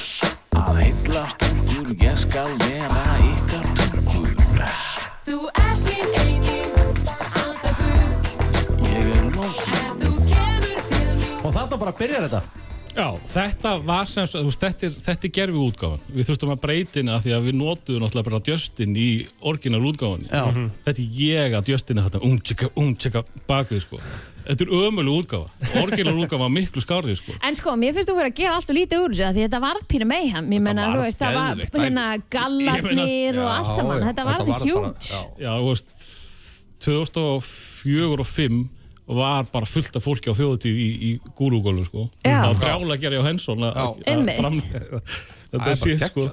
Að 0.63 0.79
heilla 0.81 1.27
stúrkur 1.33 1.93
ég 2.05 2.19
skal 2.19 2.51
vera 2.63 3.05
ykkar 3.29 3.67
törkur 3.79 4.29
Þú 5.27 5.39
er 5.49 5.77
þinn 5.83 6.13
eigin 6.23 6.71
alltaf 6.79 7.81
guð 7.81 8.91
Ég 8.91 9.13
er 9.17 9.31
lókur 9.37 9.72
hvar 11.53 11.97
byrjar 11.99 12.29
þetta? 12.29 12.43
Já, 12.93 13.07
þetta 13.33 13.71
var 13.87 14.09
sem 14.09 14.27
sagt, 14.29 14.59
þetta 14.61 14.85
er, 14.85 14.97
þetta 15.01 15.25
er 15.25 15.33
gerfi 15.33 15.61
útgáfan. 15.65 16.01
Við 16.13 16.27
þurftum 16.29 16.51
að 16.53 16.59
breytina 16.61 17.15
því 17.25 17.31
að 17.33 17.47
við 17.47 17.55
notuðum 17.57 18.03
náttúrulega 18.05 18.27
bara 18.27 18.41
Justin 18.51 18.97
í 19.01 19.07
orginal 19.49 19.81
útgáfan. 19.89 20.27
Já. 20.29 20.43
Mhm. 20.51 20.67
Þetta 20.85 21.01
er 21.01 21.15
ég 21.23 21.57
að 21.57 21.71
Justin 21.73 21.99
er 22.03 22.09
þetta 22.11 22.21
um 22.29 22.35
tjekka, 22.39 22.69
um 22.77 22.91
tjekka 22.95 23.23
bakvið, 23.49 23.81
sko. 23.87 24.01
Þetta 24.43 24.67
er 24.67 24.75
ömuleg 24.77 25.17
útgáfa. 25.23 25.49
Orginal 25.81 26.15
útgáfa 26.21 26.43
var 26.45 26.53
miklu 26.53 26.85
skárið, 26.85 27.17
sko. 27.23 27.39
En 27.41 27.57
sko, 27.57 27.77
mér 27.81 27.97
finnst 27.97 28.13
þú 28.13 28.19
verið 28.21 28.33
að 28.35 28.43
gera 28.43 28.59
allt 28.59 28.75
og 28.75 28.77
lítið 28.77 29.07
úr 29.07 29.17
þessu 29.17 29.25
af 29.29 29.35
því 29.39 29.47
þetta 29.47 29.63
varð 29.65 29.89
pínu 29.89 30.11
meihem, 30.13 30.53
ég 30.53 30.61
menna, 30.69 30.91
þú 30.93 31.01
veist, 31.07 31.23
það 31.25 31.41
var 31.41 31.65
hérna 31.81 32.07
gallarnir 32.29 33.41
og 33.41 33.51
allt 33.57 33.73
saman, 33.73 34.05
þetta 34.11 34.29
varð 34.29 34.69
hjút. 34.69 35.11
Já, 35.41 35.53
þú 35.57 35.73
veist, 35.73 35.89
2004 36.85 38.21
og 38.21 38.29
2005 38.29 38.82
var 39.17 39.49
bara 39.53 39.69
fullt 39.69 39.97
af 39.99 40.05
fólki 40.05 40.33
á 40.33 40.35
þjóðutíð 40.37 40.79
í, 40.83 40.89
í 41.09 41.11
gúrúgólu, 41.39 41.87
sko. 41.89 42.07
Já. 42.25 42.43
Það 42.43 42.47
var 42.49 42.61
brjála 42.63 42.97
að 42.97 43.03
gera 43.05 43.19
hjá 43.19 43.27
Hensson 43.31 43.67
þetta 45.53 45.75
sé, 45.77 45.99
sko. 46.07 46.29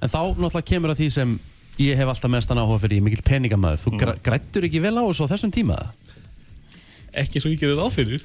En 0.00 0.10
þá 0.10 0.20
náttúrulega 0.32 0.68
kemur 0.70 0.94
að 0.94 1.02
því 1.02 1.10
sem 1.18 1.36
ég 1.82 1.98
hef 1.98 2.10
alltaf 2.12 2.32
mestan 2.32 2.60
áhuga 2.62 2.80
fyrir, 2.84 3.00
ég 3.00 3.06
mikill 3.06 3.26
peningamæður. 3.26 3.82
Þú 3.84 3.94
mm. 3.94 4.24
grættur 4.24 4.68
ekki 4.68 4.82
vel 4.84 4.96
á 4.96 5.02
þessu 5.04 5.28
á 5.28 5.32
þessum 5.34 5.54
tíma? 5.54 5.78
ekki 7.14 7.42
svo 7.42 7.52
ég 7.52 7.60
gerir 7.60 7.78
það 7.78 7.92
fyrir 7.94 8.24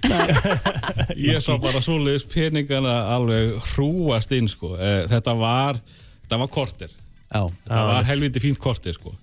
ég 1.29 1.43
sá 1.43 1.51
bara 1.61 1.81
svoleiðis 1.83 2.25
peningana 2.29 2.95
alveg 3.13 3.57
hrúast 3.73 4.33
inn 4.35 4.49
sko. 4.49 4.73
Eh, 4.77 5.03
þetta 5.11 5.35
var 5.37 5.79
þetta 6.23 6.39
var 6.41 6.51
korter 6.53 6.89
Já. 7.29 7.43
þetta 7.45 7.81
Já, 7.81 7.89
var 7.91 8.07
helviti 8.09 8.43
fínt 8.43 8.61
korter 8.61 8.97
sko. 8.97 9.13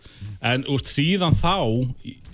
En 0.47 0.65
úst, 0.73 0.91
síðan 0.93 1.35
þá 1.37 1.57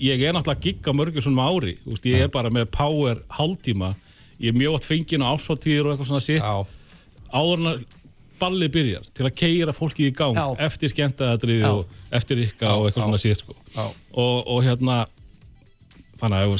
ég 0.02 0.20
er 0.20 0.36
náttúrulega 0.36 0.66
gigga 0.66 0.94
mörgur 0.96 1.24
svona 1.24 1.48
ári. 1.48 1.76
Úst, 1.88 2.06
ég 2.08 2.26
er 2.26 2.30
bara 2.32 2.52
með 2.52 2.68
power 2.74 3.22
hálftíma. 3.38 3.94
Ég 4.42 4.52
er 4.52 4.58
mjög 4.58 4.78
átt 4.78 4.88
fengin 4.90 5.24
á 5.24 5.32
ásvartíður 5.32 5.88
og 5.88 5.94
eitthvað 5.94 6.10
svona 6.10 6.24
sitt 6.26 6.46
áður 7.32 7.60
en 7.62 7.70
að 7.72 7.84
balli 8.42 8.68
byrjar 8.72 9.04
til 9.14 9.26
að 9.28 9.36
keira 9.38 9.74
fólkið 9.74 10.08
í 10.08 10.14
gang 10.18 10.38
Já. 10.38 10.46
eftir 10.66 10.92
skemmtaðatrið 10.92 11.66
og 11.68 11.92
eftir 12.14 12.42
ykka 12.46 12.72
og 12.74 12.88
eitthvað 12.88 13.06
svona 13.06 13.22
sitt 13.22 13.42
sko. 13.42 13.54
og, 13.76 14.36
og 14.50 14.58
hérna 14.66 15.04
þannig 16.20 16.42
að 16.42 16.56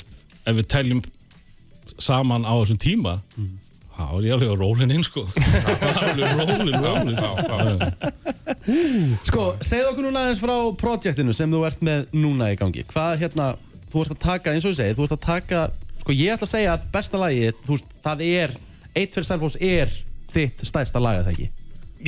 ef 0.46 0.58
við 0.58 0.68
teljum 0.70 1.02
saman 1.98 2.46
á 2.46 2.52
þessum 2.54 2.80
tíma 2.82 3.16
þá 3.96 4.04
er 4.08 4.26
ég 4.26 4.34
alveg 4.36 4.52
á 4.52 4.56
rólinn 4.60 4.94
inn 4.96 5.04
sko 5.06 5.24
alveg 6.02 6.36
rólinn, 6.38 6.78
rólinn 6.82 7.82
Sko, 9.26 9.46
segð 9.64 9.88
okkur 9.90 10.06
núna 10.06 10.26
aðeins 10.26 10.42
frá 10.42 10.54
projektinu 10.78 11.34
sem 11.36 11.50
þú 11.50 11.64
ert 11.66 11.80
með 11.84 12.12
núna 12.14 12.52
í 12.52 12.58
gangi. 12.60 12.84
Hvað 12.92 13.24
hérna, 13.24 13.48
þú 13.90 14.04
ert 14.04 14.14
að 14.14 14.20
taka, 14.22 14.52
eins 14.54 14.66
og 14.66 14.74
ég 14.74 14.78
segi, 14.78 14.94
þú 14.98 15.06
ert 15.08 15.16
að 15.16 15.24
taka, 15.26 15.62
sko 16.02 16.14
ég 16.14 16.36
ætla 16.36 16.46
að 16.46 16.52
segja 16.52 16.76
að 16.76 16.86
besta 16.94 17.20
lagi, 17.22 17.50
þú 17.64 17.74
veist, 17.74 17.96
það 18.04 18.22
er, 18.28 18.54
eitt 18.94 19.18
fyrir 19.18 19.28
Selfoss 19.28 19.58
er 19.58 19.92
þitt 20.32 20.64
stærsta 20.68 21.02
lag, 21.02 21.20
eða 21.24 21.34
ekki? 21.34 21.50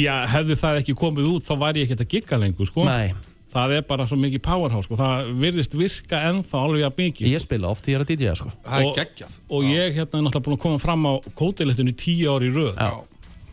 Já, 0.04 0.14
hefði 0.30 0.56
það 0.58 0.80
ekki 0.80 0.96
komið 0.98 1.30
út 1.30 1.46
þá 1.46 1.54
væri 1.60 1.82
ég 1.82 1.88
ekkert 1.88 2.02
að 2.02 2.12
gigga 2.16 2.38
lengur 2.40 2.70
sko 2.70 2.86
Nei. 2.88 3.12
Það 3.54 3.74
er 3.78 3.84
bara 3.88 4.06
svo 4.10 4.18
mikið 4.20 4.42
powerhouse 4.44 4.88
sko. 4.88 4.98
það 4.98 5.32
virðist 5.42 5.76
virka 5.78 6.20
ennþá 6.30 6.62
alveg 6.66 6.86
að 6.88 6.96
mikið 7.00 7.30
Ég 7.32 7.42
spila 7.44 7.70
oft, 7.70 7.88
ég 7.90 7.98
er 7.98 8.04
að 8.04 8.12
DJ-a 8.12 8.34
sko. 8.38 8.52
og, 8.64 9.02
og 9.48 9.68
ég 9.70 9.94
hérna 9.98 10.18
er 10.20 10.24
náttúrulega 10.26 10.46
búin 10.48 10.58
að 10.58 10.64
koma 10.66 10.80
fram 10.82 11.06
á 11.06 11.12
kótilettunni 11.38 11.94
tíu 11.98 12.32
ári 12.34 12.50
í 12.50 12.54
röð 12.54 12.74
Já. 12.80 12.90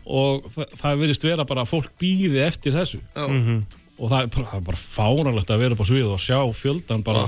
og 0.06 0.48
það, 0.50 0.74
það 0.82 1.04
virðist 1.04 1.28
vera 1.28 1.46
bara 1.48 1.64
að 1.64 1.72
fólk 1.76 1.92
býði 2.02 2.42
eftir 2.46 2.74
þessu 2.76 3.00
Já. 3.14 3.26
Mhm. 3.28 3.62
Og 4.02 4.10
það 4.10 4.24
er 4.24 4.30
bara, 4.34 4.46
það 4.50 4.58
er 4.58 4.64
bara 4.66 4.78
fáralegt 4.82 5.50
að 5.54 5.60
vera 5.62 5.76
upp 5.76 5.82
á 5.82 5.86
svið 5.86 6.08
og 6.10 6.22
sjá 6.22 6.38
fjöldan 6.58 7.04
bara 7.06 7.20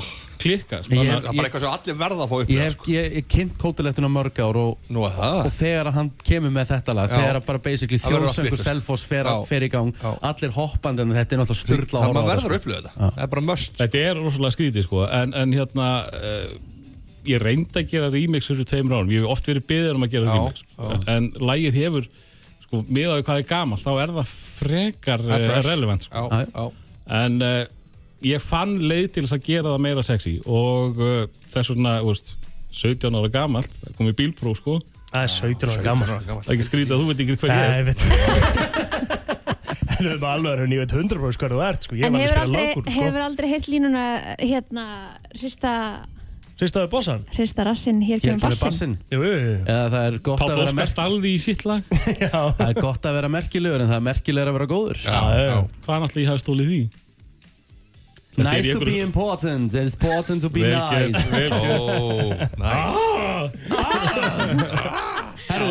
klikka 0.43 0.81
Ég- 0.83 0.89
Það 0.91 1.13
er 1.15 1.37
bara 1.39 1.47
eitthvað 1.47 1.63
sem 1.63 1.71
allir 1.71 1.97
verða 2.01 2.25
að 2.25 2.33
fá 2.33 2.37
upp 2.43 2.51
Ég 2.51 2.63
hef 2.65 2.89
ég, 2.91 3.07
ég 3.21 3.29
kynnt 3.31 3.55
kótilettuna 3.63 4.11
mörg 4.11 4.41
ár 4.43 4.59
og, 4.59 4.89
Nú, 4.91 5.05
og 5.07 5.47
þegar 5.55 5.93
hann 5.95 6.11
kemur 6.27 6.51
með 6.57 6.73
þetta 6.75 6.97
lag, 6.99 7.15
Já. 7.15 7.21
þegar 7.23 7.39
bara 7.47 7.63
basically 7.69 8.01
þjóðsöngur. 8.03 8.59
Selfoss 8.65 9.07
fer, 9.07 9.25
Já. 9.31 9.37
fer 9.47 9.63
í 9.63 9.71
gang, 9.71 9.95
allir 10.27 10.51
hoppandi 10.59 11.07
en 11.07 11.15
þetta 11.15 11.39
er 11.39 11.43
náttúrulega 11.45 11.63
styrla 11.63 12.03
að 12.03 12.11
Það 12.11 12.19
á 12.19 12.31
verður 12.35 12.43
sko. 12.45 12.51
að 12.51 12.59
upplifa 12.59 12.81
þetta. 12.83 12.95
Það 13.15 13.23
er 13.29 13.33
bara 13.37 13.47
möst 13.53 13.79
Þetta 13.85 14.03
er 14.11 14.21
rosalega 14.25 14.57
skrítið 14.59 14.89
sko. 14.91 15.05
En, 15.23 15.35
en 15.45 15.53
hérna 15.55 15.89
uh, 16.11 16.59
ég 17.25 17.41
reyndi 17.41 17.81
að 17.81 17.89
gera 17.95 18.11
remix 18.13 18.51
fyrir 18.51 18.67
tveimur 18.69 18.99
árum, 18.99 19.15
ég 19.15 19.23
hef 19.25 19.31
oft 19.39 19.47
verið 19.49 19.65
beðið 19.71 19.95
um 19.95 20.05
að 20.05 20.13
gera 20.19 20.27
Já, 20.27 20.35
remix. 20.43 20.67
já. 20.75 21.01
en 21.15 21.31
lagið 21.41 21.79
hefur 21.81 22.11
sko, 22.65 22.81
miðað 22.89 23.21
við 23.21 23.27
hvað 23.29 23.41
er 23.43 23.49
gamalt 23.53 23.85
þá 23.85 23.93
er 24.05 24.15
það 24.19 24.33
frekar 24.35 25.25
Það 25.25 25.35
er 25.37 25.45
uh, 25.45 25.53
fresh. 25.55 25.69
relevant 25.71 26.07
sko. 26.09 26.25
Já, 26.25 26.47
já. 26.49 26.65
en 27.21 27.37
uh, 27.45 27.61
ég 28.25 28.45
fann 28.45 28.75
leið 28.89 29.07
til 29.17 29.25
þess 29.27 29.37
að 29.39 29.47
gera 29.51 29.75
það 29.75 29.85
meira 29.87 30.05
sexy 30.07 30.35
og 30.47 30.99
uh, 31.05 31.23
þess 31.55 31.75
vegna, 31.75 31.99
þú 32.03 32.11
veist 32.15 32.35
17 32.75 33.21
ára 33.21 33.31
gamalt, 33.31 33.79
það 33.85 33.97
kom 34.01 34.11
í 34.11 34.17
bílpróf 34.23 34.59
sko 34.63 34.81
Það 35.15 35.23
er 35.29 35.31
17 35.31 35.71
ára 35.71 35.83
gamalt. 35.85 36.25
Það 36.27 36.49
er 36.49 36.55
ekki 36.57 36.65
skrítið 36.67 36.95
að 36.97 37.03
þú 37.05 37.11
veit 37.13 37.21
ekki 37.23 37.35
hver 37.39 37.53
Nei, 37.53 37.59
ég 37.61 37.69
ég 37.71 37.79
er 37.79 37.87
veit 37.87 39.15
En 39.95 40.01
við 40.01 40.09
erum 40.11 40.25
alveg 40.27 40.63
að 40.65 40.73
ég 40.75 40.81
veit 40.83 40.95
100% 40.97 41.39
hvað 41.39 41.53
þú 41.55 41.61
ert 41.69 41.87
sko. 41.87 41.97
Ég 42.01 42.09
En 42.09 42.17
var 42.17 42.19
að 42.19 42.27
hefur 42.27 42.41
aldrei, 42.43 42.65
sko. 42.75 42.95
hefur 42.97 43.23
aldrei 43.25 43.51
heilt 43.53 43.69
línuna 43.71 44.03
hérna, 44.41 44.87
hrista, 45.39 45.75
Sýstaðu 46.55 46.87
bossan? 46.93 47.25
hrista 47.35 47.65
rassinn, 47.67 47.99
hér 48.07 48.21
kemur 48.23 48.39
bassin. 48.45 48.69
bassinn. 48.69 48.93
Jú, 49.11 49.19
jú, 49.27 49.39
jú. 49.43 49.55
Eða 49.67 49.87
það 49.91 50.05
er 50.07 50.19
gott 50.29 50.39
Páll 50.39 50.51
að 50.51 50.55
vera 50.55 50.67
Óskar 50.69 50.79
merk- 50.79 50.93
Stalði 50.93 51.31
í 51.35 51.39
sitt 51.43 51.65
lag 51.67 51.83
Það 52.35 52.69
er 52.69 52.77
gott 52.79 53.03
að 53.11 53.17
vera 53.19 53.31
merkilegur 53.35 53.83
en 53.83 53.89
það 53.91 53.99
er 53.99 54.05
merkilegur 54.11 54.51
að 54.53 54.57
vera 54.61 54.69
góður. 54.71 54.99
Hvað 55.03 55.99
náttúrulega 56.05 56.23
ég 56.23 56.31
hafi 56.31 56.45
stólið 56.45 56.69
því? 56.71 56.83
Þetta 58.35 58.43
er 58.43 58.47
Nice 58.51 58.73
to 58.75 58.81
be 58.83 58.97
important, 58.99 59.75
it's 59.79 59.95
important 59.95 60.43
to 60.43 60.51
be 60.51 60.63
Vel 60.67 60.75
nice. 60.75 61.15
gert, 61.15 61.31
vel 61.31 61.51
gert. 61.55 61.83
Ó, 62.59 63.05
Herru, 65.49 65.69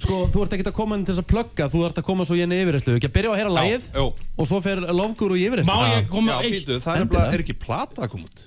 sko, 0.00 0.18
þú 0.32 0.44
ert 0.44 0.54
ekkert 0.56 0.70
að 0.72 0.76
koma 0.78 0.96
inn 0.96 1.04
til 1.04 1.12
þess 1.14 1.24
að 1.24 1.28
plugga, 1.32 1.66
þú 1.72 1.82
ert 1.88 2.00
að 2.00 2.06
koma 2.08 2.24
svo 2.28 2.36
í 2.38 2.42
enni 2.44 2.60
yfirreyslu. 2.62 2.96
Ekki 2.96 3.10
að 3.10 3.16
byrja 3.18 3.28
á 3.28 3.34
að 3.34 3.40
heyra 3.42 3.52
lagið 3.58 3.88
og 4.00 4.48
svo 4.48 4.60
fer 4.64 4.80
Lofgur 4.88 5.34
og 5.34 5.40
í 5.40 5.44
yfirreyslu. 5.48 5.74
Má 5.74 5.96
ég 5.98 6.08
koma 6.12 6.38
Já, 6.38 6.40
býtu, 6.48 6.78
það 6.84 6.92
er 6.94 7.04
nefnilega, 7.04 7.32
er 7.36 7.44
ekki 7.44 7.58
plata 7.64 8.04
að 8.06 8.12
koma 8.14 8.28
út 8.30 8.44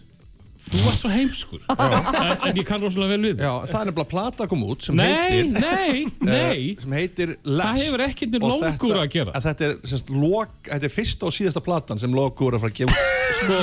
Þú 0.61 0.81
ert 0.87 0.99
svo 1.01 1.09
heimskur 1.11 1.61
en, 1.73 1.95
en 2.47 2.57
ég 2.59 2.65
kann 2.67 2.83
rosalega 2.83 3.15
vel 3.15 3.23
við 3.31 3.39
Já, 3.41 3.51
það 3.67 3.79
er 3.81 3.87
nefnilega 3.89 4.09
plata 4.11 4.45
að 4.45 4.49
koma 4.53 4.67
út 4.71 4.85
sem 4.85 4.95
Nei, 4.95 5.07
heitir 5.09 5.49
nei, 5.55 6.05
nei. 6.21 6.59
eh, 6.71 6.83
sem 6.83 6.93
heitir 6.95 7.33
Lest 7.43 7.65
Það 7.65 7.79
hefur 7.81 8.03
ekkert 8.05 8.35
með 8.35 8.45
Og 8.45 8.53
Lofgur 8.53 8.93
þetta- 8.93 9.01
að 9.01 9.09
gera. 9.15 9.33
að 9.39 9.47
Þetta 9.49 9.65
er, 9.67 9.73
semst, 9.91 10.13
lok, 10.13 10.53
þetta 10.69 10.87
er 10.87 10.93
fyrsta 10.93 11.27
og 11.27 11.35
síðasta 11.35 11.63
platan 11.65 11.99
sem 12.03 12.13
Lofgur 12.15 12.53
er 12.53 12.59
að 12.59 12.63
fara 12.67 12.71
að 12.71 12.79
gefa 12.81 12.93
út. 12.93 13.17
Sko, 13.41 13.57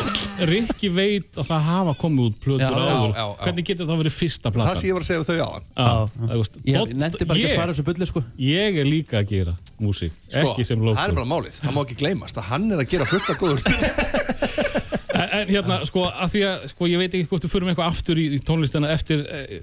Rikki 0.49 0.89
veit 0.91 1.37
að 1.39 1.47
það 1.53 1.67
hafa 1.69 1.93
komið 2.01 2.29
út 2.33 2.39
plötur 2.43 2.65
Já, 2.65 2.71
já, 2.73 2.93
áður 2.99 3.13
já, 3.13 3.19
já. 3.23 3.27
Hvernig 3.45 3.67
getur 3.69 3.89
það 3.93 4.01
verið 4.03 4.15
fyrsta 4.19 4.53
platan? 4.55 4.69
Það 4.73 4.81
sem 4.83 4.89
ég 4.89 4.97
var 4.99 5.05
að 5.05 5.09
segja 5.09 5.21
við 5.21 5.29
þau 5.29 5.39
á 5.39 5.51
hann 5.53 5.67
Já, 5.69 5.91
það 6.19 6.35
veist, 6.43 6.57
Ég 6.65 6.79
Dodd- 6.81 6.95
nefndi 7.05 7.29
bara 7.29 7.39
ekki 7.39 7.45
að 7.45 7.53
ég- 7.53 7.55
svara 7.61 7.75
þessu 7.77 7.87
bulli, 7.89 8.09
sko. 8.11 8.25
Ég 8.49 8.81
er 8.83 8.89
líka 8.89 9.21
að 9.23 9.29
gera 9.37 9.55
músík, 9.79 10.17
Sko, 10.33 10.43
ekki 10.49 10.67
sem 10.67 10.81
það 10.81 10.89
er 10.89 10.91
Lofgur 10.91 11.19
bara 11.21 11.31
málið, 11.37 11.61
það 11.63 11.77
má 11.79 11.81
ekki 11.85 11.99
gleymast 12.03 12.41
að 12.43 12.49
hann 12.51 12.67
er 12.75 12.83
að 12.83 12.91
gera 12.97 13.07
fullt 13.13 13.31
af 13.31 13.39
góður. 13.39 13.63
en, 15.33 15.49
hérna, 15.49 15.77
sko, 15.89 16.05
að 16.09 16.33
því 16.35 16.43
að 16.49 16.67
sko, 16.73 16.87
ég 16.91 16.99
veit 17.03 17.15
ekki 17.15 17.29
hvort 17.31 17.45
við 17.47 17.53
förum 17.55 17.69
eitthvað 17.73 17.91
aftur 17.93 18.21
í, 18.21 18.27
í 18.37 18.41
tónlistina 18.45 18.91
eftir 18.95 19.25
e, 19.27 19.61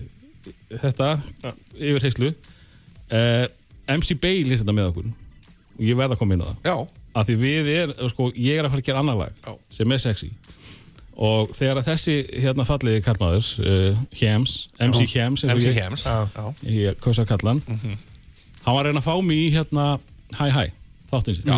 þetta 0.82 1.10
yfir 1.78 2.06
heyslu 2.08 2.32
e, 3.10 3.22
MC 3.96 4.16
Bale 4.22 4.54
er 4.56 4.62
þetta 4.64 4.76
með 4.76 4.90
okkur. 4.92 5.10
Og 5.76 5.84
ég 5.86 5.98
verð 6.00 6.16
að 6.16 6.22
koma 6.22 6.36
inn 6.38 6.44
á 6.44 6.48
það. 6.50 6.60
Já, 6.70 6.76
að 7.16 7.30
því 7.30 7.36
við 7.44 7.70
er, 7.76 7.94
sko, 8.12 8.30
ég 8.36 8.60
er 8.60 8.68
að 8.68 8.74
fara 8.76 8.84
að 8.84 8.90
gera 8.90 9.02
annar 9.04 9.20
lag 9.24 9.40
Já. 9.46 9.54
sem 9.78 9.92
er 9.96 10.04
sexy. 10.04 10.32
Og 11.16 11.54
þegar 11.56 11.80
að 11.80 11.86
þessi 11.94 12.16
hérna 12.44 12.66
falliði 12.68 13.04
kallmaður 13.06 13.50
uh, 13.64 14.00
Hems, 14.20 14.56
MC 14.84 15.06
Hems 15.14 15.46
og 15.48 15.54
MC 15.54 15.70
ég- 15.70 15.78
Hems 15.80 16.04
ég 16.68 16.98
kausa 17.00 17.24
að 17.24 17.30
kalla 17.30 17.54
hann 17.54 17.62
Mhm. 17.72 17.94
hann 18.66 18.76
var 18.76 18.82
að 18.82 18.90
reyna 18.90 19.00
að 19.00 19.08
fá 19.08 19.16
mig 19.24 19.38
í 19.46 19.52
hérna 19.56 19.86
Hæ 20.36 20.50
Hæ, 20.52 20.64
þáttins 21.14 21.40
Já, 21.46 21.56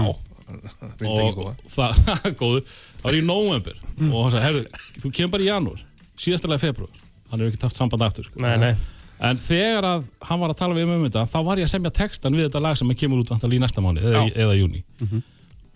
viltu 0.99 1.08
ekki 1.08 1.32
og 1.32 1.39
góða 1.39 1.55
það, 1.74 2.28
góðu, 2.43 2.62
var 3.03 3.13
í 3.17 3.21
november 3.25 3.75
og 3.77 4.19
hann 4.23 4.31
sagði, 4.35 4.43
herru, 4.47 4.63
þú 5.03 5.11
kemur 5.17 5.31
bara 5.37 5.43
í 5.43 5.49
janúar 5.51 5.81
síðastalega 6.17 6.63
februar, 6.65 6.89
hann 7.31 7.39
hefur 7.43 7.53
ekki 7.53 7.67
haft 7.67 7.77
samband 7.79 8.01
aftur 8.07 8.25
sko. 8.25 8.39
Nei, 8.41 8.57
nei. 8.57 8.73
en 9.19 9.37
þegar 9.41 9.85
að 9.85 10.03
hann 10.29 10.39
var 10.43 10.53
að 10.53 10.57
tala 10.63 10.75
við 10.77 10.83
um 10.87 10.95
um 10.97 11.05
þetta, 11.07 11.23
þá 11.31 11.39
var 11.45 11.57
ég 11.61 11.67
að 11.69 11.73
semja 11.75 11.91
textan 12.01 12.35
við 12.37 12.47
þetta 12.49 12.61
lag 12.65 12.77
sem 12.77 12.93
kemur 12.97 13.23
út 13.23 13.29
vantal 13.33 13.53
í 13.53 13.59
næsta 13.61 13.81
mánu 13.85 14.01
eða, 14.01 14.25
eða 14.35 14.57
júni 14.59 14.83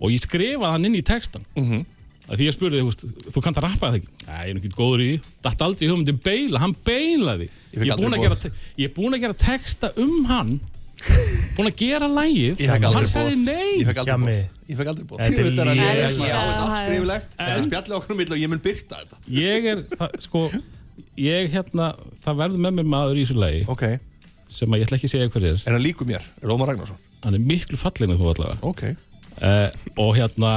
og 0.01 0.09
ég 0.13 0.21
skrifaði 0.23 0.71
hann 0.75 0.85
inn 0.89 0.95
í 0.97 1.03
textan 1.05 1.45
Mhm. 1.55 1.85
að 2.31 2.37
því 2.37 2.45
ég 2.47 2.53
spurði, 2.55 2.79
þú 2.81 2.89
veist, 2.89 3.05
þú 3.33 3.41
kannt 3.43 3.57
að 3.57 3.65
rappa 3.67 3.89
það 3.91 3.97
ekki 4.01 4.09
Nei, 4.27 4.41
ég 4.41 4.49
er 4.49 4.53
nú 4.55 4.61
ekki 4.61 4.73
góður 4.77 5.01
í, 5.05 5.07
því. 5.17 5.31
datt 5.43 5.61
aldrei 5.65 5.85
í 5.87 5.89
hugmyndi 5.91 6.13
beila, 6.23 6.59
hann 6.59 6.75
beilaði 6.85 7.47
Ég 7.49 7.81
fékk 7.81 7.85
ég 7.85 7.91
er 7.91 7.97
búinn 7.97 8.13
aldrei 8.13 8.19
að 8.19 8.25
gera, 8.25 8.35
boð. 8.35 8.41
te- 8.41 8.81
ég 8.81 8.85
er 8.89 8.93
búinn 8.97 9.13
að 9.17 9.21
gera 9.25 9.33
texta 9.33 9.91
um 9.97 10.25
hann 10.29 10.53
búinn 11.01 11.69
að 11.71 11.75
gera 11.81 12.07
lægið 12.11 12.61
Ég 12.61 12.71
hann 12.71 13.05
sagði 13.09 13.37
nei. 13.41 13.71
Ég 13.81 13.87
fekk 13.89 14.01
aldrei 14.03 14.17
bóð 14.21 14.69
Ég 14.71 14.77
fekk 14.79 14.91
aldrei 14.91 15.05
bóð 15.09 15.21
Þetta 15.21 15.31
er 15.31 15.37
Djöfull 15.41 15.59
er 15.61 15.69
hann 15.71 15.81
léleg. 15.81 16.01
lélegur. 16.01 16.27
Já, 16.27 16.37
þetta 16.41 16.51
er 16.51 16.63
allt 16.65 16.81
skrifilegt 16.85 17.35
Það 17.37 17.51
er 17.51 17.57
En- 17.61 17.67
spjallið 17.69 17.97
okkur 17.97 18.11
um 18.15 18.19
milli 18.21 18.35
og 18.37 18.41
ég 18.43 18.51
mun 18.53 18.61
byrta 18.65 19.01
þetta. 19.01 19.19
Ég 19.41 19.67
er, 19.71 19.83
það, 19.97 20.15
sko 20.27 20.43
ég 21.21 21.51
hérna, 21.55 21.87
það 22.25 22.39
verður 22.43 22.63
með 22.67 22.75
mér 22.79 22.89
maður 22.95 23.19
í 23.21 23.25
þessu 23.25 23.39
lagi 23.41 23.63
Ok, 23.71 23.83
sem 24.51 24.71
að 24.75 24.81
ég 24.81 24.87
ætla 24.87 24.99
ekki 24.99 25.09
að 25.09 25.13
segja 25.15 25.31
hver 25.33 25.47
er. 25.51 25.61
Er 25.65 25.75
hann 25.77 25.83
líku 25.85 26.07
mér? 26.07 26.27
Er 26.43 26.53
Ómar 26.53 26.71
Ragnarsson? 26.71 26.99
hann 27.21 27.37
er 27.37 27.43
miklu 27.45 27.77
fallin 27.77 28.09
en 28.15 28.17
þú 28.17 28.31
allavega. 28.31 28.57
Ok. 28.65 28.81
Uh, 29.41 29.69
og 30.01 30.15
hérna 30.17 30.53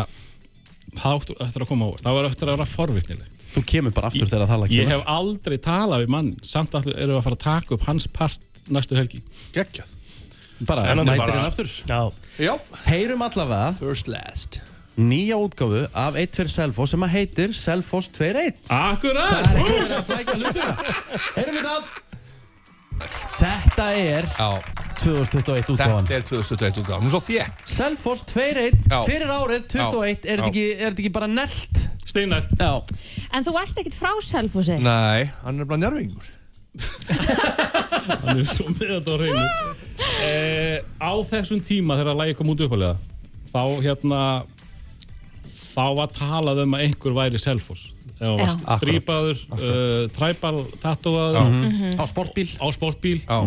það 0.97 1.19
áttu 1.19 1.35
eftir 1.45 1.65
að 1.65 1.69
koma 1.69 1.89
á 1.89 1.97
það 2.01 2.15
var 2.19 2.29
eftir 2.31 2.49
að 2.49 2.55
vera 2.57 2.69
forvitnileg. 2.71 3.29
Þú 3.55 3.63
kemur 3.71 3.93
bara 3.95 4.09
aftur 4.11 4.31
þegar 4.31 4.49
það 4.51 4.65
ég 4.73 4.81
kemur. 4.81 4.95
hef 4.95 5.05
aldrei 5.15 5.59
talað 5.63 6.05
við 6.05 6.13
mann. 6.15 6.31
Samt 6.43 6.73
að 6.75 6.89
erum 6.95 7.13
við 7.15 7.21
að 7.21 7.27
fara 7.29 7.39
að 7.39 7.45
taka 7.45 7.75
upp 7.77 7.85
hans 7.89 8.07
part 8.17 8.41
næstu 8.73 8.97
helgi. 8.97 9.21
Geggjað 9.55 9.93
Bara 10.61 10.85
Spennandi 10.85 11.11
mætir 11.11 11.27
bara. 11.27 11.39
inn 11.41 11.49
aftur. 11.49 11.67
Já. 11.89 12.13
Já. 12.39 12.55
Heyrum 12.87 13.23
allavega 13.27 13.75
First 13.81 14.07
last. 14.09 14.61
nýja 14.97 15.35
útgáfu 15.43 15.89
af 15.95 16.15
1 16.15 16.37
fyrir 16.39 16.49
Selfoss 16.55 16.91
sem 16.95 17.03
að 17.03 17.09
heitir 17.17 17.51
Selfoss 17.59 18.09
2-1 18.15 18.53
Akkurat. 18.71 19.33
Það 19.35 19.51
er 19.51 19.59
ekki 19.59 19.79
verið 19.81 19.97
að 19.99 20.05
flækja 20.11 20.37
hlutina. 20.39 20.77
Heyrum 21.37 21.55
við 21.59 21.65
það 21.67 21.83
Þetta 23.35 23.87
er 23.99 24.29
Já. 24.31 24.51
2021 25.03 25.73
útgáfan. 25.75 26.07
Þetta 26.07 26.15
er 26.15 26.27
2021 26.29 26.79
útgáðan 26.85 27.03
Nú 27.05 27.11
svo 27.11 27.21
þér 27.27 27.51
Selfoss 27.69 28.23
2-1 28.31 28.79
Já. 28.87 29.01
fyrir 29.09 29.33
árið 29.35 29.67
21 29.75 29.75
Já. 29.75 30.31
Er 30.31 30.39
þetta 30.39 30.53
ekki, 30.53 30.65
er 30.79 30.87
þetta 30.95 31.03
ekki 31.05 31.13
bara 31.19 31.29
nelt? 31.33 31.83
Steinar 32.07 32.47
Já. 32.61 32.71
En 33.35 33.45
þú 33.49 33.57
ert 33.65 33.83
ekkert 33.83 33.99
frá 33.99 34.13
Selfossi? 34.23 34.79
Nei, 34.79 35.27
hann 35.43 35.59
er 35.59 35.67
bara 35.67 35.83
njárvingur 35.83 36.31
Hann 38.25 38.41
er 38.41 38.49
svo 38.49 38.69
með 38.73 38.91
þetta 38.97 39.15
á 39.15 39.17
hreinu. 39.21 39.45
Eh, 40.25 40.81
Á 40.99 41.13
þessum 41.29 41.61
tíma 41.63 41.95
þegar 41.99 42.17
lægi 42.19 42.35
kom 42.39 42.49
út 42.51 42.61
uppalega 42.65 42.97
þá 43.53 43.61
hérna 43.85 44.21
þá 45.75 45.85
var 45.99 46.09
talað 46.17 46.63
um 46.65 46.75
að 46.75 46.85
einhver 46.87 47.15
væri 47.15 47.39
Selfoss. 47.43 47.85
Það 48.19 48.33
var 48.39 48.43
Já. 48.43 48.55
strípaður, 48.79 49.43
uh, 49.55 50.09
træbal, 50.17 50.59
tattuaður 50.83 51.39
Mhm. 51.45 51.95
Á 52.01 52.05
sportbíl. 52.11 52.49
Á 52.59 52.67
sportbíl. 52.75 53.21
Já. 53.23 53.39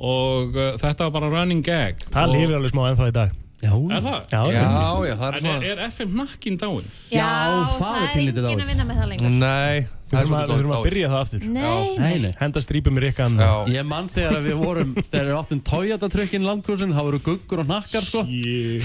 Og 0.00 0.56
uh, 0.56 0.72
þetta 0.80 1.08
var 1.08 1.14
bara 1.18 1.30
running 1.34 1.62
gag. 1.66 2.00
Það 2.08 2.28
Og- 2.28 2.34
lifir 2.36 2.56
alveg 2.60 2.72
smá 2.74 2.82
ennþá 2.92 3.08
í 3.10 3.16
dag. 3.20 3.30
Já. 3.60 3.72
Er 3.76 4.00
það? 4.00 4.20
Já, 4.32 4.40
Já, 4.56 4.64
já, 5.04 5.14
það 5.20 5.26
er 5.28 5.34
En 5.34 5.40
svona 5.44 5.56
er, 5.60 5.78
er 5.84 5.90
FM 5.90 6.14
nakkin 6.16 6.56
dáin? 6.62 6.86
Já, 7.12 7.28
það 7.76 7.96
er 8.00 8.08
pínlítið 8.16 8.44
enginn 8.48 8.60
dáið. 8.60 8.64
að 8.64 8.70
vinna 8.72 8.86
með 8.88 9.00
það 9.02 9.08
lengur. 9.12 9.34
Nei, 9.42 9.86
Við 10.10 10.16
það 10.16 10.20
er 10.20 10.26
þurfum 10.26 10.34
að, 10.34 10.50
að 10.50 10.60
svolítið 10.60 10.86
byrja 10.90 11.08
það 11.10 11.20
aftur. 11.24 11.42
Nei, 11.54 11.98
Nei, 12.00 12.14
nei 12.24 12.32
Henda 12.40 12.60
strípum 12.64 12.96
í 12.98 13.02
rikkan 13.04 13.36
Já. 13.38 13.50
Ég 13.70 13.84
mann 13.86 14.08
þegar 14.10 14.38
að 14.40 14.48
við 14.50 14.56
vorum 14.64 14.94
Þegar 15.12 15.26
við 15.30 15.36
áttum 15.38 15.60
Toyota 15.70 16.08
trökkinn 16.10 16.46
landkursin 16.48 16.94
Það 16.96 17.06
voru 17.10 17.20
guggur 17.28 17.62
og 17.62 17.68
nakkar 17.70 18.02
sko. 18.06 18.24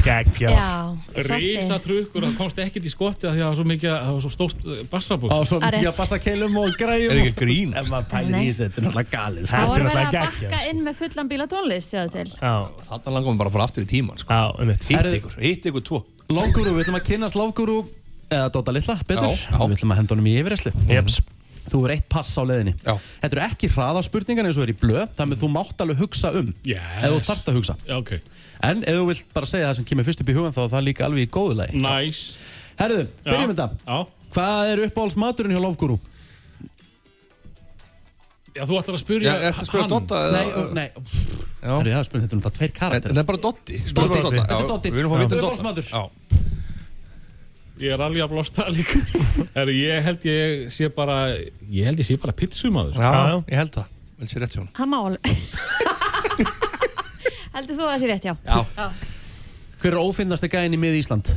Svarti 0.05 0.45
Rísa 1.45 1.77
trukkur, 1.81 2.25
það 2.25 2.35
komst 2.39 2.59
ekkert 2.61 2.85
í 2.87 2.91
skotti 2.91 3.27
af 3.29 3.35
því 3.35 3.41
að 3.41 3.45
það 3.45 3.49
var 3.49 3.57
svo 3.59 3.65
mikið, 3.71 3.91
það 3.95 4.13
var 4.15 4.23
svo 4.25 4.31
stórt 4.33 4.67
bassabúk 4.91 5.33
Á 5.33 5.37
svo 5.47 5.57
Á 5.57 5.65
rétt. 5.65 5.77
mikið 5.79 5.89
að 5.91 5.97
passa 5.99 6.19
keilum 6.21 6.57
og 6.61 6.77
græjum 6.79 7.13
Er 7.15 7.21
ekki 7.23 7.33
grín? 7.41 7.73
Ef 7.79 7.89
maður 7.91 8.07
pælir 8.11 8.37
í 8.37 8.47
þessu 8.49 8.65
Þetta 8.65 8.81
er 8.81 8.85
náttúrulega 8.85 9.11
galið 9.15 9.49
sko. 9.49 9.55
Það 9.55 9.67
voru 9.71 9.75
er 9.75 9.89
verið 9.89 10.01
að 10.01 10.05
bakka 10.05 10.25
geggjað, 10.45 10.67
inn 10.71 10.81
með 10.85 10.97
fullan 11.01 11.31
bíla 11.31 11.47
tónlist, 11.55 11.93
sjáðu 11.95 12.13
til? 12.15 12.27
Já, 12.35 12.53
Þannig 12.89 13.15
langum 13.17 13.31
við 13.35 13.41
bara 13.43 13.51
að 13.51 13.57
fara 13.57 13.67
aftur 13.69 13.85
í 13.85 13.89
tíman 13.95 14.21
sko. 14.21 14.29
já, 14.35 14.65
mitt 14.71 14.83
Hitt 14.85 14.97
Herðu- 14.99 15.19
ykkur, 15.19 15.37
hitt 15.41 15.69
ykkur 15.71 15.85
tvo. 15.89 16.01
Lofgúru, 16.35 16.73
við 16.75 16.85
ætlum 16.85 16.99
að 16.99 17.07
kynast 17.09 17.37
Lofgúru 17.39 17.77
Eða 18.33 18.49
Dóta 18.53 18.73
Lilla, 18.73 18.95
betur 19.07 19.29
Já, 19.29 19.37
já. 19.51 19.57
Við 19.61 19.75
ætlum 19.77 19.93
að 19.93 19.99
henda 20.01 20.15
honum 20.15 20.29
í 20.29 20.35
yfirreslu 20.41 20.71
Jeps 20.89 21.19
Þú 21.65 21.79
er 21.87 21.93
eitt 21.95 22.07
pass 22.13 22.29
á 22.37 22.43
leiðinni 22.45 22.73
Já. 22.77 22.93
Þetta 22.95 23.31
eru 23.31 23.43
ekki 23.45 23.69
hraðaspurningar 23.73 24.49
eins 24.49 24.57
og 24.59 24.65
er 24.67 24.73
í 24.73 24.77
blöð 24.77 25.13
Þannig 25.17 25.39
þú 25.41 25.49
mátt 25.53 25.85
alveg 25.85 26.01
hugsa 26.01 26.31
um 26.37 26.51
Yes. 26.65 26.81
Ef 27.01 27.13
þú 27.15 27.21
þarft 27.29 27.49
að 27.51 27.59
hugsa 27.59 27.77
Já, 27.85 27.95
ok. 27.97 28.11
En 28.69 28.83
ef 28.85 28.99
þú 28.99 29.07
vilt 29.09 29.31
bara 29.37 29.49
segja 29.49 29.69
það 29.69 29.79
sem 29.79 29.87
kemur 29.91 30.07
fyrst 30.09 30.21
upp 30.21 30.29
í 30.29 30.35
hugan 30.37 30.55
Þá 30.55 30.61
er 30.65 30.73
það 30.75 30.85
líka 30.89 31.07
alveg 31.07 31.25
í 31.25 31.31
góðu 31.33 31.57
lagi 31.61 31.81
Nice. 31.81 32.35
Herðu, 32.81 33.07
byrjum 33.25 33.49
Já. 33.49 33.55
þetta 33.55 33.69
Já. 33.85 33.97
Hvað 34.35 34.73
er 34.73 34.83
uppáhaldsmaturinn 34.89 35.55
hjá 35.55 35.63
Lofgúru? 35.63 35.97
Já, 38.55 38.63
þú 38.63 38.77
ætlar 38.79 38.95
að 38.95 39.01
spyrja 39.01 39.31
Já, 39.33 39.47
ertu 39.49 39.65
að 39.65 39.69
spyrja 39.69 39.87
Dotta 39.91 40.19
eða 40.29 40.43
Nei, 40.75 40.85
nei 40.85 40.87
Já. 41.65 41.71
Herru, 41.79 41.89
já, 41.91 41.99
spurning, 42.05 42.27
þetta 42.27 42.35
er 42.35 42.39
um 42.39 42.43
það 42.45 42.55
tveir 42.59 42.69
Þetta 42.69 42.79
karakter 42.79 43.19
er 43.19 43.27
bara 43.27 43.41
Dotti 43.41 43.79
Dotta. 43.89 44.19
þetta 44.35 44.59
er 44.59 44.69
Doddi. 44.69 44.91
Við 44.91 44.99
viljum 44.99 45.11
fá 45.11 45.17
að 45.17 45.23
vita 45.25 45.35
um. 45.35 45.41
Dotta 45.49 45.85
Já. 45.89 46.03
Ég 47.81 47.89
er 47.91 47.99
alveg 48.05 48.21
að 48.23 48.29
blósta 48.31 48.63
líka. 48.71 48.99
Herru, 49.57 49.73
ég 49.75 49.99
held 50.05 50.23
ég 50.29 50.69
sé 50.71 50.87
bara, 50.95 51.15
ég 51.67 51.83
held 51.89 51.99
ég 51.99 52.07
sé 52.07 52.15
bara 52.21 52.31
pizzumadur. 52.37 52.95
Já, 52.95 53.03
Já, 53.03 53.09
já. 53.33 53.37
ég 53.51 53.57
held 53.59 53.73
það 53.75 53.87
Vel 54.15 54.27
sér 54.31 54.39
rétt 54.45 54.53
hjá 54.55 54.61
hún 54.61 54.69
Hann 54.77 54.87
má 54.93 54.97
alveg 55.03 55.19
Heldur 57.55 57.75
þú 57.75 57.83
að 57.83 57.89
það 57.91 57.99
sé 57.99 58.05
rétt, 58.11 58.25
já 58.29 58.33
Já. 58.47 58.57
Hver 59.83 59.91
er 59.91 59.99
ófinnasti 60.01 60.47
gæðin 60.51 60.75
í 60.77 60.79
mið 60.79 60.95
Ísland? 61.01 61.27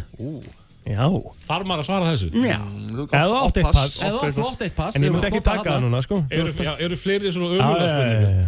Já 0.88 1.04
Þarf 1.48 1.64
maður 1.68 1.82
að 1.82 1.88
svara 1.90 2.06
þessu? 2.12 2.28
Já 2.38 2.58
Ef 2.58 2.62
þú 3.02 3.06
átt 3.40 3.58
eitt 3.58 3.72
pass 3.74 3.94
þú 3.98 4.06
átt 4.46 4.62
eitt 4.68 4.76
pass 4.78 4.94
En 4.98 5.02
ég 5.08 5.12
myndi 5.14 5.26
ekki 5.32 5.42
að 5.42 5.48
taka 5.50 5.68
það 5.74 5.82
núna, 5.88 5.98
sko 6.06 6.16
Eru, 6.30 6.50
já, 6.54 6.72
eru 6.86 6.96
fleiri 7.02 7.28
svona 7.34 7.48
Já, 7.50 7.54
umulega 7.66 7.98
já, 7.98 8.02
já, 8.14 8.18
já. 8.38 8.46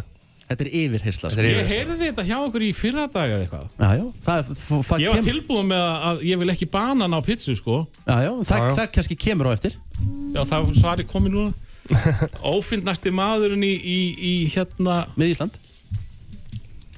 Þetta 0.50 0.64
er 0.66 0.70
yfirhersla 0.80 1.30
Þetta 1.30 1.36
sko. 1.36 1.46
er 1.46 1.58
Ég 1.60 1.68
heyrði 1.70 1.96
þetta 2.08 2.22
hjá 2.26 2.36
okkur 2.42 2.62
í 2.66 2.70
fyrra 2.74 3.04
dag 3.14 3.30
eða 3.30 3.44
eitthvað. 3.44 3.66
Já, 3.78 3.90
já, 4.00 4.04
það, 4.26 4.48
það, 4.50 4.80
það 4.88 5.02
Ég 5.04 5.12
var 5.12 5.20
kemur 5.20 5.28
tilbúin 5.30 5.68
með 5.70 5.82
að 6.10 6.22
ég 6.26 6.40
vil 6.40 6.48
ekki 6.56 6.66
banan 6.72 7.14
á 7.14 7.20
pizzu, 7.22 7.54
sko. 7.54 7.76
Já, 8.02 8.16
já, 8.26 8.30
það, 8.50 8.56
Já, 8.58 8.64
já. 8.66 8.74
það 8.80 8.88
kannski 8.96 9.16
kemur 9.26 9.46
á 9.46 9.52
eftir 9.54 9.76
Já, 10.34 10.40
það 10.50 10.72
svari 10.80 11.06
komið 11.06 11.36
núna. 11.36 11.52
Ófindnasti 12.54 13.12
maðurinn 13.14 13.62
í, 13.66 13.70
í, 13.78 13.98
í 14.18 14.32
hérna, 14.52 15.04
Mið 15.18 15.32
Ísland 15.36 15.58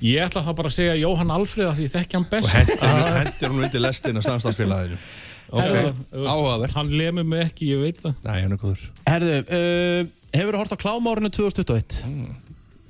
ég 0.03 0.25
ætla 0.25 0.43
þá 0.43 0.51
bara 0.59 0.71
að 0.73 0.75
segja 0.75 0.95
Jóhann 0.99 1.31
Alfreð 1.31 1.69
af 1.71 1.77
því 1.79 1.85
þekki 1.93 2.17
hann 2.19 2.25
best. 2.33 2.51
Hendir 2.57 3.19
hendir 3.21 3.53
hún 3.53 3.61
undir 3.69 3.85
lestin 3.85 4.19
á 4.19 4.23
samstafsfélaginu 4.27 4.97
Herðu, 5.53 5.93
Ok, 5.93 6.25
áhugavert 6.27 6.75
Hann 6.79 6.91
lemur 6.97 7.27
mig 7.29 7.45
ekki, 7.51 7.69
ég 7.75 7.83
veit 7.85 8.01
það. 8.01 8.17
Nei, 8.25 8.39
hann 8.41 8.57
er 8.57 8.61
góður 8.63 8.83
Herðu, 9.07 9.37
uh, 9.45 10.11
hefur 10.33 10.57
þú 10.57 10.63
hort 10.65 10.75
á 10.75 10.79
klámárinu 10.83 11.31
2021? 11.37 12.01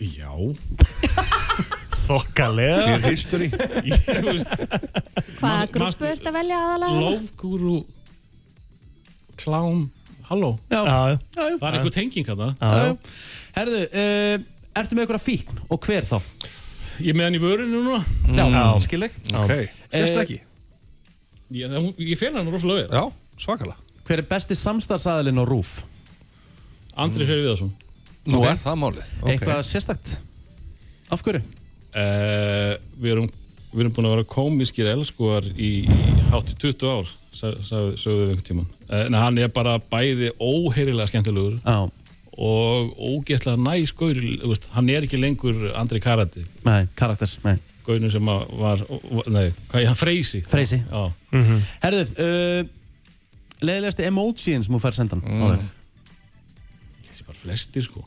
Já. 0.03 0.32
Þokkalega 2.03 2.78
Sér 2.82 3.05
history 3.07 3.46
Hvaða 5.38 5.66
grúpu 5.74 6.07
ert 6.09 6.26
að 6.28 6.34
velja 6.36 6.57
aðalega? 6.59 7.00
Lofgúru, 7.03 7.76
klám, 9.42 9.84
halló. 10.30 10.50
Já, 10.72 10.80
Já, 10.82 10.96
já 11.12 11.16
Það 11.36 11.68
er 11.68 11.74
einhver 11.78 11.94
tenging 11.94 12.26
að 12.32 12.38
það. 12.42 12.53
Herðu, 13.57 13.80
uh, 13.86 14.34
ertu 14.82 14.92
með 14.98 15.03
einhverja 15.05 15.26
fíkn 15.26 15.57
og 15.68 15.78
hver 15.86 16.05
þá? 16.09 16.16
Ég 17.03 17.12
með 17.16 17.24
hann 17.28 17.38
í 17.38 17.42
vörinu 17.42 17.78
núna. 17.86 18.00
Já, 18.30 18.44
Já. 18.53 18.64
skil 18.84 19.03
ég 19.07 19.12
Ok, 19.32 19.53
fyrst 19.92 20.16
Eh, 20.16 20.22
ekki 20.24 20.38
Ég, 21.53 21.66
ég 22.00 22.16
fel 22.20 22.34
hann 22.36 22.48
rosalega 22.48 22.86
vel. 22.86 22.92
Já, 22.96 23.05
svakalega 23.46 23.78
Hver 24.09 24.18
er 24.22 24.26
besti 24.28 24.55
samstarfsaðilinn 24.59 25.38
á 25.38 25.44
RÚF? 25.46 25.70
Andri 26.98 27.24
Freyr 27.24 27.40
Viðarsson. 27.44 27.70
Nú 28.27 28.39
Ok. 28.43 28.49
er 28.53 28.61
það 28.62 28.77
málið 28.83 29.07
Ok. 29.23 29.31
Eitthvað 29.33 29.62
sérstakt? 29.66 30.12
Af 31.12 31.23
hverju? 31.27 31.43
Uh, 31.93 32.77
við, 33.03 33.09
erum, 33.12 33.27
við 33.73 33.81
erum 33.85 33.95
búin 33.97 34.07
að 34.09 34.14
vera 34.16 34.29
komiskir 34.33 34.93
elskuar 34.95 35.49
í, 35.57 35.73
í 35.85 36.12
hátt 36.31 36.53
í 36.55 36.57
20 36.62 36.87
ár, 36.89 37.11
sag- 37.37 37.59
sag- 37.66 37.99
sögðu 38.01 38.23
við 38.23 38.31
einhvern 38.33 38.47
tíman. 38.47 38.70
Uh, 38.89 39.03
en 39.09 39.18
hann 39.18 39.39
er 39.43 39.51
bara 39.53 39.75
bæði 39.93 40.31
óheyrilega 40.41 41.11
skemmtilegur 41.11 41.59
Já, 41.61 41.91
og 42.33 42.95
ógeðslega 42.97 43.61
næs 43.61 43.93
gaur, 43.93 44.16
þú 44.16 44.49
veist, 44.55 44.70
hann 44.73 44.89
er 44.89 45.05
ekki 45.05 45.20
lengur 45.20 45.66
Andri 45.77 46.01
Karati, 46.01 46.47
nei, 46.64 46.87
karakter, 46.97 47.29
nei 47.45 47.59
gaurinn 47.85 48.12
sem 48.14 48.29
að 48.31 48.43
var, 48.61 48.83
nei, 49.35 49.49
hvað 49.68 49.81
er 49.83 49.89
hann, 49.91 49.99
Freysi? 49.99 50.41
Freysi 50.49 50.79
Já, 50.87 51.03
Herðu, 51.83 52.05
uh, 52.23 52.62
leiðilegasti 53.62 54.07
emojiin 54.09 54.64
sem 54.64 54.75
þú 54.75 54.81
fær 54.83 54.97
sendan 54.97 55.23
mm. 55.27 55.43
þessi 55.51 55.70
bara 57.33 57.41
flestir 57.47 57.89
sko. 57.89 58.05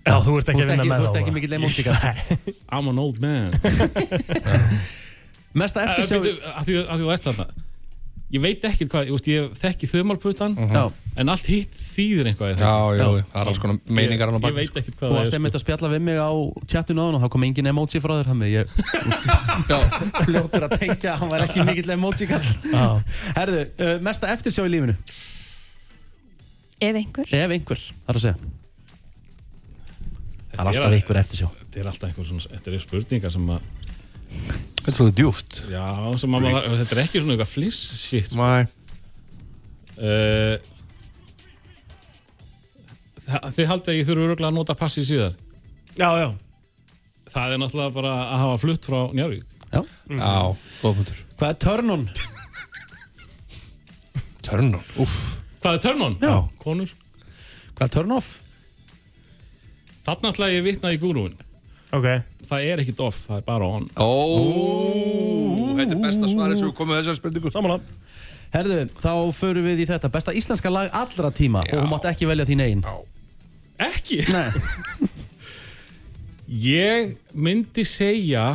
Já, 0.00 0.14
þú 0.24 0.36
ert 0.40 0.48
ekki 0.52 0.62
Þú 0.62 0.66
að 0.66 0.70
vinna 0.74 0.86
með 0.88 1.02
þú 1.02 1.08
ert 1.10 1.18
ekki 1.20 1.32
mikill 1.36 1.56
emoji 1.58 1.82
I'm 2.74 2.88
an 2.88 3.00
old 3.02 3.18
man. 3.20 3.52
Mesta 5.52 5.82
Eftir 5.84 6.06
eftirsjá 6.06 6.20
að, 6.20 6.22
því, 6.68 6.78
að 6.86 6.94
því 6.94 7.02
þú 7.02 7.10
ert 7.12 7.26
þarna, 7.26 7.46
ég 8.30 8.42
veit 8.44 8.64
ekki 8.68 8.86
hvað, 8.86 9.08
ég, 9.08 9.16
veist, 9.16 9.28
ég 9.30 9.48
þekki 9.58 9.88
þumalputan, 9.90 10.52
Já, 10.70 10.82
en 11.18 11.32
allt 11.34 11.48
hitt 11.50 11.74
þýðir 11.74 12.30
eitthvað. 12.30 12.52
ég 12.52 12.62
Já, 12.62 12.74
já, 12.94 13.06
það 13.32 13.40
er 13.42 13.50
alls 13.50 13.60
konar 13.64 13.80
meiningar 13.90 14.32
Ég, 14.36 14.54
veit 14.60 14.78
ekki 14.80 14.94
hvað 14.94 15.02
þú 15.02 15.10
það 15.10 15.16
varst 15.18 15.34
er. 15.34 15.40
einmitt 15.40 15.58
að 15.58 15.64
spjalla 15.64 15.90
við 15.90 16.04
mig 16.06 16.20
á 16.22 16.30
chatinu 16.70 17.02
áðan 17.02 17.18
og 17.18 17.24
þá 17.24 17.32
kom 17.34 17.46
engin 17.48 17.70
emoji 17.72 18.02
frá 18.04 18.14
þér 18.20 18.30
þannig 18.30 18.54
ég 18.54 18.64
fljótur 20.28 20.68
að 20.68 20.76
tengja 20.78 21.16
hann 21.18 21.34
var 21.34 21.44
ekki 21.48 21.66
mikill 21.66 21.96
emoji 21.96 22.30
kall 22.30 22.46
Já. 22.70 22.86
Herðu, 23.40 23.66
uh, 23.82 23.92
mesta 24.06 24.30
eftirsjá 24.30 24.64
í 24.70 24.72
lífinu? 24.76 24.94
Ef 26.80 26.96
einhver. 27.02 27.26
Ef 27.28 27.58
einhver, 27.58 27.82
það 28.06 28.14
er 28.14 28.22
að 28.22 28.26
segja 28.28 28.59
Það 30.60 30.74
er 30.74 30.82
alltaf 30.84 30.96
einhver 30.98 31.18
eftirsjá 31.22 31.48
Þetta 31.60 31.80
er 31.82 31.88
alltaf 31.90 32.08
einhver 32.10 32.26
svona, 32.30 32.50
þetta 32.54 32.72
er 32.76 32.82
spurningar 32.84 33.32
sem 33.34 33.46
að, 33.54 33.70
Þetta 34.30 34.90
er 34.90 34.96
svolítið 34.98 35.16
djúft 35.20 35.60
já, 35.72 35.86
sem 36.22 36.36
að 36.38 36.48
þetta 36.80 36.94
er 36.96 37.00
ekki 37.04 37.20
svona 37.22 37.34
eitthvað 37.36 37.54
fliss 37.54 37.80
shit, 38.04 38.30
sko. 38.32 38.44
Nei 38.44 38.68
Uh, 40.00 40.56
þa- 43.26 43.50
þið 43.52 43.66
haldið 43.68 43.90
að 43.92 43.98
ég 43.98 44.06
þurfu 44.08 44.22
öruglega 44.30 44.48
að 44.48 44.54
nota 44.56 44.76
passið 44.80 45.04
síðar. 45.10 45.34
Já, 45.98 46.08
já 46.22 46.28
Það 47.30 47.52
er 47.52 47.60
náttúrulega 47.60 47.92
bara 47.98 48.12
að 48.24 48.40
hafa 48.40 48.56
flutt 48.62 48.88
frá 48.88 49.00
Njarvík. 49.14 49.44
Já. 49.70 49.82
Já, 50.08 50.56
góð 50.80 50.96
punktur 50.96 51.18
Hvað 51.36 51.50
er 51.52 51.58
turn 51.66 51.92
on? 51.94 52.06
Turn 54.48 54.72
on, 54.80 54.88
uff 55.04 55.18
Hvað 55.60 55.76
er 55.76 55.82
turn 55.84 56.02
on? 56.08 56.16
Já. 56.24 56.32
Konur. 56.64 56.94
Hvað 57.76 57.84
er 57.86 57.92
turn 57.98 58.16
off? 58.16 58.30
Þarna 60.10 60.34
ætla 60.34 60.50
ég 60.50 60.64
að 60.64 60.66
vitna 60.66 60.90
í 60.90 60.98
gúrúin. 60.98 61.36
Ok. 61.94 62.06
Það 62.50 62.64
er 62.66 62.80
ekkit 62.82 63.00
off, 63.06 63.20
það 63.28 63.36
er 63.36 63.44
bara 63.46 63.66
on. 63.78 63.84
Ó, 63.94 64.10
þetta 65.78 65.94
er 65.94 66.00
besta 66.02 66.30
svarið 66.30 66.58
sem 66.58 66.66
við 66.66 66.74
komum 66.80 66.96
með 66.96 67.04
þessar 67.04 67.18
spurningu. 67.20 67.52
Samanlega 67.54 68.00
Herðu, 68.50 68.80
þá 68.98 69.12
förum 69.34 69.66
við 69.68 69.84
í 69.84 69.86
þetta 69.86 70.10
Besta 70.10 70.34
íslenska 70.34 70.72
lag 70.72 70.90
allra 70.98 71.30
tíma 71.34 71.62
og 71.68 71.76
þú 71.76 71.86
mátt 71.92 72.08
ekki 72.10 72.26
velja 72.26 72.48
þín 72.48 72.64
einn 72.64 72.80
Ekki? 73.80 74.24
Nei, 74.34 74.50
Ég 76.74 77.14
myndi 77.30 77.84
segja 77.86 78.48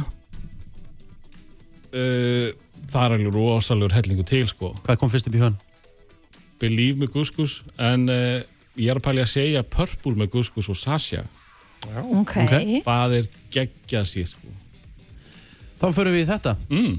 uh, 1.96 2.50
Það 2.92 3.06
er 3.06 3.16
alveg 3.16 3.32
rosalegur 3.34 3.96
hellingu 3.96 4.26
til 4.28 4.44
sko. 4.52 4.74
Hvað 4.84 5.00
kom 5.00 5.10
fyrst 5.14 5.32
upp 5.32 5.38
í 5.38 5.42
hjön? 5.42 5.56
Believe 6.60 7.00
með 7.00 7.16
Guskus 7.16 7.62
En 7.80 8.12
uh, 8.12 8.44
ég 8.76 8.92
er 8.92 9.00
að 9.00 9.08
pæli 9.08 9.24
að 9.24 9.32
segja 9.38 9.64
Purple 9.64 10.20
með 10.20 10.34
Guskus 10.36 10.68
og 10.72 10.78
Sasha 10.80 11.24
Ok. 12.22 12.36
Ok. 12.46 12.56
Það 12.86 13.18
er 13.20 13.30
geggjað 13.56 14.08
sér 14.12 14.32
sko 14.32 14.54
Þá 15.82 15.88
förum 15.92 16.16
við 16.16 16.24
í 16.24 16.30
þetta 16.30 16.56
mm. 16.70 16.94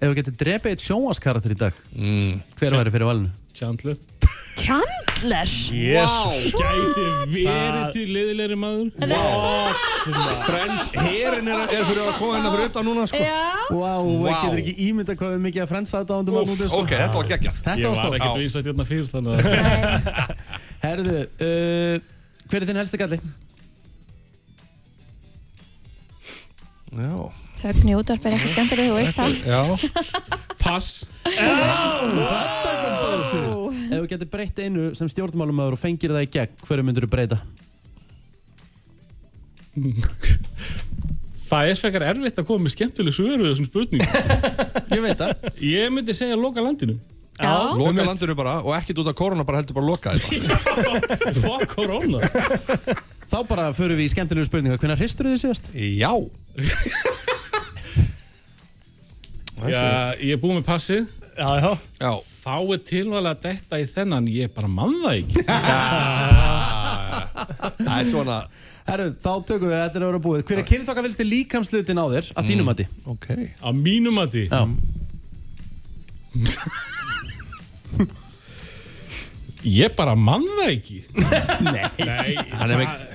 Ef 0.00 0.06
við 0.06 0.16
getum 0.20 0.38
drepið 0.44 0.74
eitt 0.74 0.86
sjónvaskarakter 0.86 1.54
í 1.54 1.58
dag 1.60 1.82
mm. 1.92 2.38
Hver 2.60 2.78
væri 2.80 2.94
fyrir 2.94 3.10
valinu? 3.10 3.34
Chandler 3.56 3.98
Chandler? 4.60 5.48
Jesus. 5.72 6.52
Gæti 6.54 7.04
verið 7.44 7.84
til 7.94 8.06
liðilegri 8.14 8.56
maður 8.60 8.90
Friends, 10.46 10.86
herin 10.96 11.50
er, 11.50 11.62
er 11.66 11.84
fyrir 11.88 12.02
að 12.04 12.16
koma 12.18 12.36
hérna 12.36 12.52
fyrir 12.54 12.70
utan 12.70 12.86
núna 12.88 13.04
sko. 13.10 13.20
Wow, 13.74 14.08
wow. 14.22 14.30
getur 14.30 14.62
ekki 14.62 14.74
ímynda 14.88 15.16
hvað 15.18 15.34
við 15.36 15.44
mikið 15.46 15.64
að 15.64 15.70
frendsa 15.74 16.00
þetta 16.00 16.18
ándum 16.20 16.38
að 16.40 16.48
núti 16.50 16.68
sko. 16.70 16.80
Ok, 16.80 16.94
þetta 16.96 17.20
var 17.20 17.28
geggjað 17.34 17.60
Þetta 17.60 17.76
Ég 17.76 17.84
var 17.84 17.92
var 17.92 18.00
stórt 18.00 18.18
ekkert 18.18 18.40
vísætt 18.40 18.70
hérna 18.70 18.88
fyrr 18.88 19.06
þannig 19.12 19.32
að 19.36 19.44
Herðu, 20.86 21.18
uh, 21.20 21.94
hver 22.48 22.60
er 22.60 22.68
þinn 22.70 22.82
helsti 22.82 23.00
galli? 23.00 23.20
Þögn 26.90 27.86
í 27.86 27.94
útvarp 27.94 28.24
er 28.26 28.34
ekki 28.34 28.48
skemmtileg, 28.50 28.88
þú 28.90 28.96
veist 28.98 29.16
það. 29.18 29.30
Já. 29.46 29.60
Pass. 30.58 30.88
Ef 33.30 33.98
við 34.00 34.08
getum 34.10 34.30
breytt 34.32 34.58
einu 34.64 34.90
sem 34.98 35.08
stjórnmálumöður 35.12 35.76
og 35.76 35.80
fengir 35.80 36.10
það 36.14 36.26
í 36.26 36.30
gegn, 36.34 36.56
hverju 36.66 36.86
myndur 36.86 37.06
þú 37.06 37.12
breyta? 37.14 37.38
Það 41.50 41.66
er 41.66 41.78
frekar 41.80 42.04
erfitt 42.06 42.36
að 42.38 42.46
koma 42.46 42.62
með 42.62 42.72
skemmtileg 42.76 43.14
svöru 43.16 43.42
við 43.42 43.48
þessum 43.50 43.66
spurningum. 43.66 44.10
Ég 44.94 45.00
veit 45.02 45.18
það. 45.18 45.30
Ég 45.66 45.88
myndi 45.90 46.14
segja 46.14 46.36
loka 46.38 46.62
landinu. 46.62 46.94
Já. 47.40 47.54
Loka 47.74 48.04
landinu 48.06 48.36
bara 48.38 48.52
og 48.62 48.70
ekkert 48.76 49.00
út 49.02 49.10
af 49.10 49.16
korona 49.18 49.46
bara 49.48 49.58
heldur 49.62 49.74
bara 49.80 49.88
loka 49.88 50.12
þetta. 50.14 51.34
Fuck 51.40 51.74
corona 51.74 52.22
Þá 53.30 53.38
bara 53.46 53.68
förum 53.76 53.98
við 54.00 54.08
í 54.08 54.12
skemmtilegu 54.14 54.48
spurninga 54.48 54.78
Hvernig 54.80 54.98
hristur 54.98 55.28
þið 55.30 55.42
síðast? 55.44 55.70
Já. 55.76 56.12
Já, 59.68 60.16
ég 60.16 60.32
er 60.32 60.40
búið 60.40 60.54
með 60.60 60.66
passið. 60.70 61.08
Já, 61.36 61.48
já. 61.60 61.72
Já. 62.00 62.12
Þá 62.40 62.54
er 62.56 62.78
tilvæglega 62.88 63.34
að 63.34 63.42
detta 63.44 63.80
í 63.80 63.86
þennan. 63.90 64.28
Ég 64.32 64.52
bara 64.56 64.70
mann 64.72 64.94
það 65.02 65.16
ekki. 65.18 65.44
Það 67.80 67.96
er 67.98 68.06
svona. 68.08 68.38
Herru, 68.88 69.06
þá 69.20 69.32
tökum 69.46 69.68
við 69.70 69.76
þetta 69.76 69.96
er 69.98 70.04
að 70.04 70.08
vera 70.10 70.22
búið. 70.24 70.44
Hver 70.48 70.60
er 70.62 70.66
kynþokka 70.70 71.04
vilsti 71.04 71.24
líkamslutin 71.26 72.00
á 72.00 72.06
þér 72.14 72.26
að 72.40 72.48
þínum 72.48 72.66
mati? 72.70 72.84
Ok. 73.12 73.28
Að 73.60 73.74
mínum 73.84 74.16
að 74.22 74.28
því 74.34 74.44
Já. 74.48 74.60
Ég 79.80 79.92
bara 79.96 80.14
mann 80.16 80.46
það 80.56 80.70
ekki. 80.70 80.98
Nei. 81.66 81.84
Nei. 82.00 82.32
Hann 82.56 82.70
er 82.72 82.78
með 82.80 83.09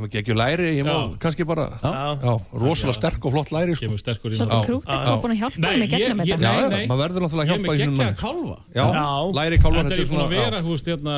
hef 0.00 0.06
ekki 0.08 0.18
ekki 0.22 0.34
læri, 0.40 0.68
ég 0.80 0.84
má 0.88 0.94
Já. 0.96 1.18
kannski 1.22 1.44
bara 1.46 1.66
Já. 1.82 1.90
Já, 2.24 2.32
rosalega 2.64 2.96
sterk 2.98 3.24
og 3.28 3.32
flott 3.36 3.50
læri 3.54 3.76
sko. 3.76 3.84
Kemur 3.86 4.00
sterkur 4.02 4.32
í 4.32 4.38
Svolítið 4.40 4.56
Já. 4.56 4.66
krútt 4.66 4.90
er 4.90 5.20
búin 5.20 5.34
að 5.34 5.40
hjálpa 5.42 5.72
mig 5.80 5.90
gegnum 5.90 6.20
ég- 6.20 6.26
ég- 6.26 6.36
þetta. 6.36 6.40
Já, 6.40 6.50
Nei, 6.50 6.60
já, 6.60 6.68
nei. 6.74 6.86
maður 6.90 7.02
verður 7.04 7.20
náttúrulega 7.24 7.44
að 7.44 7.50
Ég 7.50 7.50
er 7.50 7.60
hjálpa 7.60 7.70
með 7.70 7.76
í 7.76 7.80
þínum 7.80 7.96
geggjaða 7.96 8.10
manni. 8.10 8.22
kálfa 8.24 8.56
Já, 8.74 8.84
Já. 8.90 9.06
læri 9.38 9.56
kálvar 9.60 9.82
Þetta 9.84 9.94
er 9.94 10.00
ég 10.00 10.10
búin 10.10 10.24
að 10.24 10.32
vera, 10.34 10.58
þú 10.60 10.70
veist, 10.74 10.86
hérna, 10.90 11.14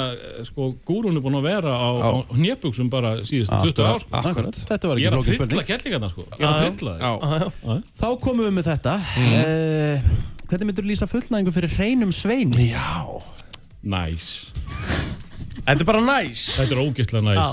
sko, 0.51 0.63
gúrun 0.87 1.17
er 1.17 1.23
búin 1.23 1.39
að 1.39 1.43
vera 1.43 1.73
á, 1.73 1.89
á 2.03 2.11
hnjöpugsum 2.37 2.91
bara 2.91 3.11
síðustu 3.23 3.57
20 3.63 3.85
ár, 3.87 4.01
sko. 4.03 4.11
Akkurat, 4.13 4.57
þetta 4.73 4.87
var 4.89 4.97
Ég 4.97 5.03
ekki 5.03 5.07
er 5.07 5.13
að 5.13 5.23
flókin 5.23 5.33
trilla 5.33 5.47
spurning 5.47 5.67
kellingarna, 5.71 6.09
sko. 6.11 6.23
Ég 6.33 6.43
er 6.43 6.53
að 6.53 6.61
trilla 6.63 6.95
Já, 6.99 7.13
þig. 7.23 7.83
Þá 8.03 8.09
komum 8.21 8.45
við 8.47 8.55
með 8.59 8.67
þetta 8.73 8.95
mm. 8.99 10.31
Hvernig 10.53 10.67
myndur 10.69 10.85
þú 10.85 10.91
lýsa 10.93 11.07
fullnæðingu 11.09 11.53
fyrir 11.57 11.71
hreinum 11.79 12.13
sveini? 12.13 12.71
já 12.73 13.23
Næs. 13.83 14.53
Þetta 15.63 15.81
er 15.85 15.87
bara 15.87 16.01
næs. 16.03 16.47
Þetta 16.57 16.75
er 16.75 16.81
ógeðslega 16.83 17.23
næs. 17.29 17.53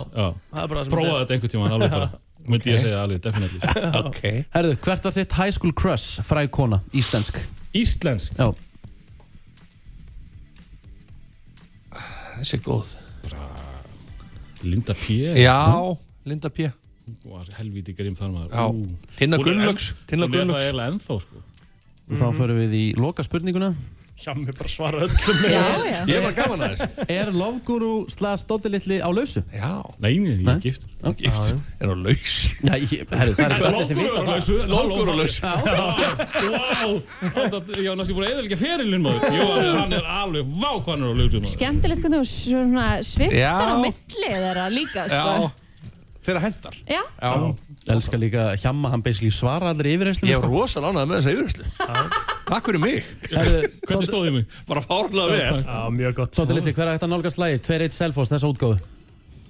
Bara 0.56 0.86
Prófa 0.90 1.19
þetta 1.19 1.30
er. 1.30 1.36
einhvern 1.36 1.53
tímann, 1.53 1.76
alveg 1.77 1.91
bara. 1.94 2.10
Myndi 2.49 2.72
ég 2.73 2.80
segja 2.81 3.02
alveg, 3.03 3.19
definitely. 3.22 3.60
Ok 4.10 4.22
Herðu, 4.56 4.77
hvert 4.81 5.03
var 5.06 5.14
þitt 5.14 5.36
high 5.38 5.52
school 5.53 5.73
crush, 5.77 6.22
fræg 6.26 6.49
kona, 6.56 6.80
íslensk? 6.98 7.38
Íslensk. 7.77 8.34
Já 8.40 8.48
Þessi 12.40 12.56
er 12.57 12.64
góð 12.65 12.94
Linda 14.64 14.94
P. 14.98 15.19
Já, 15.40 15.56
Linda 16.27 16.49
P 16.52 16.69
Hún 17.10 17.34
var 17.34 17.48
helvíti 17.57 17.94
grim 17.98 18.14
þar 18.18 18.30
maður. 18.34 18.49
Já. 18.53 18.65
Ú. 18.69 19.14
Tinna 19.18 19.38
Hún 19.40 19.41
er 19.41 19.48
Gunnlaugs, 19.48 19.86
enn- 19.95 20.02
Tinna 20.11 20.27
Hún 20.27 20.34
er 20.36 20.38
Gunnlaugs. 20.44 20.60
það 20.61 20.68
eiginlega 20.68 20.91
ennþá, 20.94 21.15
sko. 21.23 21.40
Þá 22.19 22.26
förum 22.38 22.60
við 22.61 22.76
í 22.77 22.84
loka 23.02 23.23
spurninguna 23.26 23.69
Hjá 24.19 24.33
mig 24.35 24.51
bara 24.57 24.67
svara 24.71 24.97
öllum 25.05 25.37
með. 25.39 25.53
Já, 25.53 25.61
já. 25.87 25.99
Ég 26.09 26.23
var 26.25 26.33
gaman 26.35 26.63
að 26.65 26.73
þessu 26.73 27.05
Er 27.15 27.29
Lofguru 27.31 27.91
slags 28.11 28.43
Doddi 28.49 28.71
litli 28.73 28.97
á 28.99 29.07
lausu? 29.15 29.43
Já. 29.55 29.69
Nei, 30.03 30.17
nei, 30.19 30.33
ég 30.33 30.41
Nei. 30.43 30.55
er. 30.57 30.63
Gift 30.65 30.83
Er 31.79 31.87
á 31.87 31.95
laus. 31.95 32.33
Já, 32.59 32.73
ég, 32.83 33.05
herru, 33.13 33.35
það 33.37 33.45
er 33.45 33.55
allir 33.69 33.85
sem 33.87 34.01
vita 34.01 34.25
það. 34.27 34.49
Lókur 34.73 35.07
á 35.07 35.15
laus 35.21 35.39
Vá, 35.39 36.83
ég 37.79 37.87
var 37.87 37.97
næstu 38.01 38.17
búin 38.17 38.27
að 38.27 38.33
eðalega 38.33 38.59
ferilinn 38.59 39.05
maður. 39.07 39.39
Jú, 39.39 39.47
hann 39.79 39.95
er 39.95 40.11
alveg, 40.19 40.51
vá 40.59 40.69
hvað 40.75 40.91
hann 40.91 41.05
er 41.05 41.09
á 41.09 41.15
maður. 41.15 41.49
Skemmtilegt 41.53 42.03
hvernig 42.03 42.19
þú 42.19 42.27
sviftar 43.07 43.39
Já. 43.39 43.55
á 43.55 43.75
milli 43.79 44.29
þeirra 44.35 44.67
líka, 44.73 45.07
sko. 45.07 45.33
Já. 45.39 45.49
Þeirra 46.27 46.43
hendar. 46.43 46.75
Já. 46.91 47.01
Já 47.89 47.95
Elskar 47.95 48.21
líka 48.21 48.43
hjamma, 48.61 48.91
hann 48.93 49.01
basically 49.05 49.33
svara 49.33 49.71
allir 49.73 49.89
yfirreyslu 49.95 50.29
Ég 50.29 50.43
var 50.43 50.53
rosalega 50.53 50.93
ánægð 50.93 51.09
með 51.09 51.17
þessa 51.19 51.33
yfirherslu 51.33 52.27
Takk 52.49 52.65
fyrir 52.69 52.81
mig. 52.81 53.09
Hvernig 53.29 54.07
stóð 54.09 54.23
ég 54.25 54.33
mig? 54.33 54.53
Bara 54.69 54.81
fárlega 54.81 55.25
vel. 55.29 55.59
Já, 55.61 55.81
mjög 55.93 56.15
gott. 56.17 56.37
Doddi 56.37 56.55
litli, 56.57 56.73
hver 56.73 56.89
er 56.89 57.01
að 57.01 57.11
nálgast 57.11 57.41
lagi? 57.41 57.59
2-1 57.65 57.93
Selfoss, 57.93 58.31
þessa 58.33 58.49
útgáðu 58.49 58.79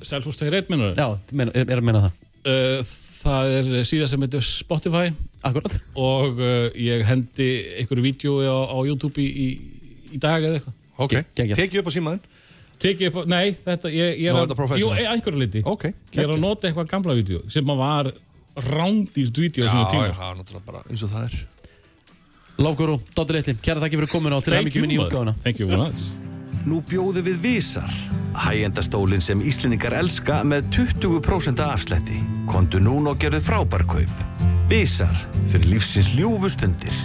Selfos 0.03 0.39
2.1 0.41 0.71
minnur 0.71 0.97
Já, 0.99 1.07
men, 1.31 1.51
er, 1.53 1.67
er 1.67 1.79
að 1.79 1.87
minna 1.87 2.01
það. 2.07 2.17
Uh, 2.43 2.97
Það 3.19 3.53
er 3.57 3.69
síðan 3.87 4.11
sem 4.13 4.21
heitir 4.23 4.43
Spotify. 4.47 5.09
Akkurat. 5.43 5.73
Og 5.99 6.37
uh, 6.39 6.69
ég 6.79 7.03
hendi 7.07 7.47
einhverju 7.81 8.05
vídjói 8.05 8.47
á, 8.47 8.57
á 8.71 8.77
YouTube 8.87 9.19
í, 9.19 9.27
í, 9.27 9.47
í 10.15 10.19
dag 10.23 10.39
eða 10.39 10.59
eitthvað. 10.59 10.77
Ok, 10.99 11.15
tekið 11.35 11.81
upp 11.81 11.91
á 11.91 11.93
símaðinn. 11.95 12.37
Tekið 12.79 13.09
upp, 13.11 13.17
á- 13.19 13.27
nei, 13.27 13.51
þetta, 13.65 13.91
ég, 13.91 14.21
ég 14.23 14.31
er 14.31 14.39
að 14.39 14.53
þetta. 14.53 14.79
Jú, 14.79 14.91
einhverju 14.95 15.41
liti 15.41 15.63
Ég 16.15 16.23
er 16.23 16.31
að 16.31 16.39
nota 16.39 16.69
eitthvað 16.69 16.89
gamla 16.93 17.15
vídeo 17.19 17.43
sem 17.51 17.73
að 17.75 17.81
var 17.83 18.11
rándýrt 18.68 19.41
vídeo 19.44 19.65
Já, 19.65 19.72
já, 19.72 19.80
að 19.81 19.91
tíma 19.94 20.07
það 20.19 20.31
er 20.31 20.40
náttúrulega 20.41 20.65
bara 20.72 20.84
eins 20.90 21.03
og 21.06 21.14
það 21.15 21.27
er 21.30 21.40
Lofguru, 22.60 22.98
Doddi 23.15 23.38
litli, 23.38 23.53
kæra 23.64 23.80
þakki 23.86 24.02
fyrir 24.02 24.11
komin 24.11 24.36
á 24.36 24.40
til 24.44 24.52
Thank 24.52 24.65
aðmyggjum 24.65 24.90
í 24.90 24.98
maður. 24.98 25.06
útgáðuna 25.07 25.36
Thank 25.45 25.61
you 25.64 25.69
very 25.69 25.80
much 25.80 26.10
Nú 26.68 26.81
bjóðu 26.84 27.22
við 27.23 27.38
Vísar, 27.44 27.91
hægjendastólinn 28.36 29.23
sem 29.23 29.40
Íslendingar 29.48 29.95
elska 29.95 30.41
með 30.44 30.68
20% 30.76 31.61
afslætti. 31.64 32.19
Kondu 32.49 32.81
núna 32.84 33.14
og 33.14 33.22
gerðu 33.22 33.40
frábærkaup. 33.45 34.23
Vísar, 34.69 35.15
fyrir 35.49 35.72
lífsins 35.72 36.11
ljúfu 36.18 36.52
stundir. 36.52 36.99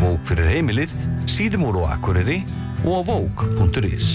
Vók 0.00 0.24
fyrir 0.26 0.48
heimilið, 0.54 0.96
síðumúru 1.30 1.84
og 1.84 1.92
akkuriri 1.98 2.40
og 2.84 3.04
á 3.04 3.12
vók.is. 3.12 4.08